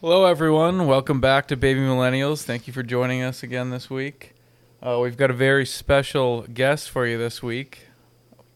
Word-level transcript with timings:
Hello, 0.00 0.26
everyone. 0.26 0.86
Welcome 0.86 1.20
back 1.20 1.48
to 1.48 1.56
Baby 1.56 1.80
Millennials. 1.80 2.42
Thank 2.44 2.66
you 2.66 2.72
for 2.72 2.82
joining 2.82 3.22
us 3.22 3.42
again 3.42 3.70
this 3.70 3.90
week. 3.90 4.34
Uh, 4.82 5.00
we've 5.02 5.16
got 5.16 5.30
a 5.30 5.34
very 5.34 5.66
special 5.66 6.42
guest 6.42 6.88
for 6.88 7.06
you 7.06 7.18
this 7.18 7.42
week. 7.42 7.88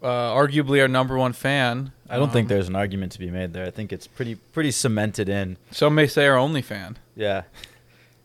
Uh, 0.03 0.07
arguably 0.33 0.81
our 0.81 0.89
number 0.89 1.17
one 1.17 1.33
fan. 1.33 1.93
I 2.09 2.17
don't 2.17 2.33
think 2.33 2.47
Um, 2.47 2.49
there's 2.49 2.69
an 2.69 2.77
argument 2.77 3.13
to 3.13 3.19
be 3.19 3.31
made 3.31 3.53
there. 3.53 3.65
I 3.67 3.71
think 3.71 3.93
it's 3.93 4.07
pretty 4.07 4.35
pretty 4.37 4.71
cemented 4.71 5.29
in. 5.29 5.57
Some 5.71 5.95
may 5.95 6.07
say 6.07 6.27
our 6.27 6.37
only 6.37 6.63
fan. 6.63 6.99
Yeah. 7.17 7.43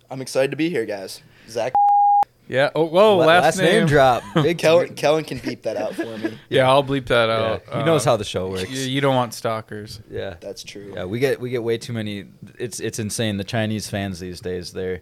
I'm 0.10 0.22
excited 0.22 0.52
to 0.52 0.58
be 0.58 0.70
here, 0.70 0.86
guys. 0.86 1.22
Zach, 1.50 1.74
Yeah. 2.48 2.70
Oh, 2.76 2.86
whoa. 2.86 3.18
La- 3.18 3.26
last, 3.26 3.58
name. 3.60 3.88
drop. 3.88 4.24
Big 4.36 4.58
Kellen, 4.58 4.96
Kellen 4.96 5.24
can 5.26 5.38
beep 5.40 5.64
that 5.64 5.76
out 5.78 5.94
for 5.96 6.18
me. 6.18 6.38
Yeah, 6.50 6.70
I'll 6.70 6.84
bleep 6.84 7.08
that 7.08 7.28
Yeah, 7.28 7.74
out. 7.74 7.80
he 7.80 7.84
knows 7.84 8.08
Uh, 8.08 8.12
how 8.12 8.18
the 8.18 8.24
show 8.24 8.50
works. 8.50 8.70
y- 8.70 8.76
You 8.76 9.02
don't 9.02 9.16
want 9.16 9.34
stalkers. 9.34 10.00
Yeah. 10.10 10.36
That's 10.40 10.64
true. 10.64 10.94
Yeah, 10.96 11.04
we 11.06 11.20
get 11.20 11.40
we 11.42 11.50
get 11.50 11.62
way 11.64 11.78
too 11.78 11.92
many. 11.94 12.26
It's 12.58 12.80
it's 12.80 13.00
insane. 13.00 13.38
The 13.38 13.44
Chinese 13.44 13.90
fans 13.90 14.20
these 14.20 14.40
days, 14.40 14.72
they're 14.72 15.02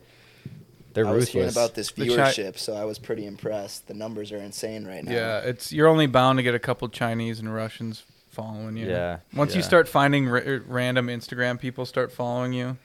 they're 0.94 1.08
I 1.08 1.12
was 1.12 1.28
hearing 1.30 1.50
about 1.50 1.76
this 1.76 1.92
The 1.92 2.08
chi- 2.08 2.16
viewership, 2.16 2.58
so 2.58 2.74
I 2.74 2.86
was 2.86 2.98
pretty 3.00 3.26
impressed. 3.28 3.88
The 3.88 3.94
numbers 3.94 4.32
are 4.32 4.38
insane 4.38 4.86
right 4.88 5.04
now. 5.04 5.12
Yeah, 5.12 5.38
it's 5.40 5.72
you're 5.72 5.88
only 5.88 6.08
bound 6.08 6.40
to 6.40 6.44
get 6.44 6.56
a 6.56 6.60
couple 6.60 6.88
Chinese 6.90 7.40
and 7.40 7.54
Russians 7.54 8.04
following 8.32 8.76
you. 8.78 8.88
Yeah, 8.88 9.20
Once 9.36 9.56
you 9.56 9.62
start 9.62 9.88
finding 9.88 10.28
r- 10.30 10.62
random 10.68 11.08
Instagram 11.08 11.60
people 11.60 11.86
start 11.86 12.12
following 12.12 12.54
you, 12.54 12.78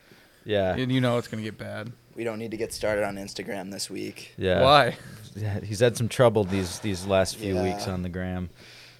yeah, 0.44 0.74
and 0.76 0.92
you 0.92 1.00
know 1.00 1.18
it's 1.18 1.28
gonna 1.28 1.42
get 1.42 1.56
bad. 1.56 1.92
We 2.16 2.24
don't 2.24 2.38
need 2.38 2.50
to 2.50 2.56
get 2.56 2.72
started 2.72 3.04
on 3.04 3.16
Instagram 3.16 3.70
this 3.70 3.88
week. 3.90 4.34
yeah. 4.36 4.62
Why? 4.62 4.96
Yeah, 5.36 5.60
He's 5.60 5.78
had 5.80 5.96
some 5.96 6.08
trouble 6.08 6.42
these 6.44 6.80
these 6.80 7.06
last 7.06 7.36
few 7.36 7.54
Yeah. 7.54 7.62
weeks 7.62 7.86
on 7.86 8.02
the 8.02 8.08
gram. 8.08 8.50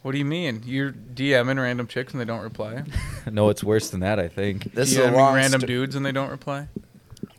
What 0.03 0.13
do 0.13 0.19
you 0.19 0.25
mean? 0.25 0.63
You're 0.65 0.93
DMing 0.93 1.61
random 1.61 1.87
chicks 1.87 2.13
and 2.13 2.21
they 2.21 2.25
don't 2.25 2.41
reply? 2.43 2.85
no, 3.31 3.49
it's 3.51 3.63
worse 3.65 3.91
than 3.91 4.01
that. 4.01 4.19
I 4.21 4.29
think. 4.29 4.73
This 4.73 4.93
is 4.93 4.99
a 4.99 5.11
long 5.11 5.35
random 5.35 5.61
sto- 5.61 5.67
dudes 5.67 5.95
and 5.97 6.07
they 6.07 6.13
don't 6.13 6.31
reply? 6.31 6.69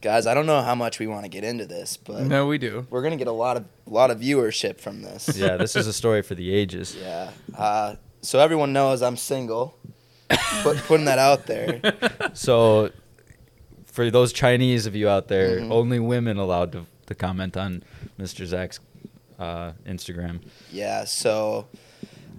Guys, 0.01 0.27
I 0.27 0.33
don't 0.33 0.45
know 0.45 0.61
how 0.61 0.75
much 0.75 0.99
we 0.99 1.07
want 1.07 1.23
to 1.23 1.29
get 1.29 1.43
into 1.43 1.65
this, 1.65 1.95
but 1.95 2.23
No, 2.23 2.47
we 2.47 2.57
do. 2.57 2.85
we're 2.89 3.01
gonna 3.03 3.17
get 3.17 3.27
a 3.27 3.31
lot 3.31 3.55
of 3.57 3.65
lot 3.87 4.11
of 4.11 4.19
viewership 4.19 4.79
from 4.79 5.01
this. 5.03 5.35
Yeah, 5.37 5.57
this 5.57 5.75
is 5.75 5.87
a 5.87 5.93
story 6.01 6.21
for 6.21 6.35
the 6.35 6.53
ages. 6.53 6.95
Yeah. 6.99 7.31
Uh, 7.57 7.95
so 8.21 8.39
everyone 8.39 8.73
knows 8.73 9.01
I'm 9.01 9.15
single. 9.17 9.75
Put, 10.63 10.77
putting 10.79 11.05
that 11.05 11.17
out 11.19 11.45
there. 11.45 11.81
So, 12.33 12.91
for 13.91 14.09
those 14.09 14.33
Chinese 14.33 14.85
of 14.87 14.95
you 14.95 15.07
out 15.09 15.27
there, 15.27 15.59
Mhm. 15.59 15.69
only 15.71 15.99
women 15.99 16.37
allowed 16.37 16.71
to, 16.71 16.85
to 17.07 17.13
comment 17.15 17.55
on 17.57 17.83
Mr. 18.19 18.45
Zach's 18.45 18.79
uh, 19.37 19.71
Instagram. 19.87 20.39
Yeah. 20.71 21.03
So 21.05 21.67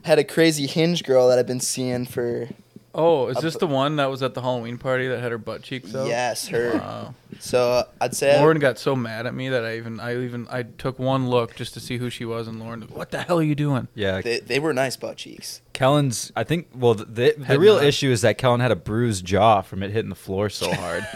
had 0.04 0.18
a 0.18 0.24
crazy 0.24 0.66
hinge 0.66 1.04
girl 1.04 1.28
that 1.28 1.38
I've 1.38 1.46
been 1.46 1.60
seeing 1.60 2.06
for 2.06 2.48
Oh, 2.94 3.28
is 3.28 3.38
Uh, 3.38 3.40
this 3.40 3.56
the 3.56 3.66
one 3.66 3.96
that 3.96 4.10
was 4.10 4.22
at 4.22 4.34
the 4.34 4.42
Halloween 4.42 4.76
party 4.76 5.08
that 5.08 5.18
had 5.20 5.32
her 5.32 5.38
butt 5.38 5.62
cheeks 5.62 5.94
out? 5.94 6.06
yes 6.08 6.48
her. 6.48 6.74
Wow. 6.74 7.14
So 7.40 7.84
I'd 8.00 8.14
say 8.14 8.38
Lauren 8.38 8.58
got 8.58 8.78
so 8.78 8.94
mad 8.94 9.26
at 9.26 9.34
me 9.34 9.48
that 9.48 9.64
I 9.64 9.76
even 9.78 9.98
I 9.98 10.22
even 10.22 10.46
I 10.50 10.62
took 10.64 10.98
one 10.98 11.28
look 11.30 11.56
just 11.56 11.72
to 11.74 11.80
see 11.80 11.96
who 11.96 12.10
she 12.10 12.24
was 12.26 12.46
and 12.48 12.60
Lauren 12.60 12.82
what 12.82 13.10
the 13.10 13.22
hell 13.22 13.38
are 13.38 13.42
you 13.42 13.54
doing? 13.54 13.88
Yeah, 13.94 14.20
they, 14.20 14.40
they 14.40 14.58
were 14.58 14.74
nice 14.74 14.96
butt 14.96 15.16
cheeks. 15.16 15.62
Kellen's. 15.72 16.30
I 16.36 16.44
think. 16.44 16.68
Well, 16.74 16.92
the 16.94 17.06
the, 17.06 17.34
the 17.38 17.58
real 17.58 17.76
nod. 17.76 17.84
issue 17.84 18.10
is 18.10 18.20
that 18.20 18.36
Kellen 18.36 18.60
had 18.60 18.70
a 18.70 18.76
bruised 18.76 19.24
jaw 19.24 19.62
from 19.62 19.82
it 19.82 19.90
hitting 19.90 20.10
the 20.10 20.14
floor 20.14 20.50
so 20.50 20.70
hard. 20.74 21.06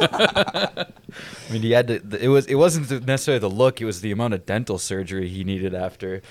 I 0.00 0.86
mean, 1.50 1.62
he 1.62 1.72
had 1.72 1.88
to. 1.88 1.94
It 2.20 2.28
was. 2.28 2.46
It 2.46 2.54
wasn't 2.54 3.06
necessarily 3.06 3.38
the 3.40 3.50
look. 3.50 3.80
It 3.80 3.84
was 3.84 4.00
the 4.00 4.12
amount 4.12 4.34
of 4.34 4.46
dental 4.46 4.78
surgery 4.78 5.28
he 5.28 5.44
needed 5.44 5.74
after. 5.74 6.22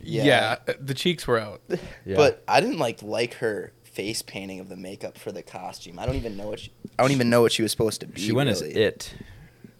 Yeah. 0.00 0.56
the 0.80 0.94
cheeks 0.94 1.26
were 1.26 1.38
out. 1.38 1.60
Yeah. 2.04 2.16
But 2.16 2.42
I 2.48 2.60
didn't 2.60 2.78
like 2.78 3.02
like 3.02 3.34
her 3.34 3.72
face 3.92 4.22
painting 4.22 4.58
of 4.60 4.68
the 4.68 4.76
makeup 4.76 5.18
for 5.18 5.32
the 5.32 5.42
costume. 5.42 5.98
I 5.98 6.06
don't 6.06 6.16
even 6.16 6.36
know 6.36 6.48
what 6.48 6.60
she, 6.60 6.72
I 6.98 7.02
don't 7.02 7.12
even 7.12 7.28
know 7.30 7.42
what 7.42 7.52
she 7.52 7.62
was 7.62 7.70
supposed 7.70 8.00
to 8.00 8.06
be. 8.06 8.20
she 8.20 8.32
went 8.32 8.48
as 8.48 8.62
it, 8.62 9.14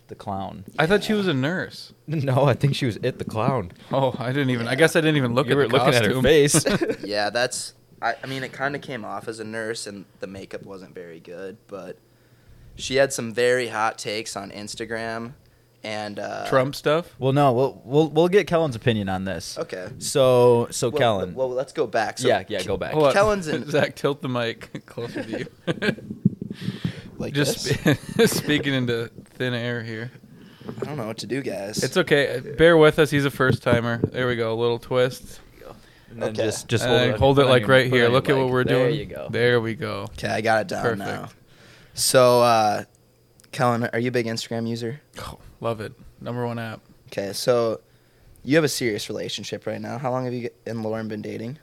the 0.08 0.14
clown. 0.14 0.64
I 0.78 0.86
thought 0.86 1.02
she 1.04 1.14
was 1.14 1.26
a 1.26 1.34
nurse. 1.34 1.92
No, 2.06 2.44
I 2.44 2.52
think 2.52 2.74
she 2.74 2.84
was 2.84 2.96
it, 3.02 3.18
the 3.18 3.24
clown. 3.24 3.72
Oh, 3.90 4.14
I 4.18 4.32
didn't 4.32 4.50
even 4.50 4.68
I 4.68 4.74
guess 4.74 4.94
I 4.96 5.00
didn't 5.00 5.16
even 5.16 5.34
look 5.34 5.46
you 5.46 5.52
at 5.52 5.56
were 5.56 5.66
the 5.68 5.72
looking 5.72 5.92
costume. 5.92 6.10
at 6.10 6.16
her 6.16 6.22
face. 6.22 6.64
Yeah, 7.04 7.30
that's. 7.30 7.72
I, 8.02 8.16
I 8.22 8.26
mean, 8.26 8.42
it 8.42 8.52
kind 8.52 8.74
of 8.74 8.82
came 8.82 9.04
off 9.04 9.28
as 9.28 9.38
a 9.40 9.44
nurse, 9.44 9.86
and 9.86 10.04
the 10.20 10.26
makeup 10.26 10.64
wasn't 10.64 10.94
very 10.94 11.20
good. 11.20 11.56
But 11.68 11.96
she 12.74 12.96
had 12.96 13.12
some 13.14 13.32
very 13.32 13.68
hot 13.68 13.96
takes 13.96 14.36
on 14.36 14.50
Instagram, 14.50 15.34
and 15.84 16.18
uh, 16.18 16.46
Trump 16.48 16.74
stuff? 16.74 17.14
well, 17.18 17.32
no, 17.32 17.52
we'll 17.52 17.82
we'll 17.84 18.08
we'll 18.10 18.28
get 18.28 18.46
Kellen's 18.46 18.76
opinion 18.76 19.08
on 19.08 19.24
this. 19.24 19.58
Okay. 19.58 19.88
So 19.98 20.68
so 20.70 20.90
well, 20.90 20.98
Kellen. 20.98 21.34
Well, 21.34 21.50
let's 21.50 21.72
go 21.72 21.86
back. 21.86 22.18
So 22.18 22.28
yeah, 22.28 22.44
yeah, 22.48 22.62
go 22.62 22.76
back. 22.76 22.92
Hold. 22.92 23.12
Kellen's 23.12 23.48
in- 23.48 23.68
Zach, 23.70 23.96
tilt 23.96 24.22
the 24.22 24.28
mic 24.28 24.84
closer 24.86 25.22
to 25.22 25.38
you. 25.38 25.46
Like 27.18 27.34
Just 27.34 27.64
this? 27.84 28.30
spe- 28.32 28.42
speaking 28.42 28.74
into 28.74 29.08
thin 29.24 29.54
air 29.54 29.82
here. 29.82 30.10
I 30.80 30.84
don't 30.84 30.96
know 30.96 31.06
what 31.06 31.18
to 31.18 31.26
do, 31.26 31.40
guys. 31.40 31.82
It's 31.82 31.96
okay. 31.96 32.40
Bear 32.58 32.76
with 32.76 32.98
us. 32.98 33.10
He's 33.10 33.24
a 33.24 33.30
first 33.30 33.62
timer. 33.62 33.98
There 33.98 34.26
we 34.26 34.34
go. 34.34 34.52
A 34.52 34.58
little 34.58 34.78
twist. 34.80 35.40
And 36.10 36.20
then 36.20 36.30
Okay. 36.30 36.42
just 36.44 36.68
just 36.68 36.84
Uh, 36.84 36.88
hold 36.88 37.02
it, 37.10 37.18
hold 37.18 37.38
it 37.38 37.42
put 37.42 37.48
like 37.50 37.68
right 37.68 37.86
here. 37.90 38.08
Look 38.08 38.28
at 38.28 38.36
what 38.36 38.48
we're 38.50 38.64
there 38.64 38.88
doing. 38.88 38.98
you 38.98 39.06
go. 39.06 39.28
There 39.30 39.60
we 39.60 39.74
go. 39.74 40.08
okay. 40.14 40.28
I 40.28 40.40
got 40.40 40.62
it 40.62 40.68
down 40.68 40.82
Perfect. 40.82 40.98
now. 40.98 41.28
So, 41.94 42.42
uh, 42.42 42.84
Kellen, 43.52 43.88
are 43.92 43.98
you 43.98 44.08
a 44.08 44.12
big 44.12 44.26
Instagram 44.26 44.68
user? 44.68 45.00
Oh, 45.20 45.38
love 45.62 45.80
it. 45.80 45.92
Number 46.20 46.44
one 46.46 46.58
app. 46.58 46.80
Okay, 47.06 47.32
so 47.32 47.80
you 48.44 48.56
have 48.56 48.64
a 48.64 48.68
serious 48.68 49.08
relationship 49.08 49.66
right 49.66 49.80
now. 49.80 49.96
How 49.96 50.10
long 50.10 50.24
have 50.26 50.34
you 50.34 50.50
and 50.66 50.82
Lauren 50.82 51.08
been 51.08 51.22
dating? 51.22 51.58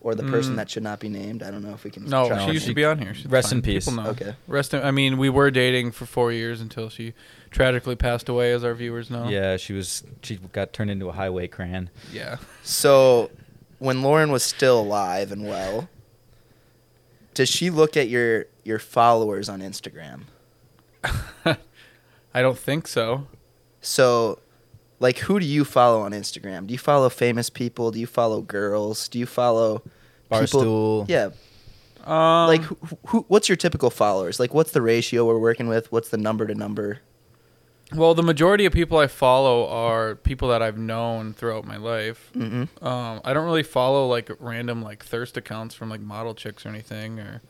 Or 0.00 0.14
the 0.14 0.22
person 0.24 0.52
Mm. 0.52 0.56
that 0.56 0.68
should 0.68 0.82
not 0.82 1.00
be 1.00 1.08
named? 1.08 1.42
I 1.42 1.50
don't 1.50 1.62
know 1.62 1.72
if 1.72 1.82
we 1.82 1.90
can. 1.90 2.04
No, 2.04 2.26
trust 2.28 2.44
she 2.44 2.52
used 2.52 2.64
she- 2.64 2.72
to 2.72 2.74
be 2.74 2.84
on 2.84 2.98
here. 2.98 3.14
She's 3.14 3.24
rest 3.26 3.48
fine. 3.48 3.58
in 3.60 3.62
peace. 3.62 3.90
Know. 3.90 4.06
Okay. 4.08 4.34
Rest. 4.46 4.74
In, 4.74 4.82
I 4.82 4.90
mean, 4.90 5.16
we 5.16 5.30
were 5.30 5.50
dating 5.50 5.92
for 5.92 6.04
four 6.04 6.30
years 6.30 6.60
until 6.60 6.90
she 6.90 7.14
tragically 7.50 7.96
passed 7.96 8.28
away, 8.28 8.52
as 8.52 8.62
our 8.64 8.74
viewers 8.74 9.08
know. 9.10 9.28
Yeah, 9.30 9.56
she 9.56 9.72
was. 9.72 10.02
She 10.22 10.36
got 10.52 10.74
turned 10.74 10.90
into 10.90 11.08
a 11.08 11.12
highway 11.12 11.46
cran. 11.48 11.88
Yeah. 12.12 12.36
So, 12.62 13.30
when 13.78 14.02
Lauren 14.02 14.30
was 14.30 14.42
still 14.42 14.78
alive 14.78 15.32
and 15.32 15.46
well, 15.48 15.88
does 17.32 17.48
she 17.48 17.70
look 17.70 17.96
at 17.96 18.10
your 18.10 18.44
your 18.62 18.78
followers 18.78 19.48
on 19.48 19.60
Instagram? 19.62 20.24
I 21.04 22.42
don't 22.42 22.58
think 22.58 22.86
so. 22.88 23.26
So, 23.84 24.38
like, 25.00 25.18
who 25.18 25.38
do 25.38 25.46
you 25.46 25.64
follow 25.64 26.00
on 26.02 26.12
Instagram? 26.12 26.66
Do 26.66 26.72
you 26.72 26.78
follow 26.78 27.08
famous 27.08 27.50
people? 27.50 27.90
Do 27.90 28.00
you 28.00 28.06
follow 28.06 28.40
girls? 28.40 29.08
Do 29.08 29.18
you 29.18 29.26
follow 29.26 29.78
people? 30.30 31.04
Barstool. 31.04 31.08
Yeah, 31.08 31.30
Um, 32.04 32.48
like 32.48 32.62
who, 32.62 32.98
who? 33.08 33.24
What's 33.28 33.48
your 33.48 33.56
typical 33.56 33.90
followers? 33.90 34.40
Like, 34.40 34.52
what's 34.54 34.72
the 34.72 34.82
ratio 34.82 35.24
we're 35.26 35.38
working 35.38 35.68
with? 35.68 35.90
What's 35.92 36.08
the 36.08 36.16
number 36.18 36.46
to 36.46 36.54
number? 36.54 37.00
well, 37.94 38.14
the 38.14 38.22
majority 38.22 38.64
of 38.64 38.72
people 38.72 38.98
I 38.98 39.06
follow 39.06 39.68
are 39.68 40.16
people 40.16 40.48
that 40.48 40.62
I've 40.62 40.78
known 40.78 41.32
throughout 41.34 41.64
my 41.64 41.76
life. 41.76 42.32
Mm-hmm. 42.34 42.84
Um, 42.84 43.20
I 43.24 43.32
don't 43.34 43.44
really 43.44 43.62
follow 43.62 44.08
like 44.08 44.30
random 44.40 44.82
like 44.82 45.04
thirst 45.04 45.36
accounts 45.36 45.74
from 45.76 45.90
like 45.90 46.00
model 46.00 46.34
chicks 46.34 46.64
or 46.66 46.70
anything. 46.70 47.20
Or 47.20 47.40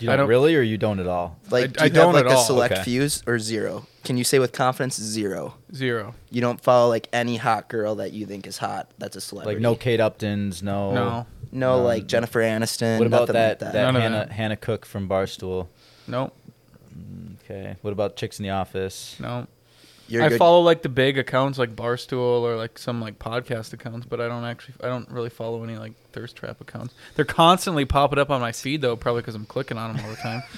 You 0.00 0.08
don't 0.08 0.18
don't- 0.18 0.28
really, 0.28 0.56
or 0.56 0.62
you 0.62 0.76
don't 0.76 0.98
at 0.98 1.06
all. 1.06 1.38
Like, 1.50 1.64
I- 1.64 1.66
do 1.68 1.80
I 1.80 1.84
you 1.84 1.90
don't 1.92 2.12
like 2.14 2.26
at 2.26 2.32
a 2.32 2.34
all. 2.34 2.42
select 2.44 2.74
Okay. 2.74 2.82
fews 2.82 3.22
or 3.26 3.38
zero? 3.38 3.86
Can 4.04 4.16
you 4.16 4.24
say 4.24 4.38
with 4.38 4.52
confidence 4.52 4.96
zero? 5.00 5.54
zero. 5.74 6.14
You 6.30 6.40
don't 6.40 6.60
follow 6.60 6.88
like 6.88 7.08
any 7.12 7.36
hot 7.36 7.68
girl 7.68 7.96
that 7.96 8.12
you 8.12 8.26
think 8.26 8.46
is 8.46 8.58
hot. 8.58 8.90
That's 8.98 9.16
a 9.16 9.20
celebrity. 9.20 9.56
Like 9.56 9.62
no 9.62 9.74
Kate 9.74 10.00
Uptons, 10.00 10.62
no. 10.62 10.92
No. 10.92 11.26
no, 11.52 11.78
um, 11.78 11.84
like 11.84 12.06
Jennifer 12.06 12.40
Aniston. 12.40 12.98
What 12.98 13.06
about 13.06 13.28
that 13.28 13.60
Like 13.62 13.72
that. 13.72 13.72
that 13.72 13.94
Hannah. 13.94 14.32
Hannah 14.32 14.56
Cook 14.56 14.84
from 14.84 15.08
Barstool? 15.08 15.68
Nope. 16.06 16.34
Okay. 17.44 17.76
What 17.82 17.92
about 17.92 18.16
Chicks 18.16 18.38
in 18.38 18.42
the 18.44 18.50
Office? 18.50 19.16
No. 19.18 19.46
You're 20.06 20.22
I 20.22 20.28
good. 20.28 20.38
follow 20.38 20.60
like 20.60 20.82
the 20.82 20.90
big 20.90 21.16
accounts 21.16 21.58
like 21.58 21.74
Barstool 21.74 22.42
or 22.42 22.56
like 22.56 22.78
some 22.78 23.00
like 23.00 23.18
podcast 23.18 23.72
accounts, 23.72 24.06
but 24.06 24.20
I 24.20 24.28
don't 24.28 24.44
actually 24.44 24.74
I 24.82 24.88
don't 24.88 25.10
really 25.10 25.30
follow 25.30 25.64
any 25.64 25.78
like 25.78 25.94
thirst 26.12 26.36
trap 26.36 26.60
accounts. 26.60 26.92
They're 27.16 27.24
constantly 27.24 27.86
popping 27.86 28.18
up 28.18 28.28
on 28.30 28.40
my 28.42 28.52
feed 28.52 28.82
though, 28.82 28.96
probably 28.96 29.22
because 29.22 29.34
I'm 29.34 29.46
clicking 29.46 29.78
on 29.78 29.96
them 29.96 30.04
all 30.04 30.10
the 30.10 30.16
time. 30.16 30.42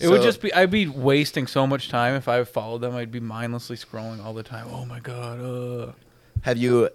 it 0.00 0.08
would 0.08 0.22
just 0.22 0.40
be 0.40 0.52
I'd 0.54 0.70
be 0.70 0.86
wasting 0.86 1.46
so 1.46 1.66
much 1.66 1.88
time 1.88 2.14
if 2.14 2.28
I 2.28 2.44
followed 2.44 2.80
them. 2.80 2.94
I'd 2.94 3.10
be 3.10 3.20
mindlessly 3.20 3.76
scrolling 3.76 4.24
all 4.24 4.32
the 4.34 4.42
time. 4.42 4.68
Oh 4.70 4.84
my 4.84 5.00
god. 5.00 5.40
Uh. 5.40 5.92
Have 6.42 6.56
you? 6.58 6.90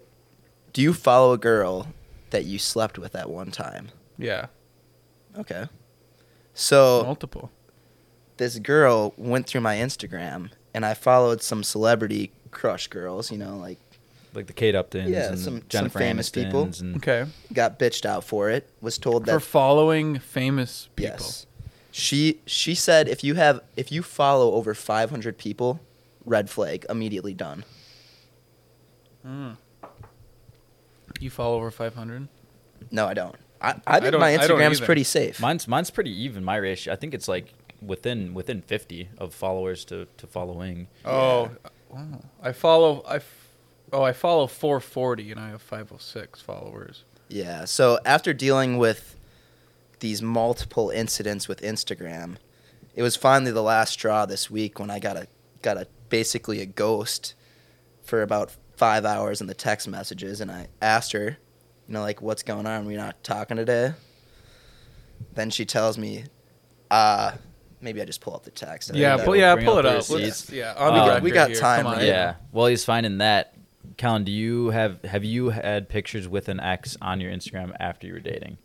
Do 0.72 0.81
you 0.81 0.94
follow 0.94 1.33
a 1.33 1.38
girl 1.38 1.88
that 2.31 2.45
you 2.45 2.57
slept 2.60 2.98
with 2.98 3.16
at 3.16 3.30
one 3.30 3.51
time? 3.51 3.89
Yeah. 4.18 4.48
Okay. 5.38 5.66
So 6.54 7.04
Multiple. 7.06 7.51
this 8.38 8.60
girl 8.60 9.13
went 9.18 9.48
through 9.48 9.62
my 9.62 9.75
Instagram, 9.75 10.51
and 10.74 10.86
I 10.86 10.94
followed 10.94 11.42
some 11.42 11.63
celebrity 11.63 12.31
crush 12.51 12.88
girls. 12.88 13.31
You 13.31 13.38
know, 13.39 13.57
like 13.57 13.80
Like 14.36 14.48
the 14.48 14.54
Kate 14.54 14.74
Upton, 14.75 15.10
Yeah, 15.12 15.28
and 15.30 15.38
some- 15.39 15.60
some 15.60 15.63
Jennifer 15.69 16.00
famous 16.00 16.30
people. 16.31 16.66
Anistons 16.68 16.81
And, 16.81 16.95
Okay. 16.98 17.25
got 17.54 17.78
bitched 17.78 18.04
out 18.06 18.24
for 18.24 18.50
it. 18.50 18.68
Was 18.81 18.98
told 18.98 19.25
that 19.28 19.33
For 19.33 19.39
following 19.39 20.18
famous 20.19 20.89
people. 20.95 21.12
yes. 21.19 21.45
She 21.95 22.42
she 22.48 22.74
said 22.74 23.07
if 23.07 23.24
you 23.24 23.36
have 23.36 23.62
if 23.78 23.92
you 23.92 24.01
follow 24.01 24.54
over 24.56 24.74
500 24.74 25.38
people, 25.38 25.80
red 26.25 26.50
flag 26.50 26.86
immediately 26.90 27.36
done. 27.36 27.63
Mm. 29.25 29.57
You 31.19 31.30
follow 31.30 31.56
over 31.57 31.69
500? 31.69 32.28
No, 32.92 33.06
I 33.06 33.13
don't. 33.13 33.36
I, 33.62 33.75
I 33.86 34.00
think 34.00 34.12
don't- 34.13 34.22
my 34.22 34.34
I 34.34 34.38
don't 34.48 34.60
Instagram's 34.60 34.81
pretty 34.81 35.04
safe. 35.04 35.40
Mine's 35.40 35.68
mine's 35.68 35.92
pretty 35.92 36.12
even. 36.12 36.44
My 36.44 36.56
ratio. 36.57 36.92
I 36.94 36.95
think 36.95 37.13
it's 37.13 37.28
like 37.28 37.54
within 37.80 38.34
within 38.34 38.63
50 38.63 39.10
of 39.19 39.34
followers 39.36 39.86
to 39.86 40.07
to 40.18 40.25
following. 40.25 40.88
Oh, 41.06 41.51
wow. 41.90 42.22
I 42.42 42.51
follow. 42.54 43.04
I 43.07 43.18
f- 43.18 43.48
oh, 43.94 44.01
I 44.01 44.13
follow 44.13 44.48
440, 44.48 45.30
and 45.31 45.40
I 45.40 45.50
have 45.50 45.62
506 45.62 46.42
followers. 46.42 47.04
Yeah. 47.30 47.66
So 47.66 48.00
after 48.04 48.34
dealing 48.34 48.78
with 48.80 49.16
these 50.04 50.22
multiple 50.22 50.90
incidents 50.90 51.48
with 51.48 51.62
Instagram, 51.62 52.36
it 52.94 53.02
was 53.02 53.16
finally 53.16 53.52
the 53.52 53.64
last 53.64 53.94
straw 53.94 54.26
this 54.26 54.52
week 54.52 54.78
when 54.78 54.92
I 54.92 55.00
got 55.00 55.16
a 55.16 55.28
got 55.62 55.78
a 55.78 55.88
basically 56.10 56.60
a 56.60 56.66
ghost 56.66 57.36
for 58.04 58.22
about 58.22 58.52
five 58.76 59.06
hours 59.06 59.40
in 59.40 59.48
the 59.48 59.54
text 59.54 59.88
messages, 59.88 60.42
and 60.42 60.52
I 60.52 60.68
asked 60.82 61.14
her, 61.14 61.38
you 61.88 61.94
know, 61.94 62.02
like 62.02 62.22
what's 62.22 62.44
going 62.44 62.68
on? 62.68 62.86
We're 62.86 62.98
not 62.98 63.24
talking 63.24 63.56
today. 63.56 63.94
Then 65.36 65.50
she 65.50 65.64
tells 65.66 65.98
me, 65.98 66.26
uh, 66.92 67.32
maybe 67.80 68.02
I 68.02 68.06
just 68.06 68.20
pull 68.20 68.36
up 68.36 68.44
the 68.44 68.52
text. 68.52 68.92
I 68.94 68.98
Yeah, 68.98 69.16
think 69.16 69.26
pull, 69.26 69.36
yeah, 69.38 69.56
pull 69.56 69.78
up 69.78 69.80
it 69.80 69.86
up. 69.86 69.94
Let's, 69.96 70.12
receipts. 70.12 70.50
yeah, 70.52 70.74
on 70.78 70.94
We 70.94 71.00
the 71.00 71.06
got- 71.06 71.22
we 71.24 71.32
got 71.32 71.50
here. 71.52 71.60
time, 71.60 71.88
on. 71.88 71.94
right? 71.98 72.06
Yeah. 72.06 72.36
While 72.52 72.68
he's 72.68 72.84
finding 72.84 73.20
that, 73.20 73.56
Colin, 73.98 74.26
do 74.26 74.32
you 74.34 74.70
have 74.72 75.02
have 75.04 75.24
you 75.24 75.50
had 75.50 75.88
pictures 75.88 76.28
with 76.28 76.50
an 76.50 76.60
ex 76.60 76.98
on 77.02 77.22
your 77.22 77.32
Instagram 77.32 77.74
after 77.80 78.06
you 78.06 78.14
were 78.14 78.20
dating? 78.20 78.58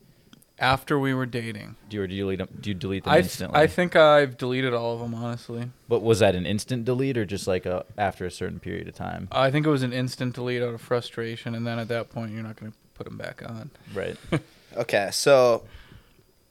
After 0.60 0.98
we 0.98 1.14
were 1.14 1.26
dating, 1.26 1.76
Do 1.88 1.96
you, 1.98 2.02
or 2.02 2.06
do 2.08 2.14
you 2.14 2.22
delete 2.22 2.38
them? 2.38 2.48
Do 2.60 2.70
you 2.70 2.74
delete 2.74 3.04
them 3.04 3.12
I 3.12 3.16
th- 3.16 3.24
instantly? 3.26 3.60
I 3.60 3.66
think 3.68 3.94
I've 3.94 4.36
deleted 4.36 4.74
all 4.74 4.94
of 4.94 5.00
them. 5.00 5.14
Honestly, 5.14 5.70
but 5.88 6.02
was 6.02 6.18
that 6.18 6.34
an 6.34 6.46
instant 6.46 6.84
delete 6.84 7.16
or 7.16 7.24
just 7.24 7.46
like 7.46 7.64
a 7.64 7.84
after 7.96 8.26
a 8.26 8.30
certain 8.30 8.58
period 8.58 8.88
of 8.88 8.94
time? 8.94 9.28
I 9.30 9.50
think 9.50 9.66
it 9.66 9.70
was 9.70 9.82
an 9.84 9.92
instant 9.92 10.34
delete 10.34 10.62
out 10.62 10.74
of 10.74 10.80
frustration, 10.80 11.54
and 11.54 11.66
then 11.66 11.78
at 11.78 11.88
that 11.88 12.10
point, 12.10 12.32
you're 12.32 12.42
not 12.42 12.56
going 12.56 12.72
to 12.72 12.78
put 12.94 13.04
them 13.06 13.16
back 13.16 13.42
on. 13.48 13.70
Right. 13.94 14.16
Okay, 14.76 15.08
so 15.12 15.62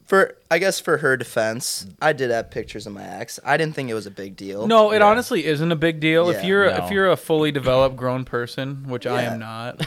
for 0.07 0.36
I 0.50 0.57
guess 0.59 0.80
for 0.80 0.98
her 1.00 1.18
defense, 1.18 1.86
I 2.01 2.13
did 2.13 2.31
have 2.31 2.50
pictures 2.50 2.88
of 2.88 2.94
my 2.94 3.04
ex. 3.04 3.39
I 3.44 3.57
didn't 3.57 3.75
think 3.75 3.89
it 3.89 3.94
was 3.94 4.06
a 4.06 4.12
big 4.12 4.36
deal. 4.38 4.65
No, 4.65 4.92
it 4.92 5.00
Yeah. 5.00 5.06
honestly 5.07 5.45
isn't 5.45 5.71
a 5.71 5.75
big 5.75 6.00
deal 6.00 6.30
if 6.30 6.44
you're 6.45 6.69
No. 6.71 6.86
if 6.86 6.92
you're 6.92 7.09
a 7.12 7.18
fully 7.18 7.51
developed 7.51 7.98
grown 7.98 8.24
person, 8.24 8.86
which 8.88 9.06
I 9.06 9.24
am 9.24 9.39
not. 9.39 9.86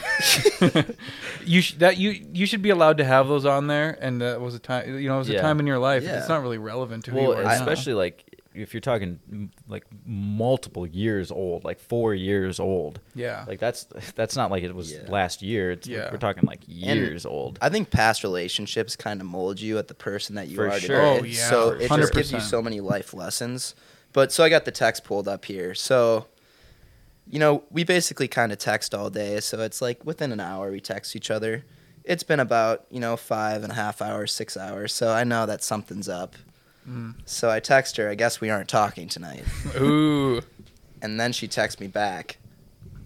you 1.45 1.61
sh- 1.61 1.73
that 1.79 1.97
you 1.97 2.23
you 2.33 2.45
should 2.45 2.61
be 2.61 2.69
allowed 2.69 2.97
to 2.97 3.03
have 3.05 3.27
those 3.27 3.45
on 3.45 3.67
there, 3.67 3.97
and 3.99 4.21
that 4.21 4.39
was 4.39 4.53
a 4.55 4.59
time 4.59 4.99
you 4.99 5.07
know 5.09 5.15
it 5.15 5.19
was 5.19 5.29
a 5.29 5.33
Yeah. 5.33 5.41
time 5.41 5.59
in 5.59 5.67
your 5.67 5.79
life. 5.79 6.03
Yeah. 6.03 6.19
It's 6.19 6.29
not 6.29 6.41
really 6.41 6.57
relevant 6.59 7.05
to 7.05 7.11
who 7.11 7.17
well, 7.17 7.25
you 7.27 7.33
are 7.39 7.43
now. 7.43 7.49
especially 7.51 7.93
like 7.93 8.23
if 8.53 8.73
you're 8.73 8.81
talking 8.81 9.51
like 9.67 9.85
multiple 10.05 10.85
years 10.85 11.31
old, 11.31 11.63
like 11.63 11.79
four 11.79 12.13
years 12.13 12.59
old. 12.59 12.99
yeah. 13.15 13.45
Like 13.47 13.59
that's 13.59 13.85
that's 14.15 14.35
not 14.35 14.51
like 14.51 14.63
it 14.63 14.75
was 14.75 14.91
Yeah. 14.91 14.99
last 15.07 15.41
year. 15.41 15.71
It's 15.71 15.87
Yeah. 15.87 16.11
we're 16.11 16.17
talking 16.17 16.43
like 16.43 16.59
years 16.67 17.25
old. 17.25 17.57
I 17.61 17.69
think 17.69 17.89
past 17.91 18.23
relationships 18.23 18.95
kind 18.95 19.21
of 19.21 19.27
mold 19.27 19.59
you 19.61 19.77
at 19.77 19.87
the 19.87 19.93
person 19.93 20.35
that 20.35 20.47
you 20.49 20.55
For 20.57 20.67
are 20.69 20.79
sure. 20.79 20.95
today. 21.15 21.19
Oh, 21.19 21.23
yeah, 21.23 21.49
so 21.49 21.69
it 21.69 21.87
just 21.89 22.13
gives 22.13 22.31
you 22.31 22.39
so 22.39 22.61
many 22.61 22.79
life 22.81 23.13
lessons. 23.13 23.73
But 24.13 24.31
so 24.33 24.43
I 24.43 24.49
got 24.49 24.65
the 24.65 24.71
text 24.71 25.03
pulled 25.05 25.27
up 25.27 25.45
here. 25.45 25.73
So 25.73 26.27
you 27.29 27.39
know, 27.39 27.63
we 27.71 27.83
basically 27.85 28.27
kind 28.27 28.51
of 28.51 28.57
text 28.57 28.93
all 28.93 29.09
day. 29.09 29.39
So 29.39 29.59
it's 29.61 29.81
like 29.81 30.05
within 30.05 30.31
an 30.33 30.39
hour 30.41 30.71
we 30.71 30.81
text 30.81 31.15
each 31.15 31.31
other. 31.31 31.63
It's 32.03 32.23
been 32.23 32.39
about, 32.41 32.85
you 32.89 32.99
know, 32.99 33.15
five 33.15 33.63
and 33.63 33.71
a 33.71 33.75
half 33.75 34.01
hours, 34.01 34.33
six 34.33 34.57
hours. 34.57 34.91
So 34.91 35.11
I 35.13 35.23
know 35.23 35.45
that 35.45 35.63
something's 35.63 36.09
up. 36.09 36.35
Mm. 36.87 37.15
So 37.25 37.49
I 37.49 37.59
text 37.59 37.97
her, 37.97 38.09
I 38.09 38.15
guess 38.15 38.41
we 38.41 38.49
aren't 38.49 38.69
talking 38.69 39.07
tonight. 39.07 39.43
Ooh. 39.79 40.41
And 41.01 41.19
then 41.19 41.31
she 41.31 41.47
texts 41.47 41.79
me 41.79 41.87
back, 41.87 42.37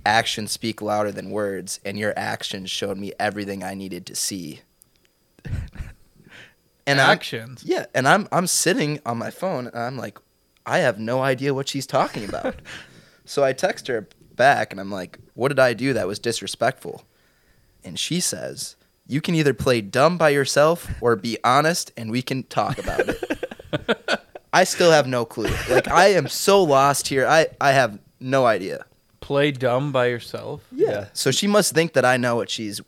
actions 0.05 0.51
speak 0.51 0.81
louder 0.81 1.11
than 1.11 1.29
words, 1.29 1.79
and 1.85 1.97
your 1.97 2.13
actions 2.17 2.69
showed 2.69 2.97
me 2.97 3.13
everything 3.19 3.63
I 3.63 3.73
needed 3.73 4.05
to 4.07 4.15
see. 4.15 4.61
and 6.87 6.99
I'm, 6.99 7.09
actions. 7.09 7.63
yeah, 7.65 7.85
and 7.93 8.07
I'm 8.07 8.27
I'm 8.31 8.47
sitting 8.47 8.99
on 9.05 9.17
my 9.17 9.31
phone 9.31 9.67
and 9.67 9.77
I'm 9.77 9.97
like, 9.97 10.19
I 10.65 10.79
have 10.79 10.99
no 10.99 11.21
idea 11.21 11.53
what 11.53 11.69
she's 11.69 11.87
talking 11.87 12.27
about. 12.27 12.55
so 13.25 13.43
I 13.43 13.53
text 13.53 13.87
her 13.87 14.07
back 14.35 14.71
and 14.71 14.79
I'm 14.79 14.91
like, 14.91 15.19
what 15.33 15.49
did 15.49 15.59
I 15.59 15.73
do 15.73 15.93
that 15.93 16.07
was 16.07 16.19
disrespectful? 16.19 17.03
And 17.83 17.99
she 17.99 18.19
says, 18.19 18.75
you 19.07 19.21
can 19.21 19.35
either 19.35 19.53
play 19.53 19.81
dumb 19.81 20.17
by 20.17 20.29
yourself 20.29 20.89
or 21.01 21.15
be 21.15 21.37
honest 21.43 21.91
and 21.95 22.09
we 22.09 22.21
can 22.21 22.43
talk 22.43 22.77
about 22.79 23.07
it. 23.07 23.39
I 24.53 24.63
still 24.63 24.91
have 24.91 25.07
no 25.07 25.25
clue. 25.25 25.53
Like 25.69 25.87
I 25.87 26.07
am 26.07 26.27
so 26.27 26.63
lost 26.63 27.07
here. 27.07 27.27
I 27.27 27.47
I 27.59 27.71
have 27.71 27.99
no 28.19 28.45
idea. 28.45 28.85
Play 29.19 29.51
dumb 29.51 29.91
by 29.91 30.07
yourself. 30.07 30.61
Yeah. 30.71 31.07
So 31.13 31.31
she 31.31 31.47
must 31.47 31.73
think 31.73 31.93
that 31.93 32.05
I 32.05 32.17
know 32.17 32.35
what 32.35 32.49
she's 32.49 32.79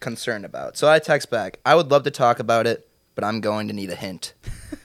concerned 0.00 0.44
about. 0.44 0.76
So 0.76 0.88
I 0.88 0.98
text 0.98 1.30
back, 1.30 1.60
I 1.64 1.74
would 1.74 1.90
love 1.90 2.02
to 2.04 2.10
talk 2.10 2.38
about 2.38 2.66
it, 2.66 2.88
but 3.14 3.24
I'm 3.24 3.40
going 3.40 3.68
to 3.68 3.74
need 3.74 3.90
a 3.90 3.94
hint. 3.94 4.34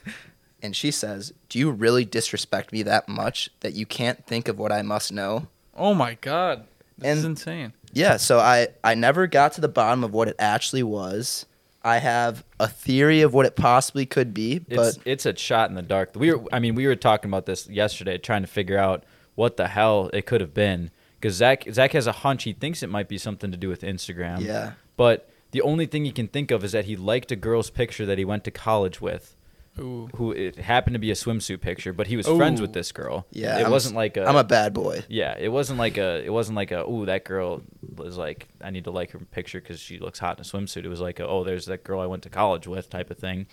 and 0.62 0.74
she 0.74 0.90
says, 0.90 1.32
Do 1.48 1.58
you 1.58 1.70
really 1.70 2.04
disrespect 2.04 2.72
me 2.72 2.82
that 2.84 3.08
much 3.08 3.50
that 3.60 3.74
you 3.74 3.86
can't 3.86 4.24
think 4.26 4.48
of 4.48 4.58
what 4.58 4.72
I 4.72 4.82
must 4.82 5.12
know? 5.12 5.48
Oh 5.76 5.94
my 5.94 6.14
god. 6.20 6.66
This 6.96 7.18
is 7.18 7.24
insane. 7.24 7.72
Yeah, 7.92 8.16
so 8.16 8.38
I, 8.38 8.68
I 8.82 8.94
never 8.94 9.26
got 9.26 9.52
to 9.54 9.60
the 9.60 9.68
bottom 9.68 10.04
of 10.04 10.12
what 10.12 10.28
it 10.28 10.36
actually 10.38 10.82
was. 10.82 11.46
I 11.84 11.98
have 11.98 12.44
a 12.58 12.66
theory 12.66 13.20
of 13.20 13.34
what 13.34 13.44
it 13.46 13.56
possibly 13.56 14.06
could 14.06 14.32
be, 14.32 14.58
but 14.58 14.96
It's 14.96 14.98
it's 15.04 15.26
a 15.26 15.36
shot 15.36 15.68
in 15.68 15.76
the 15.76 15.82
dark. 15.82 16.12
We 16.14 16.32
were 16.32 16.42
I 16.52 16.58
mean 16.58 16.74
we 16.74 16.86
were 16.86 16.96
talking 16.96 17.30
about 17.30 17.46
this 17.46 17.68
yesterday, 17.68 18.16
trying 18.18 18.42
to 18.42 18.48
figure 18.48 18.78
out 18.78 19.04
what 19.34 19.56
the 19.56 19.68
hell 19.68 20.10
it 20.12 20.24
could 20.26 20.40
have 20.40 20.54
been. 20.54 20.90
Because 21.20 21.34
Zach 21.36 21.64
Zach 21.70 21.92
has 21.92 22.06
a 22.06 22.12
hunch. 22.12 22.44
He 22.44 22.52
thinks 22.54 22.82
it 22.82 22.88
might 22.88 23.08
be 23.08 23.18
something 23.18 23.50
to 23.50 23.56
do 23.56 23.68
with 23.68 23.82
Instagram. 23.82 24.40
yeah. 24.40 24.72
But 24.96 25.28
the 25.50 25.60
only 25.60 25.86
thing 25.86 26.04
he 26.04 26.12
can 26.12 26.28
think 26.28 26.50
of 26.50 26.64
is 26.64 26.72
that 26.72 26.86
he 26.86 26.96
liked 26.96 27.30
a 27.30 27.36
girl's 27.36 27.70
picture 27.70 28.06
that 28.06 28.18
he 28.18 28.24
went 28.24 28.44
to 28.44 28.50
college 28.50 29.00
with, 29.00 29.36
Ooh. 29.78 30.08
who 30.14 30.30
it 30.32 30.56
happened 30.56 30.94
to 30.94 31.00
be 31.00 31.10
a 31.10 31.14
swimsuit 31.14 31.60
picture, 31.60 31.92
but 31.92 32.06
he 32.06 32.16
was 32.16 32.26
friends 32.26 32.60
with 32.60 32.72
this 32.72 32.92
girl. 32.92 33.26
Yeah. 33.32 33.58
it 33.58 33.64
I'm, 33.64 33.70
wasn't 33.70 33.96
like 33.96 34.16
a. 34.16 34.24
I'm 34.24 34.36
a 34.36 34.44
bad 34.44 34.72
boy. 34.72 35.02
yeah, 35.08 35.36
it 35.38 35.48
wasn't 35.48 35.78
like 35.78 35.96
a. 35.98 36.24
It 36.24 36.32
wasn't 36.32 36.56
like 36.56 36.70
a. 36.70 36.84
Ooh, 36.88 37.06
that 37.06 37.24
girl 37.24 37.62
was 37.96 38.16
like. 38.16 38.46
I 38.60 38.70
need 38.70 38.84
to 38.84 38.90
like 38.90 39.10
her 39.12 39.18
picture 39.18 39.60
because 39.60 39.80
she 39.80 39.98
looks 39.98 40.18
hot 40.18 40.38
in 40.38 40.42
a 40.42 40.44
swimsuit. 40.44 40.84
It 40.84 40.88
was 40.88 41.00
like, 41.00 41.18
a, 41.20 41.26
oh, 41.26 41.44
there's 41.44 41.66
that 41.66 41.82
girl 41.84 42.00
I 42.00 42.06
went 42.06 42.22
to 42.22 42.30
college 42.30 42.66
with, 42.66 42.88
type 42.88 43.10
of 43.10 43.18
thing. 43.18 43.46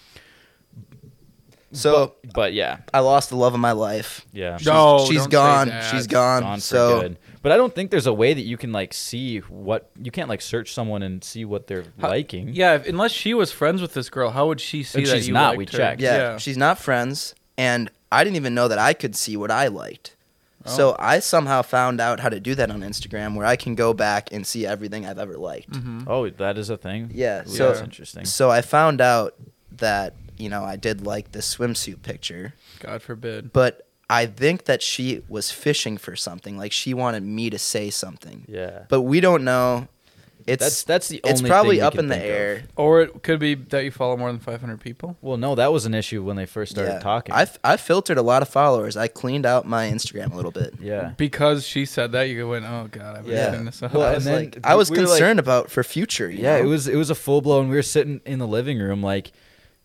So 1.74 2.16
But 2.34 2.54
yeah, 2.54 2.80
I 2.94 3.00
lost 3.00 3.30
the 3.30 3.38
love 3.38 3.54
of 3.54 3.60
my 3.60 3.72
life. 3.72 4.26
yeah. 4.34 4.58
She's, 4.58 4.68
No, 4.68 5.06
she's 5.08 5.26
don't 5.26 5.68
say 5.68 5.72
gone. 5.72 5.84
She's 5.92 6.08
gone. 6.08 6.42
gone 6.42 6.60
so 6.60 7.02
good. 7.02 7.18
But 7.44 7.52
I 7.52 7.58
don't 7.58 7.74
think 7.74 7.90
there's 7.90 8.06
a 8.08 8.14
way 8.14 8.34
that 8.36 8.42
you 8.44 8.56
can 8.56 8.72
like 8.72 8.94
see 8.94 9.40
what 9.40 9.90
you 10.02 10.12
can't 10.12 10.30
like 10.30 10.42
search 10.42 10.74
someone 10.74 11.02
and 11.02 11.24
see 11.24 11.44
what 11.46 11.68
they're 11.68 11.86
How- 12.00 12.10
liking. 12.10 12.50
Yeah, 12.54 12.76
if, 12.76 12.88
unless 12.88 13.12
she 13.12 13.34
was 13.34 13.52
friends 13.52 13.82
with 13.82 13.94
this 13.96 14.10
girl, 14.10 14.30
how 14.32 14.48
would 14.48 14.62
she 14.62 14.84
see 14.84 15.00
And 15.00 15.08
that 15.08 15.16
she's 15.16 15.28
you 15.28 15.34
not, 15.34 15.50
liked 15.50 15.58
we 15.58 15.66
her? 15.66 15.72
checked. 15.72 16.02
Yeah, 16.02 16.38
she's 16.38 16.58
not 16.58 16.78
friends, 16.78 17.34
and 17.58 17.90
I 18.12 18.24
didn't 18.24 18.36
even 18.36 18.54
know 18.54 18.68
that 18.68 18.78
I 18.80 18.94
could 18.94 19.16
see 19.16 19.36
what 19.38 19.50
I 19.50 19.68
liked. 19.68 20.16
Oh. 20.66 20.70
So 20.70 20.96
I 21.00 21.18
somehow 21.18 21.64
found 21.64 22.00
out 22.00 22.20
how 22.20 22.30
to 22.30 22.40
do 22.40 22.54
that 22.54 22.70
on 22.70 22.82
Instagram, 22.82 23.36
where 23.36 23.48
I 23.48 23.56
can 23.56 23.74
go 23.74 23.94
back 23.96 24.32
and 24.32 24.46
see 24.46 24.68
everything 24.68 25.08
I've 25.08 25.18
ever 25.18 25.36
liked. 25.36 25.72
Mhm. 25.72 26.04
Oh, 26.06 26.30
that 26.30 26.60
is 26.60 26.70
a 26.70 26.78
thing. 26.78 27.10
Yeah, 27.12 27.42
Ooh, 27.42 27.50
so 27.50 27.68
that's 27.70 27.82
interesting. 27.82 28.26
so 28.26 28.52
I 28.52 28.62
found 28.62 29.02
out 29.02 29.34
that 29.78 30.14
you 30.38 30.50
know 30.50 30.64
I 30.64 30.76
did 30.76 31.04
like 31.04 31.32
this 31.32 31.56
swimsuit 31.56 32.04
picture, 32.04 32.54
God 32.80 33.02
forbid. 33.02 33.52
but 33.52 33.88
I 34.12 34.26
think 34.26 34.66
that 34.66 34.82
she 34.84 35.24
was 35.30 35.52
fishing 35.52 35.98
for 35.98 36.16
something, 36.16 36.58
like 36.58 36.72
she 36.74 36.94
wanted 36.94 37.24
me 37.24 37.50
to 37.50 37.58
say 37.58 37.90
something, 37.90 38.46
Yeah. 38.48 38.84
but 38.90 39.02
we 39.02 39.22
don't 39.22 39.44
know. 39.44 39.88
It's 40.48 40.64
that's 40.64 40.84
that's 40.84 41.08
the 41.08 41.22
only 41.24 41.32
it's 41.34 41.42
probably 41.44 41.76
thing 41.78 41.84
up 41.86 41.96
in 42.00 42.08
the 42.08 42.16
think 42.16 42.26
of. 42.26 42.32
air. 42.32 42.64
Or 42.76 43.02
it 43.04 43.22
could 43.22 43.40
be 43.40 43.54
that 43.54 43.84
you 43.84 43.92
follow 43.92 44.18
more 44.18 44.32
than 44.32 44.40
500 44.42 44.80
people. 44.82 45.16
Well, 45.22 45.38
no, 45.38 45.54
that 45.54 45.72
was 45.72 45.86
an 45.86 45.94
issue 45.94 46.24
when 46.24 46.36
they 46.36 46.48
first 46.48 46.72
started 46.72 46.94
Yeah. 46.94 47.00
talking. 47.00 47.34
I, 47.36 47.44
f- 47.44 47.60
I 47.64 47.78
filtered 47.78 48.18
a 48.18 48.24
lot 48.24 48.42
of 48.42 48.50
followers. 48.50 48.98
I 48.98 49.08
cleaned 49.08 49.46
out 49.46 49.68
my 49.68 49.88
Instagram 49.88 50.34
a 50.34 50.36
little 50.36 50.50
bit. 50.52 50.74
yeah. 50.82 51.14
Because 51.16 51.66
she 51.68 51.86
said 51.86 52.12
that, 52.14 52.24
you 52.24 52.50
went, 52.50 52.66
oh, 52.66 52.88
God, 52.92 53.18
I've 53.18 53.26
been 53.26 53.36
Yeah. 53.36 53.46
setting 53.52 53.66
this 53.66 53.84
up. 53.84 53.94
Well, 53.94 54.02
I 54.04 54.08
and 54.08 54.16
was 54.16 54.26
then 54.26 54.36
like, 54.46 54.58
I 54.64 54.74
was 54.76 54.90
we 54.90 54.98
were 54.98 55.04
like- 55.04 55.12
concerned 55.12 55.40
about 55.40 55.70
for 55.70 55.84
future. 55.84 56.30
you 56.30 56.40
Yeah, 56.40 56.58
know? 56.58 56.64
it 56.64 56.68
was 56.68 56.88
it 56.88 56.96
was 56.96 57.12
a 57.12 57.16
full 57.16 57.42
blown. 57.42 57.70
We 57.70 57.76
were 57.76 57.84
sitting 57.84 58.20
in 58.26 58.40
the 58.40 58.48
living 58.48 58.80
room, 58.80 59.04
like 59.04 59.32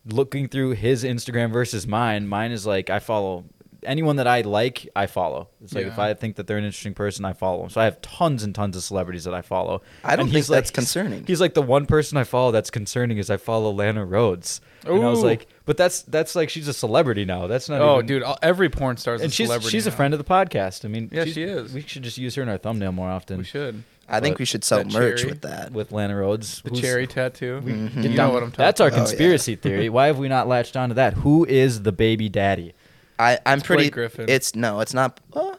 looking 0.07 0.47
through 0.47 0.71
his 0.71 1.03
Instagram 1.03 1.51
versus 1.51 1.85
mine. 1.85 2.27
Mine 2.27 2.51
is 2.51 2.65
like 2.65 2.89
I 2.89 2.97
follow 2.97 3.45
anyone 3.83 4.15
that 4.17 4.27
I 4.27 4.41
like. 4.41 4.87
I 4.95 5.05
follow. 5.07 5.49
It's 5.63 5.73
like 5.73 5.85
if 5.87 5.97
I 5.99 6.13
think 6.13 6.35
that 6.37 6.47
they're 6.47 6.57
an 6.57 6.63
interesting 6.65 6.93
person, 6.93 7.25
I 7.25 7.33
follow 7.33 7.61
them. 7.61 7.69
So 7.69 7.81
I 7.81 7.85
have 7.85 8.01
tons 8.01 8.43
and 8.43 8.53
tons 8.53 8.75
of 8.75 8.83
celebrities 8.83 9.23
that 9.25 9.33
I 9.33 9.41
follow. 9.41 9.81
I 10.03 10.15
don't 10.15 10.21
And 10.25 10.29
think 10.29 10.35
he's 10.37 10.49
like- 10.49 10.57
that's 10.57 10.71
concerning. 10.71 11.25
He's 11.25 11.41
like 11.41 11.53
the 11.53 11.61
one 11.61 11.85
person 11.85 12.17
I 12.17 12.23
follow 12.23 12.51
that's 12.51 12.69
concerning 12.69 13.17
is 13.17 13.29
I 13.29 13.37
follow 13.37 13.71
Lana 13.71 14.05
Rhoades. 14.05 14.59
And 14.85 15.03
I 15.03 15.09
was 15.09 15.21
like, 15.23 15.47
but 15.65 15.75
that's 15.77 16.03
that's 16.03 16.35
like 16.35 16.49
she's 16.49 16.67
a 16.67 16.73
celebrity 16.73 17.25
now. 17.25 17.47
That's 17.47 17.67
not. 17.67 17.81
oh, 17.81 17.95
even, 17.95 18.05
dude, 18.05 18.23
every 18.41 18.69
porn 18.69 18.95
star's 18.97 19.21
And 19.21 19.31
a 19.31 19.33
she's 19.33 19.47
celebrity. 19.47 19.69
she's 19.71 19.87
a 19.87 19.91
friend 19.91 20.13
of 20.13 20.17
the 20.17 20.23
podcast. 20.23 20.85
I 20.85 20.87
mean, 20.87 21.09
Yeah, 21.11 21.25
she 21.25 21.43
is. 21.43 21.73
We 21.73 21.81
should 21.81 22.03
just 22.03 22.17
use 22.17 22.35
her 22.35 22.41
in 22.43 22.49
our 22.49 22.57
thumbnail 22.57 22.91
more 22.93 23.09
often 23.09 23.39
We 23.39 23.43
should. 23.43 23.83
I 24.09 24.21
think 24.21 24.39
we 24.39 24.45
should 24.45 24.63
sell 24.63 24.85
merch 24.85 25.19
cherry- 25.19 25.29
with 25.31 25.41
that. 25.41 25.73
with 25.73 25.91
Lana 25.91 26.13
Rhoades. 26.13 26.63
The 26.63 26.69
who's- 26.69 26.81
cherry 26.81 27.07
tattoo. 27.07 27.61
Mhm. 27.61 28.03
You 28.03 28.09
know 28.11 28.29
what 28.29 28.41
I'm 28.43 28.51
talking 28.51 28.63
That's 28.63 28.79
our 28.79 28.87
Oh, 28.87 28.91
yeah. 28.91 28.95
conspiracy 28.99 29.55
theory. 29.57 29.89
Why 29.89 30.07
have 30.07 30.17
we 30.17 30.29
not 30.29 30.47
latched 30.47 30.77
onto 30.77 30.95
that? 30.95 31.13
Who 31.15 31.43
is 31.43 31.81
the 31.81 31.91
baby 31.91 32.29
daddy? 32.29 32.73
I, 33.19 33.39
I'm 33.45 33.57
It's 33.59 33.67
pretty. 33.67 33.83
Blake 33.83 33.93
Griffin. 33.93 34.25
It's 34.29 34.55
no, 34.55 34.79
it's 34.79 34.93
not. 34.93 35.19
Uh, 35.33 35.55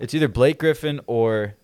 It's 0.00 0.14
either 0.14 0.28
Blake 0.28 0.58
Griffin 0.58 1.00
or 1.06 1.54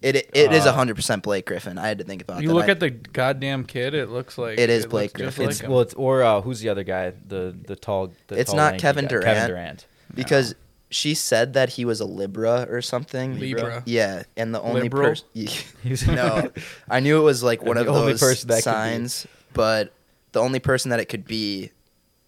It 0.00 0.16
it, 0.16 0.30
it 0.32 0.52
is 0.52 0.66
Uh, 0.66 0.72
hundred 0.72 0.96
percent 0.96 1.22
Blake 1.22 1.46
Griffin. 1.46 1.78
I 1.78 1.88
had 1.88 1.98
to 1.98 2.04
think 2.04 2.22
about 2.22 2.42
You 2.42 2.48
that. 2.48 2.54
look 2.54 2.68
I- 2.68 2.70
at 2.72 2.80
the 2.80 2.90
goddamn 2.90 3.64
kid. 3.64 3.94
It 3.94 4.08
looks 4.10 4.38
like 4.38 4.58
It 4.58 4.70
is 4.70 4.82
looks 4.84 4.90
Blake 4.90 5.12
Griffin. 5.14 5.44
like 5.46 5.50
It's 5.52 5.60
him. 5.60 5.70
well, 5.70 5.80
it's 5.80 5.94
or 5.94 6.22
uh, 6.22 6.40
who's 6.40 6.60
the 6.60 6.68
other 6.68 6.84
guy? 6.84 7.12
The 7.26 7.56
the 7.66 7.76
tall. 7.76 8.12
The 8.28 8.38
It's 8.38 8.50
tall, 8.50 8.56
not 8.56 8.78
Kevin 8.78 9.04
guy. 9.06 9.08
Durant. 9.08 9.24
Kevin 9.26 9.48
Durant. 9.50 9.86
because 10.14 10.54
she 10.90 11.14
said 11.14 11.52
that 11.52 11.68
he 11.70 11.84
was 11.84 12.00
a 12.00 12.04
Libra 12.06 12.66
or 12.70 12.80
something. 12.80 13.38
Libra. 13.38 13.82
Yeah, 13.86 14.22
and 14.36 14.54
the 14.54 14.60
only 14.62 14.88
person. 14.88 15.26
No, 16.06 16.50
I 16.88 17.00
knew 17.00 17.18
it 17.20 17.24
was 17.24 17.42
like 17.42 17.62
one 17.62 17.76
of 17.76 17.88
only 17.88 18.12
those 18.12 18.20
person 18.20 18.48
that 18.48 18.62
signs, 18.62 19.26
but 19.52 19.92
the 20.32 20.40
only 20.40 20.60
person 20.60 20.90
that 20.90 21.00
it 21.00 21.06
could 21.06 21.24
be 21.26 21.72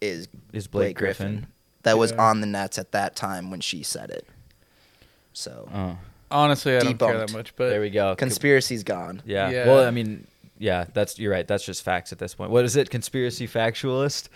is 0.00 0.28
is 0.52 0.66
Blake, 0.66 0.88
Blake 0.88 0.96
Griffin. 0.98 1.26
Griffin. 1.36 1.46
That 1.82 1.98
was 1.98 2.12
Yeah. 2.12 2.22
on 2.28 2.40
the 2.40 2.46
Nets 2.46 2.78
at 2.78 2.92
that 2.92 3.16
time 3.16 3.50
when 3.50 3.60
she 3.60 3.82
said 3.82 4.10
it. 4.10 4.26
So 5.32 5.68
Oh, 5.74 5.98
Honestly, 6.30 6.76
I 6.76 6.80
don't 6.80 6.98
care 6.98 7.18
that 7.18 7.32
much. 7.32 7.54
But 7.56 7.70
there 7.70 7.80
we 7.80 7.90
go. 7.90 8.14
conspiracy's 8.16 8.84
gone. 8.84 9.22
Yeah. 9.24 9.50
Yeah. 9.50 9.66
Well, 9.66 9.84
I 9.84 9.90
mean, 9.90 10.26
yeah, 10.58 10.84
that's 10.92 11.18
you're 11.18 11.32
right. 11.32 11.48
That's 11.48 11.64
just 11.64 11.82
facts 11.82 12.12
at 12.12 12.18
this 12.18 12.34
point. 12.34 12.50
What 12.50 12.64
is 12.64 12.76
it? 12.76 12.90
Conspiracy 12.90 13.48
factualist? 13.48 14.28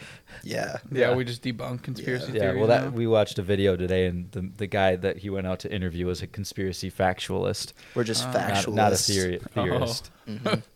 Yeah. 0.42 0.78
yeah, 0.90 1.10
Yeah. 1.10 1.14
we 1.14 1.24
just 1.24 1.42
debunk 1.42 1.82
conspiracy 1.82 2.32
Yeah. 2.32 2.40
theories. 2.40 2.58
Well, 2.58 2.68
that 2.68 2.84
now. 2.84 2.90
we 2.90 3.06
watched 3.06 3.38
a 3.38 3.42
video 3.42 3.76
today, 3.76 4.06
and 4.06 4.30
the 4.32 4.40
the 4.56 4.66
guy 4.66 4.96
that 4.96 5.18
he 5.18 5.30
went 5.30 5.46
out 5.46 5.58
to 5.60 5.72
interview 5.72 6.06
was 6.06 6.22
a 6.22 6.26
conspiracy 6.26 6.90
factualist, 6.90 7.74
We're 7.94 8.04
just 8.04 8.24
Oh. 8.26 8.32
not, 8.32 8.40
factualists. 8.40 8.74
not 8.74 8.92
a 8.92 8.96
theory, 8.96 9.40
theorist. 9.54 10.10
Mhm. 10.28 10.62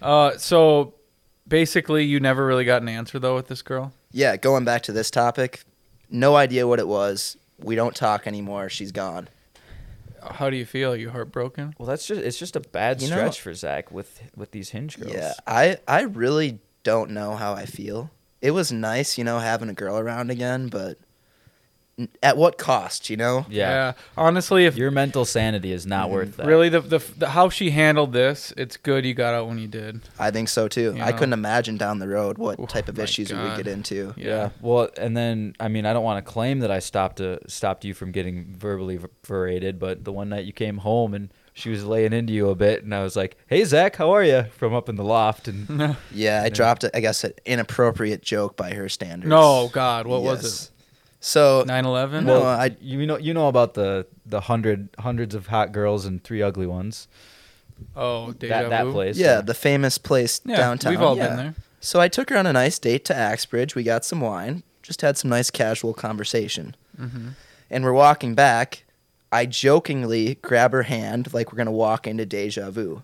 Uh, 0.00 0.36
so 0.38 0.94
basically, 1.48 2.04
you 2.04 2.20
never 2.20 2.46
really 2.46 2.64
got 2.64 2.82
an 2.82 2.88
answer 2.88 3.18
though 3.18 3.34
with 3.34 3.48
this 3.48 3.62
girl. 3.62 3.92
Yeah, 4.12 4.36
going 4.36 4.64
back 4.64 4.82
to 4.84 4.92
this 4.92 5.10
topic, 5.10 5.64
no 6.10 6.36
idea 6.36 6.66
what 6.66 6.78
it 6.78 6.88
was. 6.88 7.36
We 7.58 7.74
don't 7.74 7.94
talk 7.94 8.26
anymore. 8.26 8.68
She's 8.68 8.92
gone. 8.92 9.28
How 10.22 10.50
do 10.50 10.56
you 10.56 10.66
feel? 10.66 10.92
Are 10.92 10.96
you 10.96 11.10
heartbroken? 11.10 11.74
Well, 11.78 11.86
that's 11.86 12.06
just 12.06 12.20
it's 12.20 12.38
just 12.38 12.56
a 12.56 12.60
bad 12.60 13.00
You 13.00 13.08
know- 13.10 13.16
stretch 13.16 13.40
for 13.40 13.54
Zach 13.54 13.90
with 13.90 14.20
with 14.36 14.50
these 14.50 14.70
hinge 14.70 14.98
girls. 14.98 15.12
Yeah, 15.12 15.32
I 15.46 15.78
I 15.86 16.02
really 16.02 16.58
don't 16.82 17.10
know 17.10 17.34
how 17.36 17.52
I 17.54 17.66
feel. 17.66 18.10
It 18.40 18.52
was 18.52 18.70
nice, 18.70 19.18
you 19.18 19.24
know, 19.24 19.38
having 19.40 19.68
a 19.68 19.74
girl 19.74 19.98
around 19.98 20.30
again, 20.30 20.68
but 20.68 20.90
n- 20.90 20.96
at 22.22 22.36
what 22.36 22.58
cost, 22.58 23.10
you 23.10 23.16
know? 23.16 23.44
Yeah. 23.48 23.92
Honestly, 24.16 24.66
if 24.66 24.76
Your 24.76 24.90
mental 24.90 25.24
sanity 25.24 25.72
is 25.72 25.84
not 25.86 26.08
Mhm. 26.08 26.12
worth 26.12 26.36
that. 26.36 26.46
really 26.46 26.68
the, 26.68 26.80
the 26.80 26.98
the 27.16 27.28
how 27.30 27.48
she 27.48 27.70
handled 27.70 28.12
this, 28.12 28.52
it's 28.56 28.76
good 28.76 29.04
you 29.04 29.14
got 29.14 29.34
out 29.34 29.48
when 29.48 29.58
you 29.58 29.66
did. 29.66 30.02
I 30.18 30.30
think 30.30 30.48
so 30.48 30.68
too. 30.68 30.94
You 30.96 31.02
I 31.02 31.10
know? 31.10 31.16
couldn't 31.16 31.32
imagine 31.32 31.76
down 31.76 31.98
the 31.98 32.08
road 32.08 32.38
what 32.38 32.58
Oh, 32.60 32.66
type 32.66 32.88
of 32.88 32.96
my 32.96 33.02
issues 33.04 33.32
we 33.32 33.38
would 33.38 33.56
get 33.56 33.66
into. 33.66 34.14
Yeah. 34.16 34.50
Well, 34.60 34.90
and 34.96 35.16
then 35.16 35.54
I 35.58 35.68
mean, 35.68 35.86
I 35.86 35.92
don't 35.92 36.04
want 36.04 36.24
to 36.24 36.30
claim 36.30 36.60
that 36.60 36.70
I 36.70 36.78
stopped 36.78 37.20
uh, 37.20 37.38
stopped 37.48 37.84
you 37.84 37.94
from 37.94 38.12
getting 38.12 38.54
verbally 38.56 38.96
v- 38.98 39.06
berated, 39.26 39.78
but 39.78 40.04
the 40.04 40.12
one 40.12 40.28
night 40.28 40.44
you 40.44 40.52
came 40.52 40.78
home 40.78 41.14
and 41.14 41.30
she 41.52 41.70
was 41.70 41.84
laying 41.84 42.12
into 42.12 42.32
you 42.32 42.50
a 42.50 42.54
bit, 42.54 42.84
and 42.84 42.94
I 42.94 43.02
was 43.02 43.16
like, 43.16 43.36
"Hey, 43.48 43.64
Zach, 43.64 43.96
how 43.96 44.12
are 44.12 44.22
you?" 44.22 44.44
From 44.56 44.72
up 44.72 44.88
in 44.88 44.94
the 44.94 45.02
loft, 45.02 45.48
and 45.48 45.66
Yeah, 46.12 46.42
I 46.42 46.44
Yeah. 46.44 46.48
dropped, 46.50 46.84
I 46.94 47.00
guess, 47.00 47.24
an 47.24 47.32
inappropriate 47.44 48.22
joke 48.22 48.56
by 48.56 48.74
her 48.74 48.88
standards. 48.88 49.28
no, 49.28 49.68
God, 49.72 50.06
what 50.06 50.22
was 50.22 50.44
it? 50.44 50.70
So 51.20 51.64
9/11. 51.66 52.24
No, 52.24 52.40
well, 52.40 52.46
I- 52.46 52.76
you 52.80 53.06
know 53.06 53.16
you 53.18 53.34
know 53.34 53.48
about 53.48 53.74
the 53.74 54.06
the 54.24 54.42
hundred 54.42 54.88
hundreds 54.98 55.34
of 55.34 55.48
hot 55.48 55.72
girls 55.72 56.04
and 56.06 56.22
three 56.22 56.42
ugly 56.42 56.66
ones. 56.66 57.08
Oh, 57.96 58.32
deja 58.32 58.62
That 58.62 58.70
that 58.70 58.92
place. 58.92 59.16
yeah, 59.16 59.40
the 59.40 59.54
famous 59.54 59.98
place 59.98 60.40
Yeah, 60.44 60.56
downtown. 60.56 60.92
we've 60.92 61.02
all 61.02 61.16
yeah. 61.16 61.28
been 61.28 61.36
there. 61.36 61.54
So 61.80 62.00
I 62.00 62.08
took 62.08 62.30
her 62.30 62.36
on 62.36 62.46
a 62.46 62.52
nice 62.52 62.78
date 62.78 63.04
to 63.06 63.14
Axbridge. 63.14 63.74
We 63.76 63.84
got 63.84 64.04
some 64.04 64.20
wine, 64.20 64.62
just 64.82 65.00
had 65.02 65.16
some 65.16 65.30
nice 65.30 65.50
casual 65.50 65.94
conversation. 65.94 66.74
hmm 66.96 67.28
And 67.70 67.84
we're 67.84 67.92
walking 67.92 68.34
back. 68.34 68.84
I 69.30 69.44
jokingly 69.46 70.36
grab 70.42 70.72
her 70.72 70.84
hand 70.84 71.32
like 71.34 71.52
we're 71.52 71.56
going 71.58 71.66
to 71.66 71.72
walk 71.72 72.06
into 72.06 72.24
deja 72.26 72.70
vu. 72.70 73.02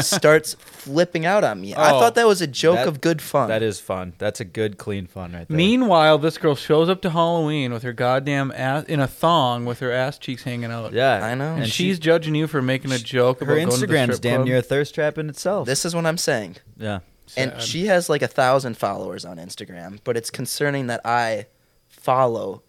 Starts 0.00 0.54
flipping 0.54 1.24
out 1.24 1.44
on 1.44 1.60
me. 1.60 1.74
I 1.74 1.90
Oh. 1.92 2.00
thought 2.00 2.14
that 2.16 2.26
was 2.26 2.40
a 2.42 2.46
joke 2.46 2.76
That- 2.76 2.88
of 2.88 3.00
good 3.00 3.22
fun. 3.22 3.48
That 3.48 3.62
is 3.62 3.78
fun. 3.80 4.14
That's 4.18 4.40
a 4.40 4.44
good 4.44 4.76
clean 4.78 5.06
fun 5.06 5.32
right 5.32 5.46
there. 5.48 5.56
Meanwhile, 5.56 6.18
this 6.18 6.36
girl 6.38 6.54
shows 6.56 6.88
up 6.88 7.00
to 7.02 7.10
Halloween 7.10 7.72
with 7.72 7.82
her 7.84 7.92
goddamn 7.92 8.52
ass 8.54 8.84
in 8.84 9.00
a 9.00 9.06
thong 9.06 9.64
with 9.64 9.78
her 9.80 9.92
ass 9.92 10.18
cheeks 10.18 10.42
hanging 10.42 10.70
out. 10.72 10.92
Yeah, 10.92 11.24
I 11.24 11.34
know. 11.34 11.52
And, 11.54 11.62
And 11.64 11.66
she- 11.72 11.84
she's 11.84 11.98
judging 11.98 12.34
you 12.34 12.46
for 12.46 12.60
making 12.60 12.92
a 12.92 12.98
joke 12.98 13.40
her 13.40 13.44
about 13.44 13.54
going 13.54 13.68
to 13.70 13.76
the 13.76 13.86
Instagram's 13.86 14.16
strip 14.16 14.20
damn 14.20 14.36
club. 14.38 14.46
near 14.48 14.56
a 14.58 14.62
thirst 14.62 14.94
trap 14.94 15.16
in 15.18 15.28
itself. 15.28 15.66
This 15.66 15.84
is 15.84 15.94
what 15.94 16.06
I'm 16.06 16.18
saying. 16.18 16.56
yeah. 16.78 17.00
And 17.38 17.52
Sad. 17.52 17.62
she 17.62 17.86
has 17.86 18.10
like 18.10 18.20
a 18.20 18.28
thousand 18.28 18.76
followers 18.76 19.24
on 19.24 19.38
Instagram, 19.38 19.98
but 20.04 20.14
it's 20.16 20.28
concerning 20.30 20.88
that 20.88 21.00
I 21.06 21.46
follow 21.88 22.62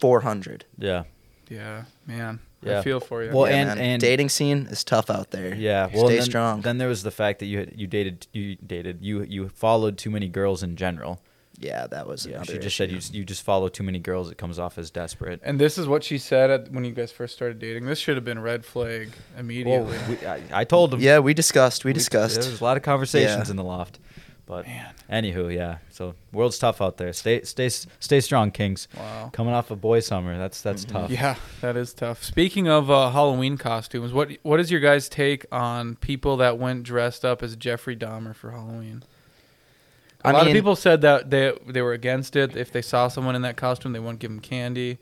400. 0.00 0.64
Yeah. 0.78 1.02
Yeah, 1.50 1.82
man. 2.06 2.40
Yeah. 2.62 2.80
I 2.80 2.82
feel 2.82 2.98
for 3.00 3.22
you. 3.22 3.30
Well, 3.32 3.48
Yeah, 3.48 3.56
and- 3.56 3.68
man. 3.68 3.78
and- 3.78 4.00
dating 4.00 4.30
scene 4.30 4.66
is 4.70 4.82
tough 4.82 5.10
out 5.10 5.30
there. 5.30 5.54
Yeah, 5.54 5.88
well, 5.94 6.06
stay 6.06 6.16
then, 6.16 6.24
strong. 6.24 6.60
Then 6.62 6.78
there 6.78 6.88
was 6.88 7.02
the 7.04 7.10
fact 7.12 7.38
that 7.38 7.46
you 7.46 7.58
had, 7.60 7.72
you 7.76 7.86
dated 7.86 8.26
you 8.32 8.56
dated 8.56 8.98
you 9.00 9.22
you 9.22 9.48
followed 9.50 9.96
too 9.96 10.10
many 10.10 10.28
girls 10.28 10.62
in 10.62 10.74
general. 10.76 11.20
yeah, 11.60 11.86
that 11.88 12.06
was 12.06 12.24
Yeah, 12.26 12.42
she 12.44 12.58
just 12.58 12.76
said 12.76 12.90
you 12.90 13.00
you 13.12 13.24
just 13.24 13.42
follow 13.42 13.68
too 13.68 13.82
many 13.84 13.98
girls. 13.98 14.30
It 14.30 14.38
comes 14.38 14.58
off 14.58 14.76
as 14.78 14.90
desperate. 14.90 15.40
and 15.44 15.58
this 15.60 15.76
is 15.78 15.86
what 15.86 16.02
she 16.04 16.16
said 16.18 16.50
at, 16.50 16.72
when 16.72 16.84
you 16.84 16.92
guys 16.92 17.10
first 17.12 17.34
started 17.34 17.58
dating. 17.60 17.86
This 17.86 17.98
should 18.00 18.16
have 18.16 18.24
been 18.24 18.40
red 18.40 18.64
flag 18.64 19.08
Well, 19.32 19.40
immediately. 19.40 19.98
we, 20.08 20.26
I, 20.26 20.40
I 20.52 20.64
told 20.64 20.94
him. 20.94 21.00
Yeah, 21.00 21.18
we 21.20 21.34
discussed. 21.34 21.84
We 21.84 21.92
discussed. 21.92 22.40
There 22.40 22.50
was 22.50 22.60
a 22.60 22.64
lot 22.64 22.76
of 22.76 22.82
conversations 22.84 23.46
Yeah. 23.48 23.50
in 23.50 23.56
the 23.56 23.64
loft, 23.64 23.98
but 24.48 24.66
Man. 24.66 24.92
anywho, 25.12 25.54
yeah. 25.54 25.78
So 25.90 26.14
world's 26.32 26.58
tough 26.58 26.80
out 26.82 26.96
there. 26.96 27.12
Stay 27.12 27.42
stay 27.42 27.68
stay 27.68 28.20
strong, 28.20 28.50
Kings. 28.50 28.88
Wow. 28.96 29.30
Coming 29.32 29.52
off 29.54 29.70
a 29.70 29.76
boy 29.76 30.00
summer, 30.00 30.36
that's 30.38 30.60
that's 30.62 30.84
Mhm. 30.86 30.92
tough. 30.92 31.10
Yeah, 31.10 31.36
that 31.60 31.76
is 31.76 31.92
tough. 31.94 32.24
Speaking 32.24 32.66
of 32.68 32.90
uh, 32.90 33.10
Halloween 33.10 33.56
costumes, 33.58 34.12
what 34.12 34.32
what 34.42 34.58
is 34.58 34.70
your 34.70 34.80
guys' 34.80 35.08
take 35.08 35.44
on 35.52 35.96
people 35.96 36.36
that 36.38 36.58
went 36.58 36.82
dressed 36.82 37.24
up 37.24 37.42
as 37.42 37.54
Jeffrey 37.54 37.94
Dahmer 37.96 38.34
for 38.34 38.50
Halloween? 38.50 39.04
A 40.24 40.28
I 40.28 40.32
lot 40.32 40.46
mean- 40.46 40.48
of 40.48 40.54
people 40.58 40.74
said 40.76 41.00
that 41.02 41.30
they 41.30 41.52
they 41.66 41.82
were 41.82 41.92
against 41.92 42.34
it. 42.34 42.56
If 42.56 42.72
they 42.72 42.82
saw 42.82 43.06
someone 43.08 43.36
in 43.36 43.42
that 43.42 43.56
costume, 43.56 43.92
they 43.92 44.00
wouldn't 44.00 44.18
give 44.18 44.30
them 44.30 44.40
candy. 44.40 44.98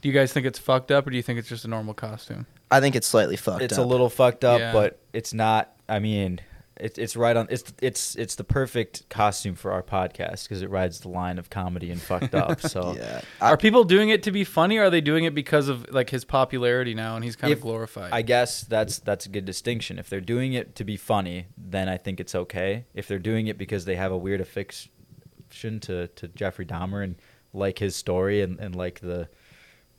Do 0.00 0.08
you 0.08 0.14
guys 0.14 0.32
think 0.32 0.46
it's 0.46 0.58
fucked 0.58 0.90
up, 0.90 1.06
or 1.06 1.10
do 1.10 1.16
you 1.16 1.22
think 1.22 1.38
it's 1.38 1.48
just 1.48 1.64
a 1.64 1.68
normal 1.68 1.94
costume? 1.94 2.46
I 2.70 2.80
think 2.80 2.96
it's 2.96 3.06
slightly 3.06 3.36
fucked 3.36 3.56
up. 3.56 3.62
it's 3.62 3.78
up. 3.78 3.84
a 3.84 3.88
little 3.88 4.08
fucked 4.08 4.44
up, 4.44 4.58
Yeah. 4.58 4.72
but 4.72 4.98
it's 5.12 5.32
not. 5.32 5.72
I 5.88 5.98
mean, 5.98 6.40
it's 6.82 6.98
it's 6.98 7.16
right 7.16 7.36
on. 7.36 7.46
It's 7.50 7.64
it's 7.80 8.14
it's 8.16 8.34
the 8.34 8.44
perfect 8.44 9.08
costume 9.08 9.54
for 9.54 9.70
our 9.72 9.82
podcast 9.82 10.44
because 10.44 10.62
it 10.62 10.68
rides 10.70 11.00
the 11.00 11.08
line 11.08 11.38
of 11.38 11.48
comedy 11.50 11.90
and 11.90 12.00
fucked 12.00 12.34
up. 12.34 12.60
So 12.68 12.94
Yeah. 12.96 13.20
I, 13.40 13.50
are 13.50 13.56
people 13.56 13.84
doing 13.84 14.08
it 14.10 14.22
to 14.24 14.32
be 14.32 14.44
funny, 14.44 14.78
or 14.78 14.84
are 14.84 14.90
they 14.90 15.00
doing 15.00 15.24
it 15.24 15.34
because 15.34 15.68
of 15.68 15.90
like 15.92 16.10
his 16.10 16.24
popularity 16.24 16.94
now 16.94 17.14
and 17.16 17.24
he's 17.24 17.36
kind 17.36 17.52
of 17.52 17.58
If- 17.58 17.62
glorified? 17.62 18.12
I 18.12 18.22
guess 18.22 18.62
that's 18.62 18.98
that's 18.98 19.26
a 19.26 19.28
good 19.28 19.44
distinction. 19.44 19.98
If 19.98 20.10
they're 20.10 20.20
doing 20.20 20.52
it 20.52 20.74
to 20.76 20.84
be 20.84 20.96
funny, 20.96 21.46
then 21.56 21.88
I 21.88 21.96
think 21.96 22.20
it's 22.20 22.34
okay. 22.34 22.84
If 22.94 23.08
they're 23.08 23.18
doing 23.18 23.46
it 23.46 23.56
because 23.58 23.84
they 23.84 23.96
have 23.96 24.12
a 24.12 24.18
weird 24.18 24.40
affection 24.40 24.90
to, 25.80 26.08
to 26.08 26.28
Jeffrey 26.28 26.66
Dahmer 26.66 27.04
and 27.04 27.16
like 27.52 27.78
his 27.78 27.94
story 27.94 28.40
and, 28.42 28.58
and 28.58 28.74
like 28.74 29.00
the 29.00 29.28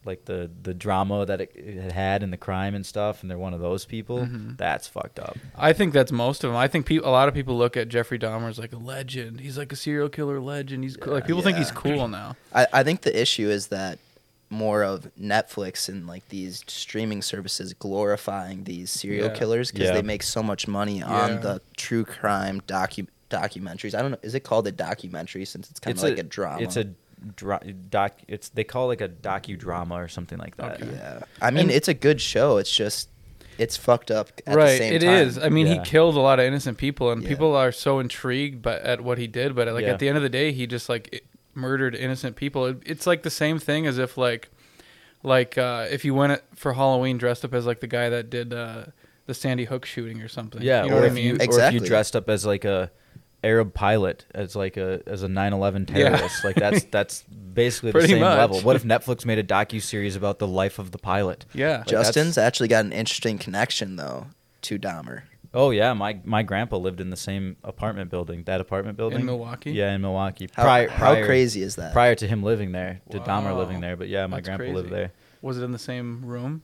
like 0.05 0.25
the 0.25 0.50
the 0.63 0.74
drama 0.74 1.25
that 1.25 1.41
it, 1.41 1.51
it 1.55 1.91
had 1.91 2.24
and 2.24 2.31
the 2.33 2.38
crime 2.38 2.75
and 2.75 2.86
stuff, 2.86 3.22
and 3.22 3.29
they're 3.31 3.38
one 3.38 3.53
of 3.53 3.60
those 3.60 3.86
people, 3.86 4.19
Mhm. 4.19 4.57
that's 4.57 4.88
fucked 4.88 5.19
up. 5.19 5.38
I 5.57 5.74
think 5.74 5.93
that's 5.93 6.12
most 6.12 6.43
of 6.43 6.50
them. 6.50 6.57
I 6.57 6.67
think 6.67 6.86
peop 6.86 7.03
a 7.05 7.10
lot 7.10 7.27
of 7.27 7.33
people 7.33 7.57
look 7.57 7.75
at 7.77 7.88
Jeffrey 7.89 8.19
Dahmer 8.19 8.50
as 8.50 8.60
like 8.60 8.74
a 8.74 8.77
legend. 8.77 9.39
He's 9.39 9.57
like 9.57 9.72
a 9.72 9.75
serial 9.75 10.10
killer 10.10 10.39
legend. 10.39 10.83
He's 10.83 10.98
cool. 10.98 11.13
like 11.13 11.25
people 11.27 11.41
think 11.41 11.57
he's 11.57 11.72
cool 11.72 12.07
now. 12.07 12.36
I, 12.53 12.67
I 12.74 12.83
think 12.83 13.01
the 13.01 13.19
issue 13.19 13.50
is 13.50 13.67
that 13.67 14.00
more 14.50 14.83
of 14.83 15.10
Netflix 15.19 15.89
and 15.89 16.05
like 16.05 16.29
these 16.29 16.63
streaming 16.67 17.22
services 17.24 17.74
glorifying 17.74 18.65
these 18.65 18.91
serial 18.91 19.27
Yeah. 19.29 19.33
killers 19.33 19.72
because 19.72 19.88
Yeah. 19.88 19.93
they 19.95 20.01
make 20.03 20.22
so 20.22 20.43
much 20.43 20.67
money 20.67 21.00
Yeah. 21.00 21.05
on 21.07 21.41
the 21.41 21.60
true 21.75 22.05
crime 22.05 22.62
docu 22.67 23.07
documentaries. 23.31 23.95
I 23.98 24.01
don't 24.03 24.12
know. 24.12 24.17
Is 24.22 24.36
it 24.36 24.41
called 24.41 24.67
a 24.67 24.72
documentary 24.72 25.43
since 25.45 25.72
it's 25.72 25.79
kind 25.79 25.98
of 25.98 26.03
like 26.03 26.19
a, 26.19 26.24
drama? 26.24 26.62
It's 26.62 26.77
a 26.77 26.86
dra- 27.36 27.63
doc. 27.89 28.20
It's 28.27 28.50
they 28.50 28.63
call 28.63 28.86
it 28.86 29.00
like 29.00 29.01
a 29.01 29.10
docudrama 29.10 29.92
or 30.03 30.08
something 30.08 30.38
like 30.38 30.58
that. 30.58 30.82
Okay. 30.82 30.92
yeah. 30.92 31.24
I 31.42 31.51
mean, 31.51 31.62
And- 31.63 31.72
it's 31.72 31.88
a 31.88 31.94
good 31.94 32.20
show. 32.22 32.58
It's 32.58 32.75
just 32.75 33.10
it's 33.60 33.77
fucked 33.77 34.10
up 34.10 34.30
at 34.48 34.56
right, 34.56 34.72
the 34.72 34.77
same 34.77 34.94
it 34.96 35.01
time. 35.01 35.27
is. 35.27 35.38
I 35.38 35.50
mean, 35.50 35.68
Yeah. 35.68 35.75
he 35.75 35.80
killed 35.82 36.15
a 36.15 36.20
lot 36.20 36.39
of 36.39 36.46
innocent 36.46 36.77
people, 36.80 37.12
and 37.12 37.22
Yeah. 37.22 37.30
people 37.30 37.56
are 37.56 37.72
so 37.72 38.00
intrigued 38.00 38.62
by 38.63 38.80
at 38.80 39.01
what 39.01 39.18
he 39.20 39.27
did. 39.27 39.56
But 39.56 39.68
like 39.74 39.84
Yeah. 39.86 39.92
at 39.92 40.00
the 40.00 40.08
end 40.08 40.18
of 40.18 40.24
the 40.24 40.30
day, 40.30 40.51
he 40.51 40.65
just 40.68 40.89
like 40.89 41.10
it- 41.12 41.25
murdered 41.53 41.94
innocent 41.96 42.36
people. 42.36 42.65
It, 42.65 42.77
it's 42.86 43.06
like 43.06 43.22
the 43.22 43.30
same 43.30 43.60
thing 43.60 43.86
as 43.86 44.00
if 44.00 44.18
like, 44.18 44.50
like 45.22 45.58
uh, 45.58 45.86
if 45.92 46.03
you 46.03 46.13
went 46.15 46.42
for 46.56 46.74
Halloween 46.74 47.18
dressed 47.18 47.46
up 47.46 47.53
as 47.53 47.65
like 47.65 47.80
the 47.80 47.88
guy 47.88 48.10
that 48.10 48.30
did 48.30 48.53
uh, 48.53 48.86
the 49.27 49.34
Sandy 49.34 49.65
Hook 49.65 49.86
shooting 49.86 50.22
or 50.22 50.27
something. 50.27 50.62
Yeah, 50.62 50.84
you 50.84 50.89
know 50.89 50.98
or 50.98 51.01
what 51.01 51.10
I 51.12 51.13
mean. 51.13 51.25
you 51.25 51.32
or 51.34 51.36
if 51.36 51.42
Exactly. 51.44 51.80
you 51.80 51.86
dressed 51.86 52.15
up 52.15 52.30
as 52.30 52.46
like 52.46 52.65
a 52.65 52.92
Arab 53.43 53.73
pilot, 53.73 54.25
as 54.33 54.55
like 54.55 54.77
a 54.77 55.01
as 55.05 55.23
a 55.23 55.27
9/11 55.27 55.89
Yeah. 55.89 56.09
terrorist, 56.09 56.43
like 56.43 56.55
that's 56.55 56.83
that's 56.91 57.23
basically 57.23 57.91
the 57.91 58.07
same 58.07 58.19
much. 58.21 58.38
level. 58.38 58.62
What 58.62 58.75
if 58.75 58.83
Netflix 58.83 59.25
made 59.25 59.39
a 59.39 59.43
docu 59.43 59.81
series 59.81 60.15
about 60.15 60.39
the 60.39 60.47
life 60.47 60.79
of 60.79 60.91
the 60.91 60.97
pilot? 60.97 61.45
yeah, 61.53 61.77
Like, 61.79 61.88
Justin's 61.88 62.38
actually 62.38 62.69
got 62.69 62.85
an 62.85 62.93
interesting 62.93 63.38
connection 63.38 63.95
though 63.97 64.27
to 64.63 64.79
Dahmer. 64.79 65.23
Oh 65.53 65.69
yeah, 65.69 65.93
my 65.93 66.19
my 66.23 66.41
grandpa 66.41 66.77
lived 66.77 67.00
in 67.01 67.09
the 67.12 67.17
same 67.17 67.57
apartment 67.63 68.09
building. 68.09 68.43
That 68.45 68.59
apartment 68.62 68.97
building 68.97 69.19
in 69.19 69.25
Milwaukee. 69.27 69.71
Yeah, 69.71 69.93
in 69.93 70.01
Milwaukee. 70.01 70.50
How, 70.53 70.63
prior, 70.63 70.88
how 70.89 70.97
prior- 71.13 71.25
crazy 71.25 71.62
is 71.62 71.75
that? 71.75 71.93
Prior 71.93 72.15
to 72.15 72.27
him 72.27 72.41
living 72.41 72.71
there, 72.71 73.01
to 73.12 73.19
Dahmer 73.19 73.55
living 73.55 73.79
there, 73.81 73.95
but 73.95 74.07
yeah, 74.07 74.25
my 74.25 74.38
That's 74.38 74.47
grandpa 74.47 74.63
crazy. 74.63 74.73
lived 74.75 74.89
there. 74.89 75.12
Was 75.43 75.59
it 75.59 75.63
in 75.63 75.71
the 75.71 75.77
same 75.79 76.25
room? 76.25 76.63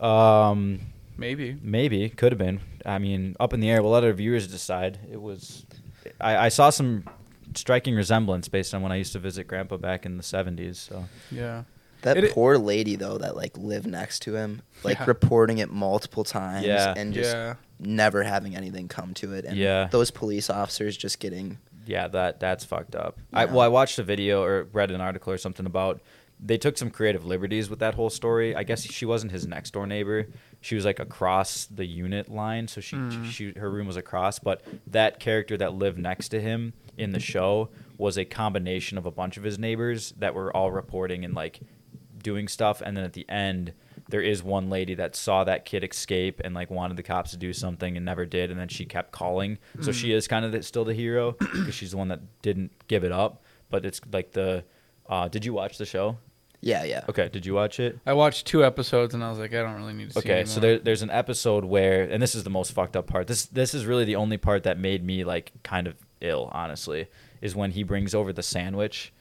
Um, 0.00 0.80
Maybe. 1.18 1.56
Maybe 1.62 2.08
could 2.10 2.32
have 2.32 2.38
been. 2.38 2.60
I 2.84 2.98
mean, 2.98 3.36
up 3.40 3.54
in 3.54 3.60
the 3.60 3.70
air. 3.70 3.82
We'll 3.82 3.92
let 3.92 4.04
our 4.04 4.12
viewers 4.12 4.46
decide. 4.48 4.98
It 5.10 5.20
was. 5.20 5.64
I, 6.20 6.36
I 6.36 6.48
saw 6.48 6.70
some 6.70 7.04
striking 7.54 7.94
resemblance 7.94 8.48
based 8.48 8.74
on 8.74 8.82
when 8.82 8.92
I 8.92 8.96
used 8.96 9.12
to 9.12 9.18
visit 9.18 9.46
Grandpa 9.46 9.76
back 9.76 10.04
in 10.06 10.16
the 10.16 10.22
'70s. 10.22 10.76
So 10.76 11.04
Yeah. 11.30 11.64
That 12.02 12.18
It- 12.18 12.32
poor 12.32 12.58
lady 12.58 12.94
though 12.96 13.18
that 13.18 13.36
like 13.36 13.56
lived 13.56 13.86
next 13.86 14.20
to 14.22 14.36
him, 14.36 14.62
like 14.84 14.98
Yeah. 14.98 15.04
reporting 15.06 15.58
it 15.58 15.70
multiple 15.70 16.24
times 16.24 16.66
Yeah. 16.66 16.94
and 16.96 17.12
just 17.14 17.34
yeah. 17.34 17.54
never 17.80 18.22
having 18.22 18.54
anything 18.54 18.86
come 18.88 19.14
to 19.14 19.32
it. 19.32 19.44
And 19.44 19.56
Yeah. 19.56 19.88
those 19.90 20.10
police 20.10 20.50
officers 20.50 20.96
just 20.96 21.18
getting 21.18 21.58
yeah, 21.86 22.08
that 22.08 22.40
that's 22.40 22.64
fucked 22.64 22.96
up. 22.96 23.16
I 23.32 23.44
well, 23.44 23.60
I 23.60 23.68
watched 23.68 23.98
a 24.00 24.02
video 24.02 24.42
or 24.42 24.64
read 24.72 24.90
an 24.90 25.00
article 25.00 25.32
or 25.32 25.38
something 25.38 25.66
about 25.66 26.00
they 26.38 26.58
took 26.58 26.76
some 26.76 26.90
creative 26.90 27.24
liberties 27.24 27.70
with 27.70 27.78
that 27.78 27.94
whole 27.94 28.10
story. 28.10 28.54
I 28.54 28.62
guess 28.62 28.82
she 28.82 29.06
wasn't 29.06 29.32
his 29.32 29.46
next 29.46 29.72
door 29.72 29.86
neighbor. 29.86 30.26
She 30.60 30.74
was 30.74 30.84
like 30.84 30.98
across 31.00 31.64
the 31.66 31.86
unit 31.86 32.28
line, 32.30 32.68
so 32.68 32.80
she, 32.80 32.96
Mm. 32.96 33.24
she 33.30 33.52
her 33.52 33.70
room 33.70 33.86
was 33.86 33.96
across. 33.96 34.38
But 34.38 34.62
that 34.86 35.18
character 35.18 35.56
that 35.56 35.72
lived 35.74 35.98
next 35.98 36.28
to 36.30 36.40
him 36.40 36.74
in 36.98 37.12
the 37.12 37.20
show 37.20 37.70
was 37.96 38.18
a 38.18 38.24
combination 38.26 38.98
of 38.98 39.06
a 39.06 39.10
bunch 39.10 39.36
of 39.38 39.44
his 39.44 39.58
neighbors 39.58 40.12
that 40.18 40.34
were 40.34 40.54
all 40.54 40.70
reporting 40.70 41.24
and 41.24 41.34
like 41.34 41.60
doing 42.22 42.48
stuff. 42.48 42.82
And 42.84 42.96
then 42.96 43.04
at 43.04 43.14
the 43.14 43.28
end, 43.30 43.72
there 44.08 44.20
is 44.22 44.42
one 44.42 44.68
lady 44.68 44.94
that 44.94 45.16
saw 45.16 45.42
that 45.44 45.64
kid 45.64 45.82
escape 45.84 46.40
and 46.44 46.54
like 46.54 46.70
wanted 46.70 46.96
the 46.98 47.02
cops 47.02 47.30
to 47.30 47.36
do 47.38 47.52
something 47.54 47.96
and 47.96 48.04
never 48.04 48.26
did. 48.26 48.50
And 48.50 48.60
then 48.60 48.68
she 48.68 48.84
kept 48.84 49.10
calling. 49.10 49.58
So 49.80 49.90
she 49.92 50.12
is 50.12 50.28
kind 50.28 50.44
of 50.44 50.52
the, 50.52 50.62
still 50.62 50.84
the 50.84 50.94
hero 50.94 51.32
because 51.32 51.74
she's 51.74 51.92
the 51.92 51.96
one 51.96 52.08
that 52.08 52.20
didn't 52.42 52.72
give 52.88 53.04
it 53.04 53.12
up. 53.12 53.42
But 53.70 53.86
it's 53.86 54.00
like 54.12 54.32
the. 54.32 54.64
Uh, 55.08 55.28
did 55.28 55.44
you 55.44 55.52
watch 55.52 55.78
the 55.78 55.86
show? 55.86 56.18
Yeah, 56.60 56.84
yeah. 56.84 57.04
Okay, 57.08 57.28
did 57.28 57.44
you 57.46 57.54
watch 57.54 57.78
it? 57.80 57.98
I 58.06 58.12
watched 58.14 58.46
two 58.46 58.64
episodes 58.64 59.14
and 59.14 59.22
I 59.22 59.30
was 59.30 59.38
like, 59.38 59.52
I 59.54 59.62
don't 59.62 59.76
really 59.76 59.92
need 59.92 60.08
to 60.08 60.14
see 60.14 60.18
Okay, 60.20 60.44
so 60.44 60.60
there, 60.60 60.78
there's 60.78 61.02
an 61.02 61.10
episode 61.10 61.64
where, 61.64 62.04
and 62.04 62.22
this 62.22 62.34
is 62.34 62.44
the 62.44 62.50
most 62.50 62.72
fucked 62.72 62.96
up 62.96 63.06
part. 63.06 63.26
This 63.26 63.46
this 63.46 63.74
is 63.74 63.86
really 63.86 64.04
the 64.04 64.16
only 64.16 64.36
part 64.38 64.62
that 64.64 64.78
made 64.78 65.04
me 65.04 65.24
like 65.24 65.52
kind 65.62 65.86
of 65.86 65.94
ill. 66.20 66.48
Honestly, 66.52 67.06
is 67.40 67.54
when 67.54 67.70
he 67.72 67.82
brings 67.82 68.14
over 68.14 68.32
the 68.32 68.42
sandwich 68.42 69.12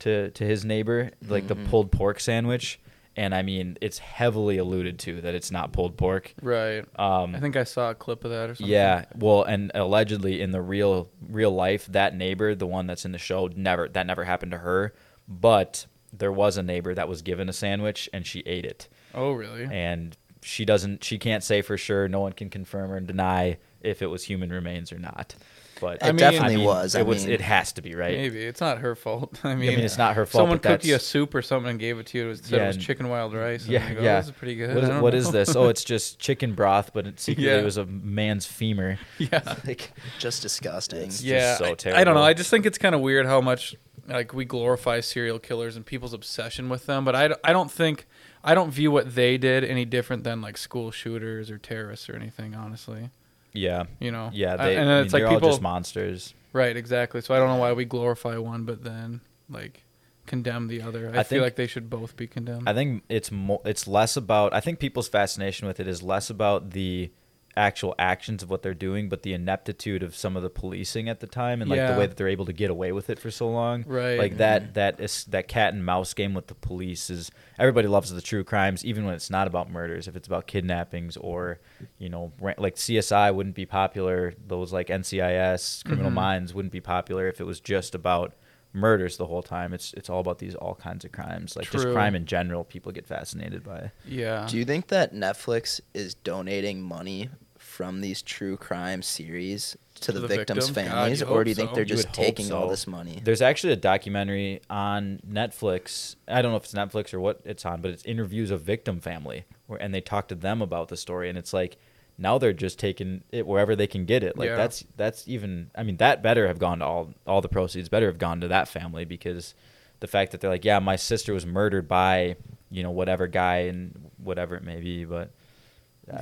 to 0.00 0.30
to 0.30 0.44
his 0.44 0.64
neighbor, 0.64 1.10
like 1.26 1.46
the 1.48 1.56
Mhm. 1.56 1.68
pulled 1.70 1.90
pork 1.92 2.20
sandwich, 2.20 2.78
and 3.16 3.34
I 3.34 3.42
mean 3.42 3.78
it's 3.80 3.98
heavily 3.98 4.58
alluded 4.58 4.98
to 5.00 5.20
that 5.22 5.34
it's 5.34 5.50
not 5.50 5.72
pulled 5.72 5.96
pork. 5.96 6.34
Right. 6.42 6.84
Um, 6.98 7.34
I 7.34 7.40
think 7.40 7.56
I 7.56 7.64
saw 7.64 7.90
a 7.90 7.94
clip 7.94 8.24
of 8.24 8.30
that 8.30 8.50
or 8.50 8.54
something. 8.56 8.72
yeah, 8.72 9.04
well, 9.16 9.42
and 9.44 9.70
allegedly 9.74 10.40
in 10.42 10.50
the 10.50 10.60
real 10.60 11.08
real 11.28 11.52
life, 11.52 11.86
that 11.86 12.14
neighbor, 12.14 12.54
the 12.54 12.66
one 12.66 12.86
that's 12.86 13.04
in 13.04 13.12
the 13.12 13.18
show, 13.18 13.48
never 13.54 13.88
that 13.88 14.06
never 14.06 14.24
happened 14.24 14.52
to 14.52 14.58
her, 14.58 14.92
but 15.28 15.86
there 16.16 16.32
was 16.32 16.56
a 16.56 16.62
neighbor 16.62 16.94
that 16.94 17.08
was 17.08 17.22
given 17.22 17.48
a 17.48 17.52
sandwich 17.52 18.08
and 18.12 18.26
she 18.26 18.40
ate 18.40 18.64
it 18.64 18.88
Oh, 19.14 19.32
really? 19.32 19.64
and 19.70 20.16
she 20.42 20.64
doesn't 20.64 21.02
she 21.02 21.18
can't 21.18 21.42
say 21.42 21.62
for 21.62 21.76
sure 21.76 22.06
no 22.08 22.20
one 22.20 22.32
can 22.32 22.50
confirm 22.50 22.90
or 22.92 23.00
deny 23.00 23.56
if 23.80 24.02
it 24.02 24.06
was 24.06 24.24
human 24.24 24.50
remains 24.50 24.92
or 24.92 24.98
not 24.98 25.34
but 25.80 25.96
It 25.96 26.04
I 26.04 26.06
mean- 26.08 26.16
definitely 26.18 26.54
I 26.54 26.56
mean, 26.58 26.66
was. 26.66 26.94
I 26.94 27.00
it 27.00 27.06
was 27.06 27.24
mean, 27.24 27.34
it 27.34 27.40
has 27.40 27.72
to 27.72 27.82
be 27.82 27.94
right 27.96 28.16
Maybe 28.16 28.44
it's 28.44 28.60
not 28.60 28.78
her 28.78 28.94
fault. 28.94 29.40
I 29.44 29.50
i 29.50 29.54
mean, 29.56 29.70
mean, 29.70 29.80
it's 29.80 29.98
not 29.98 30.14
her 30.14 30.24
fault 30.24 30.42
someone 30.42 30.58
cooked 30.60 30.84
you 30.84 30.94
a 30.94 30.98
soup 31.00 31.34
or 31.34 31.42
something 31.42 31.70
and 31.70 31.80
gave 31.80 31.98
it 31.98 32.06
to 32.08 32.18
you. 32.18 32.26
It 32.26 32.28
was, 32.28 32.40
said 32.42 32.56
Yeah, 32.58 32.64
it 32.64 32.66
was 32.68 32.76
chicken 32.76 33.08
wild 33.08 33.34
rice. 33.34 33.64
and 33.64 33.72
yeah 33.72 33.88
you 33.88 33.94
go, 33.96 34.02
yeah 34.02 34.20
This 34.20 34.26
is 34.26 34.32
pretty 34.32 34.54
good. 34.54 34.68
what 34.74 34.78
I 34.78 34.80
is, 34.84 34.88
don't 34.90 35.02
what 35.02 35.12
know. 35.14 35.18
is 35.18 35.30
this 35.32 35.56
oh 35.56 35.68
it's 35.68 35.82
just 35.94 36.18
chicken 36.20 36.54
broth 36.54 36.92
but 36.94 37.06
it 37.08 37.18
secretly 37.18 37.50
Yeah. 37.50 37.62
was 37.62 37.76
a 37.76 37.86
man's 37.86 38.46
femur 38.46 38.98
yeah. 39.18 39.40
like 39.66 39.90
Just 40.20 40.42
disgusting. 40.42 40.98
It's- 41.00 41.14
just 41.20 41.24
yeah. 41.24 41.56
so 41.56 41.64
I- 41.90 42.00
I, 42.00 42.04
don't 42.04 42.14
know. 42.14 42.22
I 42.22 42.34
just 42.34 42.50
think 42.50 42.66
it's 42.66 42.78
kind 42.78 42.94
of 42.94 43.00
weird 43.00 43.26
how 43.26 43.40
much 43.40 43.74
like 44.08 44.32
we 44.34 44.44
glorify 44.44 45.00
serial 45.00 45.38
killers 45.38 45.76
and 45.76 45.84
people's 45.86 46.12
obsession 46.12 46.68
with 46.68 46.86
them, 46.86 47.04
but 47.04 47.14
I, 47.14 47.30
I 47.42 47.52
don't 47.52 47.70
think 47.70 48.06
I 48.42 48.54
don't 48.54 48.70
view 48.70 48.90
what 48.90 49.14
they 49.14 49.38
did 49.38 49.64
any 49.64 49.84
different 49.84 50.24
than 50.24 50.40
like 50.42 50.56
school 50.56 50.90
shooters 50.90 51.50
or 51.50 51.58
terrorists 51.58 52.08
or 52.08 52.16
anything. 52.16 52.54
Honestly, 52.54 53.10
yeah 53.52 53.84
you 54.00 54.10
know. 54.10 54.30
yeah 54.32 54.54
I- 54.54 54.56
they 54.66 54.76
and 54.76 54.88
I 54.90 54.94
then 54.94 55.04
it's 55.04 55.12
mean, 55.14 55.22
like 55.22 55.28
they're 55.30 55.36
people 55.36 55.48
all 55.48 55.54
just 55.54 55.62
monsters 55.62 56.34
right 56.52 56.76
exactly. 56.76 57.20
So 57.20 57.34
I 57.34 57.38
don't 57.38 57.48
know 57.48 57.56
why 57.56 57.72
we 57.72 57.84
glorify 57.84 58.36
one 58.36 58.64
but 58.64 58.84
then 58.84 59.20
like 59.48 59.84
condemn 60.26 60.68
the 60.68 60.80
other. 60.82 61.08
I, 61.14 61.20
I 61.20 61.22
feel 61.22 61.24
think- 61.24 61.42
like 61.42 61.56
they 61.56 61.66
should 61.66 61.88
both 61.90 62.16
be 62.16 62.26
condemned. 62.26 62.68
I 62.68 62.72
think 62.74 63.02
it's 63.08 63.30
mo- 63.30 63.60
it's 63.64 63.86
less 63.86 64.16
about 64.16 64.52
I 64.54 64.60
think 64.60 64.78
people's 64.78 65.08
fascination 65.08 65.66
with 65.68 65.80
it 65.80 65.86
is 65.88 66.02
less 66.02 66.30
about 66.30 66.70
the 66.70 67.10
actual 67.56 67.94
actions 67.98 68.42
of 68.42 68.50
what 68.50 68.62
they're 68.62 68.74
doing, 68.74 69.08
but 69.08 69.22
the 69.22 69.32
ineptitude 69.32 70.02
of 70.02 70.16
some 70.16 70.36
of 70.36 70.42
the 70.42 70.50
policing 70.50 71.08
at 71.08 71.20
the 71.20 71.26
time 71.26 71.60
and 71.62 71.70
like 71.70 71.76
Yeah. 71.76 71.92
the 71.92 71.98
way 71.98 72.06
that 72.06 72.16
they're 72.16 72.28
able 72.28 72.46
to 72.46 72.52
get 72.52 72.70
away 72.70 72.90
with 72.92 73.08
it 73.10 73.18
for 73.18 73.30
so 73.30 73.48
long. 73.48 73.84
Right. 73.86 74.18
Like 74.18 74.38
that 74.38 74.74
that 74.74 74.98
is 75.00 75.24
that 75.26 75.46
cat 75.48 75.72
and 75.72 75.84
mouse 75.84 76.14
game 76.14 76.34
with 76.34 76.48
the 76.48 76.54
police 76.54 77.10
is 77.10 77.30
everybody 77.58 77.86
loves 77.86 78.10
the 78.10 78.20
true 78.22 78.42
crimes, 78.44 78.84
even 78.84 79.04
when 79.04 79.14
it's 79.14 79.30
not 79.30 79.46
about 79.46 79.70
murders. 79.70 80.08
If 80.08 80.16
it's 80.16 80.26
about 80.26 80.46
kidnappings 80.46 81.16
or 81.16 81.60
you 81.98 82.08
know 82.08 82.32
like 82.40 82.76
CSI 82.76 83.32
wouldn't 83.34 83.54
be 83.54 83.66
popular. 83.66 84.34
Those 84.46 84.72
like 84.72 84.88
NCIS, 84.90 85.84
Criminal 85.84 86.10
Mhm. 86.10 86.14
Minds 86.14 86.54
wouldn't 86.54 86.72
be 86.72 86.80
popular 86.80 87.28
if 87.28 87.40
it 87.40 87.44
was 87.44 87.60
just 87.60 87.94
about 87.94 88.34
murders 88.76 89.16
the 89.18 89.26
whole 89.26 89.42
time. 89.42 89.72
It's 89.72 89.92
it's 89.94 90.10
all 90.10 90.18
about 90.18 90.40
these 90.40 90.56
all 90.56 90.74
kinds 90.74 91.04
of 91.04 91.12
crimes, 91.12 91.54
like 91.56 91.70
just 91.70 91.86
crime 91.92 92.16
in 92.16 92.26
general. 92.26 92.64
People 92.64 92.90
get 92.90 93.06
fascinated 93.06 93.62
by. 93.62 93.92
yeah. 94.04 94.46
Do 94.50 94.56
you 94.58 94.64
think 94.64 94.88
that 94.88 95.14
Netflix 95.14 95.80
is 95.94 96.14
donating 96.16 96.82
money 96.82 97.28
from 97.74 98.00
these 98.00 98.22
true 98.22 98.56
crime 98.56 99.02
series 99.02 99.76
to, 100.00 100.12
the, 100.12 100.20
the 100.20 100.28
victims' 100.28 100.68
victim? 100.68 100.92
Families, 100.92 101.20
you 101.20 101.26
or 101.26 101.42
do 101.42 101.50
you 101.50 101.56
think 101.56 101.70
so. 101.70 101.74
they're 101.74 101.84
just 101.84 102.06
would 102.08 102.16
hope 102.16 102.24
taking 102.24 102.52
all 102.52 102.68
this 102.68 102.86
money? 102.86 103.20
There's 103.24 103.42
actually 103.42 103.72
a 103.72 103.76
documentary 103.76 104.60
on 104.70 105.20
Netflix. 105.28 106.14
I 106.28 106.40
don't 106.40 106.52
know 106.52 106.56
if 106.56 106.64
it's 106.64 106.74
Netflix 106.74 107.12
or 107.12 107.18
what 107.18 107.40
it's 107.44 107.66
on, 107.66 107.80
but 107.80 107.90
it's 107.90 108.04
interviews 108.04 108.52
of 108.52 108.62
victim 108.62 109.00
family, 109.00 109.44
where 109.66 109.82
and 109.82 109.92
they 109.92 110.00
talk 110.00 110.28
to 110.28 110.36
them 110.36 110.62
about 110.62 110.86
the 110.86 110.96
story, 110.96 111.28
and 111.28 111.36
it's 111.36 111.52
like 111.52 111.76
now 112.16 112.38
they're 112.38 112.52
just 112.52 112.78
taking 112.78 113.24
it 113.32 113.44
wherever 113.44 113.74
they 113.74 113.88
can 113.88 114.04
get 114.04 114.22
it. 114.22 114.38
Like 114.38 114.50
Yeah. 114.50 114.56
that's 114.56 114.84
that's 114.96 115.26
even. 115.26 115.70
I 115.74 115.82
mean, 115.82 115.96
that 115.96 116.22
better 116.22 116.46
have 116.46 116.60
gone 116.60 116.78
to 116.78 116.84
all 116.84 117.12
all 117.26 117.40
the 117.40 117.48
proceeds 117.48 117.88
better 117.88 118.06
have 118.06 118.18
gone 118.18 118.40
to 118.40 118.48
that 118.48 118.68
family 118.68 119.04
because 119.04 119.54
the 119.98 120.06
fact 120.06 120.30
that 120.30 120.40
they're 120.40 120.50
like, 120.50 120.64
yeah, 120.64 120.78
my 120.78 120.94
sister 120.94 121.34
was 121.34 121.44
murdered 121.44 121.88
by 121.88 122.36
you 122.70 122.84
know 122.84 122.92
whatever 122.92 123.26
guy 123.26 123.56
and 123.62 124.10
whatever 124.18 124.54
it 124.54 124.62
may 124.62 124.80
be, 124.80 125.04
but 125.04 125.30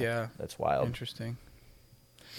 Yeah. 0.01 0.29
that's 0.39 0.59
wild. 0.59 0.87
Interesting. 0.87 1.37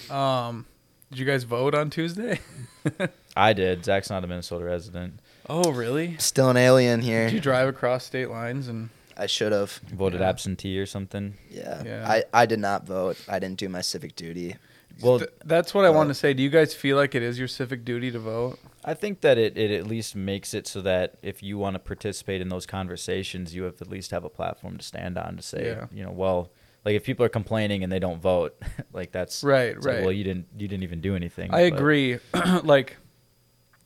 Um, 0.09 0.65
did 1.09 1.19
you 1.19 1.25
guys 1.25 1.43
vote 1.43 1.75
on 1.75 1.89
Tuesday? 1.89 2.39
I 3.37 3.53
did. 3.53 3.85
Zach's 3.85 4.09
not 4.09 4.23
a 4.23 4.27
Minnesota 4.27 4.65
resident. 4.65 5.19
oh, 5.49 5.71
really? 5.71 6.17
Still 6.17 6.49
an 6.49 6.57
alien 6.57 7.01
here. 7.01 7.25
Did 7.25 7.33
you 7.33 7.39
drive 7.39 7.67
across 7.67 8.03
state 8.05 8.29
lines 8.29 8.67
and? 8.67 8.89
I 9.15 9.27
should 9.27 9.51
have. 9.51 9.73
Voted 9.93 10.21
Yeah. 10.21 10.29
absentee 10.29 10.79
or 10.79 10.87
something. 10.87 11.35
Yeah. 11.51 11.83
Yeah. 11.85 12.05
I, 12.09 12.23
I 12.33 12.45
did 12.47 12.59
not 12.59 12.87
vote. 12.87 13.17
I 13.29 13.37
didn't 13.37 13.59
do 13.59 13.69
my 13.69 13.81
civic 13.81 14.15
duty. 14.15 14.55
Well, 15.01 15.19
Th- 15.19 15.29
that's 15.45 15.73
what 15.73 15.85
I 15.85 15.89
uh, 15.89 15.93
wanted 15.93 16.09
to 16.09 16.13
say. 16.15 16.33
Do 16.33 16.41
you 16.41 16.49
guys 16.49 16.73
feel 16.73 16.97
like 16.97 17.13
it 17.13 17.21
is 17.21 17.37
your 17.37 17.47
civic 17.47 17.85
duty 17.85 18.09
to 18.11 18.17
vote? 18.19 18.57
I 18.83 18.95
think 18.95 19.21
that 19.21 19.37
it, 19.37 19.55
it 19.55 19.69
at 19.71 19.85
least 19.85 20.15
makes 20.15 20.55
it 20.55 20.65
so 20.67 20.81
that 20.81 21.15
if 21.21 21.43
you 21.43 21.59
want 21.59 21.75
to 21.75 21.79
participate 21.79 22.41
in 22.41 22.49
those 22.49 22.65
conversations, 22.65 23.53
you 23.53 23.63
have 23.63 23.79
at 23.81 23.87
least 23.89 24.09
have 24.11 24.23
a 24.23 24.29
platform 24.29 24.77
to 24.77 24.83
stand 24.83 25.17
on 25.19 25.37
to 25.37 25.43
say, 25.43 25.67
Yeah. 25.67 25.85
you 25.91 26.03
know, 26.03 26.11
well, 26.11 26.49
like 26.85 26.95
if 26.95 27.03
people 27.03 27.25
are 27.25 27.29
complaining 27.29 27.83
and 27.83 27.91
they 27.91 27.99
don't 27.99 28.21
vote, 28.21 28.61
like 28.93 29.11
that's 29.11 29.43
Right, 29.43 29.75
it's 29.75 29.85
like, 29.85 29.95
right. 29.95 30.03
well, 30.03 30.11
you 30.11 30.23
didn't 30.23 30.47
you 30.57 30.67
didn't 30.67 30.83
even 30.83 31.01
do 31.01 31.15
anything. 31.15 31.53
I 31.53 31.69
but- 31.69 31.77
agree. 31.79 32.19
like, 32.63 32.97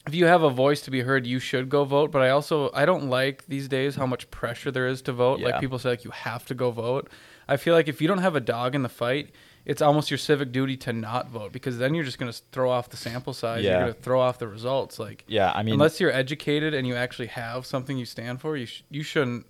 if 0.07 0.15
you 0.15 0.25
have 0.25 0.41
a 0.43 0.49
voice 0.49 0.81
to 0.81 0.91
be 0.91 1.01
heard, 1.01 1.27
you 1.27 1.39
should 1.39 1.69
go 1.69 1.83
vote. 1.83 2.11
But 2.11 2.21
I 2.21 2.29
also 2.29 2.71
I 2.73 2.85
don't 2.85 3.09
like 3.09 3.45
these 3.47 3.67
days 3.67 3.95
how 3.95 4.05
much 4.05 4.29
pressure 4.31 4.71
there 4.71 4.87
is 4.87 5.01
to 5.03 5.13
vote. 5.13 5.39
Yeah. 5.39 5.47
Like 5.47 5.59
people 5.59 5.79
say 5.79 5.89
like 5.89 6.03
you 6.05 6.11
have 6.11 6.45
to 6.47 6.55
go 6.55 6.71
vote. 6.71 7.09
I 7.47 7.57
feel 7.57 7.73
like 7.73 7.87
if 7.87 8.01
you 8.01 8.07
don't 8.07 8.17
have 8.19 8.35
a 8.35 8.41
dog 8.41 8.75
in 8.75 8.83
the 8.83 8.89
fight, 8.89 9.31
it's 9.65 9.81
almost 9.81 10.09
your 10.11 10.17
civic 10.17 10.51
duty 10.51 10.75
to 10.77 10.93
not 10.93 11.29
vote 11.29 11.51
because 11.53 11.77
then 11.77 11.93
you're 11.93 12.03
just 12.05 12.17
going 12.19 12.31
to 12.31 12.41
throw 12.51 12.69
off 12.69 12.89
the 12.89 12.97
sample 12.97 13.33
size. 13.33 13.63
Yeah. 13.63 13.71
You're 13.71 13.79
going 13.81 13.93
to 13.93 14.01
throw 14.01 14.19
off 14.21 14.39
the 14.39 14.47
results. 14.47 14.97
Like 14.97 15.23
Yeah, 15.27 15.51
I 15.53 15.61
mean, 15.63 15.73
unless 15.73 15.99
you're 15.99 16.11
educated 16.11 16.73
and 16.73 16.87
you 16.87 16.95
actually 16.95 17.27
have 17.27 17.65
something 17.65 17.97
you 17.97 18.05
stand 18.05 18.41
for, 18.41 18.55
you 18.57 18.65
sh- 18.65 18.83
you 18.89 19.03
shouldn't 19.03 19.45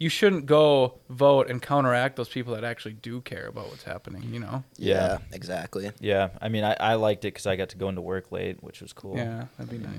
you 0.00 0.08
shouldn't 0.08 0.46
go 0.46 0.94
vote 1.10 1.50
and 1.50 1.60
counteract 1.60 2.16
those 2.16 2.28
people 2.30 2.54
that 2.54 2.64
actually 2.64 2.94
do 2.94 3.20
care 3.20 3.46
about 3.46 3.68
what's 3.68 3.84
happening. 3.84 4.24
You 4.32 4.40
know? 4.40 4.64
Yeah. 4.78 4.94
Yeah, 4.94 5.18
exactly. 5.32 5.92
yeah, 6.00 6.30
I 6.40 6.48
mean, 6.48 6.64
I, 6.64 6.74
I 6.80 6.94
liked 6.94 7.24
it 7.26 7.28
because 7.34 7.46
I 7.46 7.54
got 7.54 7.68
to 7.68 7.76
go 7.76 7.88
into 7.90 8.00
work 8.00 8.32
late, 8.32 8.62
which 8.62 8.80
was 8.80 8.92
cool. 8.94 9.16
Yeah, 9.16 9.44
that'd 9.58 9.70
be 9.70 9.78
nice. 9.78 9.92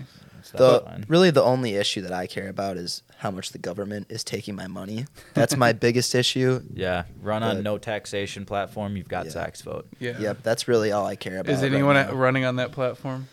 So 0.43 0.57
that 0.57 1.01
The 1.01 1.07
really 1.07 1.29
the 1.29 1.43
only 1.43 1.75
issue 1.75 2.01
that 2.01 2.11
I 2.11 2.25
care 2.25 2.49
about 2.49 2.77
is 2.77 3.03
how 3.17 3.29
much 3.29 3.51
the 3.51 3.59
government 3.59 4.07
is 4.09 4.23
taking 4.23 4.55
my 4.55 4.65
money. 4.65 5.05
That's 5.35 5.55
my 5.55 5.71
biggest 5.87 6.15
issue. 6.15 6.61
yeah, 6.73 7.03
run 7.21 7.43
on 7.43 7.57
but- 7.57 7.63
no 7.63 7.77
taxation 7.77 8.43
platform. 8.45 8.97
You've 8.97 9.07
got 9.07 9.25
Yeah. 9.25 9.31
Zach's 9.31 9.61
vote. 9.61 9.87
Yeah. 9.99 10.17
Yep, 10.19 10.39
that's 10.41 10.67
really 10.67 10.91
all 10.91 11.05
I 11.05 11.15
care 11.15 11.37
about. 11.39 11.53
Is 11.53 11.61
anyone 11.61 11.95
now. 11.95 12.11
running 12.13 12.43
on 12.43 12.55
that 12.55 12.71
platform? 12.71 13.27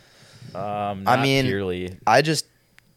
Um, 0.54 1.04
I 1.06 1.22
mean, 1.22 1.46
purely. 1.46 1.96
I 2.06 2.20
just 2.22 2.44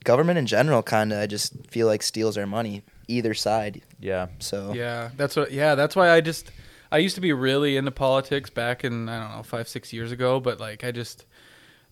government 0.03 0.37
in 0.39 0.45
general 0.45 0.81
kind 0.83 1.13
of 1.13 1.19
I 1.19 1.27
just 1.27 1.53
feel 1.69 1.87
like 1.87 2.01
steals 2.03 2.37
our 2.37 2.47
money 2.47 2.81
either 3.07 3.33
side. 3.33 3.81
Yeah, 3.99 4.27
So 4.39 4.73
Yeah, 4.73 5.09
that's 5.17 5.35
what. 5.35 5.51
Yeah, 5.51 5.75
that's 5.75 5.95
why 5.95 6.09
I 6.09 6.21
just 6.21 6.51
I 6.91 6.97
used 6.97 7.15
to 7.15 7.21
be 7.21 7.33
really 7.33 7.77
into 7.77 7.91
politics 7.91 8.49
back 8.49 8.83
in 8.83 9.07
I 9.09 9.19
don't 9.19 9.37
know 9.37 9.43
five 9.43 9.67
six 9.67 9.93
years 9.93 10.11
ago, 10.11 10.39
but 10.39 10.59
like 10.59 10.83
I 10.83 10.91
just 10.91 11.25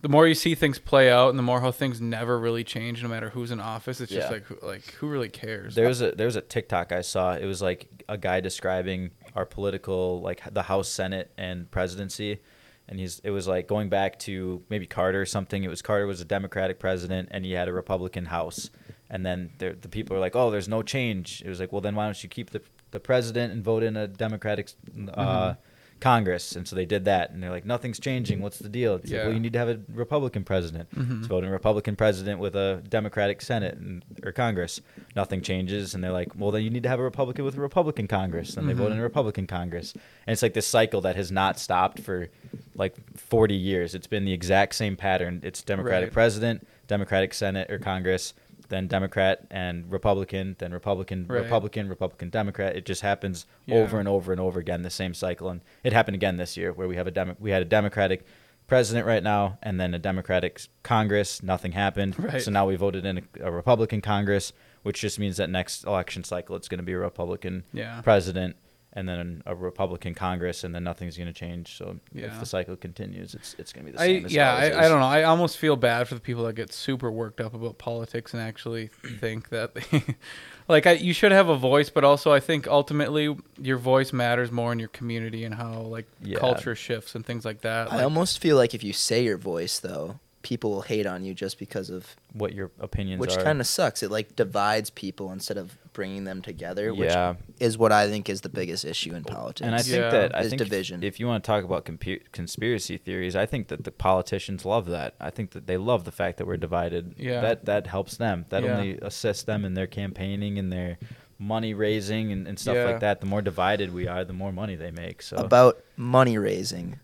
the 0.02 0.08
more 0.08 0.26
you 0.26 0.34
see 0.34 0.54
things 0.54 0.78
play 0.78 1.10
out, 1.10 1.28
and 1.28 1.38
the 1.38 1.42
more 1.42 1.60
how 1.60 1.70
things 1.70 2.00
never 2.00 2.38
really 2.38 2.64
change, 2.64 3.02
no 3.02 3.08
matter 3.10 3.28
who's 3.30 3.50
in 3.50 3.60
office. 3.60 4.00
It's 4.00 4.10
just 4.10 4.28
Yeah. 4.28 4.32
like 4.32 4.44
who, 4.44 4.58
like 4.66 4.82
who 4.94 5.08
really 5.08 5.28
cares? 5.28 5.74
There's 5.74 6.00
a 6.00 6.12
there's 6.12 6.36
a 6.36 6.40
TikTok 6.40 6.90
I 6.90 7.02
saw. 7.02 7.34
It 7.34 7.44
was 7.44 7.60
like 7.60 7.86
a 8.08 8.16
guy 8.16 8.40
describing 8.40 9.10
our 9.36 9.44
political 9.44 10.20
like 10.22 10.42
the 10.52 10.62
House, 10.62 10.88
Senate, 10.88 11.30
and 11.36 11.70
presidency, 11.70 12.40
and 12.88 12.98
he's 12.98 13.20
it 13.24 13.30
was 13.30 13.46
like 13.46 13.68
going 13.68 13.90
back 13.90 14.18
to 14.20 14.62
maybe 14.70 14.86
Carter 14.86 15.20
or 15.20 15.26
something. 15.26 15.64
It 15.64 15.68
was 15.68 15.82
Carter 15.82 16.06
was 16.06 16.20
a 16.22 16.24
Democratic 16.24 16.78
president, 16.78 17.28
and 17.30 17.44
he 17.44 17.52
had 17.52 17.68
a 17.68 17.72
Republican 17.72 18.24
House, 18.26 18.70
and 19.10 19.26
then 19.26 19.50
the 19.58 19.74
people 19.88 20.16
are 20.16 20.20
like, 20.20 20.36
oh, 20.36 20.50
there's 20.50 20.68
no 20.68 20.82
change. 20.82 21.42
It 21.44 21.48
was 21.48 21.58
like, 21.60 21.72
well, 21.72 21.80
then 21.80 21.94
why 21.96 22.04
don't 22.06 22.22
you 22.22 22.28
keep 22.28 22.50
the 22.50 22.62
the 22.92 23.00
president 23.00 23.52
and 23.52 23.62
vote 23.62 23.82
in 23.84 23.96
a 23.96 24.08
Democratic 24.08 24.70
uh, 25.14 25.54
Congress? 26.00 26.56
And 26.56 26.66
so 26.66 26.74
they 26.74 26.86
did 26.86 27.04
that, 27.04 27.30
and 27.30 27.42
they're 27.42 27.50
like, 27.50 27.64
nothing's 27.64 28.00
changing. 28.00 28.40
What's 28.40 28.58
the 28.58 28.68
deal? 28.68 28.94
It's 28.96 29.04
like, 29.04 29.12
Yeah. 29.12 29.24
well, 29.26 29.34
you 29.34 29.38
need 29.40 29.52
to 29.52 29.58
have 29.60 29.68
a 29.68 29.78
Republican 29.92 30.42
president. 30.44 30.90
Mhm. 30.94 31.16
Let's 31.16 31.26
vote 31.28 31.44
in 31.44 31.50
a 31.50 31.52
Republican 31.52 31.94
president 31.94 32.40
with 32.40 32.56
a 32.56 32.82
Democratic 32.88 33.42
Senate 33.42 33.74
and, 33.74 34.04
or 34.24 34.32
Congress. 34.32 34.80
Nothing 35.14 35.40
changes, 35.42 35.94
and 35.94 36.02
they're 36.02 36.10
like, 36.10 36.28
well, 36.36 36.50
then 36.50 36.62
you 36.62 36.70
need 36.70 36.82
to 36.84 36.88
have 36.88 36.98
a 36.98 37.02
Republican 37.04 37.44
with 37.44 37.56
a 37.56 37.60
Republican 37.60 38.08
Congress. 38.08 38.56
And 38.56 38.68
they 38.68 38.72
vote 38.72 38.90
in 38.92 38.98
a 38.98 39.00
Mhm. 39.00 39.04
Republican 39.04 39.46
Congress, 39.46 39.92
and 39.92 40.32
it's 40.32 40.42
like 40.42 40.54
this 40.54 40.66
cycle 40.66 41.00
that 41.02 41.16
has 41.16 41.30
not 41.30 41.58
stopped 41.60 42.00
for 42.00 42.28
like 42.74 42.94
40 43.16 43.54
years. 43.54 43.94
It's 43.94 44.06
been 44.06 44.24
the 44.24 44.32
exact 44.32 44.74
same 44.74 44.96
pattern. 44.96 45.40
It's 45.44 45.62
Democratic 45.62 46.08
Right. 46.08 46.12
president, 46.14 46.66
Democratic 46.88 47.34
Senate 47.34 47.70
or 47.70 47.78
Congress, 47.78 48.32
then 48.70 48.86
Democrat 48.88 49.46
and 49.50 49.90
Republican, 49.92 50.56
then 50.58 50.72
Republican, 50.72 51.26
Right. 51.28 51.42
Republican, 51.42 51.88
Republican, 51.88 52.30
Democrat. 52.30 52.74
It 52.74 52.86
just 52.86 53.02
happens 53.02 53.46
Yeah. 53.66 53.76
over 53.76 53.98
and 54.00 54.08
over 54.08 54.32
and 54.32 54.40
over 54.40 54.58
again, 54.58 54.82
the 54.82 54.90
same 54.90 55.12
cycle. 55.12 55.50
And 55.50 55.60
it 55.84 55.92
happened 55.92 56.14
again 56.14 56.36
this 56.38 56.56
year, 56.56 56.72
where 56.72 56.88
we 56.88 56.96
have 56.96 57.06
a 57.06 57.10
Demo- 57.10 57.36
we 57.38 57.50
had 57.50 57.60
a 57.62 57.66
Democratic 57.66 58.24
president 58.66 59.04
right 59.06 59.22
now, 59.22 59.58
and 59.62 59.80
then 59.80 59.92
a 59.94 59.98
Democratic 59.98 60.62
Congress. 60.84 61.42
Nothing 61.42 61.72
happened. 61.72 62.16
Right. 62.18 62.40
So 62.40 62.50
now 62.50 62.66
we 62.66 62.76
voted 62.76 63.04
in 63.04 63.18
a, 63.18 63.22
a 63.48 63.50
Republican 63.50 64.00
Congress, 64.00 64.52
which 64.82 65.00
just 65.00 65.18
means 65.18 65.36
that 65.38 65.50
next 65.50 65.84
election 65.84 66.22
cycle 66.24 66.54
it's 66.56 66.68
going 66.68 66.78
to 66.78 66.84
be 66.84 66.92
a 66.92 66.98
Republican 66.98 67.64
yeah. 67.72 68.00
president 68.02 68.56
and 68.92 69.08
then 69.08 69.42
a 69.46 69.54
Republican 69.54 70.14
Congress, 70.14 70.64
and 70.64 70.74
then 70.74 70.82
nothing's 70.82 71.16
going 71.16 71.28
to 71.28 71.32
change. 71.32 71.76
So 71.76 72.00
Yeah. 72.12 72.26
if 72.26 72.40
the 72.40 72.46
cycle 72.46 72.74
continues, 72.76 73.34
it's 73.34 73.54
it's 73.58 73.72
going 73.72 73.86
to 73.86 73.92
be 73.92 73.96
the 73.96 74.02
I 74.02 74.06
same. 74.06 74.26
as 74.26 74.32
yeah, 74.34 74.52
I, 74.54 74.84
I 74.84 74.88
don't 74.88 74.98
know. 75.00 75.06
I 75.06 75.22
almost 75.22 75.58
feel 75.58 75.76
bad 75.76 76.08
for 76.08 76.14
the 76.16 76.20
people 76.20 76.44
that 76.44 76.54
get 76.54 76.72
super 76.72 77.10
worked 77.10 77.40
up 77.40 77.54
about 77.54 77.78
politics 77.78 78.34
and 78.34 78.42
actually 78.42 78.88
think 79.20 79.50
that, 79.50 79.74
they, 79.74 80.16
like, 80.68 80.86
I, 80.88 80.92
you 80.92 81.12
should 81.12 81.30
have 81.32 81.48
a 81.48 81.56
voice, 81.56 81.88
but 81.88 82.02
also 82.02 82.32
I 82.32 82.40
think 82.40 82.66
ultimately 82.66 83.36
your 83.60 83.78
voice 83.78 84.12
matters 84.12 84.50
more 84.50 84.72
in 84.72 84.78
your 84.80 84.88
community 84.88 85.44
and 85.44 85.54
how 85.54 85.82
like 85.82 86.06
Yeah. 86.20 86.38
culture 86.38 86.74
shifts 86.74 87.14
and 87.14 87.24
things 87.24 87.44
like 87.44 87.60
that. 87.60 87.92
I 87.92 87.96
Like, 87.96 88.04
almost 88.04 88.40
feel 88.40 88.56
like 88.56 88.74
if 88.74 88.82
you 88.82 88.92
say 88.92 89.22
your 89.22 89.38
voice 89.38 89.78
though, 89.78 90.18
people 90.42 90.70
will 90.70 90.80
hate 90.82 91.06
on 91.06 91.22
you 91.22 91.34
just 91.34 91.58
because 91.58 91.90
of 91.90 92.16
What 92.32 92.54
your 92.54 92.70
opinions 92.80 93.20
which 93.20 93.32
are? 93.32 93.36
Which 93.36 93.44
kind 93.44 93.60
of 93.60 93.66
sucks. 93.66 94.02
It 94.02 94.10
like 94.10 94.36
divides 94.36 94.88
people 94.90 95.32
instead 95.32 95.58
of 95.58 95.76
bringing 95.92 96.24
them 96.24 96.40
together, 96.40 96.94
which 96.94 97.10
yeah. 97.10 97.34
is 97.58 97.76
what 97.76 97.92
I 97.92 98.08
think 98.08 98.28
is 98.30 98.40
the 98.40 98.48
biggest 98.48 98.84
issue 98.84 99.14
in 99.14 99.24
politics. 99.24 99.60
And 99.66 99.74
I 99.74 99.82
think 99.82 99.96
Yeah. 99.96 100.10
that 100.10 100.34
I 100.34 100.40
Is 100.40 100.48
think 100.50 100.62
if- 100.62 101.02
If, 101.02 101.20
you 101.20 101.26
want 101.26 101.44
to 101.44 101.46
talk 101.46 101.64
about 101.64 101.84
compu- 101.84 102.22
conspiracy 102.32 102.96
theories, 102.96 103.36
I 103.36 103.44
think 103.44 103.68
that 103.68 103.84
the 103.84 103.90
politicians 103.90 104.64
love 104.64 104.86
that. 104.86 105.14
I 105.20 105.30
think 105.30 105.50
that 105.50 105.66
they 105.66 105.76
love 105.76 106.04
the 106.04 106.12
fact 106.12 106.38
that 106.38 106.46
we're 106.46 106.56
divided. 106.56 107.14
Yeah. 107.18 107.40
That 107.42 107.66
that 107.66 107.86
helps 107.88 108.16
them. 108.16 108.46
That 108.48 108.62
Yeah. 108.62 108.76
only 108.76 108.98
assists 109.02 109.42
them 109.42 109.64
in 109.64 109.74
their 109.74 109.86
campaigning 109.88 110.58
and 110.58 110.72
their 110.72 110.96
money 111.38 111.74
raising 111.74 112.32
and, 112.32 112.46
and 112.46 112.58
stuff 112.58 112.76
Yeah. 112.76 112.84
like 112.84 113.00
that. 113.00 113.20
The 113.20 113.26
more 113.26 113.42
divided 113.42 113.92
we 113.92 114.06
are, 114.06 114.24
the 114.24 114.32
more 114.32 114.52
money 114.52 114.76
they 114.76 114.90
make. 114.90 115.22
So 115.22 115.36
about 115.36 115.82
money 115.96 116.38
raising. 116.38 116.98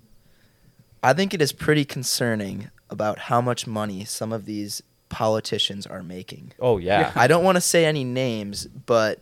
I 1.06 1.12
think 1.12 1.32
it 1.34 1.40
is 1.40 1.52
pretty 1.52 1.84
concerning 1.84 2.70
about 2.90 3.18
how 3.18 3.40
much 3.40 3.66
money 3.66 4.04
some 4.04 4.32
of 4.32 4.44
these 4.44 4.82
politicians 5.08 5.86
are 5.86 6.02
making. 6.02 6.52
oh 6.60 6.78
yeah, 6.78 7.12
I 7.14 7.26
don't 7.26 7.44
want 7.44 7.56
to 7.56 7.60
say 7.60 7.84
any 7.84 8.04
names, 8.04 8.66
but 8.66 9.20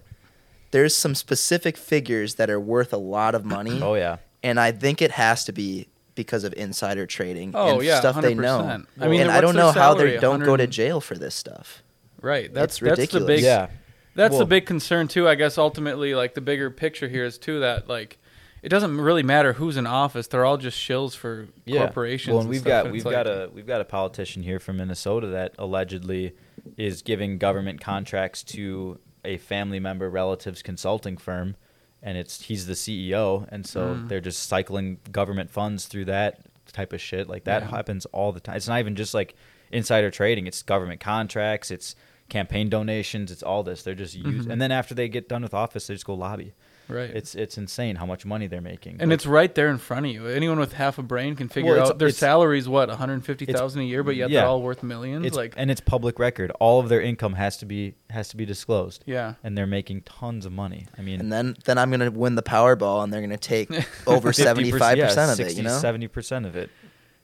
there's 0.71 0.97
some 0.97 1.15
specific 1.15 1.77
figures 1.77 2.35
that 2.37 2.49
are 2.51 2.59
worth 2.61 2.93
a 2.93 2.97
lot 2.99 3.35
of 3.35 3.45
money, 3.45 3.81
oh 3.83 3.95
yeah. 3.95 4.17
and 4.43 4.59
I 4.59 4.73
think 4.73 5.03
it 5.03 5.13
has 5.13 5.45
to 5.45 5.53
be 5.53 5.89
because 6.15 6.45
of 6.45 6.55
insider 6.55 7.07
trading 7.07 7.53
Oh, 7.55 7.75
and 7.79 7.83
yeah, 7.83 7.99
stuff 8.01 8.21
they 8.23 8.35
know. 8.35 8.83
I 9.01 9.09
mean, 9.09 9.21
and 9.23 9.31
I 9.31 9.41
don't 9.41 9.55
their 9.55 9.65
know 9.65 9.73
how 9.73 9.95
they 9.95 10.17
don't 10.19 10.43
go 10.45 10.57
to 10.57 10.67
jail 10.67 11.01
for 11.01 11.17
this 11.17 11.35
stuff. 11.35 11.83
right. 12.23 12.53
That's 12.53 12.77
It's 12.77 12.81
that's 12.81 12.83
the 12.83 12.91
ridiculous. 12.91 13.27
big 13.27 13.43
yeah. 13.45 13.69
That's 14.17 14.31
Well- 14.31 14.39
the 14.41 14.47
big 14.47 14.65
concern 14.65 15.09
too. 15.09 15.29
I 15.29 15.35
guess 15.35 15.59
ultimately, 15.59 16.15
like 16.15 16.35
the 16.35 16.41
bigger 16.41 16.71
picture 16.71 17.09
here 17.09 17.25
is 17.25 17.37
too 17.37 17.61
that 17.61 17.89
like 17.89 18.17
it 18.65 18.69
doesn't 18.71 18.99
really 18.99 19.23
matter 19.23 19.53
who's 19.53 19.77
in 19.77 19.87
office; 19.87 20.27
they're 20.27 20.45
all 20.45 20.57
just 20.57 20.79
shills 20.79 21.15
for 21.15 21.49
corporations. 21.71 22.33
Well, 22.33 22.41
and 22.41 22.47
and 22.47 22.51
we've 22.51 22.65
got 22.65 22.85
and 22.87 22.93
we've 22.93 23.05
got 23.05 23.27
like- 23.27 23.27
a 23.27 23.51
we've 23.53 23.67
got 23.67 23.81
a 23.81 23.85
politician 23.85 24.43
here 24.43 24.59
from 24.59 24.79
Minnesota 24.79 25.27
that 25.29 25.55
allegedly 25.59 26.33
is 26.77 27.03
giving 27.03 27.39
government 27.39 27.81
contracts 27.81 28.43
to 28.43 28.99
a 29.25 29.37
family 29.39 29.79
member 29.81 30.09
relative's 30.11 30.63
consulting 30.63 31.17
firm, 31.17 31.57
and 32.03 32.17
it's 32.19 32.43
he's 32.43 32.67
the 32.67 32.73
CEO, 32.75 33.47
and 33.51 33.67
so 33.67 33.95
Mm. 33.95 34.09
they're 34.09 34.21
just 34.21 34.43
cycling 34.49 34.99
government 35.13 35.51
funds 35.51 35.87
through 35.87 36.07
that 36.07 36.41
type 36.73 36.93
of 36.93 37.01
shit. 37.01 37.29
Like 37.29 37.45
that 37.45 37.63
Yeah. 37.65 37.69
happens 37.71 38.07
all 38.07 38.33
the 38.33 38.41
time. 38.41 38.57
It's 38.57 38.67
not 38.69 38.79
even 38.81 38.97
just 38.97 39.13
like 39.15 39.35
insider 39.71 40.11
trading; 40.11 40.47
it's 40.47 40.63
government 40.63 41.01
contracts, 41.01 41.71
it's 41.71 41.95
campaign 42.31 42.71
donations, 42.71 43.31
it's 43.31 43.43
all 43.43 43.63
this. 43.63 43.83
They're 43.83 43.95
just 43.95 44.15
use, 44.15 44.47
Mhm. 44.47 44.51
and 44.53 44.63
then 44.63 44.73
after 44.73 44.95
they 44.95 45.09
get 45.11 45.29
done 45.29 45.43
with 45.43 45.53
office, 45.53 45.87
they 45.87 45.95
just 45.95 46.07
go 46.07 46.15
lobby. 46.15 46.55
Right. 46.89 47.11
It's 47.11 47.35
it's 47.35 47.57
insane 47.59 47.97
how 47.97 48.07
much 48.07 48.25
money 48.27 48.47
they're 48.47 48.61
making. 48.61 48.97
and 49.01 49.11
Like, 49.11 49.17
it's 49.17 49.27
right 49.27 49.55
there 49.55 49.69
in 49.71 49.79
front 49.79 50.07
of 50.07 50.13
you. 50.13 50.27
Anyone 50.27 50.59
with 50.59 50.73
half 50.75 50.99
a 50.99 51.03
brain 51.03 51.37
can 51.37 51.49
figure 51.49 51.71
Well, 51.73 51.79
it's- 51.81 51.91
out 51.91 51.99
their 51.99 52.09
it's- 52.09 52.19
salary's 52.19 52.69
what 52.69 52.89
one 52.89 52.99
hundred 52.99 53.25
fifty 53.25 53.47
thousand 53.47 53.81
a 53.83 53.85
year, 53.85 54.03
but 54.03 54.17
yet 54.17 54.31
yeah. 54.31 54.41
they're 54.41 54.49
all 54.49 54.63
worth 54.63 54.83
millions. 54.83 55.25
it's 55.27 55.37
like, 55.37 55.55
and 55.57 55.71
it's 55.71 55.81
public 55.81 56.19
record. 56.19 56.51
All 56.61 56.81
of 56.81 56.89
their 56.89 57.01
income 57.01 57.35
has 57.35 57.57
to 57.59 57.67
be 57.67 57.95
has 58.11 58.29
to 58.29 58.37
be 58.37 58.45
disclosed, 58.45 59.03
yeah, 59.07 59.35
and 59.43 59.57
they're 59.57 59.67
making 59.67 60.03
tons 60.03 60.47
of 60.47 60.53
money. 60.53 60.87
I 60.99 61.03
mean, 61.03 61.21
And 61.21 61.33
then 61.33 61.57
then 61.65 61.79
I'm 61.79 61.91
gonna 61.91 62.11
win 62.11 62.35
the 62.35 62.43
Powerball, 62.43 63.03
and 63.05 63.13
they're 63.13 63.21
gonna 63.23 63.37
take 63.37 63.71
over 64.07 64.31
50%, 64.31 64.35
seventy 64.35 64.71
five 64.73 64.99
yeah, 64.99 65.07
percent 65.07 65.31
of 65.31 65.37
60, 65.37 65.53
it. 65.53 65.57
You 65.57 65.63
know, 65.69 65.79
70 65.79 66.09
percent 66.09 66.47
of 66.47 66.57
it. 66.57 66.71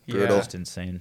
Brutal. 0.09 0.29
yeah. 0.29 0.41
Just 0.41 0.55
insane. 0.55 1.01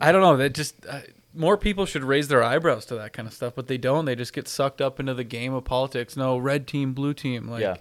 I 0.00 0.12
don't 0.12 0.20
know. 0.20 0.36
That 0.36 0.54
just 0.54 0.74
uh, 0.86 1.00
more 1.34 1.56
people 1.56 1.86
should 1.86 2.04
raise 2.04 2.28
their 2.28 2.42
eyebrows 2.42 2.84
to 2.86 2.94
that 2.96 3.12
kind 3.12 3.28
of 3.28 3.34
stuff, 3.34 3.54
but 3.54 3.66
they 3.68 3.78
don't. 3.78 4.04
They 4.04 4.16
just 4.16 4.32
get 4.32 4.48
sucked 4.48 4.80
up 4.80 4.98
into 5.00 5.14
the 5.14 5.24
game 5.24 5.52
of 5.54 5.64
politics. 5.64 6.16
No, 6.16 6.36
red 6.38 6.66
team, 6.66 6.92
blue 6.92 7.14
team. 7.14 7.48
Like, 7.48 7.62
yeah. 7.62 7.76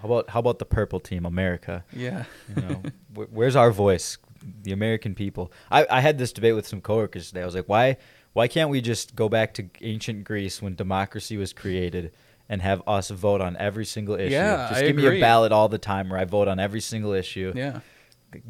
How 0.00 0.06
about 0.08 0.30
how 0.30 0.40
about 0.40 0.58
the 0.58 0.64
purple 0.64 0.98
team, 1.00 1.26
America? 1.26 1.84
yeah, 1.92 2.24
You 2.56 2.62
know, 2.62 2.82
wh- 3.14 3.32
where's 3.34 3.54
our 3.54 3.70
voice, 3.70 4.16
the 4.62 4.72
American 4.72 5.14
people? 5.14 5.52
I, 5.70 5.86
I 5.90 6.00
had 6.00 6.16
this 6.16 6.32
debate 6.32 6.54
with 6.54 6.66
some 6.66 6.80
coworkers 6.80 7.28
today. 7.28 7.42
I 7.42 7.44
was 7.44 7.54
like, 7.54 7.68
why 7.68 7.98
why 8.32 8.48
can't 8.48 8.70
we 8.70 8.80
just 8.80 9.14
go 9.14 9.28
back 9.28 9.52
to 9.54 9.68
ancient 9.82 10.24
Greece 10.24 10.62
when 10.62 10.74
democracy 10.74 11.36
was 11.36 11.52
created? 11.52 12.12
And 12.48 12.62
have 12.62 12.82
us 12.88 13.10
vote 13.10 13.40
on 13.40 13.56
every 13.58 13.84
single 13.84 14.16
issue. 14.16 14.32
Yeah, 14.32 14.66
just 14.70 14.82
I 14.82 14.86
give 14.88 14.96
me 14.96 15.06
a 15.06 15.20
ballot 15.20 15.52
all 15.52 15.68
the 15.68 15.78
time 15.78 16.08
where 16.08 16.18
I 16.18 16.24
vote 16.24 16.48
on 16.48 16.58
every 16.58 16.80
single 16.80 17.12
issue. 17.12 17.52
yeah. 17.54 17.78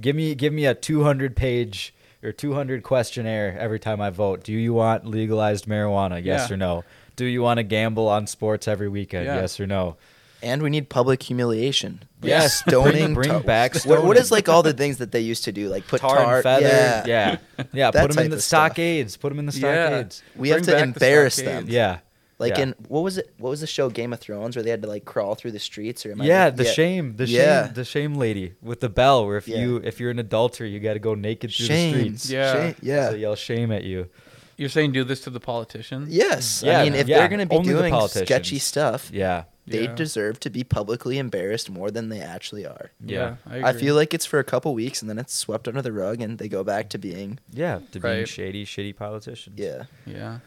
Give 0.01 0.16
me 0.16 0.35
give 0.35 0.55
me 0.55 0.64
a 0.64 0.75
200 0.75 1.37
page 1.37 1.93
or 2.22 2.33
200 2.33 2.83
questionnaire 2.83 3.56
every 3.59 3.78
time 3.80 4.00
I 4.00 4.11
vote. 4.11 4.44
Do 4.44 4.52
you 4.52 4.72
want 4.74 5.06
legalized 5.06 5.66
marijuana? 5.66 6.22
Yes 6.24 6.48
Yeah. 6.48 6.54
or 6.54 6.56
no? 6.56 6.85
Do 7.16 7.24
you 7.24 7.42
want 7.42 7.59
to 7.59 7.62
gamble 7.62 8.09
on 8.09 8.26
sports 8.26 8.66
every 8.68 8.88
weekend? 8.88 9.26
Yeah. 9.26 9.40
Yes 9.40 9.59
or 9.61 9.66
no? 9.66 9.96
and 10.42 10.62
we 10.62 10.70
need 10.70 10.88
public 10.88 11.22
humiliation. 11.22 12.02
Yes, 12.22 12.61
stoning. 12.66 13.12
bring, 13.12 13.28
bring 13.28 13.42
back 13.42 13.74
stoning. 13.74 14.06
what 14.06 14.16
is 14.16 14.30
like 14.33 14.48
all 14.48 14.62
the 14.62 14.72
things 14.72 14.96
that 14.96 15.12
they 15.12 15.20
used 15.20 15.44
to 15.44 15.52
do, 15.52 15.68
like 15.68 15.87
put 15.87 16.00
tar, 16.00 16.16
tar, 16.16 16.35
and 16.37 16.42
feather? 16.42 16.66
Yeah, 16.66 17.04
yeah, 17.06 17.64
yeah. 17.74 17.90
Put 17.90 18.12
them 18.12 18.24
in 18.24 18.30
the 18.30 18.40
stockades. 18.40 19.18
Put 19.18 19.28
them 19.28 19.38
in 19.38 19.44
the 19.44 19.52
Yeah. 19.52 19.87
stockades. 19.88 20.22
We 20.37 20.48
have 20.48 20.62
to 20.62 20.70
back 20.72 20.76
the 20.78 20.83
embarrass 20.83 21.37
them. 21.37 21.66
Yeah, 21.68 21.98
Like 22.40 22.57
yeah. 22.57 22.62
in 22.64 22.74
what 22.88 23.03
was 23.03 23.18
it? 23.18 23.33
What 23.38 23.50
was 23.50 23.61
the 23.61 23.66
show 23.68 23.88
Game 23.90 24.12
of 24.12 24.18
Thrones 24.18 24.57
where 24.57 24.62
they 24.64 24.70
had 24.70 24.83
to 24.83 24.88
like 24.88 25.05
crawl 25.05 25.35
through 25.37 25.53
the 25.53 25.59
streets? 25.61 26.05
Or 26.05 26.12
am 26.12 26.22
I- 26.22 26.24
yeah, 26.24 26.50
the 26.50 26.64
shame, 26.64 27.14
the 27.16 27.26
Yeah. 27.26 27.66
shame, 27.66 27.74
the 27.74 27.85
shame 27.85 28.14
lady 28.14 28.55
with 28.62 28.81
the 28.81 28.88
bell. 28.88 29.26
Where 29.26 29.37
if 29.37 29.46
Yeah. 29.46 29.59
you 29.59 29.76
if 29.85 30.00
you're 30.00 30.11
an 30.11 30.18
adulterer, 30.18 30.66
you 30.66 30.81
got 30.81 30.94
to 30.94 30.98
go 30.98 31.14
naked 31.14 31.53
through 31.53 31.66
Shame. 31.66 31.92
the 31.92 31.98
streets. 32.00 32.31
Yeah. 32.31 32.53
Shame. 32.53 32.74
yeah. 32.83 33.11
So 33.11 33.14
yell 33.16 33.35
shame 33.37 33.70
at 33.70 33.85
you. 33.85 34.09
You're 34.57 34.68
saying 34.68 34.92
do 34.92 35.05
this 35.05 35.20
to 35.22 35.31
the 35.31 35.40
politicians? 35.40 36.09
Yes. 36.11 36.62
Yeah, 36.64 36.81
I 36.81 36.85
mean, 36.85 36.94
if 36.94 37.09
yeah, 37.09 37.18
they're 37.20 37.29
going 37.29 37.40
to 37.40 37.46
be 37.46 37.57
only 37.57 37.72
the 37.72 37.79
doing 37.79 37.92
politicians. 37.92 38.26
sketchy 38.29 38.59
stuff, 38.59 39.11
Yeah, 39.11 39.44
they 39.66 39.85
Yeah. 39.85 39.94
deserve 39.94 40.38
to 40.40 40.50
be 40.50 40.64
publicly 40.64 41.16
embarrassed 41.16 41.70
more 41.70 41.90
than 41.90 42.11
they 42.11 42.20
actually 42.20 42.66
are. 42.66 42.90
yeah, 43.03 43.37
I, 43.46 43.61
I, 43.61 43.70
agree. 43.70 43.81
feel 43.81 43.94
like 43.94 44.12
it's 44.12 44.26
for 44.26 44.38
a 44.38 44.44
couple 44.44 44.74
weeks 44.74 45.00
and 45.00 45.09
then 45.09 45.18
it's 45.18 45.33
swept 45.35 45.66
under 45.66 45.81
the 45.81 45.92
rug 45.92 46.20
and 46.20 46.37
they 46.38 46.48
go 46.48 46.62
back 46.62 46.90
to 46.90 46.98
being 46.98 47.38
yeah. 47.53 47.79
To 47.92 48.00
being 48.00 48.14
Right. 48.18 48.29
shady, 48.29 48.66
shitty 48.66 48.96
politicians. 48.96 49.59
yeah. 49.59 49.85
Yeah. 50.05 50.40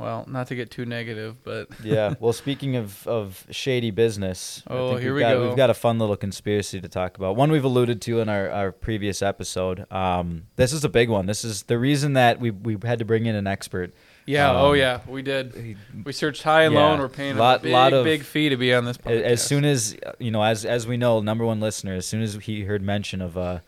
Well, 0.00 0.24
not 0.26 0.46
to 0.46 0.54
get 0.54 0.70
too 0.70 0.86
negative, 0.86 1.44
but 1.44 1.68
yeah. 1.84 2.14
Well, 2.20 2.32
speaking 2.32 2.76
of, 2.76 3.06
of 3.06 3.46
shady 3.50 3.90
business, 3.90 4.62
I 4.66 4.72
Oh, 4.72 4.88
think 4.90 5.02
here 5.02 5.10
we've 5.12 5.16
we 5.16 5.20
got, 5.20 5.32
go. 5.34 5.48
We've 5.48 5.56
got 5.58 5.68
a 5.68 5.74
fun 5.74 5.98
little 5.98 6.16
conspiracy 6.16 6.80
to 6.80 6.88
talk 6.88 7.18
about. 7.18 7.36
One 7.36 7.50
we've 7.52 7.64
alluded 7.64 8.00
to 8.02 8.20
in 8.20 8.30
our, 8.30 8.48
our 8.50 8.72
previous 8.72 9.20
episode. 9.20 9.84
Um, 9.92 10.44
this 10.56 10.72
is 10.72 10.84
a 10.84 10.88
big 10.88 11.10
one. 11.10 11.26
This 11.26 11.44
is 11.44 11.64
the 11.64 11.78
reason 11.78 12.14
that 12.14 12.40
we 12.40 12.50
we 12.50 12.78
had 12.82 12.98
to 13.00 13.04
bring 13.04 13.26
in 13.26 13.34
an 13.34 13.46
expert. 13.46 13.92
yeah. 14.24 14.48
Um, 14.50 14.56
oh 14.56 14.72
yeah, 14.72 15.00
we 15.06 15.20
did. 15.20 15.76
We 16.02 16.12
searched 16.12 16.44
high 16.44 16.62
and 16.62 16.74
low, 16.74 16.92
and 16.92 17.02
we're 17.02 17.08
paying 17.10 17.36
Lot- 17.36 17.60
a 17.60 17.62
big, 17.64 17.72
lot 17.72 17.92
of- 17.92 18.04
big 18.04 18.22
fee 18.22 18.48
to 18.48 18.56
be 18.56 18.72
on 18.72 18.86
this 18.86 18.96
podcast. 18.96 19.22
As 19.22 19.42
soon 19.44 19.66
as 19.66 19.94
uh, 20.06 20.12
you 20.18 20.30
know, 20.30 20.42
as 20.42 20.64
as 20.64 20.86
we 20.86 20.96
know, 20.96 21.20
number 21.20 21.44
one 21.44 21.60
listener. 21.60 21.92
As 21.94 22.06
soon 22.06 22.22
as 22.22 22.36
he 22.36 22.62
heard 22.62 22.80
mention 22.82 23.20
of 23.20 23.36
uh, 23.36 23.58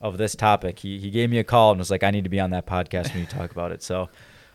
of 0.00 0.16
this 0.16 0.34
topic. 0.34 0.78
He 0.78 0.98
he 0.98 1.10
gave 1.10 1.28
me 1.28 1.38
a 1.38 1.44
call 1.44 1.70
and 1.72 1.78
was 1.78 1.90
like, 1.90 2.02
"I 2.02 2.10
need 2.10 2.24
to 2.24 2.30
be 2.30 2.40
on 2.40 2.48
that 2.50 2.64
podcast 2.66 3.10
when 3.12 3.20
you 3.20 3.26
talk 3.26 3.50
about 3.50 3.72
it." 3.72 3.82
So. 3.82 4.08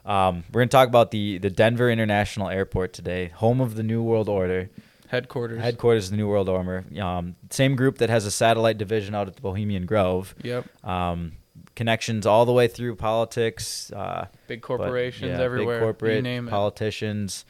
Um, 0.08 0.44
we're 0.52 0.62
gonna 0.62 0.70
talk 0.70 0.88
about 0.88 1.12
the, 1.12 1.38
the 1.38 1.50
Denver 1.50 1.92
International 1.92 2.48
Airport 2.50 2.94
today, 2.94 3.28
home 3.28 3.60
of 3.62 3.76
the 3.76 3.84
New 3.84 4.02
World 4.02 4.30
Order, 4.30 4.70
Headquarters. 5.10 5.62
headquarters 5.62 6.06
of 6.06 6.12
the 6.12 6.18
New 6.18 6.28
World 6.30 6.48
Order. 6.50 6.86
Um, 7.00 7.36
same 7.50 7.76
group 7.76 7.98
that 8.00 8.10
has 8.10 8.26
a 8.26 8.32
satellite 8.32 8.78
division 8.78 9.14
out 9.14 9.28
at 9.28 9.36
the 9.36 9.42
Bohemian 9.42 9.86
Grove. 9.86 10.34
Yep. 10.44 10.66
Um, 10.86 11.34
connections 11.76 12.26
all 12.26 12.46
the 12.46 12.54
way 12.54 12.68
through 12.68 12.96
politics, 12.96 13.92
uh, 13.92 14.28
Big 14.48 14.62
but, 14.62 14.68
corporations 14.68 15.38
yeah, 15.38 15.44
everywhere. 15.44 15.80
Big 15.80 15.84
corporate 15.84 16.16
you 16.16 16.22
name 16.22 16.48
it. 16.48 16.52
politicians, 16.52 17.44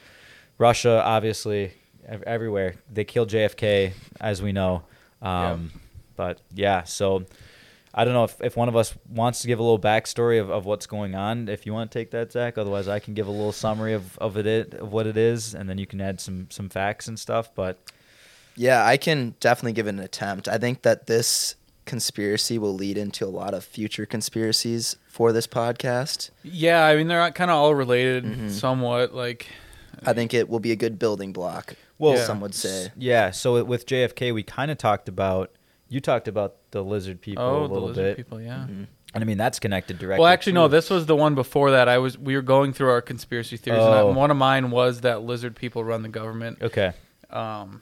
Russia, 0.57 1.01
obviously, 1.05 1.73
ev- 2.07 2.23
everywhere. 2.23 2.75
They 2.91 3.03
killed 3.05 3.29
JFK, 3.29 3.93
as 4.19 4.41
we 4.41 4.51
know. 4.51 4.83
Um, 5.21 5.71
But 6.15 6.41
yeah, 6.55 6.81
so 6.83 7.25
I 7.99 8.05
don't 8.05 8.13
know 8.13 8.25
if, 8.25 8.39
if 8.41 8.55
one 8.55 8.69
of 8.69 8.75
us 8.75 8.93
wants 9.09 9.41
to 9.41 9.47
give 9.47 9.57
a 9.59 9.63
little 9.63 9.79
backstory 9.79 10.39
of, 10.39 10.51
of 10.51 10.65
what's 10.65 10.85
going 10.85 11.15
on. 11.15 11.49
If 11.49 11.65
you 11.65 11.73
want 11.73 11.89
to 11.89 11.97
take 11.99 12.11
that, 12.11 12.31
Zach. 12.31 12.57
Otherwise, 12.57 12.87
I 12.87 12.99
can 12.99 13.15
give 13.15 13.25
a 13.27 13.31
little 13.31 13.51
summary 13.51 13.93
of, 13.93 14.17
of 14.19 14.37
it 14.37 14.75
of 14.75 14.91
what 14.93 15.07
it 15.07 15.17
is, 15.17 15.55
and 15.55 15.67
then 15.67 15.77
you 15.79 15.87
can 15.87 15.99
add 15.99 16.21
some 16.21 16.47
some 16.51 16.69
facts 16.69 17.07
and 17.07 17.19
stuff. 17.19 17.49
But 17.55 17.79
Yeah, 18.55 18.85
I 18.85 18.97
can 18.97 19.35
definitely 19.39 19.73
give 19.73 19.87
it 19.87 19.95
an 19.95 19.99
attempt. 19.99 20.47
I 20.47 20.57
think 20.57 20.83
that 20.83 21.07
this 21.07 21.55
conspiracy 21.85 22.57
will 22.59 22.73
lead 22.75 22.97
into 22.97 23.25
a 23.25 23.29
lot 23.29 23.53
of 23.53 23.63
future 23.63 24.05
conspiracies 24.05 24.97
for 25.07 25.31
this 25.31 25.47
podcast. 25.47 26.29
Yeah, 26.43 26.85
I 26.85 26.95
mean 26.97 27.07
they're 27.07 27.31
kind 27.31 27.49
of 27.49 27.55
all 27.57 27.73
related 27.73 28.25
Mhm. 28.25 28.51
somewhat. 28.51 29.13
Like, 29.15 29.47
I 30.05 30.13
think 30.13 30.33
it 30.33 30.49
will 30.49 30.59
be 30.59 30.71
a 30.71 30.75
good 30.75 30.99
building 30.99 31.31
block. 31.33 31.75
Well, 31.97 32.13
Yeah. 32.15 32.25
some 32.25 32.41
would 32.41 32.53
say. 32.53 32.91
Yeah, 32.97 33.31
so 33.31 33.63
with 33.63 33.87
JFK, 33.87 34.31
we 34.33 34.43
kind 34.43 34.69
of 34.69 34.77
talked 34.77 35.09
about. 35.09 35.49
You 35.89 35.99
talked 36.01 36.27
about 36.27 36.55
the 36.71 36.83
lizard 36.83 37.21
people 37.21 37.43
oh, 37.43 37.63
a 37.63 37.67
the 37.67 37.73
little 37.73 37.87
lizard 37.89 38.03
bit, 38.03 38.17
people. 38.17 38.41
Yeah. 38.41 38.65
Mhm. 38.69 38.87
and 39.13 39.23
I 39.23 39.25
mean 39.25 39.37
that's 39.37 39.59
connected 39.59 39.97
directly. 39.99 40.21
Well, 40.21 40.31
actually, 40.31 40.53
to- 40.53 40.59
no. 40.59 40.67
This 40.67 40.89
was 40.89 41.05
the 41.05 41.15
one 41.15 41.33
before 41.35 41.71
that. 41.71 41.87
I 41.87 41.97
was 41.97 42.17
we 42.17 42.35
were 42.35 42.41
going 42.41 42.73
through 42.73 42.89
our 42.89 43.01
conspiracy 43.01 43.55
theories, 43.57 43.83
and 43.83 43.93
I, 43.93 44.01
Oh. 44.01 44.11
one 44.11 44.29
of 44.31 44.37
mine 44.37 44.69
was 44.71 45.01
that 45.01 45.23
lizard 45.23 45.55
people 45.55 45.83
run 45.83 46.01
the 46.03 46.09
government. 46.09 46.61
Okay, 46.61 46.91
Um, 47.29 47.81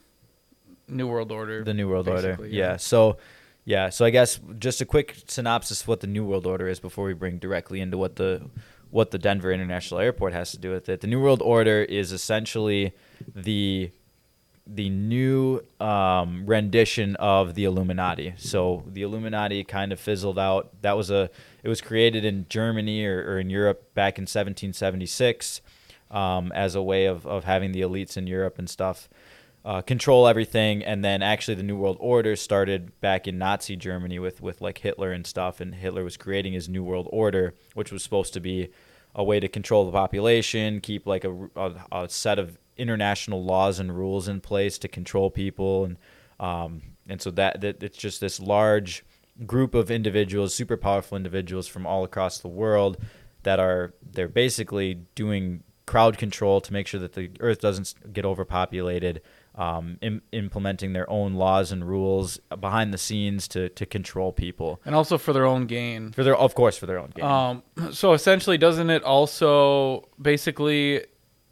New 0.88 1.08
World 1.08 1.32
Order. 1.32 1.64
the 1.64 1.74
New 1.74 1.90
World 1.90 2.08
Order. 2.08 2.22
basically, 2.36 2.56
Yeah. 2.56 2.78
So, 2.78 3.18
yeah. 3.66 3.90
So 3.90 4.06
I 4.06 4.12
guess 4.12 4.40
just 4.60 4.82
a 4.82 4.86
quick 4.86 5.16
synopsis 5.28 5.82
of 5.82 5.88
what 5.88 6.02
the 6.02 6.08
New 6.08 6.24
World 6.26 6.46
Order 6.46 6.68
is 6.68 6.80
before 6.80 7.06
we 7.06 7.14
bring 7.14 7.40
directly 7.40 7.82
into 7.82 7.98
what 7.98 8.18
the 8.18 8.44
what 8.92 9.10
the 9.12 9.18
Denver 9.18 9.52
International 9.52 10.00
Airport 10.00 10.32
has 10.34 10.52
to 10.52 10.58
do 10.60 10.72
with 10.72 10.88
it. 10.88 11.02
The 11.02 11.08
New 11.08 11.20
World 11.20 11.42
Order 11.42 11.82
is 11.82 12.12
essentially 12.14 12.94
the 13.36 13.90
the 14.68 14.90
new 14.90 15.62
um, 15.80 16.46
rendition 16.46 17.16
of 17.18 17.54
the 17.54 17.66
Illuminati. 17.66 18.34
So 18.38 18.84
the 18.88 19.04
Illuminati 19.04 19.64
kind 19.64 19.92
of 19.92 20.00
fizzled 20.00 20.40
out. 20.40 20.82
That 20.82 20.98
was 20.98 21.12
a 21.12 21.30
it 21.64 21.70
was 21.70 21.82
created 21.82 22.26
in 22.26 22.48
Germany 22.50 23.06
or, 23.06 23.20
or 23.34 23.40
in 23.40 23.50
Europe 23.50 23.94
back 23.94 24.18
in 24.18 24.24
1776 24.24 25.62
um, 26.10 26.52
as 26.54 26.76
a 26.76 26.82
way 26.82 27.06
of, 27.06 27.28
of 27.28 27.44
having 27.44 27.72
the 27.72 27.82
elites 27.82 28.18
in 28.18 28.28
Europe 28.28 28.58
and 28.58 28.70
stuff 28.70 29.08
uh, 29.64 29.82
control 29.82 30.28
everything. 30.28 30.84
And 30.84 31.04
then 31.04 31.22
actually 31.22 31.56
the 31.56 31.64
New 31.64 31.78
World 31.78 31.98
Order 32.00 32.36
started 32.36 33.00
back 33.02 33.28
in 33.28 33.38
Nazi 33.38 33.76
Germany 33.76 34.20
with 34.20 34.42
with 34.42 34.62
like 34.62 34.80
Hitler 34.80 35.12
and 35.12 35.28
stuff. 35.28 35.60
And 35.60 35.76
Hitler 35.76 36.04
was 36.04 36.18
creating 36.18 36.54
his 36.54 36.70
New 36.70 36.84
World 36.84 37.08
Order, 37.12 37.54
which 37.74 37.92
was 37.92 38.04
supposed 38.04 38.34
to 38.34 38.40
be 38.40 38.70
a 39.14 39.24
way 39.24 39.40
to 39.40 39.48
control 39.48 39.86
the 39.86 39.92
population, 39.92 40.82
keep 40.82 41.08
like 41.08 41.24
a, 41.24 41.50
a, 41.56 41.74
a 41.92 42.10
set 42.10 42.38
of 42.38 42.58
international 42.78 43.44
laws 43.44 43.80
and 43.80 43.96
rules 43.96 44.28
in 44.28 44.42
place 44.42 44.78
to 44.80 44.88
control 44.88 45.30
people, 45.30 45.86
and 45.86 45.98
um, 46.40 46.82
and 47.08 47.22
so 47.22 47.32
that, 47.32 47.62
that 47.62 47.82
it's 47.84 47.98
just 47.98 48.22
this 48.22 48.40
large 48.40 49.06
group 49.46 49.76
of 49.76 49.92
individuals, 49.92 50.54
super 50.54 50.78
powerful 50.78 51.16
individuals 51.16 51.68
from 51.68 51.86
all 51.86 52.04
across 52.04 52.40
the 52.40 52.48
world 52.48 52.98
that 53.44 53.60
are 53.60 53.94
they're 54.02 54.28
basically 54.28 54.96
doing 55.16 55.64
crowd 55.86 56.18
control 56.18 56.60
to 56.62 56.74
make 56.74 56.88
sure 56.88 57.00
that 57.00 57.14
the 57.14 57.30
earth 57.40 57.62
doesn't 57.62 57.94
get 58.12 58.26
overpopulated 58.26 59.22
um, 59.54 59.98
Im- 60.02 60.22
implementing 60.32 60.94
their 60.94 61.10
own 61.10 61.36
laws 61.36 61.72
and 61.72 61.88
rules 61.88 62.40
behind 62.60 62.94
the 62.94 62.98
scenes 62.98 63.48
to, 63.50 63.70
to 63.70 63.86
control 63.86 64.34
people. 64.34 64.82
And 64.84 64.96
also 64.96 65.18
for 65.18 65.32
their 65.32 65.46
own 65.46 65.68
gain. 65.68 66.12
for 66.12 66.24
their 66.24 66.36
of 66.36 66.56
course 66.56 66.78
for 66.78 66.88
their 66.88 67.00
own 67.00 67.12
gain. 67.16 67.26
Um, 67.26 67.64
so 67.92 68.14
essentially, 68.14 68.58
doesn't 68.58 68.90
it 68.90 69.04
also 69.04 70.10
basically 70.22 71.06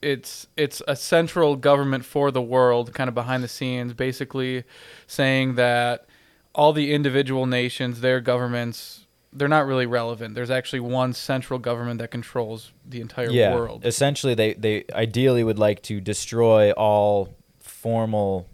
it's 0.04 0.48
it's 0.58 0.82
a 0.88 0.96
central 0.96 1.56
government 1.56 2.06
for 2.06 2.32
the 2.32 2.42
world, 2.42 2.94
kind 2.94 3.08
of 3.08 3.14
behind 3.16 3.44
the 3.44 3.48
scenes, 3.48 3.94
basically 3.94 4.64
saying 5.08 5.56
that 5.56 6.06
all 6.54 6.74
the 6.74 6.94
individual 6.94 7.46
nations, 7.46 8.02
their 8.02 8.20
governments, 8.22 9.08
they're 9.32 9.48
not 9.48 9.66
really 9.66 9.88
relevant. 9.88 10.36
There's 10.36 10.52
actually 10.52 10.82
one 10.82 11.14
central 11.14 11.58
government 11.60 12.00
that 12.00 12.12
controls 12.12 12.72
the 12.88 13.02
entire 13.02 13.30
yeah 13.32 13.56
world. 13.56 13.86
essentially 13.86 14.36
they, 14.36 14.54
they 14.54 14.84
ideally 14.94 15.44
would 15.44 15.58
like 15.58 15.82
to 15.84 16.00
destroy 16.00 16.72
all 16.74 17.30
formal 17.60 18.48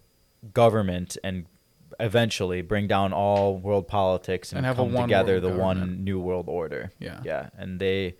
government 0.54 1.18
and 1.24 1.46
eventually 2.00 2.62
bring 2.62 2.88
down 2.88 3.12
all 3.12 3.58
world 3.58 3.88
politics 3.88 4.52
and, 4.54 4.60
And 4.60 4.66
have 4.66 4.78
come 4.78 4.94
together 4.96 5.42
the 5.42 5.50
government. 5.50 5.80
one 5.82 6.04
new 6.06 6.20
world 6.20 6.46
order 6.48 6.92
Yeah. 7.00 7.20
yeah 7.26 7.50
and 7.58 7.80
they 7.80 8.16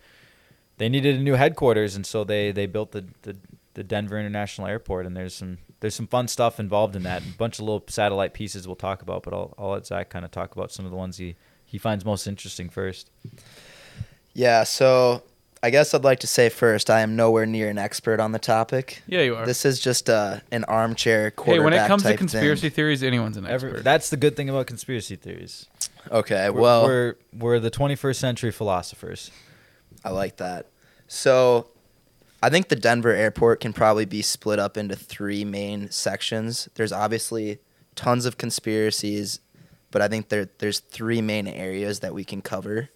they 0.80 0.90
needed 0.90 1.16
a 1.16 1.20
new 1.20 1.36
headquarters 1.36 1.96
and 1.96 2.06
so 2.06 2.24
they 2.24 2.52
they 2.52 2.66
built 2.66 2.92
the, 2.92 3.06
the 3.22 3.36
the 3.76 3.84
Denver 3.84 4.20
International 4.20 4.68
Airport 4.68 5.06
and 5.06 5.16
there's 5.16 5.36
some 5.36 5.60
there's 5.82 5.96
some 5.96 6.08
fun 6.08 6.28
stuff 6.28 6.60
involved 6.60 6.96
in 6.96 7.04
that 7.04 7.22
a 7.22 7.38
bunch 7.38 7.60
of 7.60 7.66
little 7.66 7.84
satellite 7.88 8.34
pieces 8.34 8.68
we'll 8.68 8.76
talk 8.76 9.02
about 9.02 9.22
but 9.24 9.34
I'll, 9.34 9.54
I'll 9.58 9.70
let 9.70 9.86
Zach 9.86 10.10
kind 10.10 10.26
of 10.26 10.32
talk 10.32 10.56
about 10.56 10.72
some 10.72 10.84
of 10.86 10.92
the 10.92 10.98
ones 10.98 11.18
he 11.18 11.36
he 11.66 11.78
finds 11.78 12.04
most 12.04 12.26
interesting 12.28 12.68
first 12.70 13.12
Yeah, 14.34 14.64
so 14.64 15.24
I 15.62 15.70
guess 15.72 15.94
I'd 15.94 16.04
like 16.06 16.20
to 16.22 16.28
say 16.28 16.48
first, 16.50 16.90
I 16.90 17.02
am 17.02 17.16
nowhere 17.18 17.46
near 17.46 17.70
an 17.70 17.78
expert 17.78 18.20
on 18.22 18.32
the 18.32 18.40
topic. 18.40 19.02
yeah, 19.08 19.22
you 19.24 19.36
are. 19.36 19.46
This 19.46 19.66
is 19.66 19.80
just 19.82 20.10
uh, 20.10 20.40
an 20.52 20.64
armchair 20.66 21.34
hey, 21.46 21.60
when 21.60 21.74
it 21.74 21.86
comes 21.88 22.04
to 22.04 22.16
conspiracy 22.16 22.70
thing. 22.70 22.72
theories, 22.76 23.04
anyone's 23.04 23.36
an 23.38 23.46
Every, 23.46 23.70
expert. 23.72 23.84
that's 23.84 24.10
the 24.10 24.16
good 24.18 24.36
thing 24.38 24.48
about 24.50 24.68
conspiracy 24.68 25.16
theories 25.18 25.68
Okay, 26.12 26.50
We're- 26.50 26.62
well, 26.62 26.84
we're 26.86 27.16
we're 27.38 27.60
the 27.60 27.72
21st 27.72 28.16
century 28.16 28.52
philosophers. 28.52 29.32
I 30.04 30.12
like 30.12 30.38
that. 30.38 30.68
So, 31.08 31.68
I 32.42 32.50
think 32.50 32.70
the 32.70 32.76
Denver 32.76 33.12
airport 33.12 33.60
can 33.60 33.74
probably 33.74 34.06
be 34.06 34.22
split 34.22 34.60
up 34.60 34.78
into 34.78 34.96
three 34.96 35.44
main 35.44 35.90
sections. 35.92 36.70
There's 36.76 36.94
obviously 36.94 37.60
tons 37.96 38.26
of 38.26 38.38
conspiracies, 38.38 39.40
but 39.92 40.02
I 40.02 40.08
think 40.08 40.30
there 40.30 40.50
there's 40.60 40.80
three 40.80 41.22
main 41.22 41.48
areas 41.48 42.00
that 42.00 42.14
we 42.14 42.24
can 42.24 42.42
cover. 42.42 42.90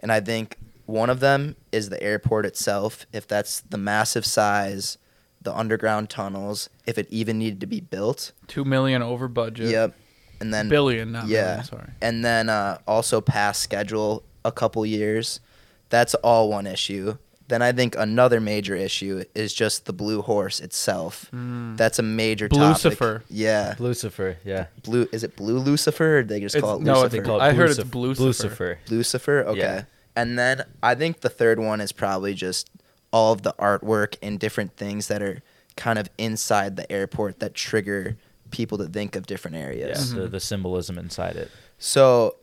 And 0.00 0.10
I 0.10 0.20
think 0.20 0.56
one 0.86 1.08
of 1.08 1.20
them 1.20 1.54
is 1.70 1.88
the 1.88 2.02
airport 2.02 2.46
itself, 2.46 3.06
if 3.12 3.28
that's 3.28 3.60
the 3.60 3.78
massive 3.78 4.26
size, 4.26 4.98
the 5.40 5.54
underground 5.56 6.10
tunnels, 6.10 6.68
if 6.86 6.98
it 6.98 7.06
even 7.10 7.38
needed 7.38 7.60
to 7.60 7.66
be 7.66 7.80
built. 7.80 8.32
Two 8.48 8.64
million 8.64 9.02
over 9.02 9.28
budget. 9.28 9.70
Yep. 9.70 9.94
And 10.40 10.52
then 10.52 10.68
Billion, 10.68 11.12
not 11.12 11.28
yeah. 11.28 11.42
million. 11.42 11.64
Sorry. 11.64 11.90
and 12.00 12.24
then 12.24 12.48
uh, 12.48 12.78
also 12.86 13.20
past 13.20 13.62
schedule 13.62 14.24
a 14.44 14.50
couple 14.50 14.84
years. 14.84 15.38
That's 15.90 16.14
all 16.16 16.48
one 16.48 16.66
issue. 16.66 17.18
Then 17.48 17.62
I 17.62 17.72
think 17.72 17.96
another 17.98 18.40
major 18.40 18.76
issue 18.76 19.24
is 19.34 19.52
just 19.52 19.86
the 19.86 19.92
blue 19.92 20.22
horse 20.22 20.60
itself. 20.60 21.28
Mm. 21.34 21.76
That's 21.76 21.98
a 21.98 22.02
major 22.02 22.48
Blucifer. 22.48 23.14
topic. 23.14 23.26
Yeah, 23.28 23.74
Lucifer, 23.80 24.36
yeah. 24.44 24.66
blue. 24.84 25.08
Is 25.10 25.24
it 25.24 25.34
blue 25.34 25.58
Lucifer? 25.58 26.18
Or 26.18 26.22
they 26.22 26.38
just 26.38 26.54
It's- 26.54 26.64
call 26.68 26.76
it 26.76 26.82
no, 26.82 26.92
Lucifer? 26.92 27.06
it's 27.06 27.14
They 27.16 27.20
call 27.28 27.40
it 27.40 27.42
I 27.42 27.52
heard 27.52 27.70
it's 27.70 27.80
Blucif- 27.80 27.90
Blucifer. 27.90 28.18
Lucifer. 28.20 28.78
Lucifer. 28.88 29.38
Okay. 29.48 29.58
Yeah. 29.58 29.82
And 30.14 30.38
then 30.38 30.64
I 30.80 30.94
think 30.94 31.22
the 31.22 31.28
third 31.28 31.58
one 31.58 31.80
is 31.80 31.90
probably 31.90 32.34
just 32.34 32.70
all 33.12 33.32
of 33.32 33.42
the 33.42 33.52
artwork 33.58 34.14
and 34.22 34.38
different 34.38 34.76
things 34.76 35.08
that 35.08 35.20
are 35.20 35.42
kind 35.76 35.98
of 35.98 36.08
inside 36.18 36.76
the 36.76 36.90
airport 36.92 37.40
that 37.40 37.54
trigger 37.54 38.16
people 38.52 38.78
to 38.78 38.84
think 38.86 39.16
of 39.16 39.26
different 39.26 39.56
Yeah, 39.56 39.62
areas. 39.64 40.12
the, 40.14 40.28
the 40.28 40.38
symbolism 40.40 40.98
inside 40.98 41.34
it. 41.34 41.50
So, 41.78 42.36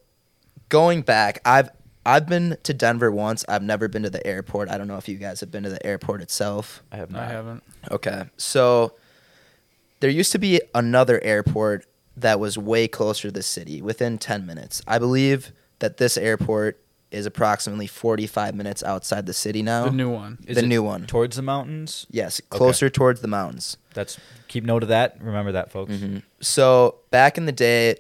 going 0.70 1.02
back, 1.02 1.40
I've 1.46 1.70
I've 2.08 2.26
been 2.26 2.58
to 2.64 2.74
Denver 2.74 3.12
once. 3.12 3.44
I've 3.50 3.62
never 3.62 3.88
been 3.88 4.04
to 4.04 4.10
the 4.10 4.26
airport. 4.26 4.70
I 4.70 4.78
don't 4.78 4.88
know 4.88 4.96
if 4.98 5.10
you 5.10 5.18
guys 5.18 5.42
have 5.42 5.52
been 5.52 5.64
to 5.64 5.70
the 5.70 5.86
airport 5.86 6.22
itself. 6.22 6.82
I 6.92 6.96
have 6.96 7.12
not. 7.12 7.24
I 7.24 7.26
not. 7.26 7.32
haven't. 7.32 7.64
Okay. 7.92 8.24
So, 8.38 8.94
there 10.00 10.10
used 10.10 10.32
to 10.32 10.40
be 10.40 10.62
another 10.74 11.22
airport 11.24 11.86
that 12.16 12.40
was 12.40 12.58
way 12.58 12.88
closer 12.88 13.28
to 13.28 13.32
the 13.32 13.44
city, 13.44 13.82
within 13.82 14.18
10 14.18 14.46
minutes. 14.46 14.82
I 14.88 15.00
believe 15.00 15.52
that 15.80 15.98
this 15.98 16.18
airport 16.18 16.80
is 17.12 17.26
approximately 17.26 17.88
45 17.88 18.56
minutes 18.56 18.84
outside 18.84 19.26
the 19.26 19.34
city 19.34 19.62
now. 19.62 19.86
The 19.86 19.92
new 19.92 20.10
one. 20.10 20.40
Is 20.48 20.56
the 20.58 20.64
it 20.64 20.68
new 20.68 20.84
one. 20.84 21.06
Towards 21.08 21.36
the 21.36 21.42
mountains. 21.42 22.06
yes, 22.10 22.42
closer 22.50 22.90
towards 22.90 23.22
the 23.22 23.28
mountains. 23.28 23.78
That's 23.94 24.18
keep 24.48 24.64
note 24.64 24.84
of 24.84 24.90
that. 24.90 25.18
Remember 25.22 25.52
that, 25.54 25.72
folks. 25.72 25.94
Mhm. 25.94 26.24
So 26.42 26.96
back 27.12 27.38
in 27.38 27.46
the 27.46 27.52
day, 27.52 27.98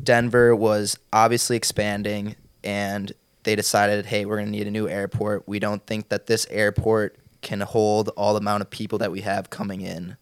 Denver 0.00 0.54
was 0.54 0.96
obviously 1.12 1.56
expanding, 1.56 2.36
and 2.64 3.12
they 3.48 3.56
decided, 3.56 4.04
hey, 4.04 4.26
we're 4.26 4.36
going 4.36 4.48
to 4.48 4.52
need 4.52 4.66
a 4.66 4.70
new 4.70 4.86
airport. 4.86 5.48
We 5.48 5.58
don't 5.58 5.86
think 5.86 6.10
that 6.10 6.26
this 6.26 6.46
airport 6.50 7.16
can 7.40 7.60
hold 7.60 8.10
all 8.10 8.34
the 8.34 8.40
amount 8.40 8.60
of 8.60 8.68
people 8.68 8.98
that 8.98 9.10
we 9.10 9.22
have 9.22 9.48
coming 9.48 9.80
in. 9.80 10.18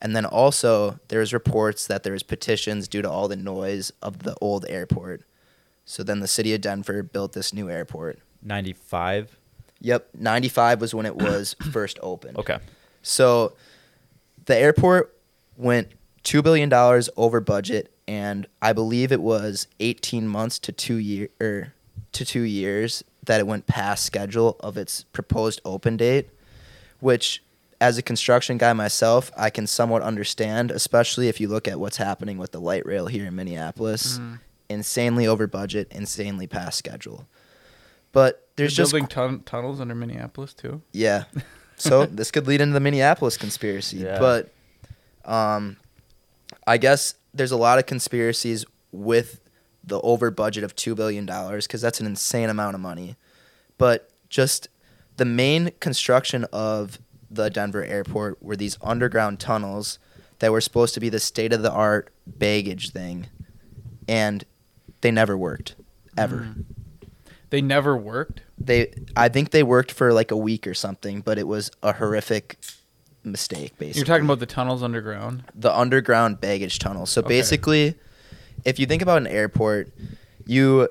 And 0.00 0.14
then 0.14 0.24
also, 0.24 1.00
there's 1.08 1.32
reports 1.32 1.88
that 1.88 2.04
there's 2.04 2.22
petitions 2.22 2.86
due 2.86 3.02
to 3.02 3.10
all 3.10 3.26
the 3.26 3.34
noise 3.34 3.90
of 4.00 4.20
the 4.20 4.36
old 4.40 4.66
airport. 4.68 5.24
So 5.84 6.04
then 6.04 6.20
the 6.20 6.28
city 6.28 6.54
of 6.54 6.60
Denver 6.60 7.02
built 7.02 7.32
this 7.32 7.52
new 7.52 7.68
airport. 7.68 8.20
95. 8.40 9.36
Yep, 9.80 10.10
95 10.14 10.80
was 10.80 10.94
when 10.94 11.06
it 11.06 11.16
was 11.16 11.56
first 11.72 11.98
opened. 12.00 12.38
Okay. 12.38 12.58
So 13.02 13.54
the 14.44 14.56
airport 14.56 15.18
went 15.56 15.88
$2 16.22 16.40
billion 16.44 16.72
over 17.16 17.40
budget 17.40 17.92
and 18.06 18.46
I 18.62 18.74
believe 18.74 19.10
it 19.10 19.22
was 19.22 19.66
18 19.80 20.28
months 20.28 20.60
to 20.60 20.70
2 20.70 20.94
year 20.94 21.30
er, 21.40 21.74
to 22.12 22.24
2 22.24 22.40
years 22.42 23.02
that 23.24 23.40
it 23.40 23.46
went 23.46 23.66
past 23.66 24.04
schedule 24.04 24.56
of 24.60 24.76
its 24.76 25.04
proposed 25.04 25.60
open 25.64 25.96
date, 25.96 26.30
which 27.00 27.42
as 27.80 27.96
a 27.98 28.02
construction 28.02 28.58
guy 28.58 28.72
myself, 28.72 29.30
I 29.36 29.48
can 29.50 29.66
somewhat 29.66 30.02
understand, 30.02 30.70
especially 30.70 31.28
if 31.28 31.40
you 31.40 31.48
look 31.48 31.66
at 31.68 31.80
what's 31.80 31.96
happening 31.96 32.36
with 32.38 32.52
the 32.52 32.60
light 32.60 32.84
rail 32.84 33.06
here 33.06 33.26
in 33.26 33.34
Minneapolis. 33.36 34.18
Mhm. 34.18 34.38
Insanely 34.68 35.26
over 35.26 35.46
budget, 35.46 35.88
insanely 35.90 36.46
past 36.46 36.78
schedule. 36.78 37.26
But 38.12 38.46
there's 38.56 38.76
They're 38.76 38.84
just 38.84 38.92
building 38.92 39.08
tun- 39.08 39.40
tunnels 39.44 39.80
under 39.80 39.94
Minneapolis 39.94 40.52
too. 40.52 40.82
yeah. 40.92 41.24
So 41.76 42.04
this 42.06 42.30
could 42.30 42.46
lead 42.46 42.60
into 42.60 42.74
the 42.74 42.80
Minneapolis 42.80 43.36
conspiracy. 43.36 43.98
Yeah. 43.98 44.18
But 44.18 44.52
um 45.24 45.76
I 46.66 46.76
guess 46.78 47.14
there's 47.32 47.52
a 47.52 47.56
lot 47.56 47.78
of 47.78 47.86
conspiracies 47.86 48.64
with 48.92 49.40
the 49.90 50.00
over 50.00 50.30
budget 50.30 50.64
of 50.64 50.74
2 50.74 50.94
billion 50.94 51.26
dollars 51.26 51.66
cuz 51.66 51.80
that's 51.82 52.00
an 52.00 52.06
insane 52.06 52.48
amount 52.48 52.74
of 52.74 52.80
money. 52.80 53.16
But 53.76 54.10
just 54.30 54.68
the 55.18 55.24
main 55.26 55.72
construction 55.80 56.44
of 56.52 56.98
the 57.30 57.50
Denver 57.50 57.84
airport 57.84 58.42
were 58.42 58.56
these 58.56 58.78
underground 58.80 59.38
tunnels 59.38 59.98
that 60.38 60.50
were 60.50 60.60
supposed 60.62 60.94
to 60.94 61.00
be 61.00 61.08
the 61.10 61.20
state 61.20 61.52
of 61.52 61.60
the 61.62 61.70
art 61.70 62.10
baggage 62.26 62.90
thing 62.90 63.26
and 64.08 64.44
they 65.02 65.10
never 65.10 65.36
worked 65.36 65.74
ever 66.16 66.36
Mm. 66.38 66.64
They 67.50 67.60
never 67.60 67.96
worked. 67.96 68.42
they 68.58 68.92
I 69.16 69.28
think 69.28 69.50
they 69.50 69.62
worked 69.64 69.90
for 69.90 70.12
like 70.12 70.30
a 70.30 70.36
week 70.36 70.66
or 70.68 70.74
something, 70.74 71.20
but 71.20 71.36
it 71.36 71.48
was 71.48 71.70
a 71.82 71.92
horrific 71.94 72.58
mistake 73.24 73.76
basically. 73.78 73.98
You're 73.98 74.06
talking 74.06 74.24
about 74.24 74.38
the 74.38 74.46
tunnels 74.46 74.82
underground. 74.82 75.42
the 75.54 75.76
underground 75.76 76.40
baggage 76.40 76.78
tunnel. 76.78 77.06
So 77.06 77.20
Okay. 77.20 77.28
basically, 77.28 77.94
if 78.64 78.78
you 78.78 78.86
think 78.86 79.02
about 79.02 79.18
an 79.18 79.26
airport, 79.26 79.90
you 80.46 80.88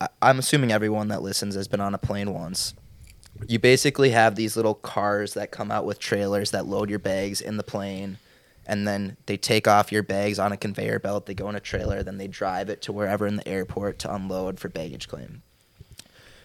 I- 0.00 0.08
I'm 0.22 0.38
assuming 0.38 0.72
everyone 0.72 1.08
that 1.08 1.22
listens 1.22 1.54
has 1.54 1.68
been 1.68 1.80
on 1.80 1.94
a 1.94 1.98
plane 1.98 2.32
once. 2.32 2.74
You 3.46 3.58
basically 3.58 4.10
have 4.10 4.34
these 4.34 4.56
little 4.56 4.74
cars 4.74 5.34
that 5.34 5.50
come 5.50 5.70
out 5.70 5.84
with 5.84 5.98
trailers 5.98 6.50
that 6.52 6.66
load 6.66 6.88
your 6.88 6.98
bags 6.98 7.40
in 7.40 7.58
the 7.58 7.62
plane 7.62 8.18
and 8.66 8.86
then 8.86 9.16
they 9.26 9.36
take 9.36 9.68
off 9.68 9.92
your 9.92 10.02
bags 10.02 10.38
on 10.38 10.50
a 10.50 10.56
conveyor 10.56 10.98
belt, 10.98 11.26
they 11.26 11.34
go 11.34 11.48
in 11.48 11.54
a 11.54 11.60
trailer, 11.60 12.02
then 12.02 12.18
they 12.18 12.26
drive 12.26 12.68
it 12.68 12.82
to 12.82 12.92
wherever 12.92 13.26
in 13.26 13.36
the 13.36 13.46
airport 13.46 13.98
to 14.00 14.12
unload 14.12 14.58
for 14.58 14.68
baggage 14.68 15.06
claim. 15.06 15.42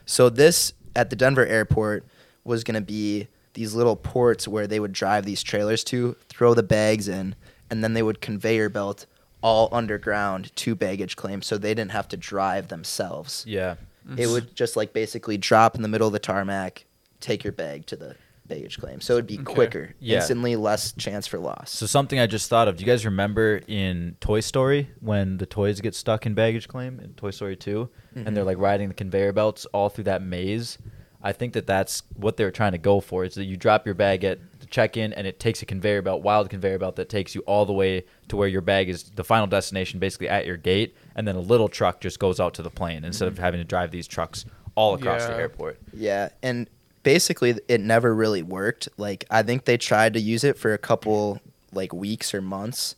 So 0.06 0.30
this 0.30 0.74
at 0.96 1.10
the 1.10 1.16
Denver 1.16 1.46
airport 1.46 2.06
was 2.44 2.64
going 2.64 2.76
to 2.76 2.82
be 2.82 3.28
these 3.54 3.74
little 3.74 3.96
ports 3.96 4.48
where 4.48 4.68
they 4.68 4.80
would 4.80 4.94
drive 4.94 5.26
these 5.26 5.42
trailers 5.44 5.84
to, 5.86 6.16
throw 6.30 6.54
the 6.54 6.64
bags 6.64 7.08
in, 7.08 7.36
and 7.70 7.84
then 7.84 7.94
they 7.94 8.04
would 8.04 8.22
conveyor 8.22 8.70
belt 8.70 9.06
all 9.42 9.70
underground 9.72 10.56
to 10.58 10.76
baggage 10.76 11.16
claim 11.16 11.42
so 11.42 11.58
they 11.58 11.74
didn't 11.74 11.92
have 11.92 12.08
to 12.10 12.18
drive 12.18 12.68
themselves. 12.68 13.44
Yeah. 13.48 13.76
It 14.18 14.28
would 14.28 14.56
just 14.56 14.76
like 14.76 14.94
basically 14.94 15.38
drop 15.38 15.76
in 15.76 15.82
the 15.82 15.88
middle 15.88 16.08
of 16.08 16.14
the 16.14 16.20
tarmac, 16.20 16.86
take 17.20 17.44
your 17.44 17.54
bag 17.54 17.86
to 17.88 17.96
the 17.96 18.16
baggage 18.48 18.80
claim. 18.80 19.00
So 19.00 19.14
it'd 19.14 19.28
be 19.28 19.36
Okay. 19.36 19.44
quicker, 19.54 19.94
Yeah. 20.00 20.18
instantly 20.18 20.56
less 20.56 20.92
chance 20.94 21.26
for 21.28 21.40
loss. 21.40 21.72
So 21.72 21.86
something 21.86 22.20
I 22.20 22.28
just 22.28 22.50
thought 22.50 22.68
of. 22.68 22.76
Do 22.78 22.82
you 22.84 22.88
guys 22.92 23.06
remember 23.06 23.62
in 23.68 24.18
Toy 24.20 24.42
Story 24.42 24.90
when 25.00 25.38
the 25.38 25.46
toys 25.46 25.80
get 25.82 25.96
stuck 25.96 26.26
in 26.26 26.34
baggage 26.34 26.68
claim 26.68 27.00
in 27.00 27.14
Toy 27.14 27.30
Story 27.32 27.56
2 27.56 27.90
and 28.16 28.36
they're 28.36 28.44
Mhm. 28.44 28.48
like 28.48 28.58
riding 28.58 28.88
the 28.90 28.94
conveyor 28.94 29.32
belts 29.34 29.66
all 29.68 29.88
through 29.90 30.04
that 30.06 30.22
maze? 30.22 30.78
I 31.24 31.32
think 31.32 31.54
that 31.54 31.68
that's 31.68 32.02
what 32.16 32.36
they're 32.36 32.52
trying 32.52 32.72
to 32.74 32.78
go 32.80 33.00
for. 33.00 33.24
Is 33.24 33.36
that 33.36 33.46
you 33.46 33.56
drop 33.56 33.86
your 33.86 33.96
bag 33.96 34.24
at 34.24 34.40
the 34.72 34.76
check-in 34.76 35.14
and 35.14 35.28
it 35.28 35.40
takes 35.40 35.62
a 35.62 35.66
conveyor 35.66 36.02
belt, 36.02 36.22
wild 36.22 36.50
conveyor 36.50 36.80
belt 36.80 36.96
that 36.96 37.10
takes 37.10 37.36
you 37.36 37.42
all 37.42 37.66
the 37.66 37.74
way 37.74 38.06
to 38.28 38.38
where 38.38 38.48
your 38.48 38.62
bag 38.62 38.90
is 38.90 39.04
the 39.16 39.24
final 39.24 39.48
destination, 39.48 40.00
basically 40.00 40.30
at 40.30 40.46
your 40.46 40.58
gate, 40.58 40.96
and 41.16 41.28
then 41.28 41.36
a 41.36 41.42
little 41.42 41.68
truck 41.68 42.02
just 42.02 42.20
goes 42.20 42.40
out 42.40 42.54
to 42.56 42.62
the 42.62 42.70
plane 42.70 43.04
instead 43.04 43.28
of 43.28 43.36
mm-hmm. 43.36 43.44
having 43.44 43.60
to 43.60 43.66
drive 43.66 43.92
these 43.92 44.08
trucks 44.08 44.46
all 44.76 44.96
across 44.96 45.26
the 45.26 45.36
airport. 45.36 45.78
Yeah, 45.94 46.30
and 46.42 46.68
basically 47.04 47.60
it 47.68 47.82
never 47.82 48.14
really 48.14 48.44
worked. 48.44 48.90
Like 48.98 49.26
I 49.30 49.44
think 49.44 49.66
they 49.66 49.78
tried 49.78 50.14
to 50.14 50.20
use 50.20 50.44
it 50.44 50.58
for 50.58 50.74
a 50.74 50.78
couple 50.78 51.40
like 51.72 51.94
weeks 51.94 52.34
or 52.34 52.42
months, 52.42 52.96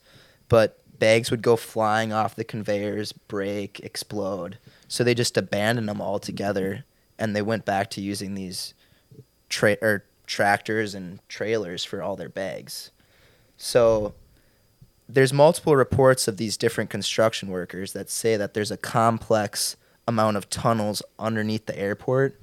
but 0.50 0.80
bags 1.00 1.32
would 1.32 1.42
go 1.42 1.56
flying 1.56 2.14
off 2.14 2.36
the 2.36 2.44
conveyors, 2.44 3.12
break, 3.12 3.80
explode. 3.82 4.58
So 4.88 5.04
they 5.04 5.14
just 5.14 5.38
abandoned 5.38 5.90
them 5.90 6.02
altogether 6.02 6.86
and 7.18 7.36
they 7.36 7.42
went 7.42 7.66
back 7.66 7.90
to 7.92 8.02
using 8.02 8.36
these 8.36 8.74
tra- 9.50 9.78
or 9.82 10.06
tractors 10.26 10.94
and 10.96 11.20
trailers 11.28 11.84
for 11.84 12.02
all 12.02 12.16
their 12.16 12.30
bags. 12.30 12.92
So 13.58 14.14
there's 15.08 15.34
multiple 15.34 15.76
reports 15.76 16.28
of 16.28 16.38
these 16.38 16.58
different 16.58 16.90
construction 16.90 17.50
workers 17.50 17.94
that 17.94 18.10
say 18.10 18.38
that 18.38 18.54
there's 18.54 18.72
a 18.72 18.78
complex 18.78 19.76
amount 20.08 20.38
of 20.38 20.50
tunnels 20.50 21.02
underneath 21.20 21.66
the 21.66 21.78
airport 21.78 22.40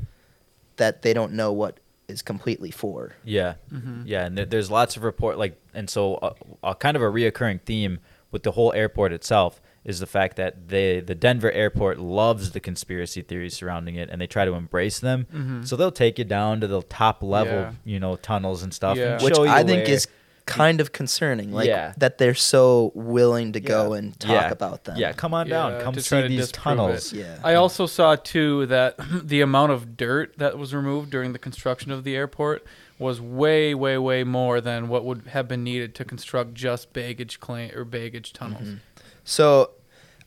that 0.77 1.03
they 1.03 1.12
don't 1.12 1.33
know 1.33 1.53
what 1.53 1.79
is 2.09 2.23
completely 2.23 2.71
for. 2.71 3.12
Yeah, 3.25 3.55
Mhm. 3.73 4.03
yeah, 4.07 4.25
and 4.27 4.37
there, 4.37 4.47
there's 4.47 4.71
lots 4.71 4.97
of 4.97 5.03
report 5.05 5.38
like, 5.38 5.61
and 5.75 5.88
so 5.88 6.16
a, 6.23 6.35
uh, 6.66 6.75
kind 6.75 6.97
of 6.97 7.03
a 7.03 7.07
reoccurring 7.07 7.61
theme 7.62 7.99
with 8.31 8.43
the 8.43 8.53
whole 8.53 8.73
airport 8.73 9.12
itself 9.12 9.61
is 9.85 9.99
the 10.01 10.07
fact 10.07 10.37
that 10.37 10.69
they 10.69 11.01
the 11.01 11.14
Denver 11.14 11.51
airport 11.53 11.99
loves 11.99 12.51
the 12.53 12.61
conspiracy 12.61 13.23
theories 13.23 13.55
surrounding 13.55 13.95
it, 13.97 14.09
and 14.11 14.21
they 14.21 14.27
try 14.27 14.45
to 14.45 14.53
embrace 14.55 14.99
them. 15.01 15.27
Mhm. 15.35 15.66
So 15.66 15.75
they'll 15.77 15.90
take 15.90 16.19
you 16.19 16.25
down 16.25 16.61
to 16.61 16.66
the 16.66 16.83
top 16.83 17.23
level, 17.23 17.55
Yeah. 17.55 17.73
you 17.85 17.99
know, 18.01 18.16
tunnels 18.16 18.62
and 18.62 18.75
stuff, 18.75 18.97
Yeah. 18.99 19.14
and 19.14 19.23
Which 19.23 19.37
show 19.37 19.45
you 19.45 19.51
I 19.51 19.62
think 19.62 19.85
where- 19.87 19.95
is 19.95 20.07
kind 20.47 20.81
of 20.81 20.90
concerning. 20.93 21.53
Like 21.53 21.69
Yeah. 21.69 21.93
that 21.99 22.19
they're 22.19 22.35
so 22.35 22.90
willing 22.95 23.53
to 23.53 23.61
go 23.61 23.93
and 23.93 24.19
talk 24.19 24.31
Yeah. 24.31 24.51
about 24.51 24.83
them. 24.85 24.97
Yeah, 24.99 25.12
come 25.12 25.33
on 25.33 25.49
down, 25.49 25.73
Yeah, 25.75 25.83
come 25.83 25.95
to 25.95 26.03
see 26.03 26.09
try 26.09 26.23
to 26.23 26.29
these 26.29 26.40
disprove 26.49 26.62
tunnels. 26.64 27.12
it. 27.12 27.21
Yeah. 27.21 27.38
I 27.45 27.55
also 27.55 27.87
saw 27.87 28.16
too 28.16 28.66
that 28.66 28.97
the 29.25 29.40
amount 29.43 29.71
of 29.73 29.97
dirt 29.97 30.35
that 30.38 30.59
was 30.59 30.75
removed 30.75 31.11
during 31.11 31.33
the 31.33 31.38
construction 31.38 31.93
of 31.93 32.03
the 32.05 32.16
airport 32.16 32.66
was 32.99 33.21
way, 33.21 33.75
way, 33.75 33.97
way 33.97 34.25
more 34.25 34.61
than 34.61 34.88
what 34.88 35.05
would 35.05 35.23
have 35.29 35.47
been 35.49 35.62
needed 35.64 35.95
to 35.95 36.05
construct 36.05 36.53
just 36.55 36.93
baggage 36.93 37.38
claim 37.40 37.71
or 37.75 37.85
baggage 37.85 38.33
tunnels. 38.33 38.62
Mhm. 38.62 38.79
So 39.24 39.70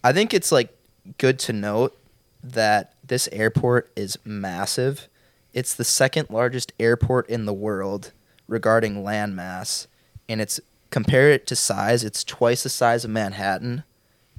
I 0.04 0.14
think 0.14 0.34
it's 0.34 0.52
like 0.52 0.76
good 1.18 1.40
to 1.40 1.54
note 1.54 1.98
that 2.44 2.94
this 3.06 3.30
airport 3.32 3.92
is 3.96 4.18
massive. 4.24 5.08
It's 5.54 5.74
the 5.74 5.84
second 5.84 6.30
largest 6.30 6.74
airport 6.80 7.30
in 7.30 7.46
the 7.46 7.54
world 7.54 8.12
regarding 8.48 9.04
land 9.04 9.36
mass, 9.36 9.88
and 10.28 10.42
it's 10.42 10.60
compare 10.90 11.32
it 11.32 11.48
to 11.48 11.56
size, 11.56 12.04
it's 12.04 12.24
twice 12.24 12.64
the 12.64 12.70
size 12.70 13.06
of 13.06 13.12
Manhattan 13.12 13.84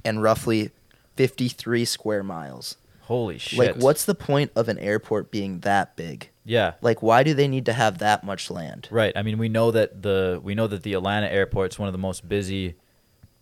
and 0.03 0.21
roughly 0.21 0.71
53 1.15 1.85
square 1.85 2.23
miles. 2.23 2.77
Holy 3.01 3.37
shit! 3.37 3.59
Like 3.59 3.75
what's 3.75 4.05
the 4.05 4.15
point 4.15 4.51
of 4.55 4.67
an 4.67 4.79
airport 4.79 5.31
being 5.31 5.59
that 5.59 5.95
big? 5.95 6.29
Yeah, 6.43 6.73
Like 6.81 7.01
why 7.01 7.23
do 7.23 7.33
they 7.33 7.47
need 7.47 7.65
to 7.65 7.73
have 7.73 7.97
that 7.99 8.23
much 8.23 8.51
land? 8.51 8.87
Right. 8.91 9.13
I 9.15 9.23
mean, 9.23 9.39
we 9.39 9.49
know 9.49 9.71
that 9.71 10.03
the 10.03 10.39
we 10.43 10.53
know 10.53 10.67
that 10.67 10.83
the 10.83 10.93
Atlanta 10.93 11.31
airport 11.31 11.73
is 11.73 11.79
one 11.79 11.87
of 11.87 11.93
the 11.93 11.99
most 11.99 12.27
busy 12.29 12.75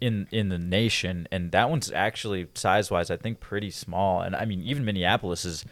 in 0.04 0.28
in 0.32 0.50
the 0.50 0.58
nation, 0.58 1.28
and 1.32 1.52
that 1.52 1.70
one's 1.70 1.92
actually 1.92 2.48
size 2.56 2.92
wise, 2.92 3.10
I 3.10 3.18
think, 3.18 3.40
pretty 3.40 3.72
small. 3.72 4.22
And 4.22 4.36
I 4.36 4.46
mean, 4.46 4.62
even 4.64 4.86
Minneapolis 4.86 5.46
is. 5.46 5.66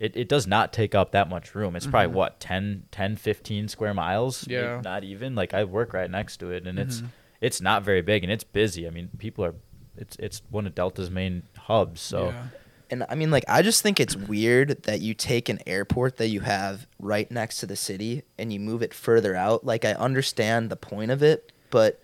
It, 0.00 0.16
it 0.16 0.28
does 0.28 0.46
not 0.46 0.72
take 0.72 0.94
up 0.94 1.10
that 1.10 1.28
much 1.28 1.56
room. 1.56 1.74
It's 1.74 1.84
probably 1.88 2.12
Mhm. 2.12 2.18
what 2.20 2.38
10, 2.38 2.84
10, 2.92 3.16
15 3.16 3.66
square 3.66 3.92
miles. 3.92 4.46
Maybe 4.46 4.60
Yeah. 4.60 4.80
Not 4.84 5.02
even 5.02 5.34
like 5.34 5.52
I 5.54 5.64
work 5.64 5.92
right 5.92 6.08
next 6.08 6.36
to 6.36 6.52
it, 6.52 6.68
and 6.68 6.78
it's 6.78 7.00
Mhm. 7.00 7.06
it's 7.40 7.60
not 7.60 7.82
very 7.82 8.00
big, 8.00 8.22
and 8.22 8.32
it's 8.32 8.44
busy. 8.44 8.86
I 8.86 8.90
mean, 8.90 9.08
people 9.18 9.44
are. 9.44 9.56
It's 9.96 10.16
it's 10.20 10.40
one 10.50 10.68
of 10.68 10.74
Delta's 10.76 11.10
main 11.10 11.42
hubs. 11.56 12.00
So 12.00 12.26
Yeah. 12.26 12.44
And 12.90 13.04
I 13.08 13.16
mean, 13.16 13.32
like, 13.32 13.44
I 13.48 13.60
just 13.62 13.82
think 13.82 13.98
it's 13.98 14.14
weird 14.16 14.84
that 14.84 15.00
you 15.00 15.14
take 15.14 15.48
an 15.48 15.58
airport 15.66 16.16
that 16.18 16.28
you 16.28 16.40
have 16.42 16.86
right 17.00 17.28
next 17.30 17.58
to 17.60 17.66
the 17.66 17.74
city 17.76 18.22
and 18.38 18.52
you 18.52 18.60
move 18.60 18.82
it 18.82 18.94
further 18.94 19.34
out. 19.34 19.66
Like, 19.66 19.84
I 19.84 19.92
understand 19.94 20.70
the 20.70 20.76
point 20.76 21.10
of 21.10 21.22
it, 21.24 21.50
but 21.70 22.00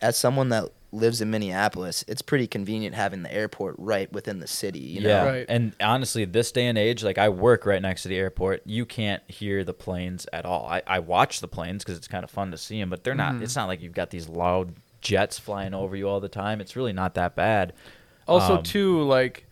as 0.00 0.16
someone 0.16 0.48
that 0.48 0.70
lives 0.94 1.20
in 1.20 1.30
Minneapolis, 1.30 2.04
it's 2.08 2.22
pretty 2.22 2.46
convenient 2.46 2.94
having 2.94 3.22
the 3.22 3.34
airport 3.34 3.74
right 3.78 4.10
within 4.12 4.38
the 4.38 4.46
city. 4.46 4.78
You 4.78 5.00
know? 5.02 5.08
yeah, 5.08 5.24
Right. 5.24 5.46
and 5.48 5.74
honestly, 5.80 6.24
this 6.24 6.52
day 6.52 6.66
and 6.66 6.78
age, 6.78 7.02
like 7.02 7.18
I 7.18 7.28
work 7.28 7.66
right 7.66 7.82
next 7.82 8.02
to 8.04 8.08
the 8.08 8.16
airport, 8.16 8.62
you 8.64 8.86
can't 8.86 9.22
hear 9.28 9.64
the 9.64 9.74
planes 9.74 10.26
at 10.32 10.44
all. 10.46 10.66
I, 10.66 10.82
I 10.86 11.00
watch 11.00 11.40
the 11.40 11.48
planes 11.48 11.82
because 11.84 11.98
it's 11.98 12.08
kind 12.08 12.24
of 12.24 12.30
fun 12.30 12.50
to 12.52 12.56
see 12.58 12.78
them, 12.80 12.90
but 12.90 13.04
they're 13.04 13.14
not. 13.14 13.34
Mhm. 13.34 13.42
It's 13.42 13.56
not 13.56 13.66
like 13.68 13.82
you've 13.82 13.92
got 13.92 14.10
these 14.10 14.28
loud 14.28 14.74
jets 15.00 15.38
flying 15.38 15.74
over 15.74 15.94
you 15.96 16.08
all 16.08 16.20
the 16.20 16.28
time. 16.28 16.60
It's 16.60 16.76
really 16.76 16.92
not 16.92 17.14
that 17.14 17.34
bad. 17.36 17.72
Also, 18.26 18.56
Um, 18.58 18.62
too, 18.62 19.02
like, 19.02 19.46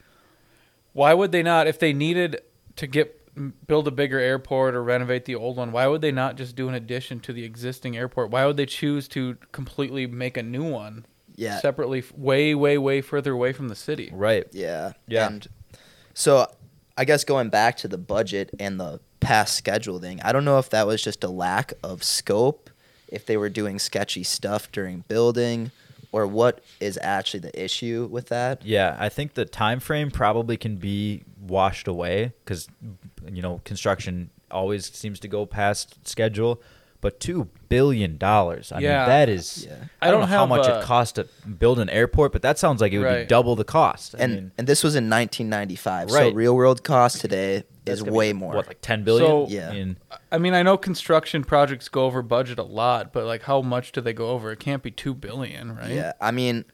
why 0.92 1.12
would 1.14 1.32
they 1.32 1.42
not, 1.42 1.66
if 1.66 1.78
they 1.78 1.92
needed 1.92 2.40
to 2.76 2.86
get 2.86 3.18
build 3.66 3.88
a 3.88 3.90
bigger 3.90 4.18
airport 4.18 4.74
or 4.74 4.82
renovate 4.82 5.24
the 5.24 5.34
old 5.34 5.56
one, 5.56 5.72
why 5.72 5.86
would 5.86 6.02
they 6.02 6.12
not 6.12 6.36
just 6.36 6.54
do 6.54 6.68
an 6.68 6.74
addition 6.74 7.18
to 7.18 7.32
the 7.32 7.44
existing 7.44 7.96
airport? 7.96 8.30
Why 8.30 8.44
would 8.44 8.58
they 8.58 8.66
choose 8.66 9.08
to 9.08 9.38
completely 9.52 10.06
make 10.06 10.36
a 10.36 10.42
new 10.42 10.64
one 10.64 11.06
Yeah. 11.42 11.60
separately, 11.60 12.02
way, 12.16 12.54
way, 12.54 12.78
way 12.78 13.00
further 13.00 13.32
away 13.32 13.52
from 13.52 13.68
the 13.68 13.74
city? 13.74 14.10
Right. 14.12 14.46
Yeah. 14.52 14.92
Yeah. 15.06 15.26
And 15.28 15.46
So, 16.14 16.46
I 16.96 17.04
guess 17.04 17.24
going 17.24 17.48
back 17.48 17.76
to 17.78 17.88
the 17.88 17.98
budget 17.98 18.50
and 18.60 18.78
the 18.78 19.00
past 19.20 19.56
schedule 19.56 19.98
thing, 19.98 20.20
I 20.22 20.32
don't 20.32 20.44
know 20.44 20.58
if 20.58 20.70
that 20.70 20.86
was 20.86 21.02
just 21.02 21.24
a 21.24 21.28
lack 21.28 21.72
of 21.82 22.04
scope, 22.04 22.68
if 23.08 23.24
they 23.26 23.36
were 23.36 23.48
doing 23.48 23.78
sketchy 23.78 24.22
stuff 24.22 24.70
during 24.72 25.04
building, 25.08 25.70
or 26.12 26.26
what 26.26 26.62
is 26.80 26.98
actually 27.02 27.40
the 27.40 27.64
issue 27.64 28.08
with 28.10 28.28
that. 28.28 28.64
Yeah, 28.64 28.96
I 29.00 29.08
think 29.08 29.34
the 29.34 29.46
time 29.46 29.80
frame 29.80 30.10
probably 30.10 30.58
can 30.58 30.76
be 30.76 31.24
washed 31.40 31.88
away 31.88 32.32
because 32.44 32.68
you 33.32 33.40
know 33.40 33.60
construction 33.64 34.28
always 34.50 34.92
seems 34.94 35.18
to 35.20 35.28
go 35.28 35.46
past 35.46 36.06
schedule. 36.06 36.60
But 37.02 37.20
two 37.20 37.48
billion 37.68 38.16
dollars. 38.16 38.70
I 38.72 38.78
Yeah. 38.78 39.00
mean, 39.00 39.08
that 39.08 39.28
is. 39.28 39.66
Yeah. 39.68 39.74
I 40.00 40.08
I 40.08 40.10
don't 40.10 40.20
don't 40.20 40.30
know 40.30 40.34
how 40.36 40.40
have 40.46 40.48
much 40.48 40.66
a- 40.66 40.78
it 40.78 40.84
costs 40.84 41.12
to 41.14 41.24
build 41.58 41.78
an 41.80 41.90
airport, 41.90 42.32
but 42.32 42.40
that 42.42 42.58
sounds 42.58 42.80
like 42.80 42.92
it 42.92 42.98
would 43.00 43.04
be 43.08 43.10
Right. 43.10 43.28
double 43.28 43.56
the 43.56 43.64
cost. 43.64 44.14
I 44.14 44.22
And 44.22 44.34
mean, 44.34 44.52
and 44.56 44.66
this 44.66 44.82
was 44.84 44.94
in 44.94 45.08
1995. 45.08 46.10
So 46.10 46.16
Right. 46.16 46.34
real 46.34 46.54
world 46.54 46.84
cost 46.84 47.20
today 47.20 47.64
that's 47.84 47.96
is 47.98 48.02
gonna 48.02 48.12
be, 48.12 48.16
way 48.18 48.32
more. 48.32 48.54
What, 48.54 48.68
like 48.68 48.78
ten 48.82 49.02
billion? 49.04 49.28
So- 49.28 49.46
Yeah. 49.48 49.70
I 49.70 49.72
mean, 49.72 49.96
I 50.30 50.38
mean, 50.38 50.54
I 50.54 50.62
know 50.62 50.76
construction 50.76 51.42
projects 51.44 51.88
go 51.88 52.04
over 52.04 52.22
budget 52.22 52.58
a 52.60 52.62
lot, 52.62 53.12
but 53.12 53.24
like, 53.26 53.42
how 53.42 53.60
much 53.62 53.90
do 53.92 54.00
they 54.00 54.12
go 54.12 54.28
over? 54.30 54.52
It 54.52 54.60
can't 54.60 54.82
be 54.82 54.90
two 54.92 55.12
billion, 55.12 55.74
right? 55.74 55.90
Yeah, 55.90 56.12
I 56.20 56.30
mean, 56.30 56.64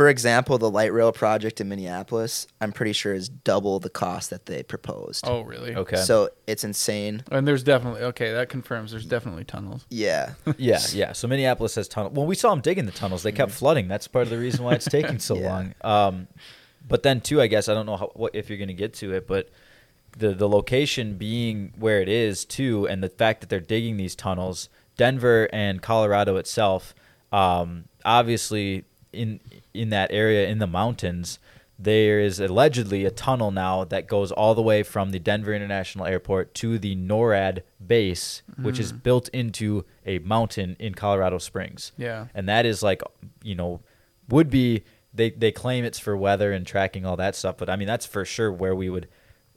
for 0.00 0.08
example, 0.08 0.56
the 0.56 0.70
light 0.70 0.94
rail 0.94 1.12
project 1.12 1.60
in 1.60 1.68
Minneapolis, 1.68 2.46
I'm 2.58 2.72
pretty 2.72 2.94
sure 2.94 3.12
is 3.12 3.28
double 3.28 3.80
the 3.80 3.90
cost 3.90 4.30
that 4.30 4.46
they 4.46 4.62
proposed. 4.62 5.26
Oh, 5.28 5.42
really? 5.42 5.76
okay. 5.76 5.98
So 5.98 6.30
it's 6.46 6.64
insane. 6.64 7.22
And 7.30 7.46
there's 7.46 7.62
definitely 7.62 8.00
okay. 8.04 8.32
That 8.32 8.48
confirms 8.48 8.92
there's 8.92 9.04
definitely 9.04 9.44
tunnels. 9.44 9.84
Yeah. 9.90 10.32
Yeah, 10.56 10.80
yeah. 10.94 11.12
So 11.12 11.28
Minneapolis 11.28 11.74
has 11.74 11.86
tunnels. 11.86 12.14
Well, 12.14 12.24
we 12.24 12.34
saw 12.34 12.48
them 12.48 12.62
digging 12.62 12.86
the 12.86 12.92
tunnels. 12.92 13.22
They 13.22 13.30
kept 13.30 13.52
flooding. 13.52 13.88
That's 13.88 14.08
part 14.08 14.22
of 14.22 14.30
the 14.30 14.38
reason 14.38 14.64
why 14.64 14.72
it's 14.72 14.86
taking 14.90 15.18
so 15.18 15.36
Yeah. 15.36 15.48
long. 15.52 15.74
Um, 15.82 16.28
but 16.88 17.02
then 17.02 17.20
too, 17.20 17.42
I 17.42 17.46
guess 17.46 17.68
I 17.68 17.74
don't 17.74 17.84
know 17.84 17.98
how, 17.98 18.10
what 18.14 18.34
if 18.34 18.48
you're 18.48 18.56
going 18.56 18.68
to 18.68 18.72
get 18.74 18.94
to 18.94 19.12
it, 19.12 19.28
but 19.28 19.50
the 20.16 20.32
the 20.32 20.48
location 20.48 21.18
being 21.18 21.74
where 21.78 22.00
it 22.00 22.08
is 22.08 22.46
too, 22.46 22.88
and 22.88 23.02
the 23.02 23.10
fact 23.10 23.42
that 23.42 23.50
they're 23.50 23.60
digging 23.60 23.98
these 23.98 24.14
tunnels, 24.14 24.70
Denver 24.96 25.46
and 25.52 25.82
Colorado 25.82 26.36
itself, 26.36 26.94
um, 27.32 27.84
obviously 28.02 28.86
in 29.12 29.40
in 29.74 29.90
that 29.90 30.10
area 30.12 30.48
in 30.48 30.58
the 30.58 30.66
mountains. 30.66 31.38
There 31.78 32.20
is 32.20 32.38
allegedly 32.38 33.06
a 33.06 33.10
tunnel 33.10 33.50
now 33.50 33.84
that 33.84 34.06
goes 34.06 34.30
all 34.30 34.54
the 34.54 34.60
way 34.60 34.82
from 34.82 35.12
the 35.12 35.18
Denver 35.18 35.54
International 35.54 36.04
Airport 36.04 36.52
to 36.56 36.78
the 36.78 36.94
NORAD 36.94 37.62
base, 37.84 38.42
which 38.60 38.78
is 38.78 38.90
hmm. 38.90 38.98
built 38.98 39.30
into 39.30 39.86
a 40.04 40.18
mountain 40.18 40.76
in 40.78 40.94
Colorado 40.94 41.38
Springs 41.38 41.92
Yeah. 41.96 42.26
and 42.34 42.46
that 42.50 42.66
is 42.66 42.82
like 42.82 43.02
you 43.42 43.54
know 43.54 43.80
would 44.28 44.50
be 44.50 44.82
they 45.12 45.30
they 45.30 45.52
claim 45.52 45.84
it's 45.84 45.98
for 45.98 46.16
weather 46.16 46.52
and 46.52 46.66
tracking 46.66 47.04
all 47.04 47.16
that 47.16 47.34
stuff 47.34 47.56
but 47.56 47.68
i 47.68 47.76
mean 47.76 47.88
that's 47.88 48.06
for 48.06 48.24
sure 48.24 48.52
where 48.52 48.74
we 48.74 48.88
would 48.88 49.08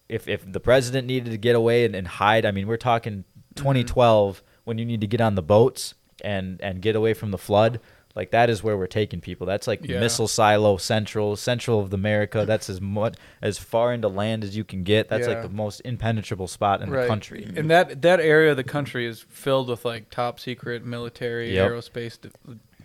if 0.09 0.27
if 0.27 0.51
the 0.51 0.59
president 0.59 1.07
needed 1.07 1.31
to 1.31 1.37
get 1.37 1.55
away 1.55 1.85
and, 1.85 1.95
and 1.95 2.07
hide 2.07 2.45
i 2.45 2.51
mean 2.51 2.67
we're 2.67 2.77
talking 2.77 3.13
mm-hmm. 3.13 3.55
2012 3.55 4.43
when 4.63 4.77
you 4.77 4.85
need 4.85 5.01
to 5.01 5.07
get 5.07 5.21
on 5.21 5.35
the 5.35 5.41
boats 5.41 5.93
and 6.23 6.59
and 6.61 6.81
get 6.81 6.95
away 6.95 7.13
from 7.13 7.31
the 7.31 7.37
flood 7.37 7.79
like 8.15 8.31
that 8.31 8.49
is 8.49 8.63
where 8.63 8.77
we're 8.77 8.85
taking 8.87 9.19
people 9.21 9.47
that's 9.47 9.67
like 9.67 9.85
Yeah. 9.85 9.99
missile 9.99 10.27
silo 10.27 10.77
central 10.77 11.35
central 11.35 11.79
of 11.79 11.93
america 11.93 12.45
that's 12.45 12.69
as 12.69 12.79
much 12.79 13.15
as 13.41 13.57
far 13.57 13.93
into 13.93 14.07
land 14.07 14.43
as 14.43 14.55
you 14.55 14.63
can 14.63 14.83
get 14.83 15.09
that's 15.09 15.27
like 15.27 15.41
the 15.41 15.49
most 15.49 15.79
impenetrable 15.81 16.47
spot 16.47 16.81
in 16.81 16.89
the 16.89 17.07
country 17.07 17.51
And 17.55 17.69
that 17.71 18.01
that 18.03 18.19
area 18.19 18.51
of 18.51 18.57
the 18.57 18.63
country 18.63 19.05
is 19.05 19.25
filled 19.29 19.69
with 19.69 19.83
like 19.85 20.09
top 20.09 20.39
secret 20.39 20.85
military 20.85 21.55
Yep. 21.55 21.71
aerospace. 21.71 22.19
d- 22.21 22.29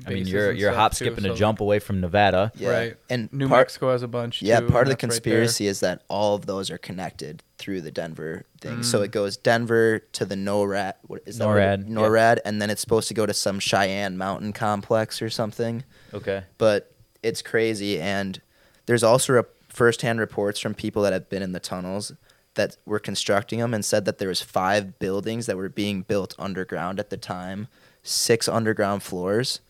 i 0.07 0.11
mean 0.11 0.27
you're 0.27 0.53
you're 0.53 0.71
stuff, 0.71 0.77
hop 0.81 0.93
too, 0.93 1.05
skipping 1.07 1.25
a 1.27 1.29
so- 1.29 1.35
jump 1.35 1.61
away 1.61 1.79
from 1.79 2.01
nevada 2.01 2.53
Yeah. 2.57 2.69
Right. 2.71 2.97
And 3.11 3.33
New 3.33 3.49
part, 3.49 3.61
Mexico 3.67 3.91
has 3.93 4.03
a 4.03 4.09
bunch. 4.09 4.43
Yeah, 4.43 4.61
too, 4.61 4.69
part 4.71 4.87
of 4.87 4.91
the 4.91 4.95
that's 4.95 5.03
right 5.05 5.11
conspiracy 5.11 5.67
is 5.67 5.81
that 5.81 6.03
all 6.09 6.35
of 6.35 6.47
those 6.47 6.71
are 6.71 6.79
connected 6.79 7.43
through 7.59 7.81
the 7.81 7.91
Denver 7.91 8.45
thing. 8.61 8.83
So 8.83 9.01
Mm. 9.01 9.05
it 9.07 9.11
goes 9.11 9.37
Denver 9.37 10.01
to 10.13 10.25
the 10.25 10.37
NORAD. 10.37 10.95
What 11.07 11.23
is 11.27 11.39
that? 11.39 11.45
NORAD, 11.45 11.89
yeah. 11.89 11.95
NORAD, 11.97 12.39
and 12.45 12.63
then 12.63 12.71
it's 12.71 12.81
supposed 12.81 13.09
to 13.09 13.15
go 13.15 13.27
to 13.27 13.35
some 13.35 13.59
Cheyenne 13.59 14.17
mountain 14.17 14.53
complex 14.53 15.21
or 15.23 15.31
something. 15.31 15.85
okay 16.15 16.45
but 16.59 16.93
it's 17.23 17.43
crazy 17.43 18.01
and 18.01 18.41
there's 18.87 19.03
also 19.03 19.33
rep- 19.35 19.51
firsthand 19.69 20.21
reports 20.21 20.61
from 20.61 20.73
people 20.75 21.03
that 21.03 21.13
have 21.13 21.29
been 21.29 21.43
in 21.43 21.53
the 21.53 21.61
tunnels 21.61 22.13
that 22.55 22.77
were 22.87 22.99
constructing 22.99 23.59
them 23.61 23.75
and 23.75 23.85
said 23.85 24.05
that 24.05 24.19
there 24.19 24.29
was 24.29 24.41
five 24.43 24.99
buildings 24.99 25.47
that 25.47 25.57
were 25.57 25.69
being 25.69 26.03
built 26.03 26.35
underground 26.39 26.99
at 27.01 27.11
the 27.11 27.17
time 27.17 27.69
six 28.03 28.49
underground 28.49 29.03
floors 29.03 29.61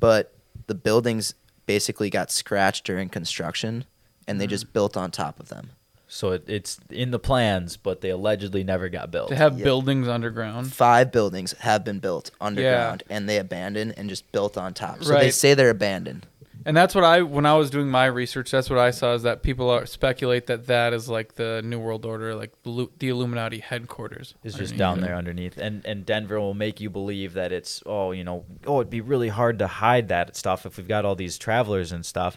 but 0.00 0.32
the 0.66 0.74
buildings 0.74 1.34
basically 1.66 2.10
got 2.10 2.30
scratched 2.30 2.84
during 2.84 3.08
construction 3.08 3.84
and 4.28 4.40
they 4.40 4.46
Mm. 4.46 4.50
just 4.50 4.72
built 4.72 4.96
on 4.96 5.10
top 5.10 5.38
of 5.40 5.48
them 5.48 5.70
So 6.08 6.30
it, 6.30 6.44
it's 6.46 6.78
in 6.88 7.10
the 7.10 7.18
plans, 7.18 7.76
but 7.76 8.00
they 8.00 8.10
allegedly 8.10 8.62
never 8.62 8.88
got 8.88 9.10
built. 9.10 9.28
To 9.30 9.34
have 9.36 9.58
Yeah. 9.58 9.64
buildings 9.64 10.06
underground. 10.06 10.72
five 10.72 11.10
buildings 11.10 11.52
have 11.58 11.82
been 11.84 11.98
built 11.98 12.30
underground 12.40 13.02
and 13.10 13.28
they 13.28 13.38
abandoned 13.38 13.94
and 13.96 14.08
just 14.08 14.30
built 14.30 14.56
on 14.56 14.72
top 14.72 15.02
so 15.02 15.08
they 15.10 15.14
Right. 15.26 15.34
say 15.34 15.54
they're 15.54 15.70
abandoned 15.70 16.26
And 16.66 16.76
that's 16.76 16.94
what 16.94 17.04
I, 17.04 17.22
when 17.22 17.46
I 17.46 17.54
was 17.54 17.70
doing 17.70 17.88
my 17.88 18.06
research, 18.06 18.50
that's 18.50 18.68
what 18.68 18.78
I 18.78 18.90
saw 18.90 19.14
is 19.14 19.22
that 19.22 19.42
people 19.42 19.70
are 19.70 19.86
speculate 19.86 20.46
that 20.48 20.66
that 20.66 20.92
is 20.92 21.08
like 21.08 21.36
the 21.36 21.62
New 21.64 21.78
World 21.78 22.04
Order, 22.04 22.34
like 22.34 22.52
the 22.64 23.08
Illuminati 23.08 23.60
headquarters. 23.60 24.34
Is 24.42 24.54
just 24.54 24.76
down 24.76 25.00
there 25.00 25.14
underneath, 25.14 25.56
and 25.58 25.86
and 25.86 26.04
Denver 26.04 26.40
will 26.40 26.54
make 26.54 26.80
you 26.80 26.90
believe 26.90 27.32
that 27.34 27.52
it's 27.52 27.82
oh 27.86 28.10
you 28.10 28.24
know 28.24 28.44
oh 28.66 28.80
it'd 28.80 28.90
be 28.90 29.00
really 29.00 29.28
hard 29.28 29.58
to 29.60 29.66
hide 29.68 30.08
that 30.08 30.36
stuff 30.36 30.66
if 30.66 30.76
we've 30.76 30.88
got 30.88 31.04
all 31.04 31.14
these 31.14 31.38
travelers 31.38 31.92
and 31.92 32.04
stuff, 32.04 32.36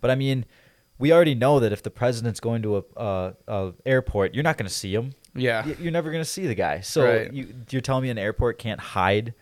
but 0.00 0.10
I 0.10 0.16
mean 0.16 0.44
we 0.98 1.12
already 1.12 1.34
know 1.34 1.60
that 1.60 1.72
if 1.72 1.82
the 1.82 1.90
president's 1.90 2.40
going 2.40 2.60
to 2.62 2.76
a, 2.78 2.82
a, 2.96 3.34
a 3.48 3.72
airport, 3.86 4.34
you're 4.34 4.42
not 4.44 4.58
going 4.58 4.68
to 4.68 4.74
see 4.74 4.94
him. 4.94 5.12
Yeah. 5.34 5.64
You're 5.80 5.92
never 5.92 6.10
going 6.10 6.22
to 6.22 6.28
see 6.28 6.46
the 6.46 6.54
guy. 6.54 6.80
So 6.80 7.04
Right. 7.06 7.32
you, 7.32 7.54
you're 7.70 7.80
telling 7.80 8.02
me 8.02 8.10
an 8.10 8.18
airport 8.18 8.58
can't 8.58 8.78
hide 8.80 9.32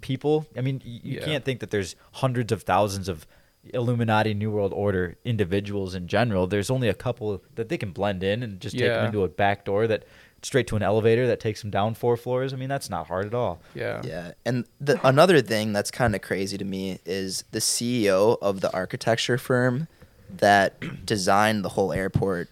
people? 0.00 0.46
I 0.56 0.62
mean, 0.62 0.80
y- 0.82 1.00
you 1.02 1.18
Yeah. 1.18 1.24
can't 1.26 1.44
think 1.44 1.60
that 1.60 1.70
there's 1.70 1.94
hundreds 2.12 2.52
of 2.52 2.62
thousands 2.62 3.10
of 3.10 3.26
Illuminati 3.72 4.34
New 4.34 4.50
World 4.50 4.72
Order 4.72 5.16
individuals 5.24 5.94
in 5.94 6.06
general. 6.06 6.46
There's 6.46 6.70
only 6.70 6.88
a 6.88 6.94
couple 6.94 7.42
that 7.54 7.68
they 7.68 7.78
can 7.78 7.92
blend 7.92 8.22
in 8.22 8.42
and 8.42 8.60
just 8.60 8.76
take 8.76 8.88
them 8.88 9.06
into 9.06 9.22
a 9.22 9.28
back 9.28 9.64
door 9.64 9.86
that 9.86 10.04
straight 10.42 10.66
to 10.68 10.76
an 10.76 10.82
elevator 10.82 11.26
that 11.26 11.40
takes 11.40 11.62
them 11.62 11.70
down 11.70 11.94
four 11.94 12.16
floors. 12.16 12.52
I 12.52 12.56
mean, 12.56 12.68
that's 12.68 12.90
not 12.90 13.06
hard 13.06 13.26
at 13.26 13.34
all. 13.34 13.60
Yeah. 13.74 14.02
Yeah, 14.04 14.32
and 14.44 14.66
the, 14.80 15.00
another 15.06 15.40
thing 15.40 15.72
that's 15.72 15.90
kind 15.90 16.14
of 16.14 16.22
crazy 16.22 16.58
to 16.58 16.64
me 16.64 16.98
is 17.06 17.44
the 17.50 17.60
CEO 17.60 18.36
of 18.42 18.60
the 18.60 18.72
architecture 18.72 19.38
firm 19.38 19.88
that 20.30 20.74
designed 21.06 21.64
the 21.64 21.70
whole 21.70 21.92
airport 21.92 22.48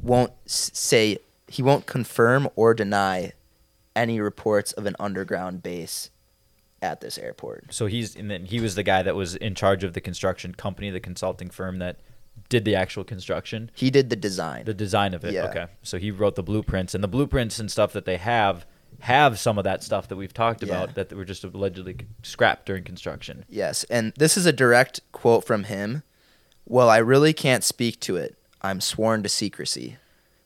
won't 0.00 0.32
say 0.46 1.18
he 1.48 1.62
won't 1.62 1.86
confirm 1.86 2.48
or 2.56 2.74
deny 2.74 3.32
any 3.96 4.20
reports 4.20 4.72
of 4.72 4.86
an 4.86 4.96
underground 4.98 5.62
base 5.62 6.10
at 6.84 7.00
this 7.00 7.18
airport. 7.18 7.72
So 7.74 7.86
he's 7.86 8.14
and 8.14 8.30
then 8.30 8.44
he 8.46 8.60
was 8.60 8.74
the 8.74 8.82
guy 8.82 9.02
that 9.02 9.16
was 9.16 9.34
in 9.36 9.54
charge 9.54 9.82
of 9.84 9.92
the 9.94 10.00
construction 10.00 10.54
company, 10.54 10.90
the 10.90 11.00
consulting 11.00 11.50
firm 11.50 11.78
that 11.78 11.98
did 12.48 12.64
the 12.64 12.74
actual 12.74 13.04
construction. 13.04 13.70
He 13.74 13.90
did 13.90 14.10
the 14.10 14.16
design. 14.16 14.64
The 14.64 14.74
design 14.74 15.14
of 15.14 15.24
it. 15.24 15.32
Yeah. 15.32 15.46
Okay. 15.46 15.66
So 15.82 15.98
he 15.98 16.10
wrote 16.10 16.34
the 16.34 16.42
blueprints, 16.42 16.94
and 16.94 17.02
the 17.02 17.08
blueprints 17.08 17.58
and 17.58 17.70
stuff 17.70 17.92
that 17.94 18.04
they 18.04 18.18
have 18.18 18.66
have 19.00 19.38
some 19.38 19.58
of 19.58 19.64
that 19.64 19.82
stuff 19.82 20.08
that 20.08 20.16
we've 20.16 20.32
talked 20.34 20.62
Yeah. 20.62 20.68
about 20.68 20.94
that 20.94 21.12
were 21.12 21.24
just 21.24 21.42
allegedly 21.44 21.96
scrapped 22.22 22.66
during 22.66 22.84
construction. 22.84 23.44
yes, 23.48 23.84
and 23.84 24.12
this 24.18 24.36
is 24.36 24.46
a 24.46 24.52
direct 24.52 25.00
quote 25.12 25.44
from 25.44 25.64
him. 25.64 26.02
Well, 26.66 26.88
I 26.88 26.98
really 26.98 27.32
can't 27.32 27.64
speak 27.64 27.98
to 28.00 28.16
it. 28.16 28.36
I'm 28.62 28.80
sworn 28.80 29.22
to 29.24 29.28
secrecy. 29.28 29.96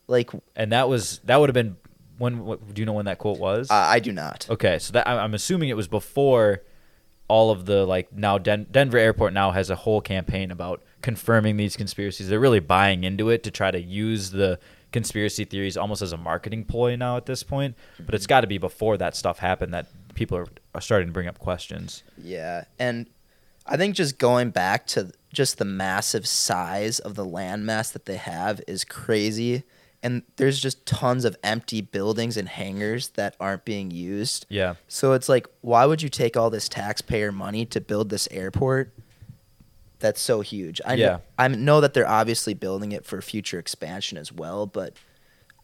Like 0.08 0.30
And 0.56 0.72
that 0.72 0.88
was 0.88 1.20
that 1.24 1.36
would 1.38 1.48
have 1.50 1.54
been 1.54 1.76
when. 2.18 2.44
What, 2.44 2.74
do 2.74 2.82
you 2.82 2.86
know 2.86 2.92
when 2.92 3.06
that 3.06 3.18
quote 3.18 3.38
was? 3.38 3.70
uh, 3.70 3.74
I 3.74 3.98
do 3.98 4.12
not. 4.12 4.46
okay, 4.50 4.78
so 4.78 4.92
that 4.92 5.08
I'm 5.08 5.34
assuming 5.34 5.68
it 5.68 5.76
was 5.76 5.88
before 5.88 6.62
all 7.28 7.50
of 7.50 7.66
the 7.66 7.84
like 7.84 8.12
now 8.12 8.38
Den- 8.38 8.66
Denver 8.70 8.98
Airport 8.98 9.32
now 9.32 9.50
has 9.50 9.70
a 9.70 9.76
whole 9.76 10.00
campaign 10.00 10.50
about 10.50 10.82
confirming 11.02 11.56
these 11.56 11.76
conspiracies. 11.76 12.28
They're 12.28 12.40
really 12.40 12.60
buying 12.60 13.04
into 13.04 13.30
it 13.30 13.42
to 13.44 13.50
try 13.50 13.70
to 13.70 13.80
use 13.80 14.30
the 14.30 14.58
conspiracy 14.92 15.44
theories 15.44 15.76
almost 15.76 16.00
as 16.00 16.12
a 16.12 16.16
marketing 16.16 16.64
ploy 16.64 16.96
now 16.96 17.16
at 17.18 17.26
this 17.26 17.42
point. 17.42 17.76
But 18.04 18.14
it's 18.14 18.26
got 18.26 18.40
to 18.40 18.46
be 18.46 18.58
before 18.58 18.96
that 18.96 19.14
stuff 19.14 19.38
happened 19.38 19.74
that 19.74 19.86
people 20.14 20.38
are, 20.38 20.46
are 20.74 20.80
starting 20.80 21.08
to 21.08 21.12
bring 21.12 21.28
up 21.28 21.38
questions. 21.38 22.02
Yeah, 22.16 22.64
and 22.78 23.06
I 23.66 23.76
think 23.76 23.94
just 23.94 24.18
going 24.18 24.50
back 24.50 24.86
to 24.88 25.12
just 25.32 25.58
the 25.58 25.64
massive 25.66 26.26
size 26.26 26.98
of 26.98 27.14
the 27.14 27.26
landmass 27.26 27.92
that 27.92 28.06
they 28.06 28.16
have 28.16 28.62
is 28.66 28.84
crazy. 28.84 29.64
And 30.02 30.22
there's 30.36 30.60
just 30.60 30.86
tons 30.86 31.24
of 31.24 31.36
empty 31.42 31.80
buildings 31.80 32.36
and 32.36 32.48
hangars 32.48 33.08
that 33.10 33.34
aren't 33.40 33.64
being 33.64 33.90
used. 33.90 34.46
Yeah. 34.48 34.74
So 34.86 35.12
it's 35.12 35.28
like, 35.28 35.46
why 35.60 35.86
would 35.86 36.02
you 36.02 36.08
take 36.08 36.36
all 36.36 36.50
this 36.50 36.68
taxpayer 36.68 37.32
money 37.32 37.64
to 37.66 37.80
build 37.80 38.08
this 38.08 38.28
airport? 38.30 38.94
That's 39.98 40.20
so 40.20 40.40
huge. 40.40 40.80
I 40.86 40.94
Yeah. 40.94 41.06
know, 41.08 41.20
I 41.38 41.48
know 41.48 41.80
that 41.80 41.94
they're 41.94 42.08
obviously 42.08 42.54
building 42.54 42.92
it 42.92 43.04
for 43.04 43.20
future 43.20 43.58
expansion 43.58 44.16
as 44.16 44.32
well, 44.32 44.66
but 44.66 44.94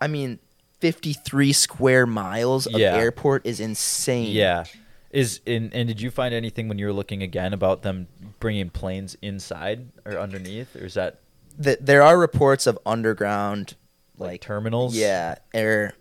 I 0.01 0.09
mean, 0.09 0.41
53 0.81 1.53
square 1.53 2.05
miles 2.05 2.67
of 2.67 2.81
Yeah. 2.81 2.97
airport 2.97 3.47
is 3.47 3.61
insane. 3.61 4.33
Yeah. 4.33 4.65
Is 5.13 5.41
in 5.47 5.71
and 5.73 5.87
did 5.87 6.01
you 6.01 6.11
find 6.11 6.35
anything 6.35 6.67
when 6.67 6.77
you 6.81 6.87
were 6.87 6.93
looking 6.93 7.23
again 7.23 7.53
about 7.53 7.83
them 7.83 8.09
bringing 8.41 8.69
planes 8.71 9.17
inside 9.23 9.87
or 10.05 10.19
underneath, 10.19 10.75
or 10.75 10.87
is 10.87 10.95
that 10.95 11.21
th- 11.63 11.79
there 11.81 12.03
are 12.03 12.19
reports 12.19 12.67
of 12.67 12.77
underground, 12.85 13.77
like, 14.19 14.31
like, 14.31 14.41
terminals. 14.41 14.97
yeah, 14.97 15.37
air 15.53 15.95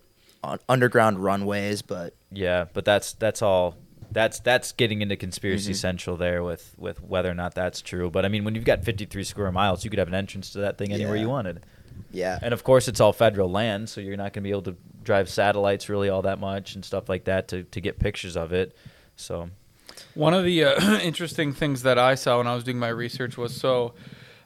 on 0.43 0.59
underground 0.67 1.19
runways, 1.23 1.81
but 1.81 2.15
Yeah, 2.31 2.65
but 2.73 2.85
that's 2.85 3.13
that's 3.13 3.41
all. 3.41 3.75
That's 4.11 4.39
that's 4.41 4.71
getting 4.73 5.01
into 5.01 5.15
conspiracy 5.15 5.71
Mhm. 5.71 5.75
central 5.75 6.17
there 6.17 6.43
with 6.43 6.75
with 6.77 7.01
whether 7.01 7.29
or 7.31 7.33
not 7.33 7.55
that's 7.55 7.81
true. 7.81 8.09
But 8.11 8.25
I 8.25 8.27
mean, 8.29 8.43
when 8.43 8.53
you've 8.55 8.65
got 8.65 8.83
53 8.83 9.23
square 9.23 9.51
miles, 9.51 9.83
you 9.83 9.89
could 9.89 9.99
have 9.99 10.07
an 10.07 10.13
entrance 10.15 10.51
to 10.51 10.59
that 10.59 10.77
thing 10.77 10.91
anywhere 10.91 11.15
Yeah. 11.15 11.21
you 11.23 11.29
wanted. 11.29 11.65
yeah, 12.11 12.37
And 12.41 12.53
of 12.53 12.63
course, 12.63 12.87
it's 12.87 12.99
all 12.99 13.13
federal 13.13 13.49
land, 13.49 13.89
so 13.89 14.01
you're 14.01 14.17
not 14.17 14.33
going 14.33 14.41
to 14.43 14.47
be 14.47 14.51
able 14.51 14.61
to 14.63 14.75
drive 15.03 15.29
satellites 15.29 15.89
really 15.89 16.09
all 16.09 16.21
that 16.23 16.39
much 16.39 16.75
and 16.75 16.83
stuff 16.85 17.09
like 17.09 17.23
that 17.25 17.47
to 17.49 17.63
to 17.63 17.81
get 17.81 17.97
pictures 17.99 18.35
of 18.37 18.51
it. 18.53 18.75
So 19.15 19.49
One 20.15 20.33
of 20.33 20.43
the 20.43 20.63
uh, 20.63 20.99
interesting 21.01 21.53
things 21.53 21.81
that 21.83 21.97
I 21.97 22.15
saw 22.15 22.37
when 22.37 22.47
I 22.47 22.53
was 22.55 22.63
doing 22.63 22.77
my 22.79 22.89
research 22.89 23.37
was 23.37 23.55
so, 23.55 23.93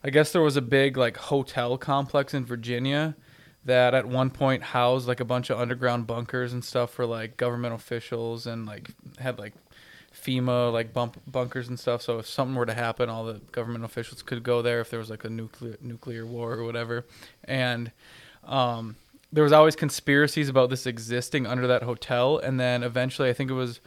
I 0.04 0.10
guess 0.10 0.32
there 0.32 0.42
was 0.42 0.56
a 0.58 0.62
big 0.62 0.96
like 0.98 1.18
hotel 1.18 1.78
complex 1.78 2.34
in 2.34 2.46
Virginia 2.46 3.16
that 3.68 3.94
at 3.94 4.08
one 4.08 4.30
point 4.30 4.64
housed 4.64 5.08
like 5.08 5.20
a 5.20 5.26
bunch 5.26 5.50
of 5.50 5.60
underground 5.60 6.08
bunkers 6.08 6.54
and 6.54 6.64
stuff 6.64 6.90
for 6.90 7.06
like 7.06 7.38
government 7.38 7.76
officials 7.76 8.48
and 8.48 8.66
like 8.66 8.90
had 9.20 9.38
like 9.38 9.54
FEMA 10.16 10.72
like 10.72 10.94
bump 10.94 11.22
bunkers 11.28 11.68
and 11.68 11.80
stuff. 11.80 12.02
So 12.02 12.20
if 12.20 12.28
something 12.28 12.56
were 12.56 12.66
to 12.66 12.74
happen, 12.74 13.10
all 13.10 13.26
the 13.26 13.42
government 13.52 13.84
officials 13.84 14.24
could 14.24 14.42
go 14.42 14.62
there 14.62 14.80
if 14.80 14.90
there 14.90 15.00
was 15.00 15.10
like 15.10 15.26
a 15.26 15.30
nuclear 15.30 15.78
nuclear 15.82 16.26
war 16.26 16.54
or 16.54 16.64
whatever. 16.64 17.06
And 17.44 17.92
um, 18.46 18.96
there 19.34 19.44
was 19.44 19.52
always 19.52 19.76
conspiracies 19.76 20.48
about 20.48 20.70
this 20.70 20.86
existing 20.86 21.46
under 21.46 21.68
that 21.68 21.84
hotel, 21.84 22.38
and 22.38 22.58
then 22.58 22.84
eventually, 22.84 23.30
I 23.30 23.34
think 23.34 23.52
it 23.52 23.56
was 23.56 23.82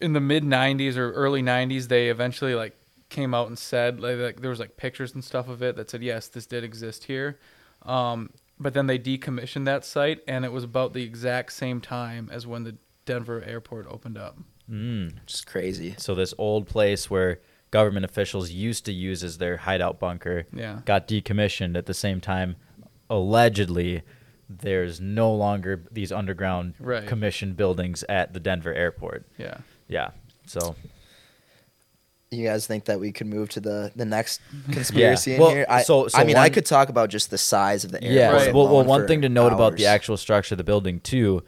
in 0.00 0.14
the 0.14 0.20
mid 0.20 0.42
90s 0.42 0.96
or 0.96 1.12
early 1.12 1.42
90s 1.42 1.86
they 1.86 2.08
eventually 2.08 2.56
like 2.56 2.74
came 3.08 3.34
out 3.34 3.46
and 3.46 3.58
said 3.58 4.00
like, 4.00 4.16
like 4.16 4.40
there 4.40 4.50
was 4.50 4.58
like 4.58 4.76
pictures 4.76 5.14
and 5.14 5.22
stuff 5.22 5.48
of 5.48 5.62
it 5.62 5.76
that 5.76 5.88
said 5.90 6.02
yes 6.02 6.26
this 6.26 6.44
did 6.44 6.64
exist 6.64 7.04
here 7.04 7.38
um, 7.82 8.30
but 8.62 8.74
then 8.74 8.86
they 8.86 8.98
decommissioned 8.98 9.64
that 9.64 9.84
site 9.84 10.20
and 10.28 10.44
it 10.44 10.52
was 10.52 10.64
about 10.64 10.92
the 10.92 11.02
exact 11.02 11.52
same 11.52 11.80
time 11.80 12.28
as 12.32 12.46
when 12.46 12.64
the 12.64 12.76
denver 13.04 13.42
airport 13.44 13.86
opened 13.88 14.16
up 14.16 14.38
mm. 14.70 15.12
just 15.26 15.46
crazy. 15.46 15.94
so 15.98 16.14
this 16.14 16.32
old 16.38 16.66
place 16.66 17.10
where 17.10 17.40
government 17.70 18.04
officials 18.04 18.50
used 18.50 18.84
to 18.84 18.92
use 18.92 19.24
as 19.24 19.38
their 19.38 19.56
hideout 19.56 19.98
bunker 19.98 20.46
yeah 20.52 20.80
got 20.84 21.08
decommissioned 21.08 21.76
at 21.76 21.86
the 21.86 21.94
same 21.94 22.20
time. 22.20 22.54
Allegedly, 23.10 24.02
there's 24.48 25.00
no 25.00 25.34
longer 25.34 25.84
these 25.90 26.10
underground 26.12 26.74
Right. 26.78 27.06
commission 27.06 27.54
buildings 27.54 28.04
at 28.08 28.32
the 28.32 28.40
Denver 28.40 28.72
airport. 28.72 29.26
yeah 29.38 29.58
Yeah. 29.88 30.10
So 30.46 30.74
You 32.32 32.46
guys 32.48 32.66
think 32.66 32.86
that 32.86 32.98
we 32.98 33.12
could 33.12 33.26
move 33.26 33.50
to 33.50 33.60
the 33.60 33.92
the 33.94 34.06
next 34.06 34.40
conspiracy 34.70 35.38
Well, 35.38 35.50
in 35.50 35.56
here? 35.56 35.66
I, 35.68 35.82
so- 35.82 36.08
so 36.08 36.18
I 36.18 36.24
mean, 36.24 36.36
I 36.36 36.44
one- 36.44 36.50
could 36.52 36.64
talk 36.66 36.88
about 36.88 37.10
just 37.10 37.30
the 37.30 37.38
size 37.38 37.84
of 37.84 37.92
the 37.92 37.98
yeah. 38.02 38.50
Well, 38.52 38.68
well, 38.74 38.84
one 38.84 39.06
thing 39.06 39.20
to 39.22 39.28
note 39.28 39.52
about 39.52 39.76
the 39.76 39.86
actual 39.86 40.16
structure 40.16 40.54
of 40.54 40.58
the 40.58 40.64
building 40.64 41.00
too. 41.00 41.42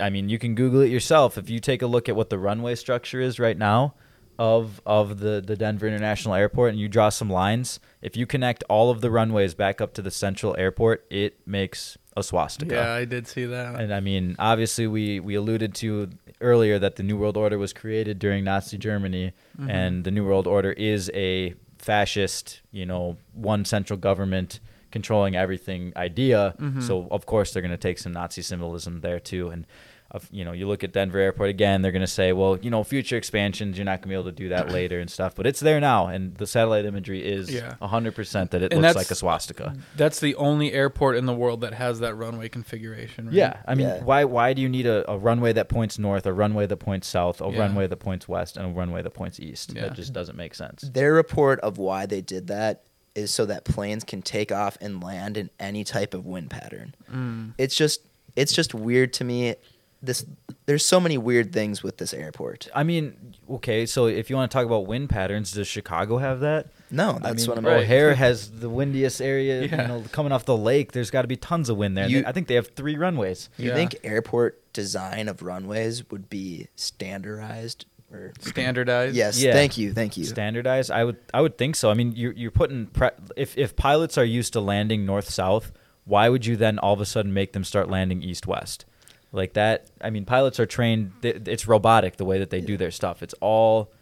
I 0.00 0.08
mean, 0.08 0.28
you 0.28 0.38
can 0.38 0.54
Google 0.54 0.80
it 0.80 0.88
yourself. 0.90 1.36
If 1.36 1.50
you 1.50 1.58
take 1.60 1.82
a 1.82 1.86
look 1.86 2.08
at 2.08 2.16
what 2.16 2.30
the 2.30 2.38
runway 2.38 2.74
structure 2.74 3.20
is 3.20 3.38
right 3.38 3.58
now 3.58 3.94
of 4.38 4.80
of 4.86 5.18
the 5.20 5.42
the 5.44 5.56
Denver 5.56 5.86
International 5.88 6.34
Airport, 6.34 6.70
and 6.70 6.78
you 6.80 6.88
draw 6.88 7.08
some 7.08 7.30
lines, 7.30 7.80
if 8.02 8.16
you 8.16 8.26
connect 8.26 8.62
all 8.68 8.90
of 8.90 9.00
the 9.00 9.10
runways 9.10 9.54
back 9.54 9.80
up 9.80 9.92
to 9.94 10.02
the 10.02 10.10
central 10.10 10.54
airport, 10.58 11.04
it 11.10 11.38
makes 11.46 11.98
a 12.16 12.22
swastika. 12.22 12.74
yeah 12.74 12.92
i 12.92 13.04
did 13.04 13.26
see 13.28 13.44
that 13.46 13.80
And 13.80 13.92
I 13.94 14.00
mean, 14.00 14.34
obviously, 14.38 14.86
we 14.86 15.20
we 15.20 15.34
alluded 15.36 15.74
to 15.76 16.10
earlier 16.40 16.78
that 16.78 16.96
the 16.96 17.02
New 17.02 17.16
World 17.16 17.36
Order 17.36 17.58
was 17.58 17.72
created 17.72 18.18
during 18.18 18.44
Nazi 18.44 18.78
Germany, 18.78 19.32
Mhm. 19.60 19.70
and 19.70 20.04
the 20.04 20.10
New 20.10 20.24
World 20.24 20.46
Order 20.46 20.72
is 20.72 21.10
a 21.14 21.54
fascist, 21.78 22.60
you 22.72 22.84
know, 22.86 23.16
one 23.34 23.64
central 23.64 23.96
government 23.98 24.60
controlling 24.90 25.34
everything 25.36 25.92
idea. 25.96 26.54
Mhm. 26.58 26.82
So 26.82 27.08
of 27.10 27.26
course 27.26 27.52
they're 27.52 27.62
going 27.68 27.70
to 27.80 27.86
take 27.88 27.98
some 27.98 28.12
Nazi 28.12 28.42
symbolism 28.42 29.00
there 29.00 29.20
too, 29.20 29.48
and. 29.50 29.66
Of, 30.10 30.26
you 30.32 30.42
know, 30.42 30.52
you 30.52 30.66
look 30.66 30.82
at 30.84 30.92
Denver 30.94 31.18
Airport 31.18 31.50
again. 31.50 31.82
They're 31.82 31.92
going 31.92 32.00
to 32.00 32.06
say, 32.06 32.32
"Well, 32.32 32.58
you 32.62 32.70
know, 32.70 32.82
future 32.82 33.18
expansions, 33.18 33.76
you're 33.76 33.84
not 33.84 33.96
going 34.00 34.04
to 34.04 34.08
be 34.08 34.14
able 34.14 34.24
to 34.24 34.32
do 34.32 34.48
that 34.48 34.70
later 34.72 35.00
and 35.00 35.10
stuff." 35.10 35.34
But 35.34 35.46
it's 35.46 35.60
there 35.60 35.80
now, 35.80 36.06
and 36.06 36.34
the 36.36 36.46
satellite 36.46 36.86
imagery 36.86 37.22
is 37.22 37.52
Yeah. 37.52 37.74
hundred 37.82 38.14
percent 38.14 38.52
that 38.52 38.62
it 38.62 38.72
And 38.72 38.80
looks 38.80 38.94
like 38.96 39.10
a 39.10 39.14
swastika. 39.14 39.76
that's 39.96 40.18
the 40.18 40.34
only 40.36 40.72
airport 40.72 41.18
in 41.18 41.26
the 41.26 41.34
world 41.34 41.60
that 41.60 41.74
has 41.74 42.00
that 42.00 42.14
runway 42.14 42.48
configuration 42.48 43.26
right? 43.26 43.34
Yeah, 43.34 43.56
I 43.66 43.74
mean, 43.74 43.86
Yeah. 43.86 44.02
why 44.02 44.24
why 44.24 44.54
do 44.54 44.62
you 44.62 44.68
need 44.70 44.86
a, 44.86 45.10
a 45.10 45.18
runway 45.18 45.52
that 45.52 45.68
points 45.68 45.98
north, 45.98 46.24
a 46.24 46.32
runway 46.32 46.64
that 46.66 46.78
points 46.78 47.06
south, 47.06 47.42
a 47.42 47.50
Yeah. 47.50 47.58
runway 47.58 47.86
that 47.86 47.98
points 47.98 48.26
west, 48.26 48.56
and 48.56 48.64
a 48.64 48.70
runway 48.70 49.02
that 49.02 49.12
points 49.12 49.38
east? 49.38 49.74
Yeah. 49.74 49.82
That 49.82 49.92
just 49.94 50.14
doesn't 50.14 50.38
make 50.38 50.54
sense. 50.54 50.88
Their 50.90 51.12
report 51.12 51.60
of 51.60 51.76
why 51.76 52.06
they 52.06 52.22
did 52.22 52.46
that 52.46 52.84
is 53.14 53.30
so 53.30 53.44
that 53.44 53.64
planes 53.64 54.04
can 54.04 54.22
take 54.22 54.50
off 54.50 54.78
and 54.80 55.02
land 55.02 55.36
in 55.36 55.50
any 55.60 55.84
type 55.84 56.14
of 56.14 56.24
wind 56.24 56.48
pattern. 56.48 56.94
Mm. 57.12 57.52
It's 57.58 57.74
just 57.76 58.00
it's 58.36 58.54
just 58.54 58.72
weird 58.72 59.12
to 59.12 59.24
me. 59.24 59.54
This 60.00 60.24
there's 60.66 60.84
so 60.84 61.00
many 61.00 61.18
weird 61.18 61.52
things 61.52 61.82
with 61.82 61.96
this 61.96 62.14
airport. 62.14 62.68
I 62.74 62.84
mean, 62.84 63.34
okay, 63.50 63.84
so 63.86 64.06
if 64.06 64.30
you 64.30 64.36
want 64.36 64.50
to 64.50 64.54
talk 64.56 64.64
about 64.64 64.86
wind 64.86 65.08
patterns, 65.08 65.50
does 65.52 65.66
Chicago 65.66 66.18
have 66.18 66.40
that? 66.40 66.68
No, 66.90 67.16
I 67.16 67.18
that's 67.32 67.42
mean, 67.42 67.48
what 67.48 67.58
I'm. 67.58 67.66
Right. 67.66 67.82
O'Hare 67.82 68.14
has 68.14 68.50
the 68.60 68.68
windiest 68.70 69.20
area. 69.20 69.62
Yeah. 69.64 69.82
You 69.82 69.88
know, 69.88 70.04
coming 70.12 70.30
off 70.30 70.44
the 70.44 70.56
lake, 70.56 70.92
there's 70.92 71.10
got 71.10 71.22
to 71.22 71.28
be 71.28 71.36
tons 71.36 71.68
of 71.68 71.76
wind 71.78 71.96
there. 71.96 72.08
You- 72.08 72.22
I 72.26 72.32
think 72.32 72.46
they 72.46 72.54
have 72.54 72.68
three 72.68 72.96
runways. 72.96 73.48
You 73.58 73.70
Yeah. 73.70 73.74
think 73.74 73.96
airport 74.04 74.72
design 74.72 75.26
of 75.28 75.42
runways 75.42 76.08
would 76.10 76.30
be 76.30 76.68
standardized 76.76 77.86
or 78.12 78.32
standardized 78.40 79.16
Yes, 79.16 79.42
Yeah. 79.42 79.52
thank 79.52 79.76
you, 79.76 79.92
thank 79.92 80.16
you. 80.16 80.24
Standardized? 80.24 80.90
I 80.90 81.04
would 81.04 81.16
I 81.34 81.40
would 81.40 81.58
think 81.58 81.74
so. 81.76 81.90
I 81.90 81.94
mean, 81.94 82.12
you're 82.14 82.32
you're 82.32 82.50
putting 82.52 82.86
pre- 82.86 83.10
if 83.36 83.56
if 83.58 83.74
pilots 83.76 84.16
are 84.16 84.24
used 84.24 84.52
to 84.52 84.60
landing 84.60 85.04
north 85.04 85.28
south, 85.30 85.72
why 86.04 86.28
would 86.28 86.46
you 86.46 86.56
then 86.56 86.78
all 86.78 86.94
of 86.94 87.00
a 87.00 87.06
sudden 87.06 87.32
make 87.34 87.52
them 87.52 87.64
start 87.64 87.90
landing 87.90 88.22
east 88.22 88.46
west? 88.46 88.84
Like 89.32 89.52
that. 89.54 89.90
I 90.00 90.10
mean, 90.10 90.24
pilots 90.24 90.58
are 90.58 90.66
trained. 90.66 91.12
It's 91.22 91.66
robotic 91.68 92.16
the 92.16 92.24
way 92.24 92.38
that 92.38 92.50
they 92.50 92.60
do 92.62 92.76
their 92.76 92.90
stuff. 92.90 93.22
It's 93.22 93.34
all 93.40 93.92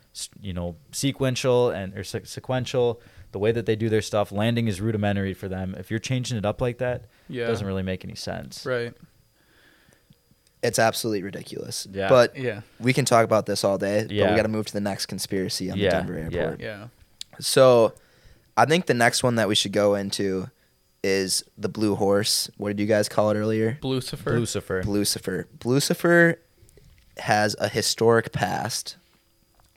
you 0.40 0.52
know 0.52 0.76
sequential 0.92 1.70
and 1.70 1.96
or 1.98 2.04
se- 2.04 2.24
sequential. 2.24 3.00
The 3.32 3.38
way 3.40 3.50
that 3.52 3.66
they 3.66 3.76
do 3.76 3.88
their 3.88 4.02
stuff, 4.02 4.30
landing 4.32 4.68
is 4.68 4.80
rudimentary 4.80 5.34
for 5.34 5.48
them. 5.48 5.74
If 5.76 5.90
you're 5.90 5.98
changing 5.98 6.38
it 6.38 6.46
up 6.46 6.60
like 6.60 6.78
that, 6.78 7.06
yeah 7.28 7.44
it 7.44 7.48
doesn't 7.48 7.66
really 7.66 7.82
make 7.82 8.04
any 8.04 8.14
sense. 8.14 8.64
right 8.64 8.94
It's 10.62 10.78
absolutely 10.78 11.22
ridiculous. 11.22 11.86
Yeah. 11.90 12.08
But 12.08 12.36
yeah 12.36 12.60
we 12.80 12.92
can 12.92 13.04
talk 13.04 13.24
about 13.24 13.46
this 13.46 13.64
all 13.64 13.78
day. 13.78 14.02
But 14.02 14.10
Yeah. 14.12 14.30
we 14.30 14.36
got 14.36 14.42
to 14.44 14.48
move 14.48 14.66
to 14.66 14.72
the 14.72 14.80
next 14.80 15.06
conspiracy 15.06 15.70
on 15.70 15.76
Yeah, 15.76 15.90
the 15.90 15.96
Denver 15.96 16.14
airport 16.14 16.32
yeah. 16.34 16.40
airport. 16.40 16.60
yeah 16.60 16.86
So, 17.40 17.92
I 18.56 18.64
think 18.64 18.86
the 18.86 18.94
next 18.94 19.22
one 19.22 19.34
that 19.34 19.48
we 19.48 19.54
should 19.54 19.72
go 19.72 19.94
into 19.96 20.48
is 21.06 21.44
the 21.56 21.68
Blue 21.68 21.94
Horse. 21.94 22.50
What 22.56 22.68
did 22.70 22.80
you 22.80 22.86
guys 22.86 23.08
call 23.08 23.30
it 23.30 23.36
earlier? 23.36 23.78
Blucifer 23.80 24.32
Blucifer. 24.38 24.82
Blucifer. 24.84 25.44
Blucifer 25.58 26.36
has 27.18 27.54
a 27.60 27.68
historic 27.68 28.32
past. 28.32 28.96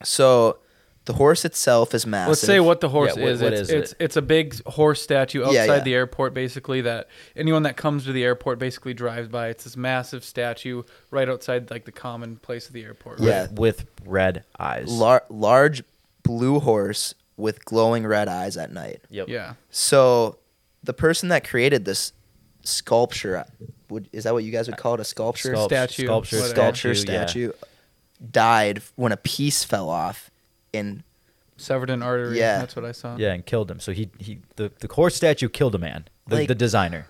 So, 0.03 0.57
the 1.05 1.13
horse 1.13 1.43
itself 1.45 1.93
is 1.93 2.05
massive. 2.05 2.29
Let's 2.29 2.41
say 2.41 2.59
what 2.59 2.81
the 2.81 2.89
horse 2.89 3.15
Yeah, 3.15 3.23
what- 3.23 3.31
is. 3.31 3.41
what 3.41 3.53
it's, 3.53 3.61
is 3.61 3.69
it's 3.69 3.91
it? 3.93 3.97
it's 3.99 4.15
a 4.17 4.21
big 4.21 4.63
horse 4.65 5.01
statue 5.01 5.41
outside 5.41 5.53
Yeah, 5.53 5.65
yeah. 5.75 5.79
the 5.79 5.93
airport, 5.93 6.33
basically. 6.33 6.81
That 6.81 7.07
anyone 7.35 7.63
that 7.63 7.77
comes 7.77 8.05
to 8.05 8.11
the 8.11 8.23
airport 8.23 8.59
basically 8.59 8.93
drives 8.93 9.27
by. 9.27 9.49
It's 9.49 9.63
this 9.63 9.77
massive 9.77 10.23
statue 10.23 10.83
right 11.11 11.27
outside 11.29 11.69
like 11.71 11.85
the 11.85 11.91
common 11.91 12.37
place 12.37 12.67
of 12.67 12.73
the 12.73 12.83
airport. 12.83 13.19
Yeah. 13.19 13.43
With, 13.43 13.59
with 13.59 13.85
red 14.05 14.43
eyes. 14.59 14.91
Lar- 14.91 15.25
large 15.29 15.83
blue 16.23 16.59
horse 16.59 17.13
with 17.37 17.63
glowing 17.65 18.05
red 18.05 18.27
eyes 18.27 18.57
at 18.57 18.71
night. 18.71 19.01
Yep. 19.09 19.29
Yeah. 19.29 19.53
So, 19.69 20.38
the 20.83 20.93
person 20.93 21.29
that 21.29 21.47
created 21.47 21.85
this 21.85 22.13
sculpture, 22.63 23.45
would 23.89 24.09
is 24.11 24.23
that 24.25 24.33
what 24.33 24.43
you 24.43 24.51
guys 24.51 24.67
would 24.67 24.77
call 24.77 24.93
it? 24.95 24.99
A 24.99 25.03
sculpture? 25.05 25.53
Sculpt- 25.53 25.65
Statue, 25.65 26.05
Sculpture. 26.05 26.35
whatever. 26.37 26.55
sculpture 26.55 26.95
statue, 26.95 27.13
yeah. 27.13 27.25
statue 27.25 27.51
died 28.31 28.81
when 28.95 29.11
a 29.11 29.17
piece 29.17 29.63
fell 29.63 29.89
off 29.89 30.29
in 30.73 31.03
Severed 31.57 31.89
an 31.89 32.01
artery. 32.01 32.37
Yeah. 32.39 32.59
That's 32.59 32.75
what 32.75 32.85
I 32.85 32.93
saw. 32.93 33.17
Yeah, 33.17 33.33
and 33.33 33.45
killed 33.45 33.69
him. 33.69 33.79
So 33.81 33.91
he 33.91 34.09
he 34.17 34.39
the, 34.55 34.71
the 34.79 34.87
horse 34.93 35.15
statue 35.15 35.49
killed 35.49 35.75
a 35.75 35.77
man. 35.77 36.05
The, 36.27 36.35
Like- 36.37 36.47
the 36.47 36.55
designer. 36.55 37.07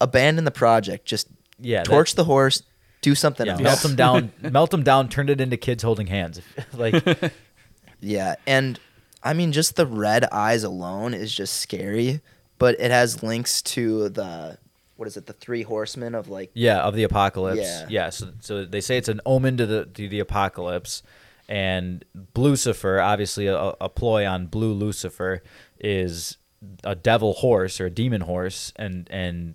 abandon 0.00 0.44
the 0.44 0.50
project 0.50 1.04
just 1.06 1.28
Yeah. 1.60 1.78
that- 1.78 1.84
torch 1.86 2.14
the 2.14 2.24
horse 2.24 2.62
do 3.02 3.14
something 3.14 3.46
yeah, 3.46 3.52
else 3.52 3.62
melt 3.62 3.84
him 3.84 3.96
down. 4.04 4.32
melt 4.40 4.72
him 4.74 4.82
down. 4.82 5.08
Turned 5.10 5.28
it 5.30 5.40
into 5.40 5.56
kids 5.58 5.82
holding 5.82 6.06
hands. 6.06 6.40
like 6.74 7.04
yeah 8.00 8.34
and 8.46 8.78
i 9.22 9.32
mean 9.32 9.52
just 9.52 9.76
the 9.76 9.86
red 9.86 10.24
eyes 10.32 10.62
alone 10.64 11.14
is 11.14 11.34
just 11.34 11.56
scary 11.60 12.20
but 12.58 12.80
it 12.80 12.90
has 12.90 13.22
links 13.22 13.62
to 13.62 14.08
the 14.08 14.58
what 14.96 15.06
is 15.06 15.16
it 15.16 15.26
the 15.26 15.32
three 15.32 15.62
horsemen 15.62 16.14
of 16.14 16.28
like 16.28 16.50
yeah, 16.54 16.80
of 16.80 16.94
the 16.94 17.02
apocalypse. 17.02 17.58
Yeah. 17.60 17.86
Yeah. 17.88 18.10
so 18.10 18.32
so 18.40 18.64
they 18.64 18.80
say 18.80 18.96
it's 18.96 19.08
an 19.08 19.20
omen 19.26 19.56
to 19.58 19.66
the 19.66 19.86
to 19.86 20.08
the 20.08 20.20
apocalypse, 20.20 21.02
and 21.48 22.04
Blucifer, 22.34 23.02
obviously 23.02 23.46
a, 23.46 23.74
a 23.80 23.88
ploy 23.88 24.26
on 24.26 24.46
blue 24.46 24.72
Lucifer, 24.72 25.42
is 25.78 26.38
a 26.82 26.94
devil 26.94 27.34
horse 27.34 27.80
or 27.80 27.86
a 27.86 27.90
demon 27.90 28.22
horse, 28.22 28.72
and 28.76 29.06
and 29.10 29.54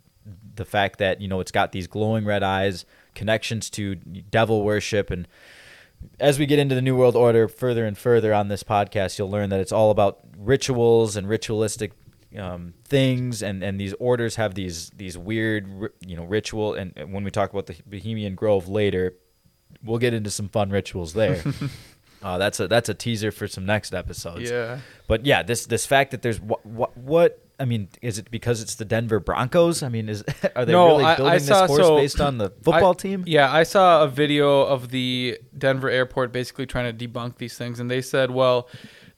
the 0.55 0.65
fact 0.65 0.99
that 0.99 1.21
you 1.21 1.27
know 1.27 1.39
it's 1.39 1.51
got 1.51 1.71
these 1.71 1.87
glowing 1.87 2.25
red 2.25 2.43
eyes, 2.43 2.85
connections 3.15 3.69
to 3.71 3.95
devil 3.95 4.63
worship, 4.63 5.09
and 5.09 5.27
as 6.19 6.39
we 6.39 6.45
get 6.45 6.59
into 6.59 6.75
the 6.75 6.81
New 6.81 6.95
World 6.95 7.15
Order 7.15 7.47
further 7.47 7.85
and 7.85 7.97
further 7.97 8.33
on 8.33 8.47
this 8.47 8.63
podcast, 8.63 9.17
you'll 9.17 9.29
learn 9.29 9.49
that 9.49 9.59
it's 9.59 9.71
all 9.71 9.91
about 9.91 10.19
rituals 10.37 11.15
and 11.15 11.27
ritualistic 11.27 11.93
um, 12.37 12.73
things 12.85 13.41
and, 13.43 13.63
and 13.63 13.79
these 13.79 13.93
orders 13.99 14.35
have 14.35 14.55
these 14.55 14.89
these 14.91 15.17
weird 15.17 15.67
you 16.05 16.15
know 16.15 16.23
ritual 16.23 16.73
and 16.73 16.93
when 17.11 17.23
we 17.23 17.31
talk 17.31 17.51
about 17.51 17.65
the 17.65 17.75
Bohemian 17.85 18.35
Grove 18.35 18.67
later, 18.67 19.15
we'll 19.83 19.99
get 19.99 20.13
into 20.13 20.29
some 20.29 20.47
fun 20.49 20.69
rituals 20.69 21.13
there. 21.13 21.43
uh, 22.23 22.37
that's 22.37 22.59
a 22.59 22.67
that's 22.67 22.89
a 22.89 22.93
teaser 22.93 23.31
for 23.31 23.47
some 23.47 23.65
next 23.65 23.93
episodes. 23.93 24.49
Yeah. 24.49 24.79
But 25.07 25.25
yeah, 25.25 25.43
this 25.43 25.65
this 25.65 25.85
fact 25.85 26.11
that 26.11 26.21
there's 26.21 26.39
what 26.39 26.65
what 26.65 26.95
what 26.97 27.45
I 27.59 27.65
mean, 27.65 27.89
is 28.01 28.17
it 28.17 28.31
because 28.31 28.59
it's 28.63 28.73
the 28.75 28.85
Denver 28.85 29.19
Broncos? 29.19 29.83
I 29.83 29.89
mean, 29.89 30.09
is 30.09 30.23
are 30.55 30.65
they 30.65 30.71
No, 30.71 30.87
really 30.97 31.03
building 31.15 31.25
I 31.27 31.37
this 31.37 31.47
saw- 31.47 31.67
horse 31.67 31.81
so- 31.85 31.95
based 31.97 32.19
on 32.19 32.37
the 32.39 32.49
football 32.49 32.91
I- 32.91 33.01
team? 33.01 33.23
Yeah, 33.27 33.53
I 33.53 33.63
saw 33.63 34.03
a 34.03 34.07
video 34.07 34.61
of 34.61 34.89
the 34.89 35.37
Denver 35.55 35.87
airport 35.89 36.31
basically 36.31 36.65
trying 36.65 36.95
to 36.97 37.07
debunk 37.07 37.37
these 37.37 37.57
things, 37.57 37.79
and 37.79 37.91
they 37.91 38.01
said, 38.01 38.31
well, 38.31 38.67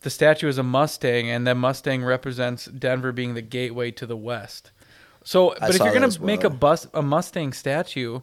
the 0.03 0.09
statue 0.09 0.47
is 0.47 0.57
a 0.57 0.63
Mustang, 0.63 1.29
and 1.29 1.47
that 1.47 1.55
Mustang 1.55 2.03
represents 2.03 2.65
Denver 2.65 3.11
being 3.11 3.33
the 3.33 3.41
gateway 3.41 3.91
to 3.91 4.05
the 4.05 4.17
West. 4.17 4.71
So, 5.23 5.53
I 5.55 5.59
but 5.59 5.69
if 5.75 5.79
you're 5.79 5.93
gonna 5.93 6.07
as 6.07 6.19
make 6.19 6.43
a 6.43 6.49
bus 6.49 6.87
a 6.93 7.01
Mustang 7.01 7.53
statue, 7.53 8.19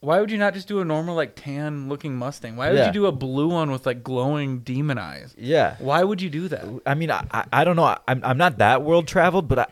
why 0.00 0.20
would 0.20 0.30
you 0.30 0.38
not 0.38 0.52
just 0.54 0.68
do 0.68 0.80
a 0.80 0.84
normal 0.84 1.14
like 1.14 1.34
tan 1.36 1.88
looking 1.88 2.14
Mustang? 2.16 2.56
Why 2.56 2.68
would 2.70 2.78
Yeah. 2.78 2.86
you 2.86 2.92
do 2.92 3.06
a 3.06 3.12
blue 3.12 3.48
one 3.48 3.70
with 3.70 3.86
like 3.86 4.02
glowing 4.04 4.58
demon 4.60 4.98
eyes? 4.98 5.34
Yeah. 5.38 5.76
Why 5.78 6.02
would 6.04 6.20
you 6.20 6.28
do 6.28 6.48
that? 6.48 6.64
I 6.84 6.94
mean, 6.94 7.10
I, 7.10 7.24
I, 7.30 7.44
I 7.52 7.64
don't 7.64 7.76
know. 7.76 7.96
I'm, 8.06 8.22
I'm 8.24 8.36
not 8.36 8.58
that 8.58 8.82
world 8.82 9.06
traveled, 9.08 9.48
but 9.48 9.58
I, 9.60 9.66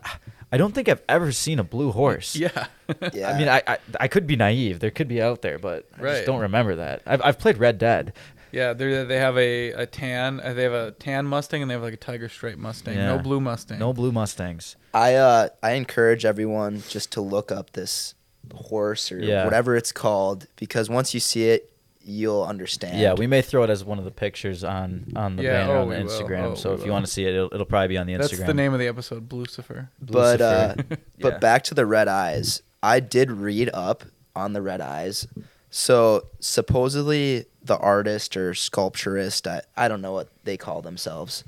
I 0.53 0.57
don't 0.57 0.73
think 0.75 0.89
I've 0.89 1.03
ever 1.09 1.33
seen 1.33 1.59
a 1.59 1.65
blue 1.65 1.93
horse. 1.93 2.35
Yeah. 2.37 2.67
Yeah. 3.13 3.31
I 3.31 3.39
mean, 3.39 3.49
I, 3.49 3.63
I, 3.69 3.79
I 4.01 4.09
could 4.09 4.27
be 4.27 4.35
naive. 4.35 4.81
There 4.81 4.91
could 4.91 5.07
be 5.07 5.23
out 5.23 5.43
there, 5.43 5.61
but 5.61 5.87
I 5.97 6.03
Right. 6.03 6.13
just 6.15 6.27
don't 6.27 6.41
remember 6.41 6.75
that. 6.75 7.03
I've, 7.07 7.23
I've 7.25 7.39
played 7.39 7.57
Red 7.59 7.79
Dead. 7.79 8.13
Yeah, 8.53 8.73
they 8.73 9.05
they 9.05 9.17
have 9.19 9.37
a, 9.39 9.71
a 9.73 9.87
tan 9.87 10.41
uh, 10.41 10.53
they 10.55 10.63
have 10.65 10.73
a 10.73 10.91
tan 10.93 11.27
Mustang 11.27 11.63
and 11.63 11.71
they 11.71 11.75
have 11.75 11.83
like 11.83 11.95
a 11.95 11.99
tiger 11.99 12.29
stripe 12.29 12.59
Mustang. 12.59 12.97
Yeah. 12.97 13.07
No 13.17 13.19
blue 13.19 13.41
Mustang. 13.41 13.79
No 13.79 13.93
blue 13.93 14.13
Mustangs. 14.13 14.77
I 14.93 15.15
uh 15.15 15.49
I 15.63 15.73
encourage 15.73 16.25
everyone 16.25 16.83
just 16.89 17.13
to 17.13 17.21
look 17.21 17.53
up 17.53 17.71
this 17.73 18.15
horse 18.53 19.13
or 19.13 19.19
Yeah. 19.21 19.45
whatever 19.45 19.77
it's 19.77 19.93
called 19.93 20.47
because 20.57 20.89
once 20.91 21.15
you 21.15 21.21
see 21.21 21.45
it, 21.51 21.73
you'll 22.03 22.43
understand. 22.45 22.99
Yeah, 22.99 23.13
we 23.15 23.27
may 23.27 23.43
throw 23.43 23.63
it 23.63 23.71
as 23.71 23.85
one 23.85 23.99
of 23.99 24.05
the 24.05 24.11
pictures 24.11 24.65
on 24.65 25.13
on 25.15 25.37
the 25.37 25.45
Yeah, 25.45 25.53
banner 25.67 25.73
oh, 25.77 25.83
on 25.83 25.89
the 25.91 25.97
we 25.99 26.03
will. 26.05 26.11
Instagram. 26.11 26.43
Oh, 26.53 26.55
so 26.55 26.71
we 26.71 26.75
if 26.77 26.81
you 26.81 26.87
will. 26.87 26.93
want 26.95 27.07
to 27.07 27.13
see 27.13 27.25
it, 27.25 27.35
it'll, 27.35 27.51
it'll 27.53 27.67
probably 27.67 27.89
be 27.89 27.99
on 27.99 28.07
the 28.07 28.15
Instagram. 28.15 28.19
That's 28.19 28.33
Instagram. 28.35 28.47
the 28.47 28.55
name 28.55 28.73
of 28.73 28.81
the 28.81 28.89
episode, 28.89 29.29
Blucifer. 29.29 29.89
But 30.01 30.41
uh 30.41 30.75
Blucifer. 30.75 30.99
but 31.21 31.33
Yeah. 31.35 31.39
back 31.39 31.65
to 31.65 31.75
the 31.75 31.87
red 31.87 32.09
eyes. 32.09 32.63
I 32.83 33.01
did 33.01 33.31
read 33.31 33.71
up 33.75 34.05
on 34.35 34.55
the 34.55 34.63
red 34.63 34.81
eyes. 34.81 35.27
So 35.71 36.27
supposedly 36.41 37.47
the 37.63 37.77
artist 37.79 38.37
or 38.37 38.55
sculpturist, 38.55 39.47
I, 39.47 39.63
I 39.77 39.89
don't 39.89 40.01
know 40.03 40.13
what 40.13 40.29
they 40.45 40.57
call 40.57 40.83
themselves, 40.83 41.45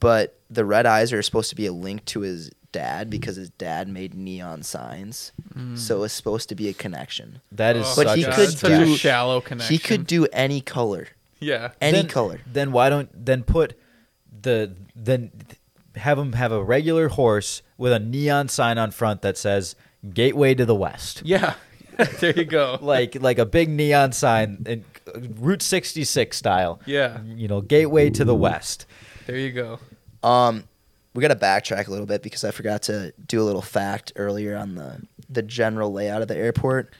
but 0.00 0.38
the 0.50 0.64
red 0.64 0.86
eyes 0.86 1.12
are 1.12 1.22
supposed 1.22 1.50
to 1.50 1.56
be 1.56 1.66
a 1.66 1.72
link 1.72 2.04
to 2.06 2.20
his 2.20 2.50
dad 2.72 3.08
because 3.10 3.36
his 3.36 3.50
dad 3.50 3.88
made 3.88 4.14
neon 4.14 4.62
signs. 4.62 5.32
Mm. 5.54 5.78
So 5.78 6.02
it's 6.02 6.14
supposed 6.14 6.48
to 6.50 6.54
be 6.54 6.68
a 6.68 6.72
connection. 6.72 7.40
that 7.52 7.76
is 7.76 7.86
Oh, 7.86 7.92
But 7.96 8.06
such 8.08 8.18
he 8.18 8.24
a 8.24 8.32
could 8.32 8.48
such 8.50 8.56
stretch. 8.58 8.88
a 8.88 8.96
shallow 8.96 9.40
connection. 9.40 9.72
He 9.74 9.78
could 9.78 10.06
do 10.06 10.26
any 10.32 10.60
color. 10.60 11.08
yeah. 11.40 11.70
Any 11.80 11.98
Then- 11.98 12.08
color. 12.08 12.40
Then 12.50 12.72
why 12.72 12.90
don't 12.90 13.10
then 13.26 13.42
put 13.44 13.78
the 14.42 14.74
then 14.96 15.30
have 15.96 16.18
him 16.18 16.32
have 16.32 16.50
a 16.52 16.62
regular 16.62 17.08
horse 17.08 17.62
with 17.78 17.92
a 17.92 17.98
neon 18.00 18.48
sign 18.48 18.78
on 18.78 18.90
front 18.90 19.22
that 19.22 19.38
says 19.38 19.76
"Gateway 20.12 20.54
to 20.54 20.64
the 20.66 20.74
West." 20.74 21.22
Yeah. 21.24 21.54
there 22.20 22.32
you 22.36 22.44
go. 22.44 22.78
like 22.82 23.20
like 23.20 23.38
a 23.38 23.46
big 23.46 23.68
neon 23.68 24.12
sign 24.12 24.64
in 24.66 24.84
Route 25.38 25.62
66 25.62 26.36
style. 26.36 26.80
Yeah. 26.86 27.20
You 27.22 27.48
know, 27.48 27.60
Gateway 27.60 28.10
to 28.10 28.24
the 28.24 28.34
West. 28.34 28.86
There 29.26 29.36
you 29.36 29.52
go. 29.52 29.78
Um, 30.22 30.64
we 31.14 31.22
got 31.22 31.28
to 31.28 31.36
backtrack 31.36 31.86
a 31.86 31.90
little 31.90 32.06
bit 32.06 32.22
because 32.22 32.44
I 32.44 32.50
forgot 32.50 32.82
to 32.84 33.12
do 33.26 33.40
a 33.40 33.44
little 33.44 33.62
fact 33.62 34.12
earlier 34.16 34.56
on 34.56 34.74
the 34.74 35.02
the 35.28 35.42
general 35.42 35.92
layout 35.92 36.22
of 36.22 36.28
the 36.28 36.36
airport. 36.36 36.92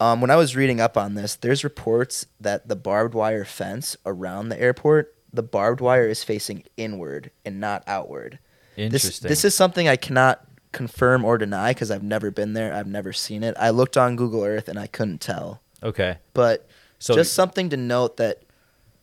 Um, 0.00 0.20
when 0.20 0.30
I 0.30 0.36
was 0.36 0.56
reading 0.56 0.80
up 0.80 0.96
on 0.96 1.14
this, 1.14 1.36
there's 1.36 1.62
reports 1.62 2.26
that 2.40 2.68
the 2.68 2.76
barbed 2.76 3.14
wire 3.14 3.44
fence 3.44 3.96
around 4.04 4.48
the 4.48 4.60
airport, 4.60 5.14
the 5.32 5.42
barbed 5.42 5.80
wire 5.80 6.08
is 6.08 6.24
facing 6.24 6.64
inward 6.76 7.30
and 7.44 7.60
not 7.60 7.84
outward. 7.86 8.38
This, 8.76 9.04
Interesting. 9.04 9.28
this 9.28 9.44
is 9.44 9.54
something 9.54 9.86
I 9.86 9.96
cannot 9.96 10.44
confirm 10.74 11.24
or 11.24 11.38
deny 11.38 11.70
because 11.70 11.90
I've 11.90 12.02
never 12.02 12.30
been 12.30 12.52
there. 12.52 12.74
I've 12.74 12.86
never 12.86 13.12
seen 13.12 13.42
it. 13.42 13.54
I 13.58 13.70
looked 13.70 13.96
on 13.96 14.16
Google 14.16 14.44
Earth 14.44 14.68
and 14.68 14.78
I 14.78 14.86
couldn't 14.86 15.20
tell. 15.20 15.62
okay. 15.82 16.18
But 16.34 16.68
So 16.98 17.14
just 17.14 17.32
something 17.32 17.70
to 17.70 17.76
note 17.76 18.18
that 18.18 18.42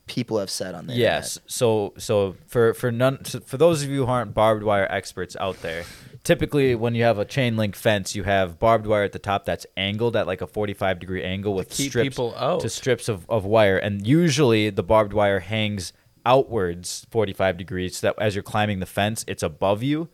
people 0.06 0.38
have 0.38 0.50
said 0.50 0.74
on 0.74 0.86
the 0.86 0.94
Yes. 0.94 1.38
So 1.46 1.94
so 1.96 2.36
for 2.46 2.74
for 2.74 2.92
none 2.92 3.24
so 3.24 3.40
for 3.40 3.56
those 3.56 3.82
of 3.82 3.88
you 3.90 4.04
who 4.04 4.10
aren't 4.10 4.34
barbed 4.34 4.62
wire 4.62 4.86
experts 4.90 5.36
out 5.40 5.62
there, 5.62 5.84
typically 6.24 6.74
when 6.74 6.94
you 6.94 7.04
have 7.04 7.18
a 7.18 7.24
chain 7.24 7.56
link 7.56 7.74
fence, 7.76 8.14
you 8.14 8.24
have 8.24 8.58
barbed 8.58 8.86
wire 8.86 9.04
at 9.04 9.12
the 9.12 9.18
top 9.18 9.44
that's 9.44 9.66
angled 9.76 10.16
at 10.16 10.26
like 10.26 10.40
a 10.40 10.46
45 10.46 10.98
degree 10.98 11.22
angle 11.22 11.54
with 11.54 11.70
keep 11.70 11.90
strips 11.90 12.08
people 12.08 12.34
out. 12.36 12.60
to 12.60 12.68
strips 12.68 13.08
of, 13.08 13.28
of 13.30 13.44
wire 13.44 13.78
and 13.78 14.06
usually 14.06 14.70
the 14.70 14.82
barbed 14.82 15.12
wire 15.12 15.40
hangs 15.40 15.92
outwards 16.26 17.06
45 17.10 17.56
degrees 17.56 17.96
so 17.98 18.08
that 18.08 18.22
as 18.22 18.34
you're 18.34 18.42
climbing 18.42 18.80
the 18.80 18.86
fence, 18.86 19.24
it's 19.26 19.42
above 19.42 19.82
you 19.82 20.08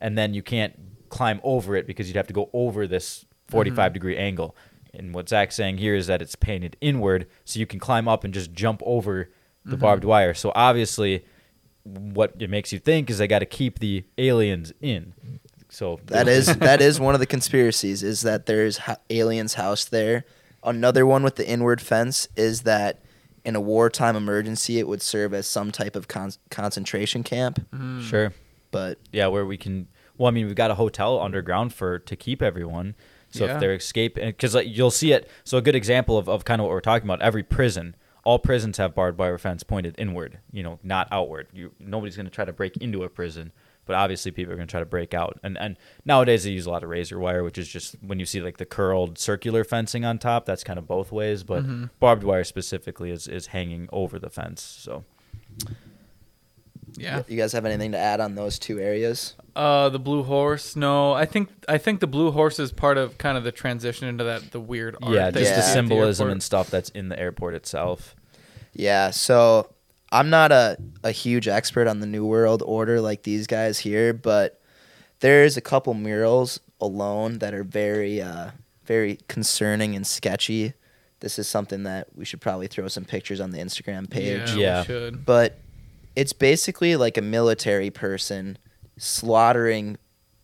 and 0.00 0.18
then 0.18 0.34
you 0.34 0.42
can't 0.42 0.91
climb 1.12 1.40
over 1.44 1.76
it 1.76 1.86
because 1.86 2.08
you'd 2.08 2.16
have 2.16 2.26
to 2.26 2.32
go 2.32 2.50
over 2.52 2.86
this 2.88 3.24
45 3.48 3.92
degree 3.92 4.16
angle. 4.16 4.56
And 4.94 5.14
what 5.14 5.28
Zach's 5.28 5.54
saying 5.54 5.78
here 5.78 5.94
is 5.94 6.06
that 6.08 6.20
it's 6.20 6.34
painted 6.34 6.76
inward, 6.80 7.26
so 7.44 7.60
you 7.60 7.66
can 7.66 7.78
climb 7.78 8.08
up 8.08 8.24
and 8.24 8.34
just 8.34 8.52
jump 8.52 8.82
over 8.84 9.30
the 9.64 9.76
barbed 9.76 10.04
wire. 10.04 10.34
So 10.34 10.50
obviously, 10.54 11.24
what 11.84 12.34
it 12.38 12.50
makes 12.50 12.72
you 12.72 12.78
think 12.78 13.08
is 13.10 13.18
they 13.18 13.26
got 13.28 13.38
to 13.40 13.46
keep 13.46 13.78
the 13.78 14.04
aliens 14.18 14.72
in. 14.80 15.14
So 15.70 16.00
That 16.06 16.28
is 16.28 16.46
that 16.58 16.80
is 16.82 17.00
one 17.00 17.14
of 17.14 17.20
the 17.20 17.26
conspiracies 17.26 18.02
is 18.02 18.22
that 18.22 18.46
there's 18.46 18.78
ho- 18.78 18.96
aliens 19.08 19.54
housed 19.54 19.90
there. 19.90 20.24
Another 20.64 21.06
one 21.06 21.22
with 21.22 21.36
the 21.36 21.48
inward 21.48 21.80
fence 21.80 22.28
is 22.36 22.62
that 22.62 23.00
in 23.44 23.56
a 23.56 23.60
wartime 23.60 24.14
emergency 24.14 24.78
it 24.78 24.86
would 24.86 25.00
serve 25.02 25.32
as 25.32 25.46
some 25.46 25.72
type 25.72 25.96
of 25.96 26.06
con- 26.08 26.32
concentration 26.50 27.22
camp. 27.22 27.64
Mm. 27.72 28.02
sure, 28.02 28.32
But 28.70 28.98
yeah, 29.12 29.28
where 29.28 29.46
we 29.46 29.56
can. 29.56 29.88
Well, 30.18 30.28
I 30.28 30.30
mean, 30.30 30.46
we've 30.46 30.54
got 30.54 30.70
a 30.70 30.74
hotel 30.76 31.20
underground 31.20 31.72
for 31.72 31.98
to 31.98 32.16
keep 32.16 32.42
everyone. 32.42 32.94
So 33.30 33.46
Yeah. 33.46 33.54
if 33.54 33.60
they're 33.60 33.74
escaping, 33.74 34.26
because 34.26 34.54
like, 34.54 34.66
you'll 34.68 34.90
see 34.90 35.12
it. 35.12 35.28
So 35.44 35.56
a 35.58 35.62
good 35.62 35.74
example 35.74 36.18
of, 36.18 36.28
of 36.28 36.44
kind 36.44 36.60
of 36.60 36.66
what 36.66 36.72
we're 36.72 36.80
talking 36.80 37.06
about. 37.06 37.22
Every 37.22 37.42
prison, 37.42 37.96
all 38.24 38.38
prisons 38.38 38.76
have 38.76 38.94
barbed 38.94 39.18
wire 39.18 39.38
fence 39.38 39.62
pointed 39.62 39.94
inward. 39.98 40.38
You 40.52 40.62
know, 40.62 40.78
not 40.82 41.08
outward. 41.10 41.48
You 41.52 41.72
nobody's 41.80 42.14
going 42.16 42.26
to 42.26 42.30
try 42.32 42.44
to 42.44 42.52
break 42.52 42.76
into 42.76 43.02
a 43.04 43.08
prison, 43.08 43.52
but 43.86 43.96
obviously 43.96 44.30
people 44.32 44.52
are 44.52 44.56
going 44.56 44.68
to 44.68 44.70
try 44.70 44.80
to 44.80 44.86
break 44.86 45.14
out. 45.14 45.40
And 45.42 45.56
and 45.56 45.78
nowadays 46.04 46.44
they 46.44 46.50
use 46.50 46.66
a 46.66 46.70
lot 46.70 46.82
of 46.84 46.90
razor 46.90 47.18
wire, 47.18 47.42
which 47.42 47.56
is 47.56 47.66
just 47.68 47.96
when 48.02 48.20
you 48.20 48.26
see 48.26 48.42
like 48.42 48.58
the 48.58 48.66
curled 48.66 49.16
circular 49.18 49.64
fencing 49.64 50.04
on 50.04 50.18
top. 50.18 50.44
That's 50.44 50.62
kind 50.62 50.78
of 50.78 50.86
both 50.86 51.10
ways, 51.10 51.42
but 51.42 51.64
Mhm. 51.64 51.88
barbed 52.00 52.24
wire 52.24 52.44
specifically 52.44 53.10
is 53.10 53.26
is 53.26 53.46
hanging 53.46 53.88
over 53.92 54.18
the 54.18 54.28
fence. 54.30 54.60
So 54.62 55.04
Yeah. 56.96 57.22
you 57.28 57.36
guys 57.36 57.52
have 57.52 57.64
anything 57.64 57.92
to 57.92 57.98
add 57.98 58.20
on 58.20 58.34
those 58.34 58.58
two 58.58 58.78
areas? 58.78 59.34
Uh, 59.54 59.88
the 59.88 59.98
blue 59.98 60.22
horse. 60.22 60.76
No, 60.76 61.12
I 61.12 61.24
think 61.26 61.48
I 61.68 61.78
think 61.78 62.00
the 62.00 62.06
blue 62.06 62.30
horse 62.30 62.58
is 62.58 62.72
part 62.72 62.96
of 62.98 63.18
kind 63.18 63.36
of 63.36 63.44
the 63.44 63.52
transition 63.52 64.08
into 64.08 64.24
that 64.24 64.50
the 64.50 64.60
weird 64.60 64.96
art. 65.02 65.12
yeah, 65.14 65.30
just 65.30 65.50
you 65.50 65.56
the 65.56 65.62
symbolism 65.62 66.24
airport. 66.24 66.32
and 66.32 66.42
stuff 66.42 66.70
that's 66.70 66.88
in 66.90 67.08
the 67.08 67.18
airport 67.18 67.54
itself. 67.54 68.14
Yeah, 68.72 69.10
so 69.10 69.70
I'm 70.10 70.30
not 70.30 70.52
a, 70.52 70.78
a 71.04 71.10
huge 71.10 71.48
expert 71.48 71.86
on 71.86 72.00
the 72.00 72.06
New 72.06 72.24
World 72.24 72.62
Order 72.64 73.00
like 73.00 73.22
these 73.24 73.46
guys 73.46 73.78
here, 73.78 74.12
but 74.14 74.60
there's 75.20 75.56
a 75.56 75.60
couple 75.60 75.92
murals 75.94 76.58
alone 76.80 77.38
that 77.38 77.52
are 77.54 77.64
very 77.64 78.20
uh, 78.22 78.50
very 78.84 79.18
concerning 79.28 79.94
and 79.94 80.06
sketchy. 80.06 80.72
This 81.20 81.38
is 81.38 81.46
something 81.46 81.82
that 81.84 82.08
we 82.16 82.24
should 82.24 82.40
probably 82.40 82.66
throw 82.66 82.88
some 82.88 83.04
pictures 83.04 83.40
on 83.40 83.50
the 83.50 83.58
Instagram 83.58 84.10
page. 84.10 84.50
Yeah, 84.54 84.56
Yeah. 84.56 84.80
We 84.80 84.86
should. 84.86 85.24
But 85.26 85.58
it's 86.16 86.32
basically 86.32 86.96
like 86.96 87.16
a 87.16 87.22
military 87.22 87.90
person 87.90 88.58
slaughtering 88.98 89.96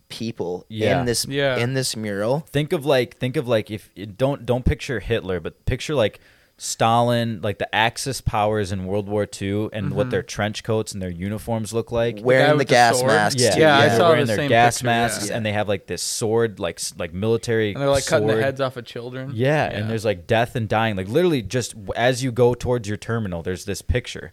people 0.09 0.65
Yeah. 0.69 1.01
in 1.01 1.07
this 1.07 1.27
Yeah. 1.27 1.57
in 1.59 1.75
this 1.75 1.95
mural. 1.97 2.47
Think 2.51 2.73
of 2.73 2.87
like 2.87 3.17
think 3.19 3.37
of 3.37 3.47
like 3.47 3.71
if 3.71 3.91
don't 4.17 4.47
don't 4.47 4.65
picture 4.65 5.01
Hitler, 5.01 5.39
but 5.41 5.65
picture 5.67 5.95
like 5.95 6.21
Stalin, 6.61 7.39
like 7.41 7.59
the 7.59 7.73
Axis 7.73 8.21
powers 8.21 8.73
in 8.73 8.85
World 8.85 9.09
War 9.09 9.29
II, 9.41 9.69
and 9.73 9.93
what 9.95 10.09
Mhm. 10.09 10.11
their 10.11 10.23
trench 10.25 10.65
coats 10.65 10.93
and 10.93 11.01
their 11.01 11.09
uniforms 11.11 11.73
look 11.73 11.93
like. 11.93 12.19
Wearing 12.21 12.53
the, 12.53 12.59
the 12.59 12.65
gas 12.65 12.99
sword? 12.99 13.13
masks. 13.13 13.41
Yeah, 13.41 13.51
too. 13.55 13.61
Yeah, 13.61 13.79
I 13.79 13.89
saw 13.97 14.09
wearing 14.09 14.23
the 14.23 14.27
their 14.27 14.37
same 14.39 14.49
gas 14.49 14.79
picture, 14.79 14.87
yeah. 14.91 15.01
masks, 15.03 15.31
and 15.31 15.47
they 15.47 15.53
have 15.53 15.69
like 15.69 15.87
this 15.87 16.03
sword, 16.03 16.59
like 16.59 16.81
like 16.99 17.13
military. 17.15 17.75
And 17.75 17.81
they're 17.81 17.89
like 17.91 18.07
cutting 18.07 18.27
the 18.27 18.43
heads 18.43 18.61
off 18.61 18.77
of 18.77 18.85
children. 18.87 19.31
Yeah, 19.35 19.67
and 19.67 19.89
there's 19.89 20.05
like 20.05 20.27
death 20.27 20.57
and 20.57 20.69
dying. 20.69 20.97
Like 20.97 21.09
literally, 21.09 21.43
just 21.43 21.75
as 21.95 22.25
you 22.25 22.33
go 22.33 22.55
towards 22.55 22.89
your 22.89 22.97
terminal, 22.97 23.43
there's 23.45 23.65
this 23.65 23.81
picture. 23.83 24.33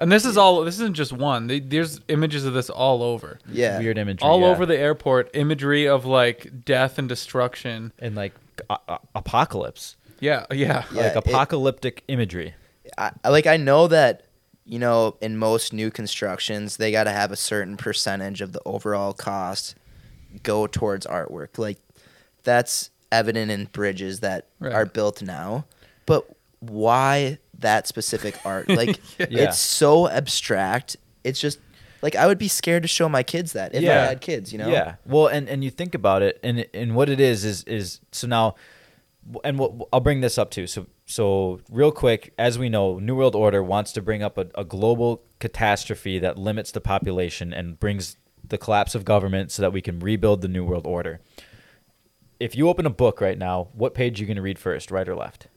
And 0.00 0.10
this 0.10 0.24
is 0.24 0.36
all. 0.36 0.64
This 0.64 0.74
isn't 0.76 0.94
just 0.94 1.12
one. 1.12 1.46
They, 1.46 1.60
there's 1.60 2.00
images 2.08 2.44
of 2.44 2.54
this 2.54 2.70
all 2.70 3.02
over, 3.02 3.38
Yeah. 3.50 3.78
Weird 3.78 3.98
imagery. 3.98 4.26
all 4.28 4.40
yeah. 4.40 4.46
over 4.46 4.66
the 4.66 4.76
airport. 4.78 5.30
Imagery 5.34 5.86
of 5.88 6.04
like 6.04 6.64
death 6.64 6.98
and 6.98 7.08
destruction. 7.08 7.92
and 7.98 8.14
like 8.16 8.32
a- 8.68 8.78
a- 8.88 8.98
apocalypse, 9.14 9.96
Yeah, 10.20 10.46
yeah. 10.50 10.84
Yeah, 10.92 11.02
like 11.02 11.12
it- 11.12 11.16
apocalyptic 11.16 12.02
imagery. 12.08 12.54
I, 12.98 13.10
I- 13.24 13.28
like 13.28 13.46
I 13.46 13.56
know 13.56 13.86
that 13.88 14.22
you 14.64 14.78
know 14.78 15.16
in 15.20 15.36
most 15.36 15.72
new 15.72 15.90
constructions 15.90 16.76
they 16.76 16.92
got 16.92 17.04
to 17.04 17.10
have 17.12 17.30
a 17.32 17.36
certain 17.36 17.76
percentage 17.76 18.40
of 18.40 18.52
the 18.52 18.60
overall 18.64 19.12
cost 19.12 19.74
go 20.42 20.66
towards 20.66 21.06
artwork. 21.06 21.58
Like 21.58 21.78
that's 22.44 22.90
evident 23.12 23.50
in 23.50 23.64
bridges 23.66 24.20
that 24.20 24.46
Right. 24.60 24.72
are 24.72 24.86
built 24.86 25.22
now. 25.22 25.64
But 26.06 26.26
why 26.60 27.38
that 27.60 27.86
specific 27.86 28.38
art? 28.44 28.68
Like 28.80 29.00
Yeah. 29.18 29.44
it's 29.48 29.58
so 29.58 30.08
abstract. 30.08 30.96
It's 31.24 31.40
just 31.40 31.58
like 32.02 32.16
I 32.16 32.26
would 32.26 32.38
be 32.38 32.48
scared 32.48 32.82
to 32.82 32.88
show 32.88 33.08
my 33.08 33.22
kids 33.22 33.52
that 33.52 33.74
if 33.74 33.82
I 33.82 34.06
had 34.06 34.20
kids, 34.20 34.52
you 34.52 34.58
know? 34.58 34.68
Yeah. 34.68 34.94
Well, 35.06 35.26
and 35.26 35.48
and 35.48 35.62
you 35.62 35.70
think 35.70 35.94
about 35.94 36.22
it, 36.22 36.38
and 36.42 36.66
and 36.74 36.94
what 36.94 37.08
it 37.08 37.20
is 37.20 37.44
is 37.44 37.62
is 37.64 38.00
so 38.12 38.26
now, 38.26 38.54
and 39.44 39.58
what 39.58 39.72
I'll 39.92 40.00
bring 40.00 40.20
this 40.20 40.38
up 40.38 40.50
too. 40.50 40.66
So 40.66 40.86
so 41.04 41.60
real 41.70 41.92
quick, 41.92 42.32
as 42.38 42.58
we 42.58 42.68
know, 42.68 42.98
New 42.98 43.16
World 43.16 43.34
Order 43.34 43.62
wants 43.62 43.92
to 43.92 44.00
bring 44.02 44.22
up 44.22 44.38
a, 44.38 44.46
a 44.54 44.64
global 44.64 45.22
catastrophe 45.40 46.18
that 46.20 46.38
limits 46.38 46.70
the 46.70 46.80
population 46.80 47.52
and 47.52 47.78
brings 47.78 48.16
the 48.48 48.56
collapse 48.58 48.94
of 48.94 49.04
government 49.04 49.50
so 49.52 49.60
that 49.62 49.72
we 49.72 49.82
can 49.82 49.98
rebuild 49.98 50.40
the 50.40 50.48
New 50.48 50.64
World 50.64 50.86
Order. 50.86 51.20
If 52.38 52.56
you 52.56 52.68
open 52.68 52.86
a 52.86 52.90
book 52.90 53.20
right 53.20 53.36
now, 53.36 53.68
what 53.74 53.92
page 53.92 54.18
are 54.18 54.22
you 54.22 54.26
going 54.26 54.36
to 54.36 54.42
read 54.42 54.58
first, 54.58 54.90
right 54.90 55.06
or 55.08 55.14
left? 55.14 55.48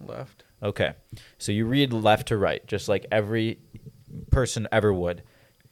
Left. 0.00 0.42
Okay. 0.62 0.94
So 1.38 1.52
you 1.52 1.66
read 1.66 1.92
left 1.92 2.28
to 2.28 2.36
right, 2.36 2.66
just 2.66 2.88
like 2.88 3.06
every 3.10 3.58
person 4.30 4.66
ever 4.72 4.92
would. 4.92 5.22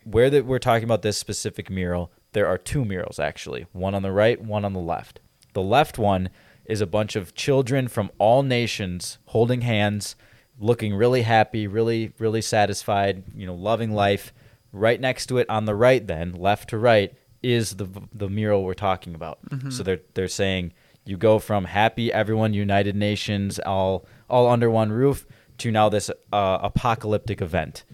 Where 0.05 0.29
that 0.31 0.45
we're 0.45 0.59
talking 0.59 0.85
about 0.85 1.03
this 1.03 1.17
specific 1.17 1.71
mural, 1.71 2.13
there 2.33 2.47
are 2.47 2.59
two 2.59 2.85
murals 2.85 3.19
actually, 3.19 3.67
one 3.73 3.95
on 3.95 4.03
the 4.03 4.13
right, 4.13 4.41
one 4.41 4.65
on 4.65 4.75
the 4.75 4.81
left. 4.81 5.21
The 5.55 5.63
left 5.63 5.99
one 5.99 6.29
is 6.67 6.81
a 6.81 6.87
bunch 6.87 7.17
of 7.17 7.35
children 7.35 7.89
from 7.89 8.11
all 8.19 8.43
nations 8.43 9.19
holding 9.27 9.63
hands, 9.63 10.17
looking 10.59 10.95
really 10.95 11.23
happy, 11.23 11.67
really 11.67 12.13
really 12.19 12.43
satisfied, 12.43 13.25
you 13.35 13.47
know, 13.47 13.55
loving 13.55 13.93
life. 13.93 14.33
Right 14.73 15.01
next 15.01 15.27
to 15.27 15.39
it 15.39 15.49
on 15.49 15.67
the 15.67 15.75
right 15.75 16.05
then, 16.05 16.33
left 16.33 16.71
to 16.71 16.79
right 16.79 17.15
is 17.43 17.77
the 17.77 17.87
the 18.13 18.29
mural 18.29 18.65
we're 18.65 18.75
talking 18.75 19.15
about. 19.15 19.39
Mm-hmm. 19.51 19.71
So 19.71 19.83
they're 19.83 20.01
they're 20.15 20.29
saying 20.29 20.73
you 21.05 21.17
go 21.17 21.39
from 21.39 21.67
happy 21.67 22.13
everyone 22.13 22.55
united 22.55 22.97
nations 22.97 23.59
all 23.61 24.07
all 24.29 24.49
under 24.49 24.71
one 24.71 24.91
roof 24.93 25.27
to 25.59 25.71
now 25.71 25.89
this 25.89 26.11
uh, 26.33 26.59
apocalyptic 26.63 27.41
event. 27.41 27.85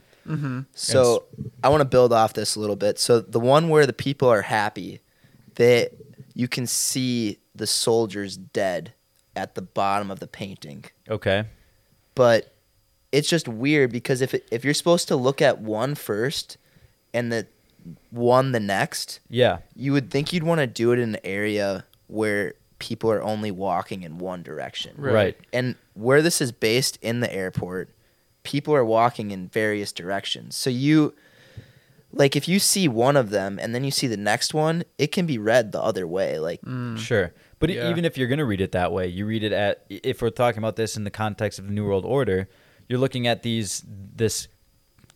So 0.75 1.25
I 1.65 1.69
want 1.71 1.81
to 1.81 1.85
build 1.85 2.13
off 2.13 2.35
this 2.35 2.55
a 2.55 2.61
little 2.61 2.77
bit. 2.77 3.01
So 3.01 3.19
the 3.21 3.41
one 3.41 3.69
where 3.69 3.85
the 3.85 3.93
people 3.93 4.29
are 4.29 4.43
happy, 4.43 5.01
that 5.57 5.91
you 6.35 6.47
can 6.47 6.69
see 6.69 7.39
the 7.57 7.67
soldiers 7.67 8.37
dead 8.37 8.93
at 9.35 9.57
the 9.57 9.63
bottom 9.63 10.09
of 10.09 10.21
the 10.21 10.29
painting. 10.29 10.85
Okay. 11.09 11.47
But 12.15 12.55
it's 13.11 13.29
just 13.29 13.49
weird 13.49 13.91
because 13.91 14.21
if 14.21 14.33
it, 14.35 14.47
if 14.53 14.65
you're 14.65 14.73
supposed 14.75 15.09
to 15.09 15.17
look 15.17 15.43
at 15.43 15.61
one 15.61 15.97
first 15.97 16.57
and 17.13 17.33
the 17.33 17.49
one 18.11 18.53
the 18.53 18.61
next, 18.61 19.19
Yeah. 19.29 19.59
you 19.75 19.93
would 19.93 20.11
think 20.13 20.33
you'd 20.33 20.45
want 20.45 20.61
to 20.61 20.67
do 20.69 20.93
it 20.93 21.01
in 21.01 21.15
an 21.17 21.21
area 21.25 21.85
where 22.07 22.55
people 22.81 23.13
are 23.13 23.23
only 23.23 23.53
walking 23.53 24.03
in 24.03 24.19
one 24.19 24.43
direction. 24.43 24.95
Right. 24.97 25.15
Right. 25.15 25.37
And 25.53 25.77
where 25.95 26.21
this 26.21 26.41
is 26.41 26.51
based 26.51 26.99
in 27.01 27.21
the 27.21 27.33
airport, 27.33 27.91
people 28.43 28.75
are 28.75 28.85
walking 28.85 29.31
in 29.31 29.47
various 29.49 29.93
directions. 29.93 30.57
So 30.57 30.71
you 30.71 31.15
like 32.13 32.35
if 32.35 32.49
you 32.49 32.59
see 32.59 32.89
one 32.89 33.17
of 33.17 33.31
them 33.31 33.61
and 33.61 33.73
then 33.73 33.85
you 33.85 33.93
see 33.93 34.09
the 34.09 34.17
next 34.17 34.53
one, 34.53 34.83
it 34.99 35.13
can 35.13 35.27
be 35.27 35.39
read 35.39 35.71
the 35.71 35.81
other 35.81 36.09
way. 36.09 36.41
Like 36.41 36.63
mm. 36.63 36.99
Sure. 36.99 37.33
But 37.61 37.71
Yeah. 37.71 37.91
even 37.91 38.05
if 38.05 38.19
you're 38.19 38.27
going 38.27 38.39
to 38.39 38.45
read 38.45 38.61
it 38.61 38.73
that 38.73 38.91
way, 38.91 39.07
you 39.07 39.27
read 39.27 39.45
it 39.45 39.53
at 39.53 39.85
if 39.89 40.21
we're 40.21 40.31
talking 40.31 40.59
about 40.59 40.75
this 40.75 40.97
in 40.97 41.05
the 41.05 41.11
context 41.11 41.61
of 41.61 41.67
the 41.69 41.73
New 41.73 41.87
World 41.87 42.05
Order, 42.05 42.49
you're 42.89 42.99
looking 42.99 43.29
at 43.29 43.43
these 43.43 43.85
this 43.87 44.49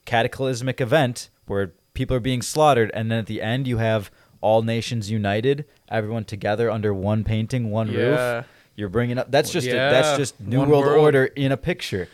cataclysmic 0.04 0.80
event 0.80 1.30
where 1.46 1.72
people 1.94 2.14
are 2.14 2.20
being 2.20 2.42
slaughtered 2.42 2.90
and 2.92 3.10
then 3.10 3.18
at 3.18 3.26
the 3.26 3.40
end 3.40 3.66
you 3.66 3.78
have 3.78 4.10
all 4.44 4.62
nations 4.62 5.10
united, 5.10 5.64
everyone 5.88 6.24
together 6.24 6.70
under 6.70 6.92
one 6.92 7.24
painting, 7.24 7.70
one 7.70 7.90
Yeah. 7.90 8.36
roof. 8.36 8.46
You're 8.76 8.88
bringing 8.88 9.18
up 9.18 9.30
that's 9.30 9.50
just 9.50 9.66
a, 9.68 9.72
that's 9.72 10.16
just 10.18 10.38
New 10.40 10.58
One 10.58 10.68
World, 10.68 10.84
world. 10.84 10.98
Order 11.04 11.24
in 11.36 11.50
a 11.52 11.56
picture. 11.56 12.08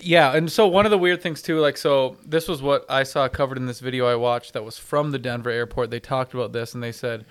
Yeah, 0.00 0.34
and 0.36 0.50
so 0.50 0.66
one 0.66 0.86
of 0.86 0.90
the 0.90 0.98
weird 0.98 1.20
things 1.22 1.42
too, 1.42 1.58
like 1.60 1.76
so 1.76 2.16
this 2.24 2.48
was 2.48 2.62
what 2.62 2.84
I 2.88 3.02
saw 3.02 3.28
covered 3.28 3.58
in 3.58 3.66
this 3.66 3.80
video 3.80 4.06
I 4.06 4.14
watched 4.16 4.52
that 4.54 4.64
was 4.64 4.78
from 4.78 5.10
the 5.10 5.18
Denver 5.18 5.50
airport. 5.50 5.90
They 5.90 6.00
talked 6.00 6.34
about 6.34 6.52
this 6.52 6.74
and 6.74 6.82
they 6.82 6.92
said, 6.92 7.24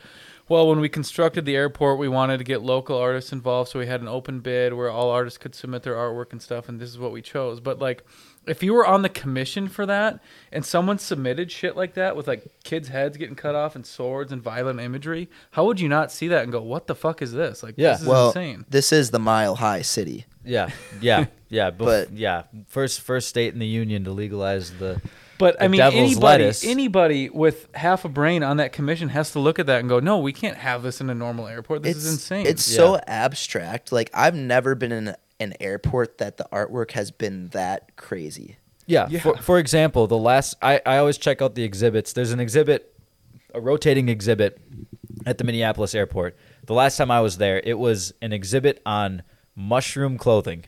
Well, 0.50 0.68
when 0.70 0.80
we 0.80 0.90
constructed 0.90 1.46
the 1.46 1.56
airport 1.56 1.98
we 1.98 2.08
wanted 2.08 2.38
to 2.38 2.44
get 2.44 2.62
local 2.62 2.98
artists 2.98 3.32
involved, 3.32 3.72
so 3.72 3.80
we 3.80 3.88
had 3.88 4.02
an 4.02 4.08
open 4.08 4.40
bid 4.42 4.74
where 4.74 4.90
all 4.92 5.10
artists 5.10 5.38
could 5.38 5.56
submit 5.56 5.84
their 5.84 5.96
artwork 5.96 6.32
and 6.32 6.42
stuff, 6.42 6.70
and 6.70 6.80
this 6.80 6.90
is 6.90 7.00
what 7.00 7.12
we 7.12 7.22
chose. 7.22 7.60
But 7.60 7.80
like 7.80 8.06
if 8.48 8.64
you 8.64 8.74
were 8.74 8.86
on 8.86 9.02
the 9.02 9.10
commission 9.10 9.68
for 9.68 9.86
that 9.86 10.20
and 10.52 10.66
someone 10.66 10.98
submitted 10.98 11.52
shit 11.52 11.76
like 11.76 11.94
that 11.96 12.16
with 12.16 12.28
like 12.28 12.46
kids' 12.64 12.88
heads 12.88 13.18
getting 13.18 13.36
cut 13.36 13.56
off 13.56 13.76
and 13.76 13.86
swords 13.86 14.32
and 14.32 14.42
violent 14.42 14.80
imagery, 14.80 15.30
how 15.52 15.66
would 15.66 15.80
you 15.80 15.90
not 15.90 16.12
see 16.12 16.28
that 16.30 16.44
and 16.44 16.52
go, 16.52 16.62
What 16.62 16.88
the 16.88 16.96
fuck 16.96 17.22
is 17.22 17.34
this? 17.34 17.64
Like 17.64 17.76
Yeah. 17.78 17.92
this 17.94 18.02
is 18.02 18.08
well, 18.08 18.28
insane. 18.30 18.66
this 18.70 18.92
is 18.92 19.12
the 19.12 19.20
mile 19.20 19.56
high 19.56 19.82
city. 19.82 20.26
Yeah. 20.46 20.70
Yeah. 21.02 21.26
Yeah, 21.50 21.72
bef- 21.72 21.78
But- 21.78 22.12
yeah, 22.14 22.44
first 22.68 23.02
first 23.02 23.28
state 23.28 23.54
in 23.54 23.60
the 23.60 23.68
union 23.68 24.04
to 24.06 24.12
legalize 24.12 24.72
the 24.80 25.02
But 25.38 25.62
I 25.62 25.68
mean, 25.68 25.82
anybody 25.82 26.16
lettuce. 26.44 26.66
anybody 26.66 27.30
with 27.30 27.68
half 27.76 28.06
a 28.06 28.10
brain 28.10 28.44
on 28.44 28.58
that 28.58 28.72
commission 28.74 29.10
has 29.10 29.32
to 29.32 29.40
look 29.40 29.60
at 29.60 29.66
that 29.68 29.80
and 29.82 29.88
go, 29.90 30.00
"No, 30.00 30.18
we 30.20 30.34
can't 30.34 30.58
have 30.58 30.82
this 30.84 31.00
in 31.00 31.10
a 31.10 31.14
normal 31.16 31.48
airport. 31.48 31.84
This 31.84 31.96
it's 31.98 32.06
is 32.06 32.12
insane." 32.14 32.48
It's 32.48 32.64
so 32.64 32.98
abstract. 33.06 33.92
Like 33.92 34.10
I've 34.14 34.34
never 34.36 34.74
been 34.74 34.92
in 34.92 35.16
an 35.40 35.54
airport 35.60 36.18
that 36.18 36.38
the 36.38 36.48
artwork 36.52 36.92
has 36.92 37.12
been 37.12 37.50
that 37.50 37.96
crazy. 37.96 38.58
Yeah. 38.86 39.08
Yeah. 39.10 39.20
For, 39.20 39.38
for 39.38 39.60
example, 39.60 40.08
the 40.08 40.18
last 40.18 40.56
I, 40.62 40.82
I 40.86 40.98
always 40.98 41.18
check 41.18 41.42
out 41.42 41.56
the 41.56 41.64
exhibits. 41.64 42.14
There's 42.14 42.32
an 42.32 42.40
exhibit, 42.40 42.94
a 43.54 43.62
rotating 43.62 44.10
exhibit 44.10 44.60
at 45.26 45.38
the 45.38 45.44
Minneapolis 45.44 45.94
airport. 45.94 46.38
The 46.66 46.74
last 46.74 46.98
time 46.98 47.12
I 47.12 47.22
was 47.22 47.38
there, 47.38 47.62
it 47.64 47.78
was 47.78 48.14
an 48.22 48.34
exhibit 48.34 48.82
on 48.86 49.24
mushroom 49.56 50.18
clothing. 50.18 50.66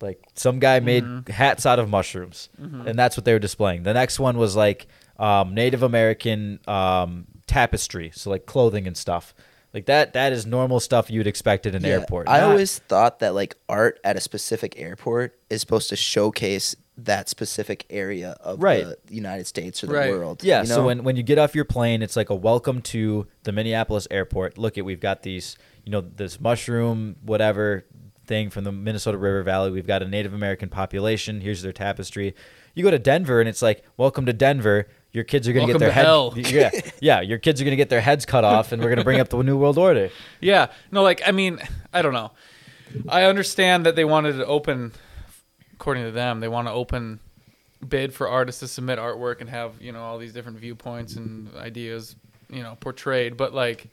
Like 0.00 0.20
some 0.34 0.58
guy 0.58 0.80
made 0.80 1.28
hats 1.28 1.64
out 1.64 1.78
of 1.78 1.88
mushrooms, 1.88 2.48
and 2.58 2.98
that's 2.98 3.16
what 3.16 3.24
they 3.24 3.32
were 3.32 3.38
displaying. 3.38 3.84
The 3.84 3.94
next 3.94 4.18
one 4.18 4.36
was 4.36 4.56
like 4.56 4.88
um, 5.16 5.54
Native 5.54 5.84
American 5.84 6.58
um, 6.66 7.26
tapestry, 7.46 8.10
so 8.12 8.28
like 8.30 8.44
clothing 8.44 8.88
and 8.88 8.96
stuff. 8.96 9.32
Like 9.74 9.86
that. 9.86 10.12
That 10.12 10.32
is 10.32 10.44
normal 10.44 10.80
stuff 10.80 11.10
you'd 11.10 11.26
expect 11.26 11.64
at 11.66 11.74
an 11.74 11.82
Yeah, 11.82 11.92
airport. 12.00 12.28
I 12.28 12.40
Not- 12.40 12.50
always 12.50 12.78
thought 12.78 13.20
that 13.20 13.34
like 13.34 13.56
art 13.68 13.98
at 14.04 14.16
a 14.16 14.20
specific 14.20 14.78
airport 14.78 15.38
is 15.48 15.60
supposed 15.60 15.88
to 15.88 15.96
showcase 15.96 16.76
that 16.98 17.30
specific 17.30 17.86
area 17.88 18.36
of 18.40 18.62
Right. 18.62 18.84
the 18.84 19.14
United 19.14 19.46
States 19.46 19.82
or 19.82 19.86
the 19.86 19.94
Right. 19.94 20.10
world. 20.10 20.44
Yeah, 20.44 20.60
you 20.60 20.66
so 20.66 20.76
know? 20.80 20.86
when, 20.86 21.04
when 21.04 21.16
you 21.16 21.22
get 21.22 21.38
off 21.38 21.54
your 21.54 21.64
plane, 21.64 22.02
it's 22.02 22.16
like 22.16 22.28
a 22.28 22.34
welcome 22.34 22.82
to 22.82 23.26
the 23.44 23.52
Minneapolis 23.52 24.06
airport. 24.10 24.58
Look 24.58 24.76
at 24.76 24.84
we've 24.84 25.00
got 25.00 25.22
these, 25.22 25.56
you 25.84 25.90
know, 25.92 26.02
this 26.02 26.38
mushroom 26.38 27.16
whatever 27.24 27.86
thing 28.26 28.50
from 28.50 28.64
the 28.64 28.72
Minnesota 28.72 29.16
River 29.16 29.42
Valley. 29.42 29.70
We've 29.70 29.86
got 29.86 30.02
a 30.02 30.06
Native 30.06 30.34
American 30.34 30.68
population. 30.68 31.40
Here's 31.40 31.62
their 31.62 31.72
tapestry. 31.72 32.34
You 32.74 32.84
go 32.84 32.90
to 32.90 32.98
Denver 32.98 33.40
and 33.40 33.48
it's 33.48 33.62
like, 33.62 33.82
welcome 33.96 34.26
to 34.26 34.32
Denver. 34.34 34.86
Your 35.12 35.24
kids 35.24 35.46
are 35.46 35.52
gonna 35.52 35.66
get 35.66 35.78
their 35.78 35.88
to 35.88 35.94
head, 35.94 36.04
hell. 36.06 36.32
yeah, 36.36 36.70
yeah. 37.00 37.20
Your 37.20 37.38
kids 37.38 37.60
are 37.60 37.64
gonna 37.64 37.76
get 37.76 37.90
their 37.90 38.00
heads 38.00 38.24
cut 38.24 38.44
off, 38.44 38.72
and 38.72 38.82
we're 38.82 38.88
gonna 38.88 39.04
bring 39.04 39.20
up 39.20 39.28
the 39.28 39.42
New 39.42 39.58
World 39.58 39.76
Order. 39.76 40.10
yeah, 40.40 40.68
no, 40.90 41.02
like 41.02 41.20
I 41.26 41.32
mean, 41.32 41.60
I 41.92 42.00
don't 42.00 42.14
know. 42.14 42.30
I 43.08 43.24
understand 43.24 43.84
that 43.86 43.94
they 43.94 44.04
wanted 44.04 44.38
to 44.38 44.46
open, 44.46 44.92
according 45.74 46.04
to 46.04 46.10
them, 46.10 46.40
they 46.40 46.48
want 46.48 46.66
to 46.68 46.72
open 46.72 47.20
bid 47.86 48.14
for 48.14 48.28
artists 48.28 48.60
to 48.60 48.68
submit 48.68 48.98
artwork 48.98 49.40
and 49.40 49.50
have 49.50 49.80
you 49.82 49.92
know 49.92 50.02
all 50.02 50.16
these 50.18 50.32
different 50.32 50.58
viewpoints 50.58 51.16
and 51.16 51.54
ideas, 51.56 52.16
you 52.48 52.62
know, 52.62 52.76
portrayed. 52.80 53.36
But 53.36 53.52
like, 53.52 53.88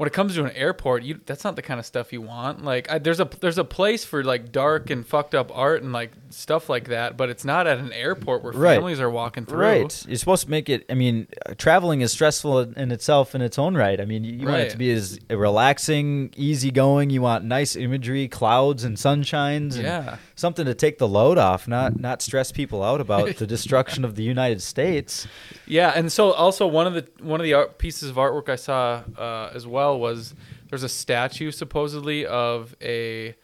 when 0.00 0.06
it 0.06 0.14
comes 0.14 0.34
to 0.34 0.42
an 0.42 0.50
airport, 0.52 1.02
you 1.02 1.20
that's 1.26 1.44
not 1.44 1.56
the 1.56 1.60
kind 1.62 1.78
of 1.78 1.84
stuff 1.84 2.10
you 2.10 2.22
want. 2.22 2.64
Like, 2.64 2.90
I, 2.90 2.96
there's 2.98 3.20
a 3.20 3.28
there's 3.40 3.58
a 3.58 3.64
place 3.64 4.02
for 4.02 4.24
like 4.24 4.50
dark 4.50 4.88
and 4.88 5.06
fucked 5.06 5.34
up 5.34 5.50
art 5.54 5.82
and 5.82 5.92
like 5.92 6.12
stuff 6.30 6.70
like 6.70 6.88
that, 6.88 7.18
but 7.18 7.28
it's 7.28 7.44
not 7.44 7.66
at 7.66 7.76
an 7.76 7.92
airport 7.92 8.42
where 8.42 8.54
Right. 8.54 8.76
families 8.76 8.98
are 8.98 9.10
walking 9.10 9.44
through. 9.44 9.58
Right. 9.58 10.06
You're 10.08 10.16
supposed 10.16 10.44
to 10.44 10.50
make 10.50 10.70
it. 10.70 10.86
I 10.88 10.94
mean, 10.94 11.26
traveling 11.58 12.00
is 12.00 12.12
stressful 12.12 12.60
in- 12.60 12.90
itself 12.90 13.34
in 13.34 13.42
its 13.42 13.58
own 13.58 13.76
right. 13.76 14.00
I 14.00 14.06
mean, 14.06 14.24
you, 14.24 14.32
you 14.36 14.46
want 14.46 14.62
it 14.62 14.70
to 14.70 14.78
be 14.78 14.90
as 14.90 15.18
relaxing, 15.28 16.32
easygoing. 16.34 17.10
You 17.10 17.20
want 17.20 17.44
nice 17.44 17.76
imagery, 17.76 18.26
clouds 18.26 18.84
and 18.84 18.96
sunshines, 18.96 19.74
and 19.74 19.82
Yeah. 19.82 20.16
Something 20.40 20.64
to 20.66 20.74
take 20.74 20.98
the 20.98 21.06
load 21.06 21.38
off, 21.38 21.68
not 21.68 22.00
not 22.00 22.22
stress 22.22 22.50
people 22.50 22.82
out 22.82 23.00
about 23.00 23.36
the 23.36 23.46
destruction 23.54 24.04
of 24.04 24.16
the 24.16 24.22
United 24.22 24.62
States. 24.62 25.28
Yeah, 25.66 25.92
and 25.94 26.10
so 26.10 26.32
also 26.32 26.66
one 26.66 26.86
of 26.86 26.94
the 26.94 27.06
one 27.22 27.38
of 27.40 27.44
the 27.44 27.54
art 27.54 27.78
pieces 27.78 28.08
of 28.10 28.16
artwork 28.16 28.48
I 28.48 28.56
saw 28.56 29.02
uh, 29.16 29.50
as 29.54 29.66
well 29.66 29.98
was 30.00 30.34
there's 30.70 30.82
a 30.82 30.88
statue 30.88 31.50
supposedly 31.50 32.26
of 32.26 32.74
a 32.82 33.36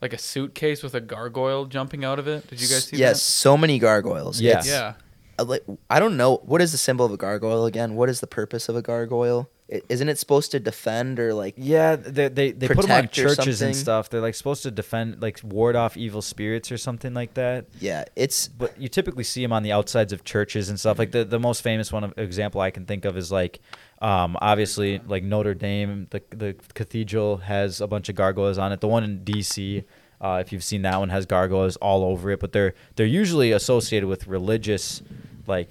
like 0.00 0.12
a 0.12 0.18
suitcase 0.18 0.82
with 0.82 0.94
a 0.94 1.00
gargoyle 1.00 1.66
jumping 1.66 2.04
out 2.04 2.18
of 2.18 2.26
it. 2.28 2.46
Did 2.48 2.60
you 2.60 2.68
guys 2.68 2.84
see 2.84 2.96
yes, 2.96 3.20
so 3.22 3.56
many 3.56 3.78
gargoyles. 3.78 4.40
Yeah. 4.40 4.54
that? 4.54 4.58
It's- 4.66 4.68
Yeah. 4.68 4.94
uh, 5.40 5.44
like, 5.44 5.64
I 5.90 5.98
don't 6.00 6.16
know 6.16 6.36
what 6.44 6.62
is 6.62 6.72
the 6.72 6.78
symbol 6.78 7.04
of 7.04 7.12
a 7.12 7.16
gargoyle 7.16 7.66
again. 7.66 7.94
What 7.96 8.08
is 8.08 8.20
the 8.20 8.26
purpose 8.28 8.68
of 8.68 8.76
a 8.76 8.82
gargoyle? 8.82 9.50
Isn't 9.68 10.08
it 10.08 10.16
supposed 10.18 10.50
to 10.52 10.60
defend 10.60 11.20
or 11.20 11.34
like? 11.34 11.54
Yeah, 11.58 11.96
they 11.96 12.28
they, 12.28 12.52
they 12.52 12.68
put 12.68 12.86
them 12.86 12.90
on 12.90 13.08
churches 13.08 13.60
and 13.60 13.76
stuff. 13.76 14.08
They're 14.08 14.22
like 14.22 14.34
supposed 14.34 14.62
to 14.62 14.70
defend, 14.70 15.20
like 15.20 15.40
ward 15.42 15.76
off 15.76 15.94
evil 15.94 16.22
spirits 16.22 16.72
or 16.72 16.78
something 16.78 17.12
like 17.12 17.34
that. 17.34 17.66
Yeah, 17.78 18.04
it's 18.16 18.48
But 18.48 18.80
you 18.80 18.88
typically 18.88 19.24
see 19.24 19.42
them 19.42 19.52
on 19.52 19.62
the 19.62 19.72
outsides 19.72 20.14
of 20.14 20.24
churches 20.24 20.70
and 20.70 20.80
stuff. 20.80 20.98
Like 20.98 21.10
the 21.10 21.22
the 21.22 21.38
most 21.38 21.60
famous 21.60 21.92
one 21.92 22.04
of, 22.04 22.14
example 22.16 22.62
I 22.62 22.70
can 22.70 22.86
think 22.86 23.04
of 23.04 23.18
is 23.18 23.30
like, 23.30 23.60
um, 24.00 24.38
obviously 24.40 25.00
like 25.06 25.22
Notre 25.22 25.52
Dame. 25.52 26.06
The 26.10 26.22
the 26.30 26.56
cathedral 26.72 27.36
has 27.38 27.82
a 27.82 27.86
bunch 27.86 28.08
of 28.08 28.14
gargoyles 28.14 28.56
on 28.56 28.72
it. 28.72 28.80
The 28.80 28.88
one 28.88 29.04
in 29.04 29.22
D.C. 29.22 29.84
Uh, 30.18 30.38
if 30.40 30.50
you've 30.50 30.64
seen 30.64 30.80
that 30.82 30.98
one, 30.98 31.10
has 31.10 31.26
gargoyles 31.26 31.76
all 31.76 32.04
over 32.04 32.30
it. 32.30 32.40
But 32.40 32.52
they're 32.52 32.72
they're 32.96 33.04
usually 33.04 33.52
associated 33.52 34.08
with 34.08 34.26
religious, 34.26 35.02
like 35.46 35.68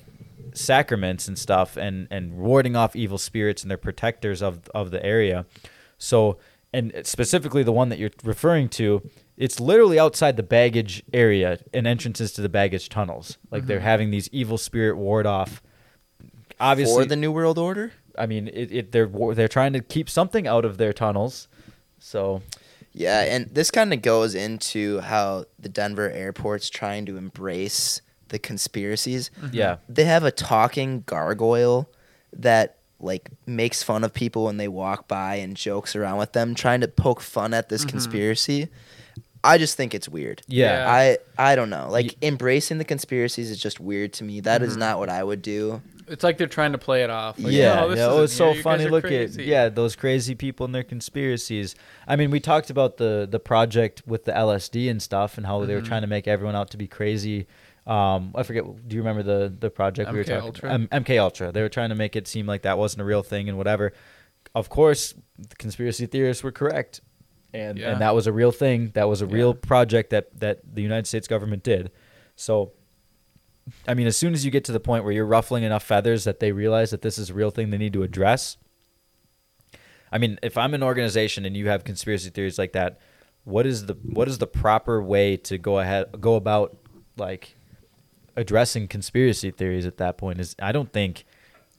sacraments 0.57 1.27
and 1.27 1.37
stuff 1.37 1.77
and 1.77 2.07
and 2.11 2.33
warding 2.33 2.75
off 2.75 2.95
evil 2.95 3.17
spirits 3.17 3.61
and 3.61 3.69
they're 3.69 3.77
protectors 3.77 4.41
of 4.41 4.67
of 4.73 4.91
the 4.91 5.03
area. 5.05 5.45
So 5.97 6.37
and 6.73 6.93
specifically 7.03 7.63
the 7.63 7.71
one 7.71 7.89
that 7.89 7.99
you're 7.99 8.11
referring 8.23 8.69
to 8.69 9.09
it's 9.37 9.59
literally 9.59 9.99
outside 9.99 10.35
the 10.35 10.43
baggage 10.43 11.03
area 11.13 11.59
and 11.71 11.85
entrances 11.85 12.31
to 12.33 12.41
the 12.41 12.49
baggage 12.49 12.89
tunnels. 12.89 13.37
Like 13.51 13.67
they're 13.67 13.77
mm-hmm. 13.77 13.85
having 13.85 14.09
these 14.09 14.27
evil 14.31 14.57
spirit 14.57 14.97
ward 14.97 15.27
off. 15.27 15.61
Obviously 16.59 17.03
for 17.03 17.07
the 17.07 17.15
New 17.15 17.31
World 17.31 17.59
Order. 17.59 17.91
i 18.17 18.25
mean 18.25 18.47
it, 18.47 18.71
it 18.71 18.91
they're 18.91 19.07
they're 19.07 19.47
trying 19.47 19.73
to 19.73 19.79
keep 19.79 20.09
something 20.09 20.47
out 20.47 20.65
of 20.65 20.77
their 20.77 20.91
tunnels. 20.91 21.47
So 21.99 22.41
Yeah, 22.93 23.21
and 23.21 23.47
this 23.47 23.69
kind 23.69 23.93
of 23.93 24.01
goes 24.01 24.33
into 24.33 25.01
how 25.01 25.45
the 25.59 25.69
Denver 25.69 26.09
airport's 26.09 26.69
trying 26.71 27.05
to 27.05 27.17
embrace 27.17 28.01
the 28.29 28.39
conspiracies. 28.39 29.29
Mm-hmm. 29.41 29.55
yeah 29.55 29.77
They 29.89 30.05
have 30.05 30.23
a 30.23 30.31
talking 30.31 31.03
gargoyle 31.05 31.89
that 32.33 32.77
like 32.99 33.29
makes 33.45 33.83
fun 33.83 34.03
of 34.03 34.13
people 34.13 34.45
when 34.45 34.57
they 34.57 34.67
walk 34.67 35.07
by 35.07 35.35
and 35.35 35.55
jokes 35.55 35.95
around 35.95 36.17
with 36.17 36.33
them, 36.33 36.55
trying 36.55 36.81
to 36.81 36.87
poke 36.87 37.21
fun 37.21 37.53
at 37.53 37.69
this 37.69 37.81
mm-hmm. 37.81 37.91
conspiracy. 37.91 38.69
I 39.43 39.57
just 39.57 39.77
think 39.77 39.93
it's 39.93 40.09
weird. 40.09 40.41
yeah, 40.47 40.83
Yeah. 40.83 40.91
I 40.91 41.51
I 41.51 41.55
don't 41.55 41.69
know. 41.69 41.87
Like 41.89 42.15
embracing 42.21 42.79
the 42.79 42.85
conspiracies 42.85 43.51
is 43.51 43.59
just 43.61 43.79
weird 43.79 44.13
to 44.13 44.23
me. 44.23 44.41
That 44.41 44.61
is 44.61 44.71
mm-hmm. 44.71 44.79
not 44.79 44.99
what 44.99 45.09
I 45.09 45.23
would 45.23 45.41
do. 45.41 45.81
It's 46.09 46.23
like 46.23 46.37
they're 46.37 46.47
trying 46.47 46.71
to 46.71 46.77
play 46.77 47.03
it 47.03 47.09
off. 47.09 47.37
Like, 47.37 47.51
yeah, 47.51 47.75
"No, 47.75 47.89
this 47.89 47.97
yeah. 47.99 48.05
Oh, 48.05 48.23
it's 48.23 48.33
so. 48.33 48.53
You 48.53 48.61
funny. 48.61 48.87
Look 48.87 49.03
crazy." 49.03 49.41
at 49.41 49.47
yeah, 49.47 49.69
those 49.69 49.95
crazy 49.95 50.35
people 50.35 50.65
and 50.65 50.73
their 50.73 50.83
conspiracies. 50.83 51.75
I 52.07 52.15
mean, 52.15 52.31
we 52.31 52.39
talked 52.39 52.69
about 52.69 52.97
the 52.97 53.27
the 53.29 53.39
project 53.39 54.03
with 54.07 54.23
the 54.23 54.31
LSD 54.31 54.89
and 54.89 55.01
stuff, 55.01 55.37
and 55.37 55.45
how 55.45 55.63
they 55.65 55.73
were 55.73 55.81
Mm-hmm. 55.81 55.87
trying 55.87 56.01
to 56.01 56.07
make 56.07 56.27
everyone 56.27 56.55
out 56.55 56.69
to 56.71 56.77
be 56.77 56.87
crazy. 56.87 57.45
Um, 57.87 58.33
I 58.35 58.43
forget. 58.43 58.63
Do 58.87 58.95
you 58.95 59.01
remember 59.01 59.23
the 59.23 59.53
the 59.57 59.69
project 59.69 60.11
we 60.11 60.17
were 60.17 60.23
MK 60.23 60.27
talking? 60.27 60.43
Ultra? 60.45 60.73
Um, 60.73 60.87
MK 60.89 61.19
Ultra. 61.19 61.51
They 61.51 61.61
were 61.61 61.69
trying 61.69 61.89
to 61.89 61.95
make 61.95 62.15
it 62.15 62.27
seem 62.27 62.45
like 62.45 62.63
that 62.63 62.77
wasn't 62.77 63.01
a 63.01 63.05
real 63.05 63.23
thing 63.23 63.47
and 63.49 63.57
whatever. 63.57 63.93
Of 64.53 64.69
course, 64.69 65.13
the 65.37 65.55
conspiracy 65.55 66.05
theorists 66.05 66.43
were 66.43 66.51
correct, 66.51 66.99
and 67.53 67.77
Yeah. 67.77 67.91
and 67.93 68.01
that 68.01 68.13
was 68.13 68.27
a 68.27 68.33
real 68.33 68.51
thing. 68.51 68.91
That 68.93 69.07
was 69.07 69.21
a 69.21 69.25
real 69.25 69.49
Yeah. 69.49 69.67
project 69.67 70.09
that 70.09 70.37
that 70.39 70.59
the 70.75 70.81
United 70.81 71.07
States 71.07 71.27
government 71.27 71.63
did. 71.63 71.91
So 72.35 72.73
I 73.87 73.93
mean, 73.93 74.07
as 74.07 74.15
soon 74.15 74.33
as 74.33 74.45
you 74.45 74.51
get 74.51 74.63
to 74.65 74.71
the 74.71 74.79
point 74.79 75.03
where 75.03 75.11
you're 75.13 75.25
ruffling 75.25 75.63
enough 75.63 75.83
feathers 75.83 76.23
that 76.23 76.39
they 76.39 76.51
realize 76.53 76.91
that 76.91 77.01
this 77.01 77.17
is 77.17 77.29
a 77.29 77.33
real 77.33 77.51
thing 77.51 77.69
they 77.69 77.77
need 77.77 77.93
to 77.93 78.03
address. 78.03 78.55
I 80.09 80.17
mean, 80.19 80.39
if 80.41 80.57
I'm 80.57 80.73
an 80.73 80.83
organization 80.83 81.45
and 81.45 81.55
you 81.57 81.67
have 81.67 81.83
conspiracy 81.83 82.29
theories 82.29 82.57
like 82.57 82.71
that, 82.73 82.99
what 83.43 83.65
is 83.65 83.85
the 83.87 83.93
what 84.03 84.27
is 84.29 84.37
the 84.37 84.47
proper 84.47 85.01
way 85.01 85.35
to 85.37 85.57
go 85.57 85.79
ahead 85.79 86.05
go 86.21 86.35
about 86.35 86.77
like 87.17 87.56
addressing 88.37 88.87
conspiracy 88.87 89.51
theories 89.51 89.85
at 89.85 89.97
that 89.97 90.17
point? 90.17 90.39
Is 90.39 90.55
I 90.61 90.71
don't 90.71 90.91
think 90.93 91.25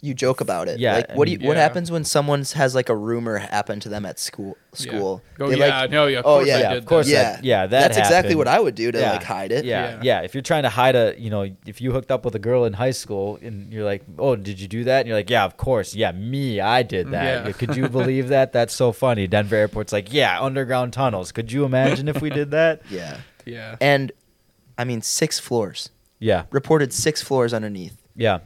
You 0.00 0.14
joke 0.14 0.40
about 0.40 0.68
it. 0.68 0.78
Yeah, 0.78 0.94
Like 0.94 1.14
what 1.16 1.24
do 1.24 1.32
you, 1.32 1.38
and- 1.38 1.48
what 1.48 1.56
happens 1.56 1.90
when 1.90 2.04
someone 2.04 2.44
has 2.54 2.72
like 2.72 2.88
a 2.88 2.94
rumor 2.94 3.38
happen 3.38 3.80
to 3.80 3.88
them 3.88 4.06
at 4.06 4.20
school 4.20 4.56
Yeah. 4.76 4.78
school? 4.86 5.22
Oh, 5.40 5.48
They, 5.50 5.56
yeah, 5.58 5.80
like- 5.80 5.90
no, 5.90 6.06
yeah, 6.06 6.22
oh, 6.24 6.38
yeah, 6.38 6.58
yeah, 6.60 6.72
of 6.74 6.84
oh, 6.84 6.86
course. 6.86 7.08
Yeah. 7.08 7.22
that, 7.32 7.44
yeah, 7.44 7.66
that 7.66 7.80
That's 7.82 7.98
exactly 7.98 8.36
what 8.36 8.46
I 8.46 8.60
would 8.60 8.76
do 8.76 8.92
to 8.92 8.98
yeah. 9.00 9.10
like 9.14 9.24
hide 9.24 9.50
it. 9.50 9.64
Yeah, 9.64 9.94
Yeah. 9.94 10.00
yeah, 10.04 10.20
If 10.20 10.34
you're 10.36 10.42
trying 10.52 10.62
to 10.62 10.68
hide 10.68 10.94
a, 10.94 11.16
you 11.18 11.30
know, 11.30 11.50
if 11.66 11.80
you 11.80 11.90
hooked 11.90 12.12
up 12.12 12.24
with 12.24 12.36
a 12.36 12.38
girl 12.38 12.64
in 12.64 12.74
high 12.74 12.92
school 12.92 13.40
and 13.42 13.72
you're 13.72 13.84
like, 13.84 14.02
"Oh, 14.20 14.36
did 14.36 14.60
you 14.60 14.68
do 14.68 14.84
that?" 14.84 14.98
and 15.00 15.08
you're 15.08 15.16
like, 15.16 15.30
"Yeah, 15.30 15.44
of 15.44 15.56
course. 15.56 15.96
Yeah, 15.96 16.12
me, 16.12 16.60
I 16.60 16.84
did 16.84 17.08
mm, 17.08 17.10
that." 17.10 17.46
Yeah. 17.46 17.52
Could 17.52 17.74
you 17.76 17.88
believe 17.88 18.28
that? 18.28 18.52
That's 18.52 18.74
so 18.74 18.92
funny. 18.92 19.26
Denver 19.26 19.56
Airport's 19.56 19.92
like, 19.92 20.12
"Yeah, 20.12 20.40
underground 20.40 20.92
tunnels." 20.92 21.32
Could 21.32 21.50
you 21.50 21.64
imagine 21.64 22.06
if 22.06 22.22
we 22.22 22.30
did 22.30 22.52
that? 22.52 22.82
Yeah. 22.88 23.16
Yeah. 23.44 23.74
And 23.80 24.12
I 24.78 24.84
mean 24.84 25.02
six 25.02 25.40
floors. 25.40 25.90
Yeah, 26.20 26.44
Reported 26.50 26.92
six 26.92 27.22
floors 27.22 27.52
underneath. 27.54 27.96
yeah. 28.16 28.38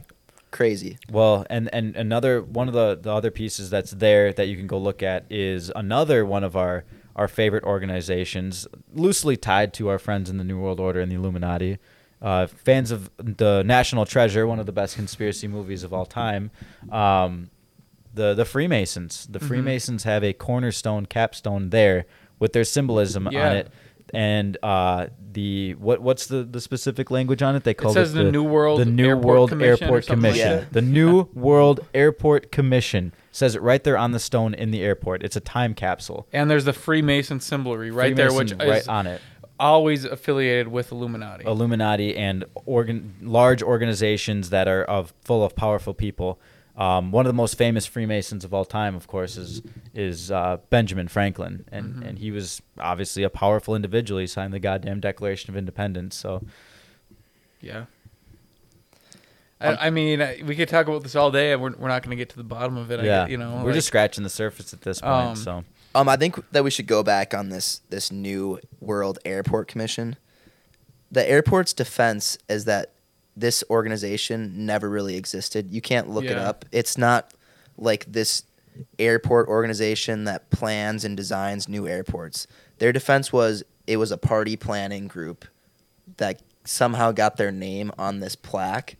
Crazy. 0.51 0.99
Well, 1.09 1.47
and 1.49 1.67
and 1.73 1.95
another 1.95 2.39
one 2.43 2.67
of 2.67 2.75
the 2.75 2.95
the 3.01 3.11
other 3.11 3.31
pieces 3.31 3.71
that's 3.71 3.89
there 3.89 4.31
that 4.33 4.47
you 4.47 4.55
can 4.55 4.67
go 4.67 4.77
look 4.77 5.01
at 5.01 5.25
is 5.31 5.71
another 5.75 6.23
one 6.27 6.43
of 6.43 6.55
our 6.55 6.83
our 7.15 7.27
favorite 7.27 7.63
organizations, 7.63 8.67
loosely 8.93 9.35
tied 9.35 9.73
to 9.73 9.87
our 9.87 9.97
friends 9.97 10.29
in 10.29 10.37
the 10.37 10.43
New 10.43 10.59
World 10.59 10.79
Order 10.79 10.99
and 11.01 11.11
the 11.11 11.15
Illuminati. 11.15 11.79
Uh, 12.21 12.45
fans 12.47 12.91
of 12.91 13.09
the 13.17 13.63
National 13.65 14.05
Treasure, 14.05 14.45
one 14.45 14.59
of 14.59 14.65
the 14.67 14.71
best 14.71 14.95
conspiracy 14.95 15.47
movies 15.47 15.83
of 15.83 15.91
all 15.91 16.05
time. 16.05 16.51
Um, 16.91 17.49
the 18.13 18.35
the 18.35 18.45
Freemasons. 18.45 19.27
The 19.29 19.39
Mhm. 19.39 19.47
Freemasons 19.47 20.03
have 20.03 20.23
a 20.23 20.33
cornerstone 20.33 21.07
capstone 21.07 21.71
there 21.71 22.05
with 22.37 22.53
their 22.53 22.63
symbolism 22.63 23.27
Yeah. 23.31 23.49
on 23.49 23.55
it. 23.57 23.69
And 24.13 24.57
uh, 24.61 25.07
the 25.31 25.73
what 25.75 26.01
what's 26.01 26.27
the, 26.27 26.43
the 26.43 26.61
specific 26.61 27.09
language 27.09 27.41
on 27.41 27.55
it? 27.55 27.63
They 27.63 27.73
call 27.73 27.93
says 27.93 28.13
the 28.13 28.23
New 28.31 28.43
World 28.43 28.79
the 28.79 28.85
New 28.85 29.07
Airport 29.07 29.25
World 29.25 29.49
Commission 29.49 29.83
Airport 29.85 30.05
something 30.05 30.31
like 30.31 30.41
Commission. 30.41 30.67
The 30.71 30.81
New 30.81 31.29
World 31.33 31.79
Airport 31.93 32.51
Commission 32.51 33.13
says 33.31 33.55
it 33.55 33.61
right 33.61 33.83
there 33.83 33.97
on 33.97 34.11
the 34.11 34.19
stone 34.19 34.53
in 34.53 34.71
the 34.71 34.83
airport. 34.83 35.23
It's 35.23 35.35
a 35.35 35.39
time 35.41 35.73
capsule. 35.73 36.27
And 36.31 36.49
there's 36.49 36.65
the 36.65 36.73
Freemason 36.73 37.39
symbolry 37.39 37.89
right 37.89 38.15
there, 38.15 38.31
which 38.31 38.53
right 38.53 38.81
is 38.81 38.87
on 38.87 39.07
it. 39.07 39.21
always 39.59 40.05
affiliated 40.05 40.67
with 40.67 40.91
Illuminati. 40.91 41.45
Illuminati 41.45 42.15
and 42.15 42.45
organ 42.65 43.15
large 43.21 43.63
organizations 43.63 44.51
that 44.51 44.67
are 44.67 44.83
of 44.83 45.13
full 45.23 45.43
of 45.43 45.55
powerful 45.55 45.93
people. 45.95 46.39
Um, 46.75 47.11
one 47.11 47.25
of 47.25 47.29
the 47.29 47.35
most 47.35 47.55
famous 47.55 47.85
Freemasons 47.85 48.43
of 48.43 48.51
all 48.53 48.65
time, 48.65 48.95
of 48.95 49.05
course, 49.07 49.37
is 49.37 49.61
is 49.93 50.31
uh, 50.31 50.57
Benjamin 50.71 51.07
Franklin, 51.07 51.65
and 51.71 51.95
Mhm. 51.95 52.07
and 52.07 52.19
he 52.19 52.31
was 52.31 52.61
obviously 52.79 53.21
a 53.23 53.29
powerful 53.29 53.75
individual. 53.75 54.19
He 54.19 54.25
signed 54.27 54.53
the 54.53 54.59
goddamn 54.59 54.99
Declaration 54.99 55.51
of 55.51 55.57
Independence. 55.57 56.15
So 56.15 56.41
Yeah. 57.61 57.85
Um, 59.61 59.77
I, 59.79 59.87
I 59.87 59.89
mean, 59.91 60.21
I- 60.21 60.41
we 60.45 60.55
could 60.55 60.67
talk 60.67 60.87
about 60.87 61.03
this 61.03 61.15
all 61.15 61.31
day, 61.31 61.53
and 61.53 61.61
we're, 61.61 61.73
we're 61.77 61.87
not 61.87 62.01
going 62.03 62.09
to 62.09 62.17
get 62.17 62.29
to 62.31 62.35
the 62.37 62.43
bottom 62.43 62.75
of 62.75 62.91
it. 62.91 62.99
I 62.99 63.03
yeah, 63.03 63.21
get- 63.23 63.29
you 63.31 63.37
know, 63.37 63.57
we're 63.57 63.65
like- 63.65 63.75
just 63.75 63.87
scratching 63.87 64.23
the 64.23 64.29
surface 64.29 64.73
at 64.73 64.81
this 64.81 64.99
point. 64.99 65.13
Um, 65.13 65.35
so 65.35 65.63
Um, 65.95 66.09
I 66.09 66.17
think 66.17 66.43
that 66.51 66.63
we 66.63 66.71
should 66.71 66.87
go 66.87 67.03
back 67.03 67.33
on 67.35 67.49
this 67.49 67.81
this 67.89 68.11
new 68.11 68.59
World 68.81 69.19
Airport 69.25 69.67
Commission. 69.67 70.15
The 71.11 71.29
airport's 71.29 71.71
defense 71.71 72.37
is 72.49 72.65
that 72.65 72.92
this 73.35 73.63
organization 73.69 74.65
never 74.65 74.89
really 74.89 75.15
existed. 75.15 75.71
You 75.71 75.81
can't 75.81 76.09
look 76.09 76.25
it 76.25 76.31
Yeah. 76.31 76.49
up. 76.49 76.65
It's 76.71 76.97
not 76.97 77.33
like 77.77 78.05
this 78.11 78.43
airport 78.99 79.47
organization 79.47 80.23
that 80.25 80.49
plans 80.49 81.03
and 81.05 81.15
designs 81.17 81.67
new 81.67 81.87
airports. 81.87 82.47
Their 82.79 82.91
defense 82.91 83.31
was 83.31 83.63
it 83.87 83.97
was 83.97 84.11
a 84.11 84.17
party 84.17 84.55
planning 84.55 85.07
group 85.07 85.45
that 86.17 86.41
somehow 86.63 87.11
got 87.11 87.37
their 87.37 87.51
name 87.51 87.91
on 87.97 88.19
this 88.19 88.35
plaque. 88.35 88.95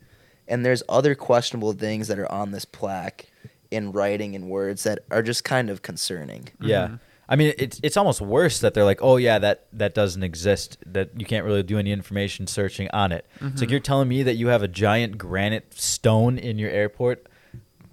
And 0.46 0.64
there's 0.64 0.82
other 0.88 1.14
questionable 1.14 1.72
things 1.72 2.08
that 2.08 2.18
are 2.18 2.30
on 2.30 2.50
this 2.50 2.64
plaque 2.64 3.26
in 3.70 3.92
writing 3.92 4.34
and 4.34 4.50
words 4.50 4.82
that 4.84 5.00
are 5.10 5.22
just 5.22 5.42
kind 5.44 5.70
of 5.70 5.82
concerning. 5.82 6.48
Yeah. 6.60 6.86
Mm-hmm. 6.86 6.94
I 7.28 7.36
mean, 7.36 7.54
it's 7.58 7.80
it's 7.82 7.96
almost 7.96 8.20
worse 8.20 8.60
that 8.60 8.74
they're 8.74 8.84
like, 8.84 9.00
oh 9.02 9.16
yeah, 9.16 9.38
that 9.38 9.66
that 9.72 9.94
doesn't 9.94 10.22
exist. 10.22 10.78
That 10.86 11.18
you 11.18 11.24
can't 11.24 11.44
really 11.44 11.62
do 11.62 11.78
any 11.78 11.90
information 11.90 12.46
searching 12.46 12.88
on 12.92 13.12
it. 13.12 13.26
It's 13.34 13.42
like 13.42 13.52
mm-hmm. 13.54 13.70
you're 13.70 13.80
telling 13.80 14.08
me 14.08 14.22
that 14.22 14.34
you 14.34 14.48
have 14.48 14.62
a 14.62 14.68
giant 14.68 15.16
granite 15.16 15.72
stone 15.74 16.38
in 16.38 16.58
your 16.58 16.70
airport, 16.70 17.26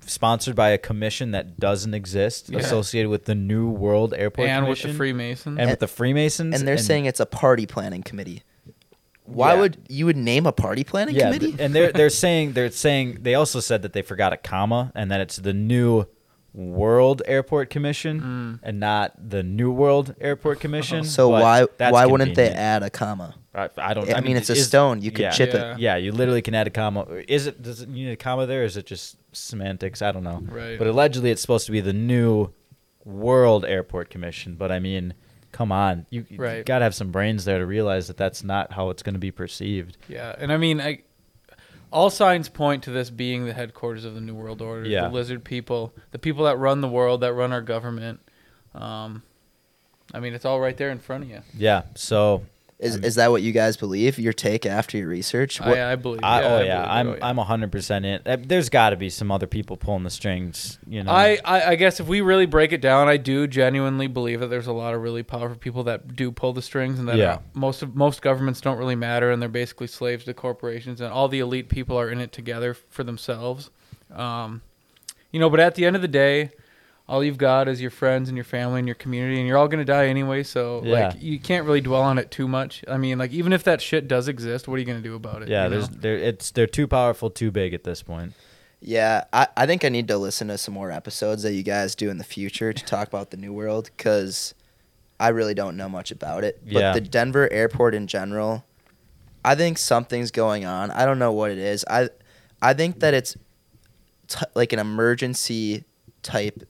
sponsored 0.05 0.55
by 0.55 0.69
a 0.69 0.77
commission 0.77 1.31
that 1.31 1.59
doesn't 1.59 1.93
exist, 1.93 2.49
Yeah. 2.49 2.59
associated 2.59 3.09
with 3.09 3.25
the 3.25 3.35
New 3.35 3.69
World 3.69 4.13
Airport 4.13 4.49
and 4.49 4.67
with 4.67 4.81
the 4.81 4.93
Freemasons. 4.93 5.57
and 5.59 5.69
with 5.69 5.79
the 5.79 5.87
Freemasons, 5.87 6.55
and 6.55 6.67
they're 6.67 6.77
saying 6.77 7.05
it's 7.05 7.19
a 7.21 7.25
party 7.25 7.65
planning 7.65 8.03
committee. 8.03 8.43
Why 9.23 9.53
Yeah. 9.53 9.59
would 9.61 9.77
you 9.87 10.05
would 10.07 10.17
name 10.17 10.45
a 10.45 10.51
party 10.51 10.83
planning 10.83 11.15
yeah, 11.15 11.25
committee? 11.25 11.47
th- 11.51 11.59
and 11.61 11.73
they're 11.73 11.93
they're 11.93 12.09
saying 12.25 12.51
they're 12.53 12.71
saying 12.71 13.19
they 13.21 13.35
also 13.35 13.61
said 13.61 13.81
that 13.83 13.93
they 13.93 14.01
forgot 14.01 14.33
a 14.33 14.37
comma 14.37 14.91
and 14.93 15.09
that 15.09 15.21
it's 15.21 15.37
the 15.37 15.53
New 15.53 16.05
World 16.53 17.21
Airport 17.25 17.69
Commission 17.69 18.19
Mm. 18.21 18.59
and 18.67 18.79
not 18.79 19.13
the 19.29 19.41
New 19.41 19.71
World 19.71 20.15
Airport 20.19 20.59
Commission. 20.59 21.03
so 21.05 21.31
but 21.31 21.41
why 21.41 21.67
that's 21.77 21.93
why 21.93 22.05
wouldn't 22.05 22.35
they 22.35 22.47
convenient. 22.47 22.57
add 22.57 22.83
a 22.83 22.89
comma? 22.89 23.35
I, 23.55 23.69
I 23.77 23.93
don't. 23.93 24.13
I, 24.13 24.19
mean, 24.21 24.35
it's 24.37 24.49
a 24.49 24.53
is- 24.53 24.67
stone. 24.67 25.01
You 25.01 25.11
could 25.11 25.23
yeah. 25.23 25.29
chip 25.31 25.53
Yeah. 25.53 25.73
it. 25.73 25.79
Yeah, 25.79 25.95
you 25.97 26.11
literally 26.11 26.41
can 26.41 26.53
add 26.55 26.67
a 26.67 26.69
comma. 26.69 27.05
Is 27.27 27.47
it? 27.47 27.61
Does 27.61 27.81
it 27.81 27.89
you 27.89 28.05
need 28.05 28.11
a 28.11 28.17
comma 28.17 28.45
there? 28.45 28.61
Or 28.61 28.65
is 28.65 28.75
it 28.77 28.85
just 28.85 29.17
semantics? 29.33 30.01
I 30.01 30.11
don't 30.11 30.23
know. 30.23 30.41
Right. 30.43 30.77
But 30.77 30.87
allegedly, 30.87 31.31
it's 31.31 31.41
supposed 31.41 31.65
to 31.67 31.71
be 31.71 31.79
the 31.81 31.93
new 31.93 32.49
World 33.05 33.65
Airport 33.65 34.09
Commission. 34.09 34.55
But 34.55 34.71
I 34.71 34.79
mean, 34.79 35.13
come 35.51 35.71
on, 35.71 36.05
you, 36.09 36.25
you 36.29 36.37
Right. 36.37 36.65
got 36.65 36.79
to 36.79 36.83
have 36.83 36.95
some 36.95 37.11
brains 37.11 37.45
there 37.45 37.59
to 37.59 37.65
realize 37.65 38.07
that 38.07 38.17
that's 38.17 38.43
not 38.43 38.73
how 38.73 38.89
it's 38.89 39.03
going 39.03 39.15
to 39.15 39.19
be 39.19 39.31
perceived. 39.31 39.97
Yeah, 40.07 40.35
and 40.37 40.51
I 40.51 40.57
mean, 40.57 40.79
I 40.81 41.01
all 41.91 42.09
signs 42.09 42.49
point 42.49 42.83
to 42.83 42.91
this 42.91 43.09
being 43.09 43.45
the 43.45 43.53
headquarters 43.53 44.05
of 44.05 44.15
the 44.15 44.21
New 44.21 44.35
World 44.35 44.61
Order. 44.61 44.87
Yeah. 44.87 45.07
The 45.07 45.13
lizard 45.13 45.43
people, 45.43 45.93
the 46.11 46.19
people 46.19 46.45
that 46.45 46.57
run 46.57 46.81
the 46.81 46.87
world, 46.87 47.21
that 47.21 47.33
run 47.33 47.51
our 47.51 47.61
government. 47.61 48.19
Um, 48.73 49.23
I 50.13 50.19
mean, 50.19 50.33
it's 50.33 50.45
all 50.45 50.59
right 50.59 50.75
there 50.75 50.89
in 50.89 50.99
front 50.99 51.23
of 51.23 51.29
you. 51.29 51.41
Yeah. 51.55 51.83
So 51.95 52.43
Is 52.81 52.95
is 52.97 53.15
that 53.15 53.29
what 53.29 53.43
you 53.43 53.51
guys 53.51 53.77
believe? 53.77 54.17
Your 54.17 54.33
take 54.33 54.65
after 54.65 54.97
your 54.97 55.07
research? 55.07 55.59
What, 55.59 55.77
I, 55.77 55.91
I 55.91 55.95
believe. 55.95 56.21
I, 56.23 56.41
yeah, 56.41 56.47
oh 56.47 56.55
I 56.57 56.63
yeah, 56.63 56.75
believe 56.75 56.87
it. 56.87 56.89
I'm 56.91 57.07
Oh, 57.07 57.13
yeah. 57.13 57.25
I'm 57.27 57.37
hundred 57.37 57.71
percent 57.71 58.05
in. 58.05 58.21
Uh, 58.25 58.37
There's 58.43 58.69
got 58.69 58.89
to 58.89 58.95
be 58.95 59.09
some 59.11 59.31
other 59.31 59.45
people 59.45 59.77
pulling 59.77 60.01
the 60.01 60.09
strings. 60.09 60.79
You 60.87 61.03
know. 61.03 61.11
I, 61.11 61.37
I, 61.45 61.61
I 61.63 61.75
guess 61.75 61.99
if 61.99 62.07
we 62.07 62.21
really 62.21 62.47
break 62.47 62.71
it 62.71 62.81
down, 62.81 63.07
I 63.07 63.17
do 63.17 63.45
genuinely 63.45 64.07
believe 64.07 64.39
that 64.39 64.47
there's 64.47 64.65
a 64.65 64.73
lot 64.73 64.95
of 64.95 65.01
really 65.03 65.21
powerful 65.21 65.57
people 65.59 65.83
that 65.83 66.15
do 66.15 66.31
pull 66.31 66.53
the 66.53 66.63
strings, 66.63 66.97
and 66.97 67.07
that 67.07 67.17
Yeah. 67.17 67.37
most 67.53 67.83
of 67.83 67.95
most 67.95 68.23
governments 68.23 68.61
don't 68.61 68.79
really 68.79 68.95
matter, 68.95 69.29
and 69.29 69.39
they're 69.39 69.47
basically 69.49 69.85
slaves 69.87 70.25
to 70.25 70.33
corporations, 70.33 71.01
and 71.01 71.13
all 71.13 71.27
the 71.27 71.39
elite 71.39 71.69
people 71.69 71.99
are 71.99 72.09
in 72.09 72.19
it 72.19 72.31
together 72.31 72.73
for 72.89 73.03
themselves. 73.03 73.69
Um, 74.11 74.63
you 75.31 75.39
know, 75.39 75.51
but 75.51 75.59
at 75.59 75.75
the 75.75 75.85
end 75.85 75.95
of 75.95 76.01
the 76.01 76.07
day, 76.07 76.49
all 77.07 77.23
you've 77.23 77.37
got 77.37 77.67
is 77.67 77.81
your 77.81 77.91
friends 77.91 78.29
and 78.29 78.37
your 78.37 78.43
family 78.45 78.79
and 78.79 78.87
your 78.87 78.95
community, 78.95 79.37
and 79.39 79.47
you're 79.47 79.57
all 79.57 79.67
gonna 79.67 79.83
die 79.85 80.07
anyway. 80.07 80.43
So 80.43 80.81
Yeah. 80.83 81.07
like, 81.09 81.21
you 81.21 81.39
can't 81.39 81.65
really 81.65 81.81
dwell 81.81 82.01
on 82.01 82.17
it 82.17 82.31
too 82.31 82.47
much. 82.47 82.83
I 82.87 82.97
mean, 82.97 83.17
like, 83.17 83.31
even 83.31 83.51
if 83.53 83.63
that 83.65 83.81
shit 83.81 84.07
does 84.07 84.27
exist, 84.27 84.67
what 84.67 84.75
are 84.75 84.79
you 84.79 84.85
gonna 84.85 85.01
do 85.01 85.15
about 85.15 85.41
it? 85.41 85.49
yeah, 85.49 85.65
you 85.65 85.69
know? 85.71 85.75
there's 85.77 85.89
they're 85.89 86.17
it's 86.17 86.51
they're 86.51 86.67
too 86.67 86.87
powerful, 86.87 87.29
too 87.29 87.51
big 87.51 87.73
at 87.73 87.83
this 87.83 88.01
point. 88.01 88.33
Yeah, 88.83 89.25
I, 89.31 89.47
I 89.55 89.65
think 89.67 89.85
I 89.85 89.89
need 89.89 90.07
to 90.07 90.17
listen 90.17 90.47
to 90.47 90.57
some 90.57 90.73
more 90.73 90.89
episodes 90.89 91.43
that 91.43 91.53
you 91.53 91.61
guys 91.63 91.93
do 91.93 92.09
in 92.09 92.17
the 92.17 92.23
future 92.23 92.73
to 92.73 92.83
talk 92.83 93.07
about 93.07 93.29
the 93.29 93.37
New 93.37 93.53
World 93.53 93.91
because 93.95 94.55
I 95.19 95.27
really 95.29 95.53
don't 95.53 95.77
know 95.77 95.87
much 95.87 96.09
about 96.09 96.43
it. 96.43 96.59
But 96.63 96.79
Yeah. 96.79 96.93
the 96.93 97.01
Denver 97.01 97.47
airport 97.53 97.93
in 97.93 98.07
general, 98.07 98.65
I 99.45 99.53
think 99.53 99.77
something's 99.77 100.31
going 100.31 100.65
on. 100.65 100.89
I 100.89 101.05
don't 101.05 101.19
know 101.19 101.31
what 101.31 101.51
it 101.51 101.59
is. 101.59 101.85
I 101.89 102.09
I 102.61 102.73
think 102.73 103.01
that 103.01 103.13
it's 103.13 103.35
t- 104.27 104.45
like 104.55 104.73
an 104.73 104.79
emergency 104.79 105.83
type 106.23 106.63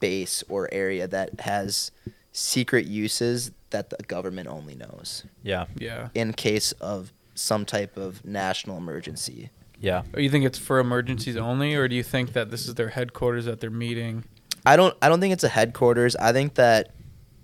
base 0.00 0.42
or 0.48 0.68
area 0.72 1.06
that 1.08 1.40
has 1.40 1.90
secret 2.32 2.86
uses 2.86 3.52
that 3.70 3.90
the 3.90 3.96
government 4.04 4.48
only 4.48 4.74
knows 4.74 5.24
Yeah, 5.42 5.66
yeah. 5.76 6.08
in 6.14 6.32
case 6.32 6.72
of 6.72 7.12
some 7.34 7.64
type 7.64 7.96
of 7.96 8.24
national 8.24 8.76
emergency. 8.78 9.50
yeah, 9.80 10.02
Or 10.12 10.20
you 10.20 10.30
think 10.30 10.44
it's 10.44 10.58
for 10.58 10.78
emergencies 10.78 11.36
only, 11.36 11.74
or 11.74 11.88
do 11.88 11.94
you 11.96 12.02
think 12.02 12.32
that 12.32 12.50
this 12.50 12.66
is 12.68 12.74
their 12.74 12.90
headquarters 12.90 13.46
at 13.46 13.60
their 13.60 13.70
meeting? 13.70 14.24
I 14.66 14.76
don't 14.76 14.96
I 15.02 15.08
don't 15.08 15.20
think 15.20 15.32
it's 15.32 15.44
a 15.44 15.48
headquarters. 15.48 16.16
I 16.16 16.32
think 16.32 16.54
that 16.54 16.92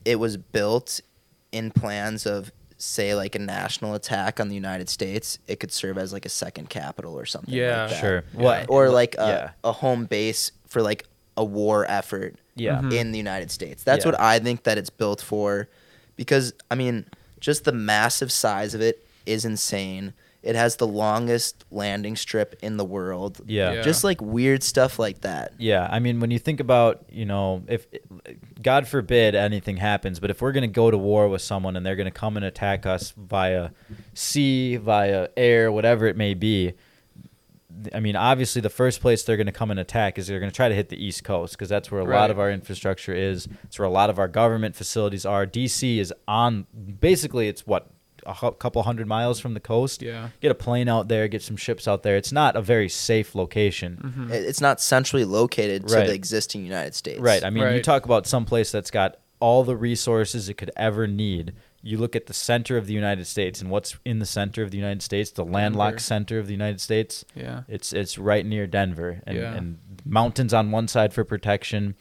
it 0.04 0.16
was 0.18 0.36
built 0.38 1.00
in 1.52 1.70
plans 1.70 2.24
of 2.26 2.50
say 2.78 3.14
like 3.14 3.34
a 3.34 3.38
national 3.38 3.94
attack 3.94 4.40
on 4.40 4.48
the 4.48 4.54
United 4.54 4.88
States. 4.88 5.38
It 5.46 5.60
could 5.60 5.70
serve 5.72 5.98
as 5.98 6.12
like 6.14 6.24
a 6.24 6.30
second 6.30 6.70
capital 6.70 7.18
or 7.18 7.26
something. 7.26 7.52
Yeah. 7.52 7.82
like 7.82 7.90
that. 7.90 8.00
sure. 8.00 8.24
Yeah. 8.34 8.40
What 8.42 8.66
Or 8.70 8.88
like 8.88 9.16
a, 9.18 9.26
yeah. 9.62 9.68
a 9.68 9.72
home 9.72 10.06
base 10.06 10.52
for 10.66 10.80
like 10.80 11.04
a 11.36 11.44
war 11.44 11.86
effort 11.88 12.36
yeah, 12.56 12.80
Mhm. 12.80 12.92
in 12.92 13.12
the 13.12 13.18
United 13.18 13.50
States. 13.50 13.82
That's 13.82 14.04
Yeah. 14.04 14.12
what 14.12 14.20
I 14.20 14.38
think 14.38 14.64
that 14.64 14.76
it's 14.78 14.90
built 14.90 15.20
for 15.22 15.68
because 16.16 16.52
I 16.70 16.74
mean 16.74 17.06
just 17.40 17.64
the 17.64 17.72
massive 17.72 18.30
size 18.30 18.74
of 18.74 18.80
it 18.80 19.04
is 19.26 19.44
insane. 19.44 20.12
It 20.42 20.56
has 20.56 20.76
the 20.76 20.86
longest 20.86 21.64
landing 21.70 22.16
strip 22.16 22.56
in 22.62 22.76
the 22.78 22.84
world. 22.84 23.40
yeah, 23.46 23.72
Yeah. 23.74 23.82
Just 23.82 24.04
like 24.04 24.20
weird 24.22 24.62
stuff 24.62 24.98
like 24.98 25.20
that. 25.20 25.52
Yeah, 25.58 25.86
I 25.90 25.98
mean, 25.98 26.18
when 26.18 26.30
you 26.30 26.38
think 26.38 26.60
about, 26.60 27.04
you 27.10 27.26
know, 27.26 27.62
if 27.68 27.86
God 28.62 28.88
forbid 28.88 29.34
anything 29.34 29.76
happens, 29.76 30.18
but 30.18 30.30
if 30.30 30.40
we're 30.40 30.52
going 30.52 30.62
to 30.62 30.66
go 30.74 30.90
to 30.90 30.96
war 30.96 31.28
with 31.28 31.42
someone 31.42 31.76
and 31.76 31.84
they're 31.84 31.96
going 31.96 32.06
to 32.06 32.10
come 32.10 32.36
and 32.38 32.44
attack 32.46 32.86
us 32.86 33.12
via 33.18 33.68
sea, 34.14 34.76
via 34.76 35.28
air, 35.36 35.70
whatever 35.70 36.06
it 36.06 36.16
may 36.16 36.32
be, 36.34 36.72
I 37.94 38.00
mean, 38.00 38.16
obviously, 38.16 38.60
the 38.60 38.70
first 38.70 39.00
place 39.00 39.22
they're 39.22 39.36
going 39.36 39.46
to 39.46 39.52
come 39.52 39.70
and 39.70 39.80
attack 39.80 40.18
is 40.18 40.26
they're 40.26 40.40
going 40.40 40.50
to 40.50 40.54
try 40.56 40.68
to 40.68 40.74
hit 40.74 40.88
the 40.88 41.02
East 41.02 41.24
Coast 41.24 41.54
because 41.54 41.68
that's 41.68 41.90
where 41.90 42.00
a 42.00 42.04
lot 42.04 42.30
of 42.30 42.38
our 42.38 42.50
infrastructure 42.50 43.14
is. 43.14 43.48
It's 43.64 43.78
where 43.78 43.86
a 43.86 43.90
lot 43.90 44.10
of 44.10 44.18
our 44.18 44.28
government 44.28 44.76
facilities 44.76 45.24
are. 45.24 45.46
DC 45.46 45.98
is 45.98 46.12
on, 46.28 46.66
basically, 47.00 47.48
it's 47.48 47.66
what, 47.66 47.88
a 48.26 48.52
couple 48.52 48.82
hundred 48.82 49.06
miles 49.06 49.40
from 49.40 49.54
the 49.54 49.60
coast? 49.60 50.02
Yeah. 50.02 50.28
Get 50.40 50.50
a 50.50 50.54
plane 50.54 50.88
out 50.88 51.08
there, 51.08 51.26
get 51.26 51.42
some 51.42 51.56
ships 51.56 51.88
out 51.88 52.02
there. 52.02 52.16
It's 52.16 52.32
not 52.32 52.54
a 52.54 52.60
very 52.60 52.88
safe 52.88 53.34
location. 53.34 54.28
Mhm. 54.28 54.30
It's 54.30 54.60
not 54.60 54.80
centrally 54.80 55.24
located 55.24 55.88
to 55.88 55.94
Right. 55.94 56.06
the 56.06 56.12
existing 56.14 56.62
United 56.64 56.94
States. 56.94 57.18
Right. 57.18 57.42
I 57.42 57.48
mean, 57.50 57.72
you 57.72 57.82
talk 57.82 58.04
about 58.04 58.26
some 58.26 58.44
place 58.44 58.70
that's 58.70 58.90
got 58.90 59.16
all 59.40 59.64
the 59.64 59.74
resources 59.76 60.50
it 60.50 60.54
could 60.54 60.70
ever 60.76 61.06
need. 61.06 61.54
You 61.82 61.96
look 61.98 62.14
at 62.14 62.26
the 62.26 62.34
center 62.34 62.76
of 62.76 62.86
the 62.86 62.92
United 62.92 63.26
States 63.26 63.60
and 63.62 63.70
what's 63.70 63.96
in 64.04 64.18
the 64.18 64.26
center 64.26 64.62
of 64.62 64.70
the 64.70 64.76
United 64.76 65.02
States, 65.02 65.30
the 65.30 65.44
landlocked 65.44 65.92
Denver. 65.96 66.00
center 66.02 66.38
of 66.38 66.46
the 66.46 66.52
United 66.52 66.80
States. 66.80 67.24
Yeah. 67.34 67.62
It's 67.68 67.92
it's 67.92 68.18
right 68.18 68.44
near 68.44 68.66
Denver 68.66 69.22
and, 69.26 69.38
Yeah. 69.38 69.54
and 69.54 69.78
mountains 70.04 70.52
on 70.52 70.70
one 70.72 70.88
side 70.88 71.14
for 71.14 71.24
protection. 71.24 71.94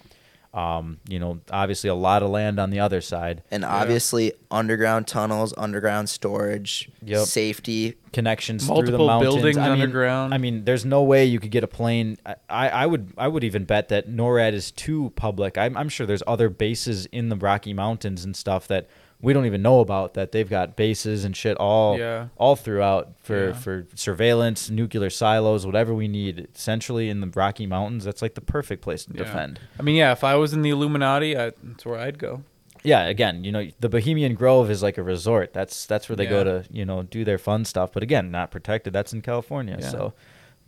Um, 0.52 0.98
you 1.08 1.20
know, 1.20 1.42
obviously 1.52 1.92
a 1.92 1.96
lot 1.96 2.24
of 2.24 2.30
land 2.32 2.60
on 2.60 2.72
the 2.72 2.80
other 2.80 3.02
side. 3.02 3.44
And 3.52 3.62
Yeah. 3.62 3.70
obviously, 3.70 4.34
underground 4.50 5.06
tunnels, 5.06 5.54
underground 5.56 6.10
storage, 6.10 6.90
Yep. 7.06 7.28
safety. 7.28 7.94
Connections 8.14 8.66
through 8.66 8.82
the 8.90 8.98
mountains. 8.98 9.36
buildings 9.36 9.58
I 9.58 9.70
mean, 9.70 9.82
underground. 9.84 10.34
I 10.34 10.40
mean, 10.40 10.66
there's 10.66 10.86
no 10.86 11.04
way 11.04 11.24
you 11.24 11.40
could 11.40 11.52
get 11.52 11.64
a 11.64 11.68
plane. 11.68 12.18
I, 12.50 12.68
I 12.70 12.86
would 12.88 13.14
I 13.16 13.28
would 13.28 13.44
even 13.44 13.64
bet 13.66 13.90
that 13.90 14.10
NORAD 14.10 14.54
is 14.54 14.72
too 14.72 15.14
public. 15.16 15.56
I'm, 15.56 15.78
I'm 15.78 15.88
sure 15.88 16.08
there's 16.08 16.24
other 16.26 16.50
bases 16.50 17.06
in 17.12 17.30
the 17.30 17.36
Rocky 17.36 17.72
Mountains 17.74 18.26
and 18.26 18.36
stuff 18.36 18.68
that 18.70 18.88
we 19.22 19.34
don't 19.34 19.46
even 19.46 19.62
know 19.62 19.80
about. 19.82 20.14
That 20.14 20.32
they've 20.32 20.50
got 20.50 20.76
bases 20.76 21.26
and 21.26 21.36
shit 21.36 21.58
all 21.58 21.98
Yeah. 21.98 22.28
all 22.38 22.56
throughout 22.56 23.10
for 23.22 23.48
Yeah. 23.48 23.54
for 23.54 23.88
surveillance, 23.96 24.70
nuclear 24.70 25.10
silos, 25.10 25.66
whatever 25.66 25.94
we 25.94 26.08
need. 26.08 26.48
Centrally 26.54 27.10
in 27.10 27.22
the 27.22 27.28
Rocky 27.28 27.66
Mountains, 27.66 28.04
that's 28.06 28.22
like 28.22 28.36
the 28.36 28.42
perfect 28.42 28.82
place 28.82 29.06
to 29.06 29.12
Yeah. 29.14 29.24
defend. 29.24 29.60
I 29.80 29.84
mean, 29.84 29.96
yeah. 29.96 30.12
If 30.12 30.24
I 30.24 30.36
was 30.36 30.54
in 30.54 30.62
the 30.62 30.70
Illuminati, 30.70 31.38
I, 31.38 31.52
that's 31.64 31.86
where 31.86 32.00
I'd 32.00 32.18
go. 32.20 32.44
Yeah, 32.82 33.08
again, 33.08 33.44
you 33.44 33.52
know, 33.52 33.68
the 33.82 33.90
Bohemian 33.90 34.36
Grove 34.36 34.72
is 34.72 34.82
like 34.82 34.98
a 34.98 35.04
resort. 35.04 35.52
That's 35.52 35.86
that's 35.86 36.08
where 36.08 36.16
they 36.16 36.26
go 36.26 36.46
to, 36.46 36.64
you 36.72 36.86
know, 36.86 37.04
do 37.04 37.26
their 37.26 37.38
fun 37.38 37.66
stuff. 37.66 37.92
But 37.92 38.04
again, 38.04 38.32
not 38.32 38.52
protected. 38.52 38.94
That's 38.94 39.12
in 39.12 39.22
California. 39.22 39.82
So 39.82 40.14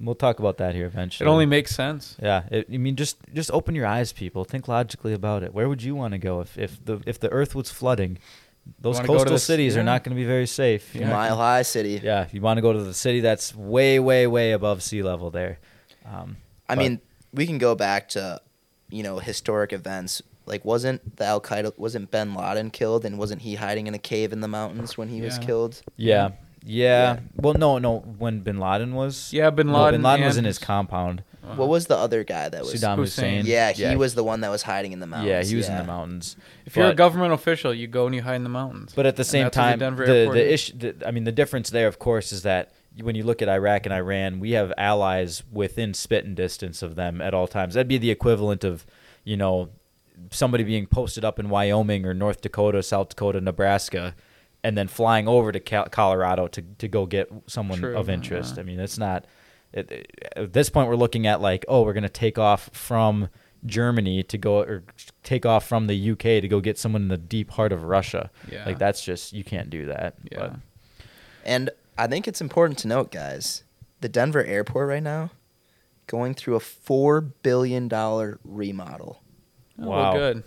we'll 0.01 0.15
talk 0.15 0.39
about 0.39 0.57
that 0.57 0.75
here 0.75 0.85
eventually. 0.85 1.27
It 1.27 1.31
only 1.31 1.45
makes 1.45 1.75
sense. 1.75 2.17
Yeah, 2.21 2.43
it, 2.51 2.67
I 2.73 2.77
mean, 2.77 2.95
just 2.95 3.17
just 3.33 3.51
open 3.51 3.75
your 3.75 3.85
eyes, 3.85 4.11
people. 4.13 4.43
Think 4.43 4.67
logically 4.67 5.13
about 5.13 5.43
it. 5.43 5.53
Where 5.53 5.69
would 5.69 5.83
you 5.83 5.95
want 5.95 6.13
to 6.13 6.17
go 6.17 6.41
if, 6.41 6.57
if 6.57 6.83
the 6.83 7.01
if 7.05 7.19
the 7.19 7.29
Earth 7.29 7.53
was 7.55 7.69
flooding? 7.71 8.17
Those 8.79 8.97
Wanna 8.97 9.07
go 9.07 9.13
to 9.13 9.17
coastal 9.19 9.33
this- 9.35 9.43
cities 9.43 9.73
yeah. 9.75 9.81
are 9.81 9.83
not 9.83 10.03
going 10.03 10.15
to 10.15 10.21
be 10.21 10.27
very 10.27 10.45
safe. 10.45 10.93
Yeah. 10.93 11.09
Mile 11.09 11.35
High 11.37 11.63
City. 11.63 11.99
Yeah, 12.03 12.27
you 12.31 12.41
want 12.41 12.57
to 12.57 12.61
go 12.61 12.71
to 12.73 12.83
the 12.83 12.93
city 12.93 13.19
that's 13.19 13.55
way, 13.55 13.99
way, 13.99 14.27
way 14.27 14.51
above 14.51 14.83
sea 14.83 15.01
level 15.01 15.31
there. 15.31 15.57
Um, 16.05 16.37
I 16.69 16.75
but- 16.75 16.81
mean, 16.81 17.01
we 17.33 17.47
can 17.47 17.57
go 17.57 17.73
back 17.73 18.09
to, 18.09 18.39
you 18.91 19.01
know, 19.01 19.17
historic 19.17 19.73
events. 19.73 20.21
Like, 20.45 20.63
wasn't 20.63 21.17
the 21.17 21.25
Al 21.25 21.41
Qaeda, 21.41 21.77
wasn't 21.77 22.11
Bin 22.11 22.35
Laden 22.35 22.69
killed, 22.71 23.03
and 23.05 23.17
wasn't 23.17 23.41
he 23.41 23.55
hiding 23.55 23.87
in 23.87 23.93
a 23.95 23.99
cave 23.99 24.31
in 24.31 24.41
the 24.41 24.47
mountains 24.47 24.95
when 24.97 25.07
he 25.09 25.21
was 25.21 25.39
killed? 25.39 25.81
yeah, 25.97 26.29
yeah, 26.65 27.13
Yeah. 27.13 27.19
Well, 27.35 27.53
no, 27.55 27.77
no. 27.77 27.99
When 27.99 28.39
Bin 28.41 28.59
Laden 28.59 28.93
was, 28.93 29.31
Yeah, 29.33 29.49
Bin 29.49 29.67
no, 29.67 29.83
Laden. 29.83 30.01
Bin 30.01 30.03
Laden 30.03 30.25
was 30.25 30.37
in 30.37 30.45
his 30.45 30.57
his- 30.57 30.65
compound. 30.65 31.23
What 31.55 31.67
was 31.69 31.87
the 31.87 31.97
other 31.97 32.23
guy 32.23 32.49
that 32.49 32.61
was? 32.61 32.73
Saddam 32.75 32.97
Hussein. 32.97 33.39
Hussein. 33.41 33.45
Yeah, 33.45 33.71
he 33.71 33.95
was 33.95 34.13
the 34.15 34.23
one 34.23 34.41
that 34.41 34.49
was 34.51 34.61
hiding 34.61 34.91
in 34.93 34.99
the 34.99 35.07
mountains. 35.07 35.27
Yeah, 35.29 35.43
he 35.43 35.55
was 35.55 35.67
in 35.67 35.75
the 35.75 35.83
mountains. 35.83 36.37
If 36.65 36.75
you're 36.77 36.89
a 36.91 36.95
government 36.95 37.33
official, 37.33 37.73
you 37.73 37.87
go 37.87 38.05
and 38.05 38.15
you 38.15 38.21
hide 38.21 38.35
in 38.35 38.43
the 38.43 38.49
mountains. 38.49 38.93
But 38.95 39.05
at 39.05 39.15
the 39.15 39.23
same 39.23 39.45
that's 39.45 39.57
what 39.57 39.79
the 39.79 39.85
time, 39.85 39.95
the 39.97 40.29
the 40.31 40.53
issue, 40.53 40.77
the, 40.77 40.95
I 41.05 41.11
mean, 41.11 41.23
the 41.25 41.31
difference 41.31 41.69
there, 41.71 41.87
of 41.87 41.99
course, 41.99 42.31
is 42.31 42.43
that 42.43 42.71
when 43.01 43.15
you 43.15 43.23
look 43.23 43.41
at 43.41 43.49
Iraq 43.49 43.85
and 43.85 43.93
Iran, 43.93 44.39
we 44.39 44.51
have 44.51 44.71
allies 44.77 45.43
within 45.51 45.93
spitting 45.93 46.35
distance 46.35 46.81
of 46.83 46.95
them 46.95 47.21
at 47.21 47.33
all 47.33 47.47
times. 47.47 47.73
That'd 47.73 47.87
be 47.87 47.97
the 47.97 48.11
equivalent 48.11 48.63
of, 48.63 48.85
you 49.23 49.35
know, 49.35 49.69
somebody 50.29 50.63
being 50.63 50.85
posted 50.85 51.25
up 51.25 51.39
in 51.39 51.49
Wyoming 51.49 52.05
or 52.05 52.13
North 52.13 52.41
Dakota, 52.41 52.83
South 52.83 53.09
Dakota, 53.09 53.41
Nebraska, 53.41 54.13
and 54.63 54.77
then 54.77 54.87
flying 54.87 55.27
over 55.27 55.51
to 55.51 55.59
Cal- 55.59 55.87
Colorado 55.89 56.47
to 56.47 56.61
to 56.61 56.87
go 56.87 57.05
get 57.05 57.31
someone 57.47 57.79
True, 57.79 57.97
of 57.97 58.09
interest. 58.09 58.55
yeah. 58.55 58.61
I 58.61 58.63
mean, 58.65 58.79
it's 58.79 58.97
not. 58.97 59.25
It, 59.73 59.91
it- 59.91 60.29
at 60.35 60.53
this 60.53 60.69
point, 60.69 60.87
we're 60.89 60.95
looking 60.95 61.27
at 61.27 61.41
like, 61.41 61.65
oh, 61.67 61.83
we're 61.83 61.93
gonna 61.93 62.09
take 62.09 62.37
off 62.37 62.69
from 62.73 63.29
Germany 63.65 64.23
to 64.23 64.37
go 64.37 64.59
or 64.61 64.83
take 65.23 65.45
off 65.45 65.67
from 65.67 65.87
the 65.87 66.11
UK 66.11 66.19
to 66.41 66.47
go 66.47 66.59
get 66.59 66.77
someone 66.79 67.03
in 67.03 67.07
the 67.09 67.17
deep 67.17 67.51
heart 67.51 67.71
of 67.71 67.83
Russia. 67.83 68.31
Yeah. 68.51 68.65
Like 68.65 68.79
that's 68.79 69.03
just 69.03 69.33
you 69.33 69.43
can't 69.43 69.69
do 69.69 69.85
that. 69.87 70.15
Yeah. 70.31 70.39
But 70.39 70.55
And 71.45 71.69
I 71.97 72.07
think 72.07 72.27
it's 72.27 72.41
important 72.41 72.79
to 72.79 72.87
note, 72.87 73.11
guys, 73.11 73.63
the 74.01 74.09
Denver 74.09 74.43
airport 74.43 74.87
right 74.89 75.03
now 75.03 75.31
going 76.07 76.33
through 76.33 76.55
a 76.55 76.59
four 76.59 77.21
billion 77.21 77.87
dollar 77.87 78.39
remodel. 78.43 79.21
Oh, 79.79 79.87
Wow. 79.87 79.97
Well, 79.97 80.13
good. 80.13 80.43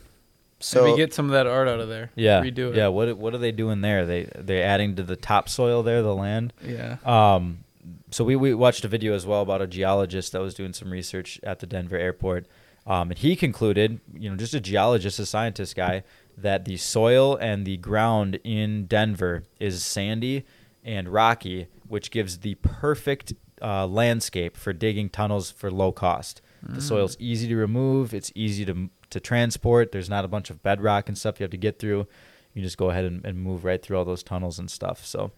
So 0.61 0.85
Maybe 0.85 0.97
get 0.97 1.13
some 1.13 1.27
of 1.27 1.33
that 1.33 1.47
art 1.47 1.69
out 1.69 1.81
of 1.81 1.89
there. 1.89 2.11
yeah, 2.15 2.41
Redo 2.41 2.71
it. 2.71 2.77
yeah. 2.77 2.89
What 2.89 3.17
what 3.19 3.35
are 3.35 3.39
they 3.39 3.53
doing 3.53 3.81
there? 3.83 4.07
They 4.07 4.29
they're 4.37 4.65
adding 4.67 4.97
to 4.97 5.03
the 5.03 5.17
topsoil 5.17 5.83
there, 5.83 6.01
the 6.03 6.15
land. 6.15 6.53
Yeah. 6.65 6.97
Um, 7.05 7.65
so 8.11 8.25
we, 8.25 8.35
we 8.37 8.55
watched 8.55 8.85
a 8.85 8.89
video 8.89 9.13
as 9.15 9.27
well 9.27 9.43
about 9.43 9.61
a 9.61 9.67
geologist 9.67 10.33
that 10.33 10.41
was 10.41 10.55
doing 10.55 10.73
some 10.73 10.91
research 10.91 11.39
at 11.43 11.59
the 11.59 11.67
Denver 11.67 11.97
airport. 11.99 12.47
Um, 12.87 13.11
and 13.11 13.19
he 13.19 13.35
concluded, 13.37 14.01
you 14.15 14.31
know, 14.31 14.37
just 14.37 14.55
a 14.55 14.61
geologist, 14.61 15.19
a 15.19 15.27
scientist 15.27 15.75
guy, 15.75 16.03
that 16.39 16.65
the 16.65 16.77
soil 16.77 17.37
and 17.37 17.67
the 17.67 17.77
ground 17.79 18.39
in 18.45 18.87
Denver 18.87 19.43
is 19.59 19.85
sandy 19.85 20.45
and 20.85 21.09
rocky, 21.09 21.67
which 21.89 22.11
gives 22.11 22.39
the 22.39 22.55
perfect 22.57 23.33
uh, 23.61 23.87
landscape 23.87 24.57
for 24.57 24.73
digging 24.73 25.09
tunnels 25.11 25.51
for 25.51 25.71
low 25.71 25.93
cost. 25.93 26.41
The 26.67 26.81
soil's 26.81 27.15
easy 27.21 27.47
to 27.49 27.57
remove. 27.57 28.15
It's 28.15 28.33
easy 28.35 28.65
to 28.65 28.89
to 29.15 29.21
transport. 29.21 29.91
There's 29.91 30.11
not 30.11 30.25
a 30.25 30.29
bunch 30.29 30.51
of 30.51 30.63
bedrock 30.63 31.09
and 31.09 31.17
stuff 31.17 31.41
you 31.41 31.45
have 31.45 31.51
to 31.51 31.57
get 31.57 31.79
through. 31.79 32.07
You 32.53 32.63
just 32.63 32.77
go 32.77 32.91
ahead 32.91 33.05
and, 33.05 33.25
and 33.25 33.39
move 33.39 33.65
right 33.65 33.83
through 33.83 33.97
all 33.97 34.05
those 34.05 34.23
tunnels 34.23 34.59
and 34.59 34.71
stuff. 34.71 35.05
So, 35.05 35.33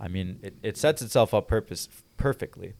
I 0.00 0.08
mean, 0.08 0.38
it, 0.42 0.54
it 0.62 0.76
sets 0.76 1.02
itself 1.02 1.34
up 1.34 1.48
purpose 1.48 1.88
perfectly. 2.16 2.74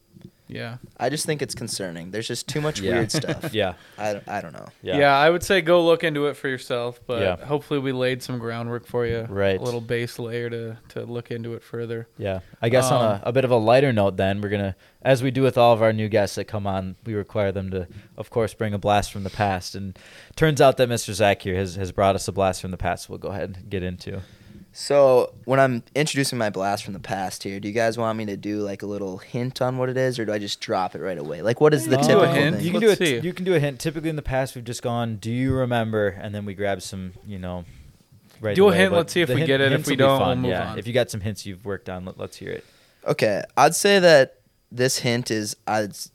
Yeah. 0.49 0.77
I 0.97 1.09
just 1.09 1.27
think 1.27 1.43
it's 1.43 1.57
concerning. 1.57 2.13
There's 2.13 2.29
just 2.29 2.47
too 2.49 2.61
much 2.61 2.79
Yeah. 2.81 2.93
weird 2.93 3.11
stuff. 3.11 3.51
Yeah. 3.53 3.75
I, 3.99 4.13
don't- 4.13 4.29
I 4.29 4.41
don't 4.41 4.53
know. 4.53 4.67
yeah. 4.81 5.13
I 5.19 5.29
would 5.29 5.43
say 5.43 5.61
go 5.61 5.85
look 5.85 6.05
into 6.05 6.27
it 6.29 6.37
for 6.37 6.47
yourself, 6.47 7.01
but 7.05 7.21
Yeah. 7.21 7.45
hopefully 7.45 7.81
we 7.81 7.91
laid 7.91 8.23
some 8.23 8.39
groundwork 8.39 8.87
for 8.87 9.05
you. 9.07 9.23
Right. 9.29 9.59
A 9.59 9.63
little 9.63 9.81
base 9.81 10.21
layer 10.21 10.49
to, 10.51 10.79
to 10.91 11.03
look 11.03 11.33
into 11.33 11.55
it 11.55 11.65
further. 11.65 12.07
Yeah. 12.17 12.41
I 12.63 12.69
guess 12.69 12.93
on 12.93 13.05
Um, 13.05 13.21
a, 13.25 13.29
a 13.31 13.33
bit 13.33 13.45
of 13.45 13.51
a 13.51 13.57
lighter 13.57 13.93
note, 13.93 14.17
then, 14.17 14.41
we're 14.41 14.49
going 14.51 14.63
to, 14.63 14.77
as 15.03 15.21
we 15.21 15.33
do 15.33 15.43
with 15.43 15.59
all 15.59 15.73
of 15.73 15.83
our 15.83 15.93
new 15.93 16.09
guests 16.09 16.37
that 16.37 16.45
come 16.45 16.65
on, 16.65 16.95
we 17.05 17.15
require 17.15 17.51
them 17.51 17.71
to, 17.73 17.89
of 18.17 18.31
course, 18.31 18.55
bring 18.55 18.73
a 18.73 18.79
blast 18.79 19.11
from 19.13 19.25
the 19.25 19.31
past. 19.31 19.75
And 19.75 19.99
turns 20.37 20.61
out 20.61 20.77
that 20.77 20.89
Mr. 20.89 21.13
Zach 21.13 21.43
here 21.43 21.57
has, 21.57 21.75
has 21.75 21.91
brought 21.91 22.15
us 22.15 22.29
a 22.29 22.33
blast 22.33 22.61
from 22.63 22.71
the 22.71 22.77
past 22.77 23.09
we'll 23.09 23.19
go 23.19 23.29
ahead 23.31 23.57
and 23.57 23.69
get 23.69 23.83
into. 23.83 24.21
So 24.79 25.33
when 25.47 25.59
I'm 25.59 25.83
introducing 25.95 26.37
my 26.37 26.51
blast 26.51 26.85
from 26.85 26.93
the 26.93 27.01
past 27.01 27.43
here, 27.43 27.59
do 27.59 27.67
you 27.67 27.73
guys 27.73 27.97
want 27.97 28.19
me 28.19 28.27
to 28.27 28.37
do 28.37 28.59
like 28.61 28.83
a 28.83 28.87
little 28.87 29.17
hint 29.17 29.63
on 29.63 29.79
what 29.79 29.89
it 29.89 29.97
is, 29.97 30.19
or 30.19 30.27
do 30.27 30.35
I 30.35 30.39
just 30.39 30.61
drop 30.61 30.95
it 30.95 31.01
right 31.01 31.17
away? 31.17 31.41
Like, 31.41 31.63
what 31.63 31.73
is 31.73 31.87
the 31.87 31.93
You 31.93 31.97
do 31.97 32.03
a 32.03 32.07
typical 32.07 32.35
hint. 32.35 32.57
thing? 32.57 32.65
You 32.67 32.71
can 32.73 32.81
Let's 32.83 32.99
do 32.99 33.05
a, 33.05 33.07
see. 33.07 33.27
You 33.27 33.33
can 33.33 33.47
do 33.47 33.55
a 33.55 33.59
hint. 33.59 33.81
Typically 33.81 34.11
in 34.11 34.17
the 34.17 34.23
past, 34.23 34.55
we've 34.55 34.67
just 34.67 34.83
gone, 34.83 35.17
do 35.17 35.33
you 35.33 35.55
remember? 35.55 36.09
And 36.09 36.35
then 36.35 36.45
we 36.45 36.53
grab 36.53 36.83
some, 36.83 37.15
you 37.27 37.39
know, 37.39 37.65
right 38.43 38.55
Do 38.55 38.65
a 38.65 38.69
away. 38.69 38.77
hint, 38.77 38.91
But 38.91 38.97
let's 38.99 39.13
see 39.15 39.23
if 39.23 39.29
the 39.29 39.35
we 39.35 39.41
hint- 39.41 39.47
get 39.47 39.61
it. 39.63 39.73
If 39.73 39.73
hints 39.73 39.89
we 39.89 39.93
will 39.93 39.97
be 39.97 39.99
don't, 40.03 40.19
we'll 40.19 40.29
fun, 40.29 40.39
move 40.43 40.51
yeah. 40.51 40.73
on. 40.73 40.79
If 40.79 40.87
you 40.87 40.93
got 40.93 41.11
some 41.11 41.23
hints 41.23 41.47
you've 41.47 41.65
worked 41.65 41.89
on, 41.89 42.05
let, 42.05 42.19
let's 42.19 42.37
hear 42.37 42.51
it. 42.51 42.65
Okay, 43.07 43.43
I'd 43.57 43.75
say 43.75 43.99
that 43.99 44.41
this 44.71 44.99
hint 44.99 45.31
is 45.31 45.57
uh, 45.67 45.85
it's 45.85 46.11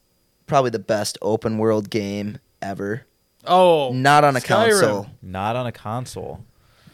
probably 0.45 0.69
the 0.69 0.77
best 0.77 1.17
open 1.23 1.57
world 1.57 1.89
game 1.89 2.37
ever. 2.61 3.07
Oh. 3.43 3.91
Not 3.91 4.23
on 4.23 4.35
a 4.35 4.39
Skyrim. 4.39 4.45
console. 4.81 5.07
Not 5.23 5.55
on 5.55 5.65
a 5.65 5.71
console. 5.71 6.45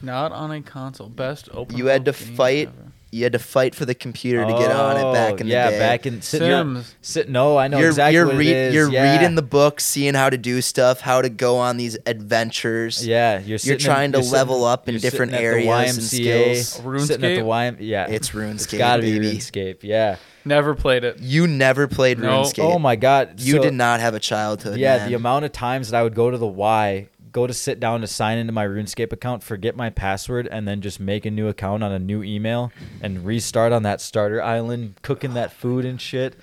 Not 0.02 0.32
on 0.32 0.52
a 0.52 0.62
console. 0.62 1.10
Best 1.10 1.50
open. 1.54 1.78
You 1.78 1.88
had 1.88 2.06
to 2.06 2.14
fight 2.14 2.68
ever. 2.70 2.92
You 3.10 3.24
had 3.24 3.32
to 3.34 3.40
fight 3.40 3.74
for 3.74 3.86
the 3.86 3.96
computer 3.96 4.44
to 4.46 4.52
get 4.52 4.70
on 4.70 4.98
it 4.98 5.14
back 5.14 5.34
Oh, 5.36 5.38
in 5.38 5.48
yeah, 5.48 5.68
the 5.68 5.72
day. 5.72 5.78
Yeah, 5.78 5.88
back 5.88 6.06
in 6.06 6.22
sit, 6.22 6.40
Sims. 6.40 6.94
sit. 7.02 7.30
No, 7.30 7.58
I 7.58 7.70
know 7.70 7.80
you're 7.80 7.88
exactly 7.88 8.16
you're, 8.16 8.26
what 8.28 8.36
read- 8.36 8.48
it 8.50 8.56
is. 8.56 8.74
you're 8.76 8.92
yeah. 8.92 9.14
reading 9.18 9.36
the 9.36 9.42
book, 9.42 9.80
seeing 9.80 10.14
how 10.14 10.30
to 10.30 10.38
do 10.38 10.62
stuff, 10.62 11.00
how 11.00 11.22
to 11.22 11.30
go 11.30 11.56
on 11.58 11.78
these 11.78 11.98
adventures. 12.06 13.08
Yeah, 13.08 13.40
you're 13.40 13.48
You're 13.48 13.58
sitting 13.60 13.80
in- 13.80 13.86
trying 13.86 14.12
to 14.12 14.22
you're 14.22 14.32
level 14.32 14.56
sitting- 14.58 14.68
up 14.68 14.88
in 14.90 14.94
you're 14.96 15.00
different 15.00 15.32
sitting 15.32 15.46
at 15.48 15.50
the 15.50 15.56
areas 15.56 15.98
and 15.98 15.98
YMCA, 16.00 16.56
skills. 16.64 17.08
Sitting 17.08 17.26
at 17.26 17.36
the 17.36 17.42
RuneScape? 17.42 17.46
YM, 17.46 17.78
yeah, 17.80 18.08
It's 18.10 18.30
RuneScape, 18.32 18.54
It's 18.54 18.74
gotta 18.74 19.02
be. 19.02 19.20
RuneScape. 19.20 19.78
Yeah. 19.84 20.18
Never 20.46 20.76
played 20.76 21.04
it. 21.04 21.20
You 21.20 21.48
never 21.48 21.88
played 21.88 22.20
No. 22.20 22.30
Oh 22.30 22.44
RuneScape. 22.44 22.60
Oh 22.64 22.80
my 22.80 22.96
God. 22.98 23.40
You 23.40 23.56
So- 23.58 23.62
did 23.64 23.74
not 23.74 24.00
have 24.02 24.16
a 24.16 24.20
childhood. 24.20 24.78
Yeah, 24.80 24.98
man. 24.98 25.10
the 25.10 25.16
amount 25.16 25.46
of 25.46 25.52
times 25.54 25.90
that 25.90 25.98
I 25.98 26.04
would 26.04 26.16
go 26.16 26.30
to 26.30 26.38
the 26.38 26.46
Y, 26.48 27.08
go 27.38 27.46
to 27.46 27.54
sit 27.54 27.80
down 27.80 28.02
to 28.02 28.08
sign 28.08 28.40
into 28.40 28.52
my 28.52 28.66
RuneScape 28.66 29.14
account, 29.14 29.44
forget 29.44 29.76
my 29.76 29.92
password, 29.92 30.48
and 30.48 30.68
then 30.68 30.82
just 30.82 31.00
make 31.00 31.24
a 31.24 31.30
new 31.30 31.48
account 31.48 31.84
on 31.84 31.92
a 31.92 32.00
new 32.00 32.24
email 32.24 32.72
and 33.00 33.24
restart 33.24 33.72
on 33.72 33.84
that 33.84 34.02
starter 34.02 34.42
island, 34.42 34.96
cooking 35.04 35.36
that 35.36 35.52
food 35.52 35.86
and 35.86 36.02
shit. 36.02 36.36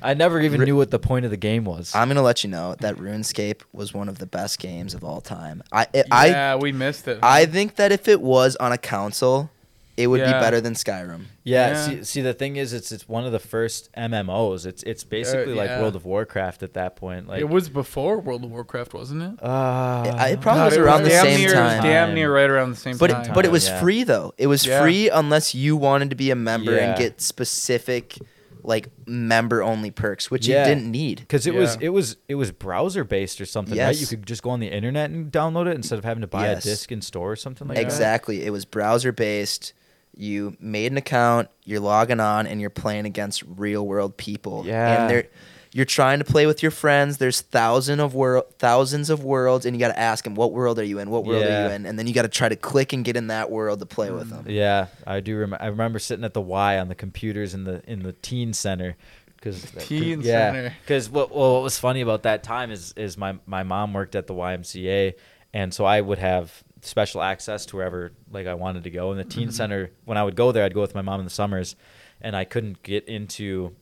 I 0.00 0.14
never 0.14 0.40
even 0.40 0.60
Ru- 0.60 0.66
knew 0.66 0.76
what 0.76 0.92
the 0.92 1.00
point 1.00 1.24
of 1.24 1.32
the 1.32 1.36
game 1.36 1.64
was. 1.64 1.92
I'm 1.92 2.06
gonna 2.06 2.22
let 2.22 2.44
you 2.44 2.50
know 2.50 2.76
that 2.78 2.94
RuneScape 2.98 3.62
was 3.72 3.92
one 3.92 4.08
of 4.08 4.18
the 4.18 4.26
best 4.26 4.60
games 4.60 4.94
of 4.94 5.02
all 5.02 5.20
time. 5.20 5.60
I 5.72 5.88
it, 5.92 6.06
I 6.12 6.28
Yeah, 6.28 6.54
we 6.54 6.70
missed 6.70 7.08
it. 7.08 7.18
I 7.20 7.44
think 7.44 7.74
that 7.74 7.90
if 7.90 8.06
it 8.06 8.20
was 8.20 8.54
on 8.56 8.70
a 8.70 8.78
console, 8.78 9.50
it 9.98 10.06
would 10.06 10.20
Yeah. 10.20 10.32
be 10.34 10.40
better 10.40 10.60
than 10.60 10.74
Skyrim. 10.74 11.22
yeah, 11.44 11.68
Yeah. 11.70 11.86
See, 11.86 12.04
see, 12.04 12.20
the 12.22 12.32
thing 12.32 12.56
is, 12.56 12.72
it's 12.72 12.92
it's 12.92 13.08
one 13.08 13.24
of 13.26 13.32
the 13.32 13.38
first 13.38 13.90
MMOs. 13.96 14.64
It's 14.64 14.82
it's 14.84 15.04
basically 15.04 15.54
like 15.54 15.68
Uh, 15.68 15.72
yeah. 15.74 15.80
World 15.82 15.96
of 15.96 16.04
Warcraft 16.04 16.62
at 16.62 16.74
that 16.74 16.96
point. 16.96 17.28
Like 17.28 17.40
it 17.40 17.48
was 17.48 17.68
before 17.68 18.20
World 18.20 18.44
of 18.44 18.50
Warcraft, 18.50 18.94
wasn't 18.94 19.22
it? 19.22 19.42
Uh, 19.44 20.04
It- 20.06 20.32
it 20.34 20.40
probably 20.40 20.64
was 20.64 20.74
it 20.76 20.80
around 20.80 21.02
the 21.02 21.10
same 21.10 21.40
near, 21.40 21.52
time. 21.52 21.82
Damn 21.82 22.14
near 22.14 22.32
right 22.34 22.48
around 22.48 22.70
the 22.70 22.76
same 22.76 22.96
But 22.96 23.10
time. 23.10 23.26
it, 23.30 23.34
but 23.34 23.44
it 23.44 23.50
was 23.52 23.66
yeah. 23.68 23.80
free 23.80 24.04
though. 24.04 24.32
It 24.38 24.46
was 24.46 24.64
Yeah. 24.64 24.80
free 24.82 25.08
unless 25.10 25.54
you 25.54 25.76
wanted 25.76 26.10
to 26.10 26.16
be 26.16 26.30
a 26.30 26.36
member 26.36 26.74
Yeah. 26.74 26.90
and 26.90 26.98
get 26.98 27.20
specific 27.20 28.16
like 28.64 28.88
member 29.06 29.62
only 29.62 29.90
perks, 29.90 30.30
which 30.30 30.46
Yeah. 30.46 30.62
you 30.68 30.74
didn't 30.74 30.90
need. 30.90 31.20
because 31.20 31.46
it 31.46 31.54
was 31.54 31.78
it 31.80 31.88
was 31.90 32.16
it 32.28 32.34
was 32.34 32.50
browser 32.50 33.02
based 33.04 33.40
or 33.40 33.46
something, 33.46 33.78
right? 33.78 33.98
You 33.98 34.06
could 34.06 34.26
just 34.26 34.42
go 34.42 34.50
on 34.50 34.60
the 34.60 34.66
internet 34.66 35.10
and 35.10 35.32
download 35.32 35.68
it 35.68 35.74
instead 35.74 35.98
of 35.98 36.04
having 36.04 36.20
to 36.20 36.26
buy 36.26 36.46
Yes. 36.48 36.64
a 36.66 36.68
disc 36.68 36.92
in 36.92 37.00
store 37.00 37.32
or 37.32 37.36
something 37.36 37.66
like 37.68 37.76
that. 37.76 37.82
Exactly. 37.82 38.44
It 38.44 38.50
was 38.50 38.64
browser 38.64 39.10
based. 39.12 39.72
You 40.18 40.56
made 40.60 40.92
an 40.92 40.98
account, 40.98 41.48
you're 41.64 41.80
logging 41.80 42.20
on, 42.20 42.46
and 42.46 42.60
you're 42.60 42.70
playing 42.70 43.06
against 43.06 43.42
real 43.46 43.86
world 43.86 44.16
people. 44.16 44.64
Yeah. 44.66 45.02
And 45.02 45.10
they're 45.10 45.28
you're 45.72 45.84
trying 45.84 46.18
to 46.18 46.24
play 46.24 46.46
with 46.46 46.62
your 46.62 46.70
friends. 46.70 47.18
There's 47.18 47.40
thousand 47.40 48.00
of 48.00 48.14
world, 48.14 48.46
thousands 48.58 49.10
of 49.10 49.22
worlds, 49.22 49.66
and 49.66 49.76
you 49.76 49.80
got 49.80 49.88
to 49.88 49.98
ask 49.98 50.24
them, 50.24 50.34
"What 50.34 50.52
world 50.52 50.78
are 50.78 50.84
you 50.84 50.98
in? 50.98 51.10
What 51.10 51.24
world 51.24 51.44
are 51.44 51.68
you 51.68 51.74
in?" 51.74 51.86
And 51.86 51.98
then 51.98 52.06
you 52.06 52.14
got 52.14 52.22
to 52.22 52.28
try 52.28 52.48
to 52.48 52.56
click 52.56 52.92
and 52.92 53.04
get 53.04 53.16
in 53.16 53.28
that 53.28 53.50
world 53.50 53.80
to 53.80 53.86
play 53.86 54.10
with 54.10 54.28
mm. 54.28 54.44
them. 54.44 54.46
Yeah, 54.48 54.86
I 55.06 55.20
do. 55.20 55.38
Rem- 55.38 55.56
I 55.58 55.66
remember 55.66 55.98
sitting 55.98 56.24
at 56.24 56.34
the 56.34 56.40
Y 56.40 56.78
on 56.78 56.88
the 56.88 56.94
computers 56.94 57.54
in 57.54 57.64
the 57.64 57.82
in 57.86 58.02
the 58.02 58.12
teen 58.12 58.52
center. 58.52 58.96
Cause, 59.40 59.70
Teen 59.78 60.20
yeah, 60.20 60.52
center. 60.52 60.76
Because 60.82 61.08
what 61.08 61.34
well, 61.34 61.54
what 61.54 61.62
was 61.62 61.78
funny 61.78 62.00
about 62.00 62.24
that 62.24 62.42
time 62.42 62.72
is 62.72 62.92
is 62.96 63.16
my 63.16 63.38
my 63.46 63.62
mom 63.62 63.92
worked 63.92 64.16
at 64.16 64.26
the 64.26 64.34
YMCA, 64.34 65.14
and 65.52 65.72
so 65.72 65.84
I 65.84 66.00
would 66.00 66.18
have 66.18 66.64
special 66.82 67.22
access 67.22 67.66
to 67.66 67.76
wherever 67.76 68.12
like 68.30 68.46
I 68.46 68.54
wanted 68.54 68.84
to 68.84 68.90
go. 68.90 69.10
And 69.10 69.18
the 69.18 69.24
teen 69.24 69.48
Mhm. 69.48 69.52
center, 69.52 69.90
when 70.04 70.16
I 70.18 70.22
would 70.24 70.36
go 70.36 70.52
there, 70.52 70.64
I'd 70.64 70.74
go 70.74 70.80
with 70.80 70.94
my 70.94 71.02
mom 71.02 71.20
in 71.20 71.24
the 71.24 71.30
summers, 71.30 71.76
and 72.20 72.36
I 72.36 72.44
couldn't 72.44 72.82
get 72.82 73.04
into, 73.06 73.74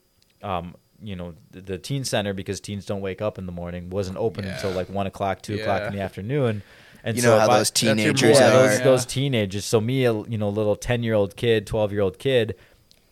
um, 0.42 0.74
you 1.02 1.14
know, 1.16 1.34
the, 1.50 1.60
the 1.60 1.78
teen 1.78 2.04
center 2.04 2.32
because 2.32 2.58
teens 2.60 2.86
don't 2.86 3.00
wake 3.02 3.20
up 3.20 3.36
in 3.38 3.46
the 3.46 3.52
morning. 3.52 3.90
wasn't 3.90 4.16
open 4.18 4.44
until 4.46 4.70
like 4.70 4.88
one 4.88 5.06
o'clock, 5.06 5.42
two 5.42 5.56
o'clock 5.56 5.82
in 5.82 5.92
the 5.94 6.00
afternoon. 6.00 6.62
And 7.04 7.16
you 7.16 7.22
so 7.22 7.30
know 7.34 7.38
how 7.40 7.50
I- 7.50 7.58
those 7.58 7.70
teenagers 7.70 8.38
yeah, 8.38 8.48
are. 8.48 8.50
those 8.50 8.78
Yeah. 8.78 8.84
those 8.84 9.06
teenagers. 9.06 9.64
So 9.64 9.80
me, 9.80 10.04
a 10.06 10.12
you 10.12 10.38
know, 10.38 10.48
little 10.48 10.74
ten 10.74 11.02
year 11.02 11.14
old 11.14 11.36
kid, 11.36 11.66
twelve 11.66 11.92
year 11.92 12.00
old 12.00 12.18
kid, 12.18 12.56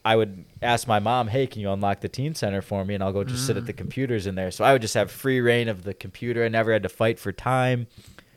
I 0.06 0.16
would 0.16 0.44
ask 0.60 0.86
my 0.88 0.98
mom, 0.98 1.28
"Hey, 1.28 1.46
can 1.46 1.60
you 1.62 1.70
unlock 1.70 2.00
the 2.00 2.08
teen 2.08 2.34
center 2.34 2.60
for 2.60 2.84
me?" 2.84 2.94
And 2.94 3.02
I'll 3.04 3.12
go 3.12 3.22
just 3.24 3.46
sit 3.46 3.56
at 3.56 3.62
Mm. 3.62 3.66
the 3.66 3.72
computers 3.72 4.26
in 4.26 4.34
there. 4.34 4.50
So 4.50 4.64
I 4.64 4.72
would 4.72 4.82
just 4.82 4.94
have 4.94 5.10
free 5.10 5.40
reign 5.40 5.68
of 5.68 5.84
the 5.84 5.94
computer. 5.94 6.44
I 6.44 6.48
never 6.48 6.72
had 6.72 6.82
to 6.82 6.88
fight 6.88 7.18
for 7.18 7.32
time. 7.32 7.86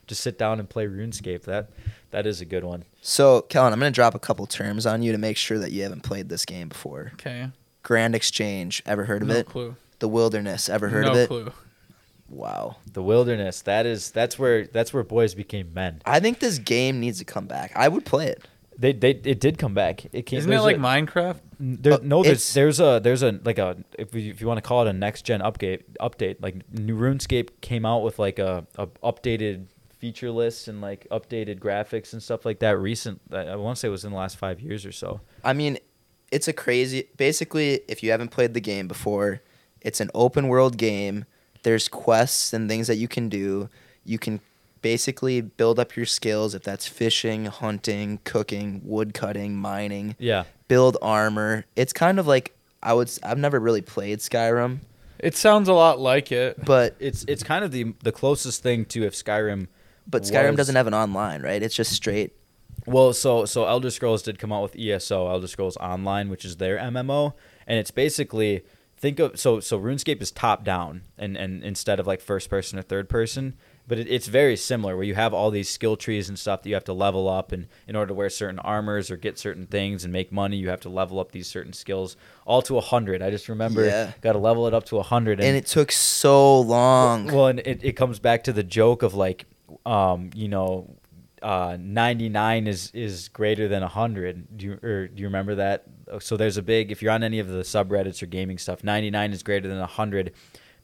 Just 0.08 0.22
sit 0.22 0.36
down 0.38 0.58
and 0.58 0.68
play 0.68 0.86
RuneScape. 0.86 1.42
That 1.42 1.70
that 2.10 2.26
is 2.26 2.40
a 2.40 2.44
good 2.44 2.64
one. 2.64 2.84
So, 3.02 3.42
Kellen, 3.42 3.72
I'm 3.72 3.78
going 3.78 3.92
to 3.92 3.94
drop 3.94 4.14
a 4.14 4.18
couple 4.18 4.46
terms 4.46 4.86
on 4.86 5.02
you 5.02 5.12
to 5.12 5.18
make 5.18 5.36
sure 5.36 5.58
that 5.58 5.70
you 5.70 5.82
haven't 5.84 6.02
played 6.02 6.28
this 6.28 6.44
game 6.44 6.68
before. 6.68 7.10
okay. 7.14 7.50
Grand 7.84 8.14
Exchange, 8.14 8.82
ever 8.84 9.04
heard 9.04 9.22
of 9.22 9.30
it? 9.30 9.32
no 9.34 9.38
it? 9.38 9.46
clue. 9.46 9.76
The 10.00 10.08
Wilderness, 10.08 10.68
ever 10.68 10.88
heard 10.88 11.04
no 11.04 11.10
of 11.12 11.16
it? 11.16 11.20
No 11.20 11.26
clue. 11.44 11.52
Wow. 12.28 12.76
The 12.92 13.02
wilderness. 13.02 13.62
That 13.62 13.86
is 13.86 14.10
that's 14.10 14.38
where 14.38 14.66
that's 14.66 14.92
where 14.92 15.02
boys 15.02 15.34
became 15.34 15.72
men. 15.72 16.02
I 16.04 16.20
think 16.20 16.40
this 16.40 16.58
game 16.58 17.00
needs 17.00 17.18
to 17.20 17.24
come 17.24 17.46
back. 17.46 17.72
I 17.74 17.88
would 17.88 18.04
play 18.04 18.26
it. 18.26 18.46
They 18.76 18.92
they 18.92 19.10
it 19.10 19.40
did 19.40 19.58
come 19.58 19.74
back. 19.74 20.04
It 20.12 20.22
came. 20.26 20.38
Isn't 20.38 20.52
it 20.52 20.60
like 20.60 20.76
a- 20.76 20.80
Minecraft? 20.80 21.40
There, 21.58 21.94
Uh, 21.94 21.98
no, 22.02 22.22
there's 22.22 22.52
there's 22.54 22.80
a 22.80 23.00
there's 23.02 23.22
a 23.22 23.40
like 23.44 23.58
a 23.58 23.78
if 23.98 24.14
you, 24.14 24.30
if 24.30 24.40
you 24.40 24.46
want 24.46 24.58
to 24.58 24.62
call 24.62 24.86
it 24.86 24.88
a 24.88 24.92
next 24.92 25.22
gen 25.22 25.40
update 25.40 25.84
update 26.00 26.36
like 26.40 26.70
new 26.70 26.96
RuneScape 26.96 27.48
came 27.62 27.84
out 27.86 28.00
with 28.02 28.18
like 28.18 28.38
a, 28.38 28.66
a 28.76 28.86
updated 29.02 29.66
feature 29.98 30.30
list 30.30 30.68
and 30.68 30.80
like 30.80 31.06
updated 31.10 31.58
graphics 31.58 32.12
and 32.12 32.22
stuff 32.22 32.44
like 32.46 32.60
that 32.60 32.78
recent 32.78 33.20
I, 33.32 33.40
I 33.40 33.56
want 33.56 33.76
to 33.76 33.80
say 33.80 33.88
it 33.88 33.90
was 33.90 34.04
in 34.04 34.12
the 34.12 34.16
last 34.16 34.36
five 34.36 34.60
years 34.60 34.86
or 34.86 34.92
so. 34.92 35.20
I 35.44 35.52
mean, 35.52 35.78
it's 36.30 36.46
a 36.48 36.52
crazy. 36.52 37.08
Basically, 37.16 37.80
if 37.88 38.02
you 38.02 38.10
haven't 38.10 38.28
played 38.28 38.54
the 38.54 38.60
game 38.60 38.86
before, 38.88 39.40
it's 39.80 40.00
an 40.00 40.10
open 40.14 40.48
world 40.48 40.76
game. 40.76 41.24
There's 41.64 41.88
quests 41.88 42.52
and 42.52 42.68
things 42.68 42.86
that 42.86 42.96
you 42.96 43.08
can 43.08 43.28
do. 43.28 43.68
You 44.04 44.18
can 44.18 44.40
basically 44.80 45.40
build 45.40 45.78
up 45.80 45.96
your 45.96 46.06
skills 46.06 46.54
if 46.54 46.62
that's 46.62 46.86
fishing, 46.86 47.46
hunting, 47.46 48.20
cooking, 48.24 48.80
wood 48.84 49.12
cutting, 49.14 49.56
mining, 49.56 50.14
Yeah, 50.18 50.44
build 50.68 50.96
armor. 51.02 51.64
It's 51.74 51.92
kind 51.92 52.18
of 52.20 52.26
like 52.26 52.54
I 52.82 52.92
would. 52.94 53.10
I've 53.24 53.38
never 53.38 53.58
really 53.58 53.82
played 53.82 54.20
Skyrim, 54.20 54.78
It 55.18 55.34
sounds 55.36 55.68
a 55.68 55.72
lot 55.72 55.98
like 55.98 56.30
it. 56.30 56.64
but 56.64 56.94
it's 57.00 57.24
it's 57.26 57.42
kind 57.42 57.64
of 57.64 57.72
the 57.72 57.94
the 58.04 58.12
closest 58.12 58.62
thing 58.62 58.84
to 58.86 59.04
if 59.04 59.14
Skyrim. 59.14 59.66
But 60.08 60.22
Skyrim 60.22 60.50
was- 60.50 60.56
doesn't 60.56 60.76
have 60.76 60.86
an 60.86 60.94
online, 60.94 61.42
right? 61.42 61.62
It's 61.62 61.74
just 61.76 61.92
straight. 61.92 62.32
Well, 62.86 63.12
so 63.12 63.44
so 63.44 63.66
Elder 63.66 63.90
Scrolls 63.90 64.22
did 64.22 64.38
come 64.38 64.52
out 64.52 64.62
with 64.62 64.76
ESO, 64.76 65.28
Elder 65.28 65.46
Scrolls 65.48 65.76
Online, 65.76 66.28
which 66.30 66.44
is 66.44 66.56
their 66.56 66.78
MMO, 66.78 67.34
and 67.66 67.78
it's 67.78 67.90
basically 67.90 68.62
think 68.96 69.18
of 69.20 69.38
so 69.38 69.60
so 69.60 69.78
RuneScape 69.78 70.20
is 70.22 70.30
top 70.30 70.64
down 70.64 71.02
and 71.18 71.36
and 71.36 71.62
instead 71.62 72.00
of 72.00 72.06
like 72.06 72.20
first 72.20 72.48
person 72.48 72.78
or 72.78 72.82
third 72.82 73.08
person, 73.10 73.54
but 73.86 73.98
it, 73.98 74.08
it's 74.08 74.26
very 74.26 74.56
similar 74.56 74.96
where 74.96 75.04
you 75.04 75.14
have 75.14 75.34
all 75.34 75.50
these 75.50 75.68
skill 75.68 75.96
trees 75.96 76.28
and 76.30 76.38
stuff 76.38 76.62
that 76.62 76.68
you 76.68 76.74
have 76.74 76.84
to 76.84 76.92
level 76.94 77.28
up 77.28 77.52
and 77.52 77.66
in 77.86 77.94
order 77.94 78.08
to 78.08 78.14
wear 78.14 78.30
certain 78.30 78.58
armors 78.60 79.10
or 79.10 79.16
get 79.16 79.38
certain 79.38 79.66
things 79.66 80.02
and 80.04 80.12
make 80.12 80.32
money, 80.32 80.56
you 80.56 80.68
have 80.70 80.80
to 80.80 80.88
level 80.88 81.20
up 81.20 81.30
these 81.32 81.46
certain 81.46 81.72
skills 81.74 82.16
all 82.46 82.62
to 82.62 82.78
a 82.78 82.80
hundred. 82.80 83.20
I 83.22 83.30
just 83.30 83.48
remember 83.50 83.84
Yeah. 83.84 84.12
got 84.22 84.32
to 84.32 84.38
level 84.38 84.66
it 84.66 84.72
up 84.72 84.84
to 84.86 84.98
a 84.98 85.02
hundred 85.02 85.40
And 85.40 85.56
it 85.56 85.66
took 85.66 85.92
so 85.92 86.58
long. 86.60 87.26
well, 87.26 87.48
and 87.48 87.58
it, 87.60 87.80
it 87.84 87.92
comes 87.92 88.18
back 88.18 88.44
to 88.44 88.52
the 88.52 88.62
joke 88.64 89.02
of 89.02 89.14
like, 89.14 89.44
um, 89.86 90.30
you 90.34 90.48
know, 90.48 90.96
uh, 91.42 91.76
99 91.80 92.66
is 92.66 92.90
is 92.94 93.28
greater 93.28 93.68
than 93.68 93.82
100. 93.82 94.56
Do 94.56 94.66
you 94.66 94.72
or 94.82 95.08
do 95.08 95.20
you 95.20 95.26
remember 95.26 95.54
that? 95.56 95.84
So 96.20 96.36
there's 96.36 96.56
a 96.56 96.62
big 96.62 96.90
if 96.90 97.02
you're 97.02 97.12
on 97.12 97.22
any 97.22 97.38
of 97.38 97.48
the 97.48 97.62
subreddits 97.62 98.22
or 98.22 98.26
gaming 98.26 98.58
stuff, 98.58 98.82
99 98.82 99.32
is 99.32 99.42
greater 99.42 99.68
than 99.68 99.78
100 99.78 100.32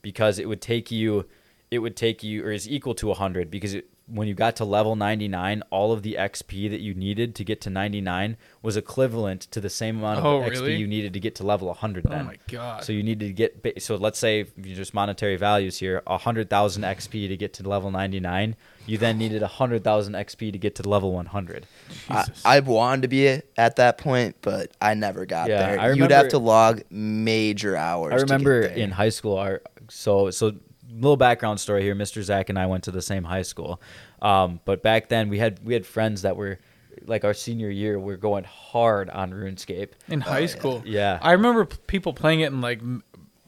because 0.02 0.38
it 0.38 0.48
would 0.48 0.60
take 0.60 0.90
you 0.90 1.26
it 1.70 1.78
would 1.78 1.96
take 1.96 2.22
you 2.22 2.44
or 2.44 2.52
is 2.52 2.68
equal 2.68 2.94
to 2.94 3.08
100 3.08 3.50
because 3.50 3.74
it, 3.74 3.88
when 4.06 4.28
you 4.28 4.34
got 4.34 4.54
to 4.56 4.64
level 4.66 4.96
99, 4.96 5.62
all 5.70 5.90
of 5.92 6.02
the 6.02 6.16
XP 6.20 6.68
that 6.70 6.80
you 6.80 6.92
needed 6.92 7.34
to 7.36 7.44
get 7.44 7.62
to 7.62 7.70
99 7.70 8.36
was 8.60 8.76
equivalent 8.76 9.40
to 9.50 9.60
the 9.60 9.70
same 9.70 9.98
amount 9.98 10.18
of 10.18 10.26
Oh, 10.26 10.40
XP 10.42 10.50
really? 10.50 10.76
you 10.76 10.86
needed 10.86 11.14
to 11.14 11.20
get 11.20 11.34
to 11.36 11.42
level 11.42 11.68
100 11.68 12.04
Oh 12.06 12.10
then. 12.10 12.26
my 12.26 12.36
god. 12.48 12.84
So 12.84 12.92
you 12.92 13.02
need 13.02 13.20
to 13.20 13.32
get 13.32 13.74
so 13.78 13.96
let's 13.96 14.18
say 14.18 14.44
just 14.62 14.92
monetary 14.92 15.36
values 15.36 15.78
here, 15.78 16.02
hundred 16.06 16.50
thousand 16.50 16.82
XP 16.82 17.28
to 17.28 17.36
get 17.36 17.54
to 17.54 17.68
level 17.68 17.90
ninety 17.90 18.20
nine. 18.20 18.56
You 18.86 18.98
then 18.98 19.16
needed 19.16 19.40
hundred 19.42 19.82
thousand 19.84 20.12
XP 20.12 20.52
to 20.52 20.58
get 20.58 20.74
to 20.74 20.86
level 20.88 21.12
one 21.12 21.26
hundred. 21.26 21.66
I, 22.10 22.24
Jesus. 22.24 22.42
I 22.44 22.60
wanted 22.60 23.02
to 23.02 23.08
be 23.08 23.26
at 23.56 23.76
that 23.76 23.96
point, 23.96 24.36
but 24.42 24.70
I 24.82 24.92
never 24.92 25.24
got 25.24 25.48
Yeah, 25.48 25.66
there. 25.70 25.80
I 25.80 25.92
You'd 25.92 26.10
have 26.10 26.28
to 26.28 26.38
log 26.38 26.82
major 26.90 27.74
hours. 27.76 28.12
I 28.12 28.16
to 28.18 28.24
get 28.26 28.30
remember 28.32 28.60
there. 28.68 28.76
in 28.76 28.90
high 28.90 29.08
school, 29.08 29.38
our 29.38 29.62
so 29.88 30.30
so 30.30 30.52
little 30.94 31.16
background 31.16 31.60
story 31.60 31.82
here. 31.82 31.94
Mr. 31.94 32.22
Zach 32.22 32.48
and 32.48 32.58
I 32.58 32.66
went 32.66 32.84
to 32.84 32.90
the 32.90 33.02
same 33.02 33.24
high 33.24 33.42
school, 33.42 33.80
um, 34.22 34.60
but 34.64 34.82
back 34.82 35.08
then 35.08 35.28
we 35.28 35.38
had 35.38 35.60
we 35.64 35.74
had 35.74 35.86
friends 35.86 36.22
that 36.22 36.36
were 36.36 36.58
like 37.06 37.24
our 37.24 37.34
senior 37.34 37.70
year. 37.70 37.98
We're 37.98 38.16
going 38.16 38.44
hard 38.44 39.10
on 39.10 39.32
RuneScape. 39.32 39.90
in 40.08 40.20
high 40.20 40.40
yeah. 40.40 40.46
school. 40.46 40.82
Yeah. 40.86 41.18
I 41.20 41.32
remember 41.32 41.64
p- 41.66 41.76
people 41.86 42.12
playing 42.12 42.40
it 42.40 42.46
in 42.52 42.60
like 42.60 42.78
m- 42.80 43.02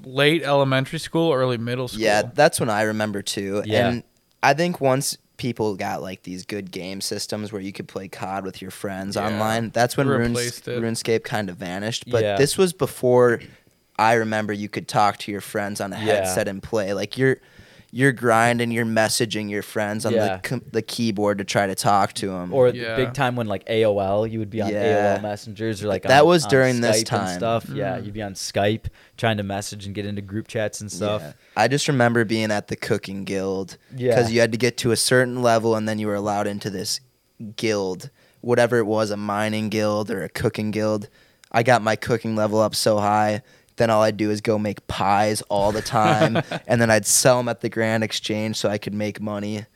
late 0.05 0.43
elementary 0.43 0.99
school, 0.99 1.33
early 1.33 1.57
middle 1.57 1.89
school. 1.89 2.03
Yeah, 2.03 2.23
that's 2.35 2.59
when 2.61 2.69
I 2.69 2.83
remember 2.83 3.23
too. 3.23 3.63
Yeah. 3.65 3.89
And 3.89 4.03
I 4.43 4.53
think 4.55 4.81
once 4.81 5.17
people 5.37 5.77
got 5.77 6.03
like 6.03 6.23
these 6.25 6.45
good 6.45 6.71
game 6.71 7.01
systems 7.01 7.53
where 7.53 7.61
you 7.63 7.73
could 7.73 7.87
play 7.89 8.09
COD 8.09 8.45
with 8.45 8.61
your 8.63 8.71
friends 8.71 9.17
Yeah. 9.17 9.27
online, 9.27 9.71
that's 9.71 9.97
when 9.97 10.09
Runes, 10.09 10.37
RuneScape 10.63 11.25
kind 11.25 11.49
of 11.49 11.57
vanished. 11.57 12.11
But 12.11 12.23
Yeah. 12.25 12.37
this 12.37 12.59
was 12.59 12.73
before 12.73 13.41
I 13.99 14.15
remember 14.15 14.53
you 14.53 14.69
could 14.69 14.89
talk 14.89 15.19
to 15.19 15.33
your 15.33 15.41
friends 15.41 15.81
on 15.81 15.93
a 15.93 15.97
Yeah. 15.97 16.05
headset 16.25 16.49
and 16.49 16.63
play. 16.63 16.93
Like 16.93 17.17
you're 17.19 17.39
you're 17.93 18.13
grinding, 18.13 18.73
you're 18.73 18.85
messaging 18.85 19.49
your 19.49 19.63
friends 19.63 20.05
on 20.05 20.13
Yeah. 20.13 20.37
the 20.37 20.49
com- 20.49 20.63
the 20.73 20.83
keyboard 20.83 21.39
to 21.39 21.45
try 21.45 21.67
to 21.67 21.75
talk 21.75 22.13
to 22.15 22.27
them. 22.27 22.53
Or 22.53 22.69
Yeah. 22.69 22.91
the 22.97 23.05
big 23.05 23.15
time 23.15 23.37
when 23.37 23.47
like 23.47 23.65
AOL, 23.69 24.27
you 24.27 24.39
would 24.41 24.51
be 24.51 24.61
on 24.61 24.71
Yeah. 24.71 25.15
AOL 25.17 25.23
messengers 25.23 25.83
or 25.83 25.87
like 25.87 26.03
That 26.03 26.23
on- 26.23 26.27
was 26.27 26.45
on 26.45 26.51
during 26.51 26.81
this 26.83 26.97
Skype 26.97 26.99
and 26.99 27.07
time. 27.07 27.39
stuff. 27.39 27.67
Yeah, 27.73 27.97
Mm. 27.97 28.05
you'd 28.05 28.13
be 28.15 28.23
on 28.23 28.35
Skype 28.35 28.87
trying 29.17 29.39
to 29.39 29.45
message 29.45 29.87
and 29.87 29.95
get 29.95 30.05
into 30.05 30.21
group 30.21 30.47
chats 30.49 30.81
and 30.83 30.93
stuff. 30.93 31.23
Yeah. 31.23 31.33
I 31.57 31.69
just 31.69 31.89
remember 31.89 32.25
being 32.27 32.51
at 32.51 32.69
the 32.69 32.77
cooking 32.77 33.25
guild 33.25 33.79
Yeah. 33.97 34.15
because 34.17 34.31
you 34.33 34.41
had 34.41 34.53
to 34.53 34.59
get 34.59 34.77
to 34.79 34.91
a 34.91 34.97
certain 34.97 35.41
level 35.41 35.75
and 35.75 35.89
then 35.89 35.99
you 35.99 36.09
were 36.09 36.17
allowed 36.17 36.49
into 36.49 36.69
this 36.69 37.01
guild, 37.57 38.11
whatever 38.41 38.79
it 38.79 38.87
was, 38.87 39.11
a 39.11 39.17
mining 39.17 39.69
guild 39.71 40.11
or 40.11 40.23
a 40.23 40.29
cooking 40.29 40.71
guild. 40.71 41.09
I 41.53 41.63
got 41.63 41.81
my 41.83 41.97
cooking 41.97 42.37
level 42.37 42.61
up 42.61 42.75
so 42.75 42.99
high. 42.99 43.43
Then 43.77 43.91
all 43.91 44.03
I'd 44.03 44.17
do 44.17 44.31
is 44.31 44.41
go 44.41 44.59
make 44.59 44.87
pies 44.87 45.43
all 45.43 45.71
the 45.73 45.83
time, 45.83 46.37
and 46.67 46.81
then 46.81 46.91
I'd 46.91 47.07
sell 47.07 47.37
them 47.39 47.49
at 47.49 47.61
the 47.61 47.69
Grand 47.69 48.03
Exchange 48.05 48.57
so 48.57 48.69
I 48.69 48.79
could 48.79 48.95
make 48.95 49.21
money 49.21 49.67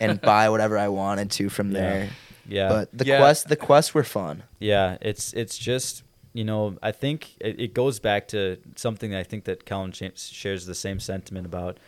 and 0.00 0.20
buy 0.32 0.48
whatever 0.48 0.78
I 0.78 0.88
wanted 0.88 1.30
to 1.32 1.48
from 1.48 1.72
Yeah. 1.72 1.80
there. 1.80 2.10
Yeah. 2.48 2.68
But 2.68 2.96
the 2.96 3.04
Yeah. 3.04 3.18
quest, 3.18 3.48
the 3.48 3.56
quests 3.56 3.94
were 3.94 4.04
fun. 4.04 4.42
Yeah, 4.60 4.96
it's 5.00 5.32
it's 5.32 5.56
just 5.58 6.02
you 6.32 6.44
know 6.44 6.76
I 6.82 6.92
think 6.92 7.36
it, 7.40 7.60
it 7.60 7.74
goes 7.74 7.98
back 8.00 8.28
to 8.28 8.56
something 8.76 9.14
I 9.14 9.22
think 9.22 9.44
that 9.44 9.64
Kellen 9.64 9.92
sh- 9.92 10.02
shares 10.16 10.66
the 10.66 10.74
same 10.74 10.98
sentiment 11.00 11.46
about. 11.46 11.78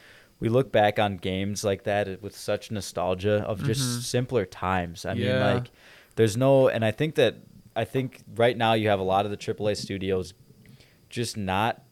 We 0.41 0.49
look 0.49 0.71
back 0.73 0.99
on 0.99 1.17
games 1.17 1.65
like 1.65 1.85
that 1.85 2.21
with 2.23 2.37
such 2.37 2.71
nostalgia 2.71 3.43
of 3.47 3.63
just 3.65 3.81
Mhm. 3.81 4.03
simpler 4.03 4.45
times. 4.45 5.05
I 5.07 5.15
mean, 5.15 5.41
like 5.41 5.71
there's 6.17 6.37
no, 6.37 6.69
and 6.69 6.85
I 6.85 6.91
think 6.91 7.15
that 7.15 7.37
I 7.77 7.85
think 7.85 8.23
right 8.37 8.57
now 8.57 8.75
you 8.75 8.89
have 8.89 9.01
a 9.01 9.05
lot 9.05 9.25
of 9.25 9.31
the 9.31 9.37
AAA 9.37 9.75
studios 9.77 10.35
just 11.15 11.37
not 11.37 11.83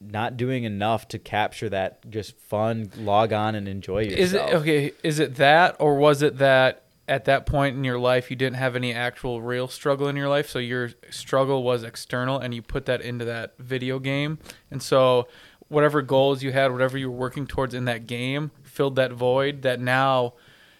not 0.00 0.36
doing 0.36 0.64
enough 0.64 1.08
to 1.08 1.18
capture 1.18 1.68
that 1.68 2.08
just 2.08 2.38
fun 2.38 2.90
log 2.96 3.32
on 3.32 3.54
and 3.54 3.68
enjoy 3.68 4.02
yourself. 4.04 4.20
Is 4.20 4.32
it 4.32 4.40
okay? 4.54 4.92
Is 5.02 5.18
it 5.18 5.34
that, 5.36 5.76
or 5.78 5.96
was 5.96 6.22
it 6.22 6.38
that 6.38 6.84
at 7.06 7.26
that 7.26 7.44
point 7.44 7.76
in 7.76 7.84
your 7.84 7.98
life 7.98 8.30
you 8.30 8.36
didn't 8.36 8.56
have 8.56 8.76
any 8.76 8.94
actual 8.94 9.42
real 9.42 9.68
struggle 9.68 10.08
in 10.08 10.16
your 10.16 10.28
life, 10.28 10.48
so 10.48 10.58
your 10.58 10.92
struggle 11.10 11.62
was 11.62 11.82
external, 11.82 12.38
and 12.38 12.54
you 12.54 12.62
put 12.62 12.86
that 12.86 13.02
into 13.02 13.24
that 13.26 13.54
video 13.58 13.98
game, 13.98 14.38
and 14.70 14.82
so 14.82 15.28
whatever 15.68 16.00
goals 16.00 16.42
you 16.42 16.52
had, 16.52 16.72
whatever 16.72 16.96
you 16.96 17.10
were 17.10 17.16
working 17.16 17.46
towards 17.46 17.74
in 17.74 17.84
that 17.84 18.06
game, 18.06 18.52
filled 18.62 18.96
that 18.96 19.12
void 19.12 19.62
that 19.62 19.80
now, 19.80 20.32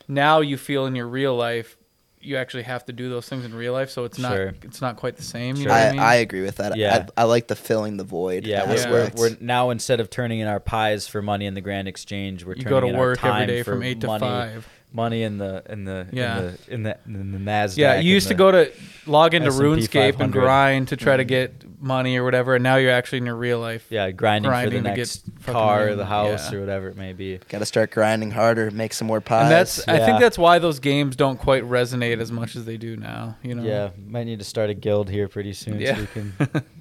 now 0.09 0.41
you 0.41 0.57
feel 0.57 0.87
in 0.87 0.95
your 0.95 1.09
real 1.09 1.37
life. 1.37 1.77
You 2.23 2.37
actually 2.37 2.65
have 2.65 2.85
to 2.85 2.93
do 2.93 3.09
those 3.09 3.27
things 3.29 3.45
in 3.47 3.55
real 3.55 3.73
life, 3.73 3.89
so 3.91 4.05
it's 4.05 4.19
not 4.19 4.33
Sure. 4.35 4.53
it's 4.63 4.81
not 4.83 4.97
quite 4.97 5.17
the 5.17 5.23
same. 5.23 5.57
You 5.57 5.63
Sure. 5.63 5.69
know 5.69 5.75
what 5.75 5.83
I, 5.83 5.89
I 5.89 5.91
mean? 5.93 6.01
I 6.01 6.15
agree 6.17 6.43
with 6.43 6.57
that. 6.57 6.77
Yeah. 6.77 7.07
I, 7.17 7.23
I 7.23 7.25
like 7.25 7.47
the 7.49 7.57
filling 7.57 7.97
the 7.97 8.05
void. 8.05 8.45
Yeah, 8.47 8.71
Yeah. 8.71 8.91
we're, 8.91 8.93
we're, 8.93 9.11
we're 9.31 9.37
now 9.41 9.71
instead 9.71 10.01
of 10.01 10.11
turning 10.11 10.41
in 10.41 10.47
our 10.47 10.61
pies 10.61 11.07
for 11.09 11.23
money 11.23 11.47
in 11.47 11.55
the 11.55 11.63
Grand 11.63 11.89
Exchange, 11.89 12.45
we're 12.45 12.57
you 12.57 12.63
turning 12.65 12.71
go 12.71 12.81
to 12.81 12.87
in 12.89 12.95
our 12.97 13.01
work 13.01 13.19
every 13.25 13.31
time 13.31 13.49
day 13.49 13.63
for 13.63 13.73
from 13.73 13.83
eight 13.83 14.01
to 14.03 14.07
money, 14.07 14.21
five. 14.21 14.69
Money 14.93 15.23
in 15.23 15.39
the 15.39 15.63
in 15.69 15.85
the 15.85 16.07
Yeah. 16.13 16.39
in 16.69 16.83
the 16.83 16.99
in 17.07 17.13
the, 17.15 17.21
in 17.21 17.33
the 17.33 17.39
Nasdaq. 17.51 17.77
Yeah, 17.77 18.01
you 18.01 18.13
used 18.13 18.29
to 18.29 18.35
go 18.35 18.51
to 18.51 18.71
log 19.07 19.35
into 19.35 19.49
S&P 19.49 19.63
RuneScape 19.65 20.21
and 20.21 20.33
grind 20.33 20.89
to 20.89 20.97
try 20.97 21.17
to 21.17 21.25
Mhm. 21.25 21.29
get 21.29 21.65
money 21.83 22.17
or 22.19 22.25
whatever, 22.25 22.57
and 22.57 22.63
now 22.63 22.77
you're 22.77 22.91
actually 22.93 23.19
in 23.19 23.27
your 23.27 23.37
real 23.37 23.59
life. 23.59 23.87
yeah 23.91 24.11
grinding, 24.11 24.51
grinding 24.51 24.71
for 24.73 24.77
to 24.77 24.83
the 24.83 24.89
get 24.91 24.97
next 24.99 25.25
car, 25.47 25.89
or 25.89 25.97
the 25.97 26.05
house, 26.05 26.51
yeah. 26.53 26.59
or 26.59 26.61
whatever 26.61 26.89
it 26.89 26.97
may 26.97 27.13
be. 27.13 27.39
Got 27.49 27.61
to 27.61 27.67
start 27.67 27.91
grinding 27.91 28.31
harder, 28.33 28.71
make 28.71 28.93
some 28.93 29.07
more 29.07 29.21
pies. 29.21 29.43
And 29.45 29.51
that's 29.53 29.89
I 29.89 29.99
think 30.05 30.21
that's 30.21 30.37
why 30.39 30.59
those 30.59 30.79
games 30.81 31.17
don't 31.17 31.39
quite 31.39 31.63
resonate 31.65 32.21
as 32.21 32.31
much 32.31 32.57
as 32.57 32.65
they 32.67 32.77
do 32.77 32.97
now. 32.97 33.37
You 33.43 33.55
know. 33.55 33.63
Yeah, 33.63 33.91
might 34.07 34.25
need 34.25 34.39
to 34.41 34.45
start 34.45 34.71
a 34.71 34.75
guild 34.75 35.09
here 35.09 35.29
pretty 35.29 35.53
soon 35.55 35.81
Yeah. 35.81 35.95
so 35.95 36.01
we 36.01 36.07
can. 36.09 36.33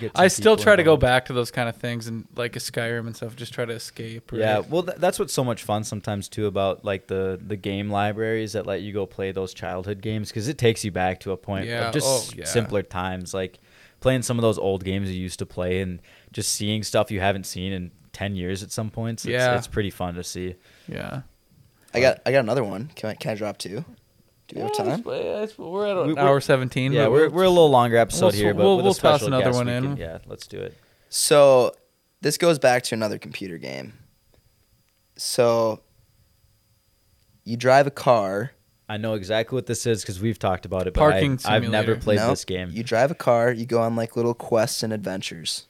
Get 0.00 0.12
I 0.14 0.28
still 0.28 0.56
try 0.56 0.76
to 0.76 0.82
go 0.82 0.96
back 0.96 1.24
to 1.26 1.32
those 1.32 1.50
kind 1.50 1.68
of 1.68 1.76
things 1.76 2.06
and 2.06 2.26
like 2.36 2.54
a 2.56 2.58
Skyrim 2.58 3.06
and 3.06 3.16
stuff. 3.16 3.34
Just 3.36 3.54
try 3.54 3.64
to 3.64 3.72
escape. 3.72 4.30
Right? 4.32 4.40
Yeah, 4.40 4.58
well, 4.60 4.82
th- 4.82 4.98
that's 4.98 5.18
what's 5.18 5.32
so 5.32 5.42
much 5.44 5.62
fun 5.62 5.84
sometimes 5.84 6.28
too 6.28 6.46
about 6.46 6.84
like 6.84 7.06
the 7.06 7.40
the 7.44 7.56
game 7.56 7.90
libraries 7.90 8.52
that 8.52 8.66
let 8.66 8.82
you 8.82 8.92
go 8.92 9.06
play 9.06 9.32
those 9.32 9.54
childhood 9.54 10.00
games 10.02 10.28
because 10.28 10.48
it 10.48 10.58
takes 10.58 10.84
you 10.84 10.90
back 10.90 11.20
to 11.20 11.32
a 11.32 11.36
point 11.36 11.66
Yeah, 11.66 11.88
of 11.88 11.94
just 11.94 12.06
oh, 12.06 12.36
yeah. 12.36 12.44
simpler 12.44 12.82
times, 12.82 13.32
like 13.32 13.58
playing 14.00 14.22
some 14.22 14.38
of 14.38 14.42
those 14.42 14.58
old 14.58 14.84
games 14.84 15.10
you 15.10 15.20
used 15.20 15.38
to 15.38 15.46
play 15.46 15.80
and 15.80 16.00
just 16.32 16.52
seeing 16.54 16.82
stuff 16.82 17.10
you 17.10 17.20
haven't 17.20 17.44
seen 17.46 17.72
in 17.72 17.90
ten 18.12 18.36
years 18.36 18.62
at 18.62 18.70
some 18.70 18.90
points. 18.90 19.24
It's, 19.24 19.32
Yeah. 19.32 19.56
it's 19.56 19.66
pretty 19.66 19.90
fun 19.90 20.14
to 20.16 20.24
see. 20.24 20.56
Yeah. 20.88 21.22
I 21.94 22.00
got 22.00 22.20
I 22.26 22.32
got 22.32 22.40
another 22.40 22.64
one. 22.64 22.90
Can 22.94 23.10
I 23.10 23.14
can 23.14 23.30
I 23.30 23.34
drop 23.34 23.56
two? 23.56 23.84
Do 24.48 24.56
we 24.56 24.62
have 24.62 24.76
time? 24.76 24.88
it's- 25.00 25.04
it's- 25.52 25.58
We're 25.58 25.86
at 25.86 25.96
an 25.96 26.06
we're- 26.08 26.18
hour 26.20 26.40
seventeen. 26.40 26.92
Yeah, 26.92 27.04
but 27.04 27.10
we're 27.12 27.30
we're 27.30 27.44
a 27.44 27.48
little 27.50 27.70
longer 27.70 27.96
episode 27.96 28.26
we'll- 28.26 28.32
here, 28.34 28.54
but 28.54 28.62
we'll- 28.62 28.82
we'll 28.82 28.94
toss 28.94 29.22
another 29.22 29.52
one 29.52 29.68
in. 29.68 29.82
can- 29.84 29.96
yeah, 29.96 30.18
let's 30.26 30.46
do 30.46 30.58
it. 30.58 30.76
So 31.08 31.74
this 32.20 32.38
goes 32.38 32.58
back 32.58 32.82
to 32.84 32.94
another 32.94 33.18
computer 33.18 33.58
game. 33.58 33.94
So 35.16 35.80
you 37.44 37.56
drive 37.56 37.86
a 37.86 37.90
car. 37.90 38.52
I 38.88 38.98
know 38.98 39.14
exactly 39.14 39.56
what 39.56 39.66
this 39.66 39.84
is 39.86 40.02
because 40.02 40.20
we've 40.20 40.38
talked 40.38 40.64
about 40.64 40.86
it, 40.86 40.94
but 40.94 41.00
Parking 41.00 41.40
I, 41.44 41.56
I've 41.56 41.68
never 41.68 41.96
played 41.96 42.18
Nope. 42.18 42.30
this 42.30 42.44
game. 42.44 42.70
You 42.72 42.84
drive 42.84 43.10
a 43.10 43.16
car. 43.16 43.50
You 43.50 43.66
go 43.66 43.80
on 43.80 43.96
like 43.96 44.14
little 44.16 44.34
quests 44.34 44.82
and 44.84 44.92
adventures. 44.92 45.66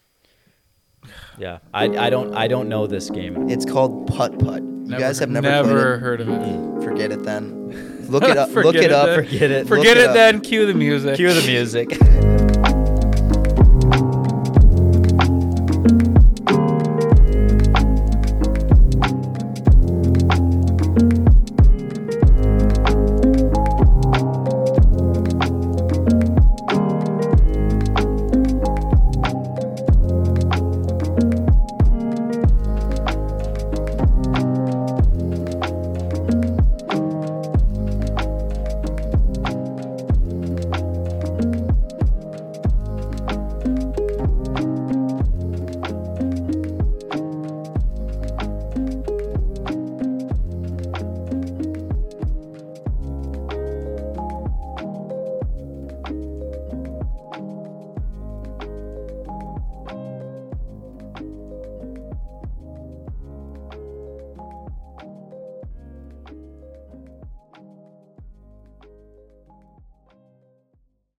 yeah, 1.39 1.59
I, 1.73 1.85
I 1.85 2.11
don't 2.11 2.35
I 2.35 2.47
don't 2.49 2.69
know 2.69 2.87
this 2.87 3.09
game. 3.11 3.49
It's 3.49 3.65
called 3.65 4.07
Putt 4.09 4.39
Putt. 4.39 4.63
You 4.63 4.91
Never- 4.93 5.01
guys 5.01 5.19
have 5.21 5.31
never, 5.31 5.49
never 5.49 5.69
played 5.93 6.01
heard 6.01 6.21
of 6.21 6.29
it. 6.29 6.33
it. 6.43 6.83
Forget 6.85 7.11
it 7.13 7.23
then. 7.23 7.96
Look 8.09 8.25
it 8.25 8.37
up. 8.37 8.51
Forget 8.51 8.75
look 8.75 8.83
it, 8.83 8.93
up. 8.93 9.15
Forget 9.15 9.51
it. 9.51 9.59
Look 9.67 9.79
Forget 9.79 9.97
it 9.97 10.11
it 10.11 10.15
then. 10.15 10.41
Cue 10.41 10.67
the 10.67 10.75
music. 10.75 11.17
Cue 11.17 11.33
the 11.33 11.47
music. 11.47 11.99